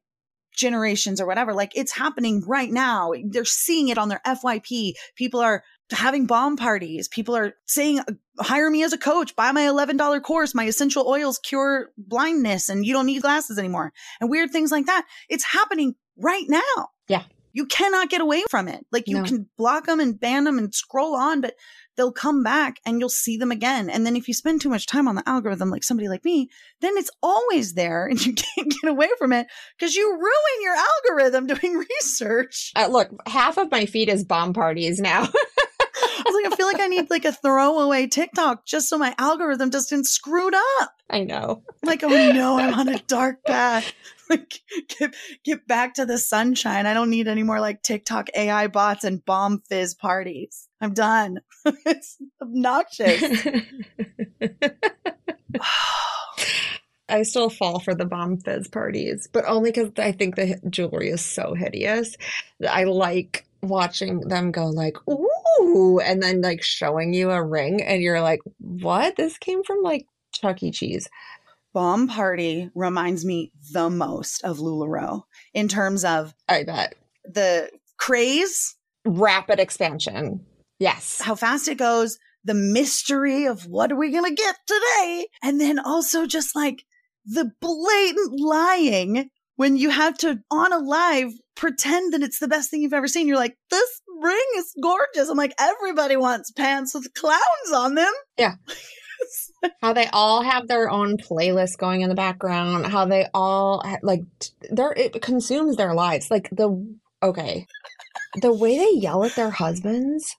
generations 0.54 1.20
or 1.20 1.26
whatever. 1.26 1.54
Like 1.54 1.72
it's 1.74 1.92
happening 1.92 2.42
right 2.46 2.70
now. 2.70 3.12
They're 3.24 3.44
seeing 3.44 3.88
it 3.88 3.98
on 3.98 4.08
their 4.08 4.20
FYP. 4.26 4.92
People 5.16 5.40
are 5.40 5.62
having 5.90 6.26
bomb 6.26 6.56
parties. 6.56 7.08
People 7.08 7.36
are 7.36 7.54
saying, 7.66 8.00
uh, 8.00 8.12
hire 8.40 8.70
me 8.70 8.82
as 8.82 8.92
a 8.92 8.98
coach, 8.98 9.34
buy 9.36 9.52
my 9.52 9.62
$11 9.62 10.22
course. 10.22 10.54
My 10.54 10.64
essential 10.64 11.08
oils 11.08 11.38
cure 11.38 11.90
blindness 11.96 12.68
and 12.68 12.84
you 12.84 12.92
don't 12.92 13.06
need 13.06 13.22
glasses 13.22 13.58
anymore 13.58 13.92
and 14.20 14.28
weird 14.28 14.50
things 14.50 14.70
like 14.70 14.86
that. 14.86 15.06
It's 15.28 15.44
happening 15.44 15.94
right 16.16 16.44
now. 16.48 16.88
Yeah. 17.08 17.22
You 17.52 17.66
cannot 17.66 18.10
get 18.10 18.20
away 18.20 18.42
from 18.50 18.68
it. 18.68 18.84
Like 18.92 19.04
you 19.06 19.18
no. 19.18 19.24
can 19.24 19.48
block 19.56 19.86
them 19.86 20.00
and 20.00 20.18
ban 20.18 20.44
them 20.44 20.58
and 20.58 20.74
scroll 20.74 21.16
on, 21.16 21.40
but 21.40 21.54
they'll 21.96 22.12
come 22.12 22.42
back 22.42 22.76
and 22.86 22.98
you'll 22.98 23.08
see 23.08 23.36
them 23.36 23.50
again. 23.50 23.90
And 23.90 24.06
then 24.06 24.16
if 24.16 24.28
you 24.28 24.34
spend 24.34 24.60
too 24.60 24.68
much 24.68 24.86
time 24.86 25.08
on 25.08 25.16
the 25.16 25.28
algorithm, 25.28 25.70
like 25.70 25.84
somebody 25.84 26.08
like 26.08 26.24
me, 26.24 26.48
then 26.80 26.96
it's 26.96 27.10
always 27.22 27.74
there 27.74 28.06
and 28.06 28.18
you 28.26 28.34
can't 28.34 28.74
get 28.80 28.90
away 28.90 29.08
from 29.18 29.32
it 29.32 29.48
because 29.78 29.94
you 29.94 30.10
ruin 30.10 30.62
your 30.62 30.76
algorithm 30.76 31.46
doing 31.46 31.84
research. 32.00 32.72
Uh, 32.76 32.88
look, 32.90 33.10
half 33.26 33.58
of 33.58 33.70
my 33.70 33.86
feed 33.86 34.08
is 34.08 34.24
bomb 34.24 34.52
parties 34.52 34.98
now. 34.98 35.28
I 36.02 36.22
was 36.24 36.42
like, 36.42 36.52
I 36.52 36.56
feel 36.56 36.66
like 36.66 36.80
I 36.80 36.86
need 36.86 37.10
like 37.10 37.24
a 37.24 37.32
throwaway 37.32 38.06
TikTok 38.06 38.66
just 38.66 38.88
so 38.88 38.98
my 38.98 39.14
algorithm 39.18 39.70
doesn't 39.70 40.06
screwed 40.06 40.54
up. 40.54 40.90
I 41.08 41.24
know. 41.24 41.62
Like, 41.82 42.02
oh 42.02 42.08
no, 42.08 42.58
I'm 42.58 42.74
on 42.74 42.88
a 42.88 42.98
dark 43.00 43.44
path. 43.44 43.92
Like, 44.30 44.60
get 44.98 45.14
get 45.44 45.66
back 45.66 45.94
to 45.94 46.06
the 46.06 46.16
sunshine. 46.16 46.86
I 46.86 46.94
don't 46.94 47.10
need 47.10 47.26
any 47.26 47.42
more 47.42 47.60
like 47.60 47.82
TikTok 47.82 48.28
AI 48.34 48.68
bots 48.68 49.02
and 49.02 49.24
bomb 49.24 49.60
fizz 49.68 49.94
parties. 49.94 50.68
I'm 50.80 50.94
done. 50.94 51.40
it's 51.84 52.16
obnoxious. 52.40 53.22
I 57.08 57.24
still 57.24 57.50
fall 57.50 57.80
for 57.80 57.94
the 57.94 58.04
bomb 58.04 58.38
fizz 58.38 58.68
parties, 58.68 59.28
but 59.32 59.44
only 59.46 59.72
because 59.72 59.90
I 59.98 60.12
think 60.12 60.36
the 60.36 60.60
jewelry 60.70 61.08
is 61.08 61.24
so 61.24 61.54
hideous. 61.54 62.16
I 62.68 62.84
like 62.84 63.46
watching 63.62 64.20
them 64.20 64.52
go 64.52 64.66
like, 64.66 64.96
ooh, 65.08 65.98
and 65.98 66.22
then 66.22 66.40
like 66.40 66.62
showing 66.62 67.12
you 67.12 67.30
a 67.30 67.42
ring, 67.42 67.82
and 67.82 68.00
you're 68.00 68.20
like, 68.20 68.40
what? 68.58 69.16
This 69.16 69.38
came 69.38 69.64
from 69.64 69.82
like 69.82 70.06
Chuck 70.32 70.62
E. 70.62 70.70
Cheese. 70.70 71.08
Bomb 71.72 72.08
Party 72.08 72.70
reminds 72.74 73.24
me 73.24 73.52
the 73.72 73.88
most 73.90 74.42
of 74.44 74.58
LuLaRoe 74.58 75.22
in 75.54 75.68
terms 75.68 76.04
of 76.04 76.34
I 76.48 76.64
bet 76.64 76.94
the 77.24 77.70
craze, 77.96 78.76
rapid 79.04 79.60
expansion. 79.60 80.44
Yes. 80.78 81.20
How 81.20 81.34
fast 81.34 81.68
it 81.68 81.78
goes, 81.78 82.18
the 82.44 82.54
mystery 82.54 83.46
of 83.46 83.66
what 83.66 83.92
are 83.92 83.98
we 83.98 84.10
going 84.10 84.34
to 84.34 84.42
get 84.42 84.56
today? 84.66 85.26
And 85.42 85.60
then 85.60 85.78
also 85.78 86.26
just 86.26 86.56
like 86.56 86.82
the 87.26 87.50
blatant 87.60 88.40
lying 88.40 89.28
when 89.56 89.76
you 89.76 89.90
have 89.90 90.16
to 90.18 90.40
on 90.50 90.72
a 90.72 90.78
live 90.78 91.32
pretend 91.54 92.14
that 92.14 92.22
it's 92.22 92.38
the 92.38 92.48
best 92.48 92.70
thing 92.70 92.80
you've 92.80 92.94
ever 92.94 93.08
seen. 93.08 93.28
You're 93.28 93.36
like, 93.36 93.56
this 93.70 94.00
ring 94.22 94.46
is 94.56 94.74
gorgeous. 94.82 95.28
I'm 95.28 95.36
like, 95.36 95.54
everybody 95.58 96.16
wants 96.16 96.50
pants 96.50 96.94
with 96.94 97.12
clowns 97.12 97.72
on 97.74 97.94
them. 97.94 98.12
Yeah. 98.38 98.54
how 99.82 99.92
they 99.92 100.06
all 100.12 100.42
have 100.42 100.68
their 100.68 100.90
own 100.90 101.16
playlist 101.16 101.78
going 101.78 102.02
in 102.02 102.08
the 102.08 102.14
background, 102.14 102.86
how 102.86 103.04
they 103.04 103.26
all 103.34 103.84
like 104.02 104.22
they're 104.70 104.92
it 104.92 105.20
consumes 105.22 105.76
their 105.76 105.94
lives. 105.94 106.30
Like 106.30 106.48
the 106.50 106.96
okay. 107.22 107.66
the 108.40 108.52
way 108.52 108.78
they 108.78 108.98
yell 108.98 109.24
at 109.24 109.36
their 109.36 109.50
husbands. 109.50 110.36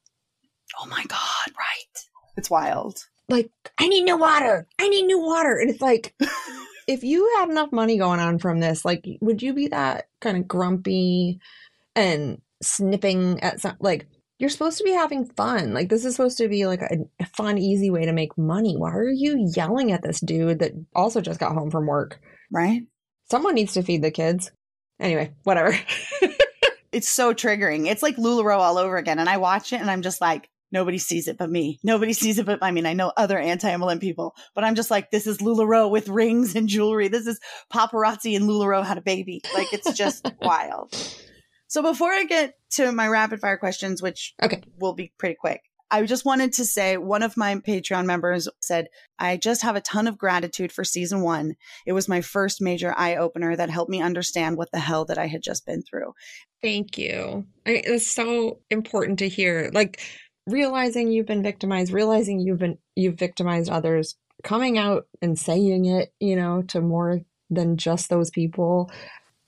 Oh 0.79 0.87
my 0.87 1.03
god, 1.07 1.55
right. 1.57 2.07
It's 2.37 2.49
wild. 2.49 3.07
Like, 3.29 3.51
I 3.77 3.87
need 3.87 4.03
new 4.03 4.17
water. 4.17 4.67
I 4.79 4.89
need 4.89 5.03
new 5.03 5.19
water. 5.19 5.57
And 5.57 5.69
it's 5.69 5.81
like 5.81 6.13
if 6.87 7.03
you 7.03 7.31
had 7.37 7.49
enough 7.49 7.71
money 7.71 7.97
going 7.97 8.19
on 8.19 8.39
from 8.39 8.59
this, 8.59 8.83
like 8.83 9.07
would 9.21 9.41
you 9.41 9.53
be 9.53 9.67
that 9.69 10.07
kind 10.19 10.37
of 10.37 10.47
grumpy 10.47 11.39
and 11.95 12.41
snipping 12.61 13.39
at 13.41 13.59
some 13.59 13.77
like 13.79 14.07
you're 14.41 14.49
supposed 14.49 14.79
to 14.79 14.83
be 14.83 14.91
having 14.91 15.23
fun. 15.23 15.71
Like 15.71 15.89
this 15.89 16.03
is 16.03 16.15
supposed 16.15 16.39
to 16.39 16.47
be 16.47 16.65
like 16.65 16.81
a, 16.81 17.25
fun, 17.27 17.59
easy 17.59 17.91
way 17.91 18.05
to 18.05 18.11
make 18.11 18.35
money. 18.39 18.75
Why 18.75 18.89
are 18.91 19.07
you 19.07 19.47
yelling 19.55 19.91
at 19.91 20.01
this 20.01 20.19
dude 20.19 20.59
that 20.59 20.71
also 20.95 21.21
just 21.21 21.39
got 21.39 21.53
home 21.53 21.69
from 21.69 21.85
work? 21.85 22.19
Right. 22.51 22.81
Someone 23.29 23.53
needs 23.53 23.73
to 23.73 23.83
feed 23.83 24.01
the 24.01 24.09
kids. 24.09 24.51
Anyway, 24.99 25.33
whatever. 25.43 25.77
it's 26.91 27.07
so 27.07 27.35
triggering. 27.35 27.85
It's 27.85 28.01
like 28.01 28.17
LuLaRoe 28.17 28.57
all 28.57 28.79
over 28.79 28.97
again. 28.97 29.19
And 29.19 29.29
I 29.29 29.37
watch 29.37 29.73
it 29.73 29.79
and 29.79 29.91
I'm 29.91 30.01
just 30.01 30.21
like, 30.21 30.49
nobody 30.71 30.97
sees 30.97 31.27
it 31.27 31.37
but 31.37 31.51
me. 31.51 31.79
Nobody 31.83 32.13
sees 32.21 32.39
it 32.39 32.47
but 32.47 32.63
I 32.63 32.71
mean, 32.71 32.87
I 32.87 32.93
know 32.93 33.13
other 33.15 33.37
anti-MLM 33.37 34.01
people, 34.01 34.35
but 34.55 34.63
I'm 34.63 34.73
just 34.73 34.89
like, 34.89 35.11
this 35.11 35.27
is 35.27 35.37
LuLaRoe 35.37 35.91
with 35.91 36.09
rings 36.09 36.55
and 36.55 36.67
jewelry. 36.67 37.09
This 37.09 37.27
is 37.27 37.39
Paparazzi 37.71 38.35
and 38.35 38.49
LuLaRoe 38.49 38.83
had 38.83 38.97
a 38.97 39.01
baby. 39.01 39.43
Like 39.53 39.71
it's 39.71 39.93
just 39.93 40.27
wild. 40.41 40.95
So 41.71 41.81
before 41.81 42.11
I 42.11 42.25
get 42.25 42.55
to 42.71 42.91
my 42.91 43.07
rapid 43.07 43.39
fire 43.39 43.55
questions, 43.55 44.01
which 44.01 44.33
okay. 44.43 44.61
will 44.77 44.91
be 44.91 45.13
pretty 45.17 45.35
quick, 45.35 45.61
I 45.89 46.03
just 46.03 46.25
wanted 46.25 46.51
to 46.53 46.65
say 46.65 46.97
one 46.97 47.23
of 47.23 47.37
my 47.37 47.55
Patreon 47.55 48.03
members 48.05 48.49
said, 48.61 48.89
I 49.17 49.37
just 49.37 49.61
have 49.61 49.77
a 49.77 49.81
ton 49.81 50.05
of 50.05 50.17
gratitude 50.17 50.73
for 50.73 50.83
season 50.83 51.21
one. 51.21 51.55
It 51.85 51.93
was 51.93 52.09
my 52.09 52.19
first 52.19 52.61
major 52.61 52.93
eye 52.97 53.15
opener 53.15 53.55
that 53.55 53.69
helped 53.69 53.89
me 53.89 54.01
understand 54.01 54.57
what 54.57 54.69
the 54.73 54.79
hell 54.79 55.05
that 55.05 55.17
I 55.17 55.27
had 55.27 55.41
just 55.41 55.65
been 55.65 55.81
through. 55.81 56.13
Thank 56.61 56.97
you. 56.97 57.47
I, 57.65 57.81
it's 57.85 58.05
so 58.05 58.59
important 58.69 59.19
to 59.19 59.29
hear. 59.29 59.71
Like 59.73 60.01
realizing 60.47 61.09
you've 61.09 61.25
been 61.25 61.41
victimized, 61.41 61.93
realizing 61.93 62.41
you've 62.41 62.59
been 62.59 62.79
you've 62.97 63.17
victimized 63.17 63.69
others, 63.69 64.17
coming 64.43 64.77
out 64.77 65.07
and 65.21 65.39
saying 65.39 65.85
it, 65.85 66.13
you 66.19 66.35
know, 66.35 66.63
to 66.63 66.81
more 66.81 67.21
than 67.49 67.77
just 67.77 68.09
those 68.09 68.29
people 68.29 68.91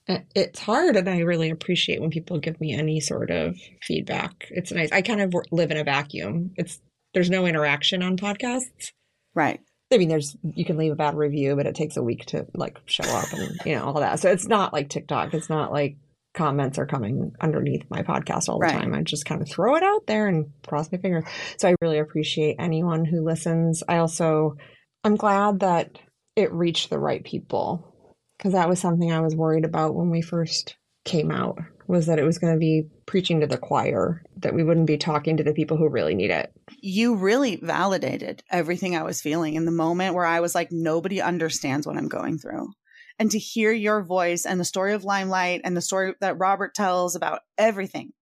it's 0.06 0.60
hard 0.60 0.96
and 0.96 1.08
i 1.08 1.20
really 1.20 1.50
appreciate 1.50 2.00
when 2.00 2.10
people 2.10 2.38
give 2.38 2.60
me 2.60 2.74
any 2.74 3.00
sort 3.00 3.30
of 3.30 3.56
feedback. 3.82 4.48
It's 4.50 4.72
nice. 4.72 4.92
I 4.92 5.02
kind 5.02 5.20
of 5.20 5.34
live 5.50 5.70
in 5.70 5.76
a 5.76 5.84
vacuum. 5.84 6.52
It's 6.56 6.80
there's 7.14 7.30
no 7.30 7.46
interaction 7.46 8.02
on 8.02 8.16
podcasts. 8.16 8.92
Right. 9.34 9.60
I 9.92 9.98
mean 9.98 10.08
there's 10.08 10.36
you 10.42 10.64
can 10.64 10.76
leave 10.76 10.92
a 10.92 10.96
bad 10.96 11.14
review 11.14 11.56
but 11.56 11.66
it 11.66 11.74
takes 11.74 11.96
a 11.96 12.02
week 12.02 12.26
to 12.26 12.46
like 12.54 12.78
show 12.86 13.04
up 13.04 13.32
and 13.32 13.58
you 13.64 13.76
know 13.76 13.84
all 13.84 14.00
that. 14.00 14.20
So 14.20 14.30
it's 14.30 14.46
not 14.46 14.72
like 14.72 14.88
tiktok. 14.88 15.32
It's 15.32 15.48
not 15.48 15.72
like 15.72 15.96
comments 16.34 16.78
are 16.78 16.86
coming 16.86 17.32
underneath 17.40 17.84
my 17.88 18.02
podcast 18.02 18.48
all 18.48 18.58
the 18.58 18.64
right. 18.64 18.72
time. 18.72 18.92
I 18.92 19.02
just 19.02 19.24
kind 19.24 19.40
of 19.40 19.48
throw 19.48 19.76
it 19.76 19.84
out 19.84 20.06
there 20.06 20.26
and 20.26 20.50
cross 20.66 20.90
my 20.90 20.98
fingers. 20.98 21.24
So 21.58 21.68
i 21.68 21.76
really 21.80 21.98
appreciate 21.98 22.56
anyone 22.58 23.04
who 23.04 23.24
listens. 23.24 23.82
I 23.88 23.98
also 23.98 24.56
i'm 25.02 25.16
glad 25.16 25.60
that 25.60 25.98
it 26.36 26.52
reached 26.52 26.90
the 26.90 26.98
right 26.98 27.24
people 27.24 27.93
because 28.38 28.52
that 28.52 28.68
was 28.68 28.80
something 28.80 29.12
I 29.12 29.20
was 29.20 29.34
worried 29.34 29.64
about 29.64 29.94
when 29.94 30.10
we 30.10 30.22
first 30.22 30.76
came 31.04 31.30
out 31.30 31.58
was 31.86 32.06
that 32.06 32.18
it 32.18 32.24
was 32.24 32.38
going 32.38 32.54
to 32.54 32.58
be 32.58 32.86
preaching 33.06 33.40
to 33.40 33.46
the 33.46 33.58
choir 33.58 34.22
that 34.38 34.54
we 34.54 34.64
wouldn't 34.64 34.86
be 34.86 34.96
talking 34.96 35.36
to 35.36 35.44
the 35.44 35.52
people 35.52 35.76
who 35.76 35.88
really 35.88 36.14
need 36.14 36.30
it. 36.30 36.50
You 36.80 37.16
really 37.16 37.56
validated 37.56 38.42
everything 38.50 38.96
I 38.96 39.02
was 39.02 39.20
feeling 39.20 39.54
in 39.54 39.66
the 39.66 39.70
moment 39.70 40.14
where 40.14 40.24
I 40.24 40.40
was 40.40 40.54
like 40.54 40.72
nobody 40.72 41.20
understands 41.20 41.86
what 41.86 41.96
I'm 41.96 42.08
going 42.08 42.38
through. 42.38 42.70
And 43.18 43.30
to 43.30 43.38
hear 43.38 43.70
your 43.70 44.02
voice 44.02 44.44
and 44.44 44.58
the 44.58 44.64
story 44.64 44.94
of 44.94 45.02
LimeLife 45.02 45.60
and 45.62 45.76
the 45.76 45.82
story 45.82 46.14
that 46.20 46.38
Robert 46.38 46.74
tells 46.74 47.14
about 47.14 47.40
everything, 47.56 48.12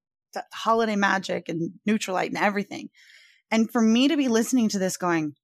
holiday 0.53 0.97
magic 0.97 1.49
and 1.49 1.73
Nutrilite 1.89 2.29
and 2.29 2.37
everything. 2.37 2.91
And 3.51 3.71
for 3.71 3.81
me 3.81 4.09
to 4.09 4.17
be 4.17 4.29
listening 4.29 4.69
to 4.71 4.79
this 4.79 4.97
going, 4.97 5.35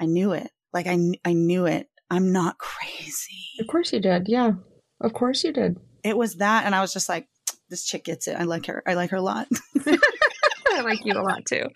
I 0.00 0.06
knew 0.06 0.32
it. 0.32 0.50
Like 0.72 0.86
I 0.86 0.98
I 1.24 1.34
knew 1.34 1.66
it. 1.66 1.88
I'm 2.10 2.32
not 2.32 2.58
crazy. 2.58 3.50
Of 3.60 3.66
course 3.66 3.92
you 3.92 4.00
did. 4.00 4.28
Yeah. 4.28 4.52
Of 5.00 5.12
course 5.12 5.44
you 5.44 5.52
did. 5.52 5.78
It 6.02 6.16
was 6.16 6.36
that. 6.36 6.66
And 6.66 6.74
I 6.74 6.80
was 6.80 6.92
just 6.92 7.08
like, 7.08 7.28
this 7.68 7.84
chick 7.84 8.04
gets 8.04 8.28
it. 8.28 8.36
I 8.38 8.44
like 8.44 8.66
her. 8.66 8.82
I 8.86 8.94
like 8.94 9.10
her 9.10 9.16
a 9.16 9.22
lot. 9.22 9.48
I 9.86 10.80
like 10.82 11.04
you 11.04 11.14
a 11.14 11.22
lot 11.22 11.44
too. 11.46 11.66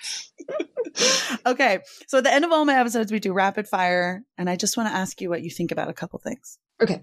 okay. 1.46 1.80
So 2.08 2.18
at 2.18 2.24
the 2.24 2.32
end 2.32 2.44
of 2.44 2.52
all 2.52 2.64
my 2.64 2.78
episodes, 2.78 3.12
we 3.12 3.20
do 3.20 3.32
rapid 3.32 3.68
fire. 3.68 4.22
And 4.36 4.50
I 4.50 4.56
just 4.56 4.76
want 4.76 4.88
to 4.88 4.94
ask 4.94 5.20
you 5.20 5.28
what 5.28 5.42
you 5.42 5.50
think 5.50 5.72
about 5.72 5.88
a 5.88 5.94
couple 5.94 6.18
things. 6.18 6.58
Okay. 6.82 7.00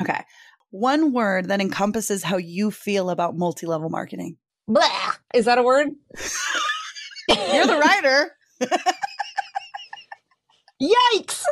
Okay. 0.00 0.22
One 0.70 1.12
word 1.12 1.48
that 1.48 1.60
encompasses 1.60 2.22
how 2.22 2.36
you 2.36 2.70
feel 2.70 3.10
about 3.10 3.36
multi 3.36 3.66
level 3.66 3.88
marketing. 3.88 4.36
Blah. 4.68 5.12
Is 5.32 5.44
that 5.44 5.58
a 5.58 5.62
word? 5.62 5.88
You're 7.28 7.66
the 7.66 7.78
writer. 7.78 8.32
Yikes. 10.82 11.42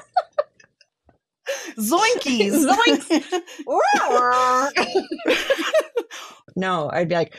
Zoinkies. 1.79 2.67
Zoinks. 2.67 3.43
no, 6.57 6.91
I'd 6.93 7.09
be 7.09 7.15
like, 7.15 7.35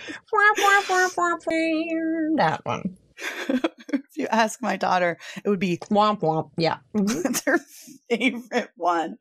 that 2.38 2.62
one. 2.64 2.98
if 3.50 4.18
you 4.18 4.28
ask 4.28 4.62
my 4.62 4.76
daughter, 4.76 5.18
it 5.44 5.50
would 5.50 5.60
be 5.60 5.78
womp 5.90 6.22
womp. 6.22 6.52
Yeah. 6.58 6.78
It's 6.94 7.44
her 7.46 7.60
favorite 8.10 8.70
one. 8.76 9.18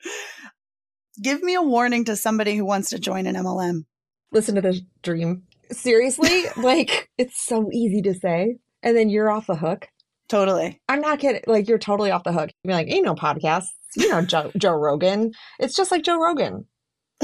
Give 1.22 1.42
me 1.42 1.54
a 1.54 1.62
warning 1.62 2.04
to 2.06 2.16
somebody 2.16 2.56
who 2.56 2.64
wants 2.64 2.90
to 2.90 2.98
join 2.98 3.26
an 3.26 3.36
MLM. 3.36 3.84
Listen 4.32 4.56
to 4.56 4.60
this 4.60 4.80
dream. 5.02 5.44
Seriously, 5.70 6.44
like 6.56 7.08
it's 7.16 7.44
so 7.44 7.70
easy 7.72 8.02
to 8.02 8.14
say, 8.14 8.56
and 8.82 8.96
then 8.96 9.08
you're 9.08 9.30
off 9.30 9.46
the 9.46 9.56
hook. 9.56 9.88
Totally. 10.28 10.80
I'm 10.88 11.00
not 11.00 11.20
kidding. 11.20 11.42
Like 11.46 11.68
you're 11.68 11.78
totally 11.78 12.10
off 12.10 12.24
the 12.24 12.32
hook. 12.32 12.50
You're 12.64 12.74
like, 12.74 12.90
ain't 12.90 13.04
no 13.04 13.14
podcast 13.14 13.66
you 13.96 14.08
know 14.08 14.22
Joe, 14.22 14.50
Joe 14.56 14.74
Rogan. 14.74 15.32
It's 15.58 15.76
just 15.76 15.90
like 15.90 16.02
Joe 16.02 16.18
Rogan. 16.18 16.66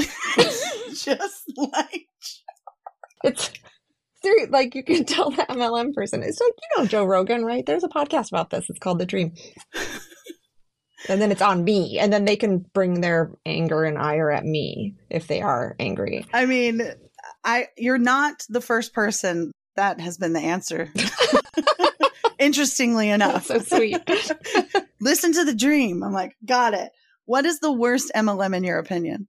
just 0.93 1.43
like 1.57 2.07
it's 3.23 3.51
serious. 4.23 4.49
Like 4.49 4.75
you 4.75 4.83
can 4.83 5.05
tell 5.05 5.31
the 5.31 5.43
MLM 5.43 5.93
person. 5.93 6.23
It's 6.23 6.39
like 6.39 6.53
you 6.53 6.81
know 6.81 6.87
Joe 6.87 7.05
Rogan, 7.05 7.43
right? 7.43 7.65
There's 7.65 7.83
a 7.83 7.89
podcast 7.89 8.29
about 8.31 8.49
this. 8.49 8.69
It's 8.69 8.79
called 8.79 8.99
The 8.99 9.05
Dream. 9.05 9.33
and 11.09 11.21
then 11.21 11.31
it's 11.31 11.41
on 11.41 11.63
me, 11.63 11.99
and 11.99 12.11
then 12.11 12.25
they 12.25 12.35
can 12.35 12.65
bring 12.73 13.01
their 13.01 13.31
anger 13.45 13.83
and 13.83 13.97
ire 13.97 14.31
at 14.31 14.45
me 14.45 14.95
if 15.09 15.27
they 15.27 15.41
are 15.41 15.75
angry. 15.79 16.25
I 16.33 16.45
mean, 16.45 16.81
I 17.43 17.67
you're 17.77 17.97
not 17.97 18.43
the 18.49 18.61
first 18.61 18.93
person 18.93 19.51
that 19.75 19.99
has 19.99 20.17
been 20.17 20.33
the 20.33 20.39
answer. 20.39 20.89
Interestingly 22.39 23.09
enough. 23.09 23.45
so 23.45 23.59
sweet. 23.59 23.97
Listen 25.01 25.33
to 25.33 25.43
the 25.43 25.55
dream. 25.55 26.03
I'm 26.03 26.13
like, 26.13 26.35
got 26.45 26.75
it. 26.75 26.91
What 27.25 27.45
is 27.45 27.59
the 27.59 27.71
worst 27.71 28.11
MLM 28.15 28.55
in 28.55 28.63
your 28.63 28.77
opinion? 28.77 29.27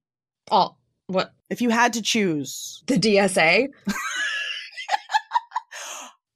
Oh, 0.51 0.77
what? 1.07 1.33
If 1.51 1.63
you 1.63 1.71
had 1.71 1.95
to 1.95 2.03
choose 2.03 2.83
the 2.87 2.99
DSA, 2.99 3.69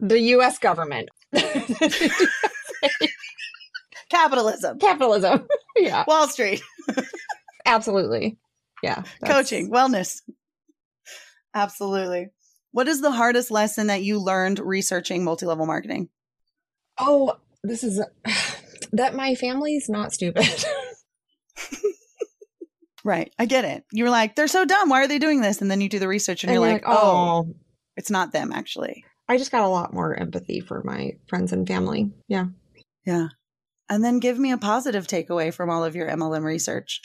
the 0.01 0.21
US 0.21 0.59
government, 0.59 1.09
capitalism, 4.11 4.79
capitalism, 4.79 5.47
yeah, 5.77 6.05
Wall 6.07 6.29
Street, 6.29 6.63
absolutely, 7.65 8.39
yeah, 8.83 9.03
coaching, 9.25 9.71
wellness, 9.71 10.21
absolutely. 11.55 12.29
What 12.73 12.89
is 12.89 13.01
the 13.01 13.11
hardest 13.11 13.51
lesson 13.51 13.87
that 13.87 14.03
you 14.03 14.19
learned 14.19 14.59
researching 14.59 15.25
multi 15.25 15.47
level 15.47 15.67
marketing? 15.67 16.11
Oh, 16.99 17.39
this 17.63 17.83
is 17.83 18.03
that 18.97 19.15
my 19.15 19.35
family's 19.35 19.89
not 19.89 20.13
stupid. 20.13 20.47
right. 23.05 23.33
I 23.39 23.47
get 23.47 23.65
it. 23.65 23.85
You're 23.93 24.11
like, 24.11 24.35
they're 24.35 24.49
so 24.49 24.65
dumb. 24.65 24.89
Why 24.89 25.03
are 25.03 25.09
they 25.09 25.19
doing 25.19 25.41
this? 25.41 25.61
And 25.61 25.71
then 25.71 25.81
you 25.81 25.89
do 25.89 25.99
the 25.99 26.09
research 26.09 26.45
and, 26.45 26.51
and 26.51 26.55
you're, 26.55 26.67
you're, 26.67 26.75
like, 26.75 26.87
like 26.87 26.97
oh, 26.97 27.47
oh, 27.47 27.55
it's 27.97 28.11
not 28.11 28.33
them 28.33 28.53
actually. 28.53 29.05
I 29.29 29.39
just 29.39 29.53
got 29.53 29.65
a 29.65 29.69
lot 29.69 29.93
more 29.93 30.15
empathy 30.15 30.61
for 30.61 30.83
my 30.85 31.17
friends 31.29 31.53
and 31.53 31.67
family. 31.67 32.13
Yeah. 32.29 32.47
Yeah. 33.05 33.29
And 33.89 34.05
then 34.05 34.19
give 34.19 34.39
me 34.39 34.53
a 34.53 34.59
positive 34.59 35.07
takeaway 35.07 35.53
from 35.53 35.71
all 35.71 35.85
of 35.85 35.97
your 35.97 36.09
MLM 36.09 36.45
research. 36.45 37.03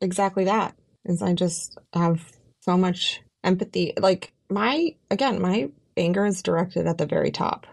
Exactly 0.00 0.44
that. 0.44 0.74
Is 1.04 1.22
I 1.22 1.34
just 1.34 1.78
have 1.92 2.32
so 2.60 2.78
much 2.78 3.20
empathy. 3.42 3.92
Like 3.98 4.32
my 4.50 4.94
again, 5.10 5.40
my 5.40 5.70
anger 5.96 6.24
is 6.24 6.42
directed 6.42 6.86
at 6.86 6.98
the 6.98 7.06
very 7.06 7.30
top 7.30 7.66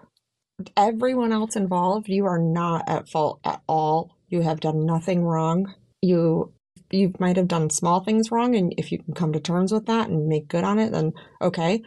everyone 0.75 1.31
else 1.31 1.55
involved, 1.55 2.07
you 2.07 2.25
are 2.25 2.39
not 2.39 2.87
at 2.87 3.09
fault 3.09 3.39
at 3.43 3.61
all. 3.67 4.15
You 4.29 4.41
have 4.41 4.59
done 4.59 4.85
nothing 4.85 5.23
wrong. 5.23 5.73
You 6.01 6.53
you 6.89 7.13
might 7.19 7.37
have 7.37 7.47
done 7.47 7.69
small 7.69 8.03
things 8.03 8.31
wrong 8.31 8.55
and 8.55 8.73
if 8.77 8.91
you 8.91 8.99
can 8.99 9.13
come 9.13 9.31
to 9.31 9.39
terms 9.39 9.71
with 9.71 9.85
that 9.85 10.09
and 10.09 10.27
make 10.27 10.49
good 10.49 10.63
on 10.63 10.77
it 10.77 10.91
then 10.91 11.13
okay. 11.41 11.81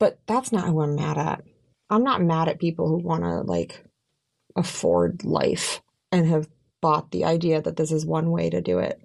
But 0.00 0.18
that's 0.26 0.50
not 0.50 0.66
who 0.66 0.80
I'm 0.80 0.96
mad 0.96 1.18
at. 1.18 1.44
I'm 1.88 2.02
not 2.02 2.20
mad 2.22 2.48
at 2.48 2.58
people 2.58 2.88
who 2.88 2.98
want 2.98 3.22
to 3.22 3.42
like 3.42 3.84
afford 4.56 5.24
life 5.24 5.80
and 6.10 6.26
have 6.26 6.48
bought 6.80 7.10
the 7.10 7.24
idea 7.24 7.62
that 7.62 7.76
this 7.76 7.92
is 7.92 8.04
one 8.04 8.30
way 8.30 8.50
to 8.50 8.60
do 8.60 8.78
it. 8.78 9.00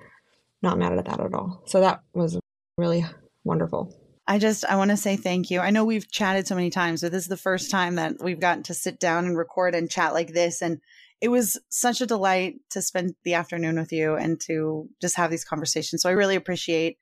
Not 0.61 0.77
mad 0.77 0.97
at 0.97 1.05
that 1.05 1.19
at 1.19 1.33
all. 1.33 1.63
So 1.65 1.79
that 1.81 2.01
was 2.13 2.39
really 2.77 3.05
wonderful. 3.43 3.95
I 4.29 4.37
just 4.37 4.63
I 4.63 4.75
want 4.75 4.91
to 4.91 4.97
say 4.97 5.15
thank 5.15 5.49
you. 5.49 5.59
I 5.59 5.71
know 5.71 5.83
we've 5.83 6.09
chatted 6.09 6.45
so 6.45 6.53
many 6.53 6.69
times, 6.69 7.01
but 7.01 7.11
this 7.11 7.23
is 7.23 7.29
the 7.29 7.35
first 7.35 7.71
time 7.71 7.95
that 7.95 8.21
we've 8.21 8.39
gotten 8.39 8.61
to 8.63 8.75
sit 8.75 8.99
down 8.99 9.25
and 9.25 9.35
record 9.35 9.73
and 9.73 9.89
chat 9.89 10.13
like 10.13 10.33
this 10.33 10.61
and 10.61 10.79
it 11.19 11.29
was 11.29 11.59
such 11.69 11.99
a 11.99 12.05
delight 12.05 12.61
to 12.69 12.81
spend 12.83 13.15
the 13.23 13.33
afternoon 13.33 13.77
with 13.77 13.91
you 13.91 14.13
and 14.13 14.39
to 14.41 14.87
just 15.01 15.15
have 15.15 15.31
these 15.31 15.43
conversations. 15.43 16.03
So 16.03 16.09
I 16.09 16.13
really 16.13 16.35
appreciate 16.35 16.97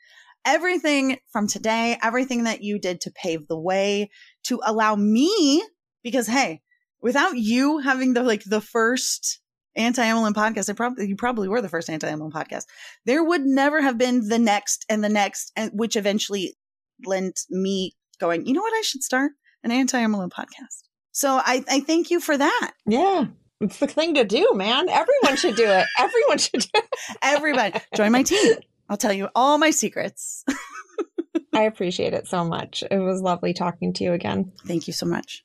everything 0.45 1.18
from 1.30 1.48
today, 1.48 1.99
everything 2.02 2.45
that 2.45 2.64
you 2.64 2.80
did 2.80 3.02
to 3.02 3.12
pave 3.12 3.48
the 3.48 3.60
way 3.60 4.10
to 4.45 4.62
allow 4.66 4.95
me, 4.95 5.62
because 6.04 6.28
hey, 6.28 6.62
without 7.02 7.38
you 7.38 7.80
having 7.80 8.14
the 8.14 8.24
like 8.24 8.45
the 8.45 8.62
first 8.62 9.41
anti-MLM 9.76 10.34
podcast, 10.34 10.70
I 10.70 10.74
probably 10.74 11.10
you 11.10 11.18
probably 11.18 11.49
were 11.49 11.62
the 11.62 11.68
first 11.68 11.90
anti-MLM 11.90 12.32
podcast. 12.32 12.64
There 13.06 13.24
would 13.24 13.45
never 13.45 13.82
have 13.82 13.98
been 13.98 14.30
the 14.30 14.40
next 14.40 14.86
and 14.88 15.04
the 15.04 15.10
next, 15.10 15.52
and 15.58 15.72
which 15.74 15.98
eventually 15.98 16.56
lent 17.06 17.41
me 17.49 17.95
going. 18.19 18.45
You 18.45 18.53
know 18.53 18.61
what? 18.61 18.74
I 18.74 18.82
should 18.82 19.03
start 19.03 19.32
an 19.64 19.72
anti-MLM 19.72 20.30
podcast. 20.30 20.84
So 21.11 21.41
I, 21.44 21.64
I 21.69 21.80
thank 21.80 22.10
you 22.10 22.19
for 22.19 22.38
that. 22.38 22.72
Yeah. 22.86 23.26
It's 23.60 23.80
the 23.80 23.88
thing 23.88 24.14
to 24.15 24.24
do, 24.24 24.52
man. 24.53 24.88
Everyone 24.88 25.36
should 25.36 25.56
do 25.56 25.65
it. 25.65 25.86
Everyone 25.99 26.38
should 26.38 26.61
do 26.61 26.69
it. 26.76 26.86
Everybody, 27.24 27.80
join 27.95 28.11
my 28.11 28.24
team. 28.24 28.56
I'll 28.88 28.98
tell 28.98 29.14
you 29.14 29.30
all 29.34 29.57
my 29.57 29.72
secrets. 29.72 30.45
I 31.53 31.64
appreciate 31.64 32.14
it 32.14 32.28
so 32.28 32.45
much. 32.45 32.84
It 32.90 32.99
was 32.99 33.22
lovely 33.22 33.53
talking 33.53 33.94
to 33.94 34.03
you 34.03 34.14
again. 34.14 34.52
Thank 34.68 34.86
you 34.86 34.94
so 34.94 35.07
much. 35.07 35.44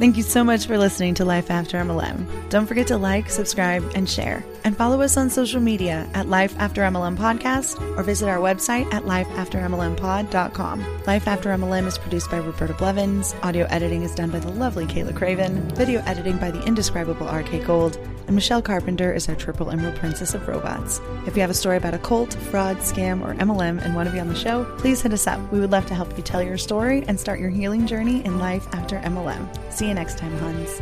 Thank 0.00 0.16
you 0.16 0.22
so 0.22 0.42
much 0.42 0.64
for 0.64 0.78
listening 0.78 1.12
to 1.16 1.26
Life 1.26 1.50
After 1.50 1.76
I'm 1.76 1.88
MLM. 1.88 2.48
Don't 2.48 2.66
forget 2.66 2.86
to 2.86 2.96
like, 2.96 3.28
subscribe, 3.28 3.84
and 3.94 4.08
share. 4.08 4.42
And 4.64 4.76
follow 4.76 5.00
us 5.00 5.16
on 5.16 5.30
social 5.30 5.60
media 5.60 6.08
at 6.14 6.28
Life 6.28 6.54
After 6.58 6.82
MLM 6.82 7.16
Podcast 7.16 7.80
or 7.96 8.02
visit 8.02 8.28
our 8.28 8.38
website 8.38 8.92
at 8.92 9.04
lifeaftermlmpod.com. 9.04 11.02
Life 11.06 11.26
After 11.26 11.50
MLM 11.50 11.86
is 11.86 11.98
produced 11.98 12.30
by 12.30 12.38
Roberta 12.38 12.74
Blevins. 12.74 13.34
Audio 13.42 13.66
editing 13.66 14.02
is 14.02 14.14
done 14.14 14.30
by 14.30 14.38
the 14.38 14.50
lovely 14.50 14.86
Kayla 14.86 15.16
Craven. 15.16 15.68
Video 15.74 16.00
editing 16.02 16.36
by 16.38 16.50
the 16.50 16.62
indescribable 16.64 17.26
RK 17.26 17.64
Gold. 17.66 17.98
And 18.26 18.36
Michelle 18.36 18.62
Carpenter 18.62 19.12
is 19.12 19.28
our 19.28 19.34
triple 19.34 19.70
emerald 19.70 19.96
princess 19.96 20.34
of 20.34 20.46
robots. 20.46 21.00
If 21.26 21.34
you 21.34 21.40
have 21.40 21.50
a 21.50 21.54
story 21.54 21.76
about 21.78 21.94
a 21.94 21.98
cult, 21.98 22.34
fraud, 22.34 22.76
scam, 22.78 23.26
or 23.26 23.34
MLM 23.34 23.82
and 23.84 23.94
want 23.94 24.08
to 24.08 24.12
be 24.12 24.20
on 24.20 24.28
the 24.28 24.34
show, 24.34 24.64
please 24.78 25.02
hit 25.02 25.12
us 25.12 25.26
up. 25.26 25.40
We 25.50 25.58
would 25.58 25.72
love 25.72 25.86
to 25.86 25.94
help 25.94 26.16
you 26.16 26.22
tell 26.22 26.42
your 26.42 26.58
story 26.58 27.02
and 27.08 27.18
start 27.18 27.40
your 27.40 27.50
healing 27.50 27.86
journey 27.86 28.24
in 28.24 28.38
life 28.38 28.68
after 28.72 29.00
MLM. 29.00 29.72
See 29.72 29.88
you 29.88 29.94
next 29.94 30.18
time, 30.18 30.36
Huns. 30.38 30.80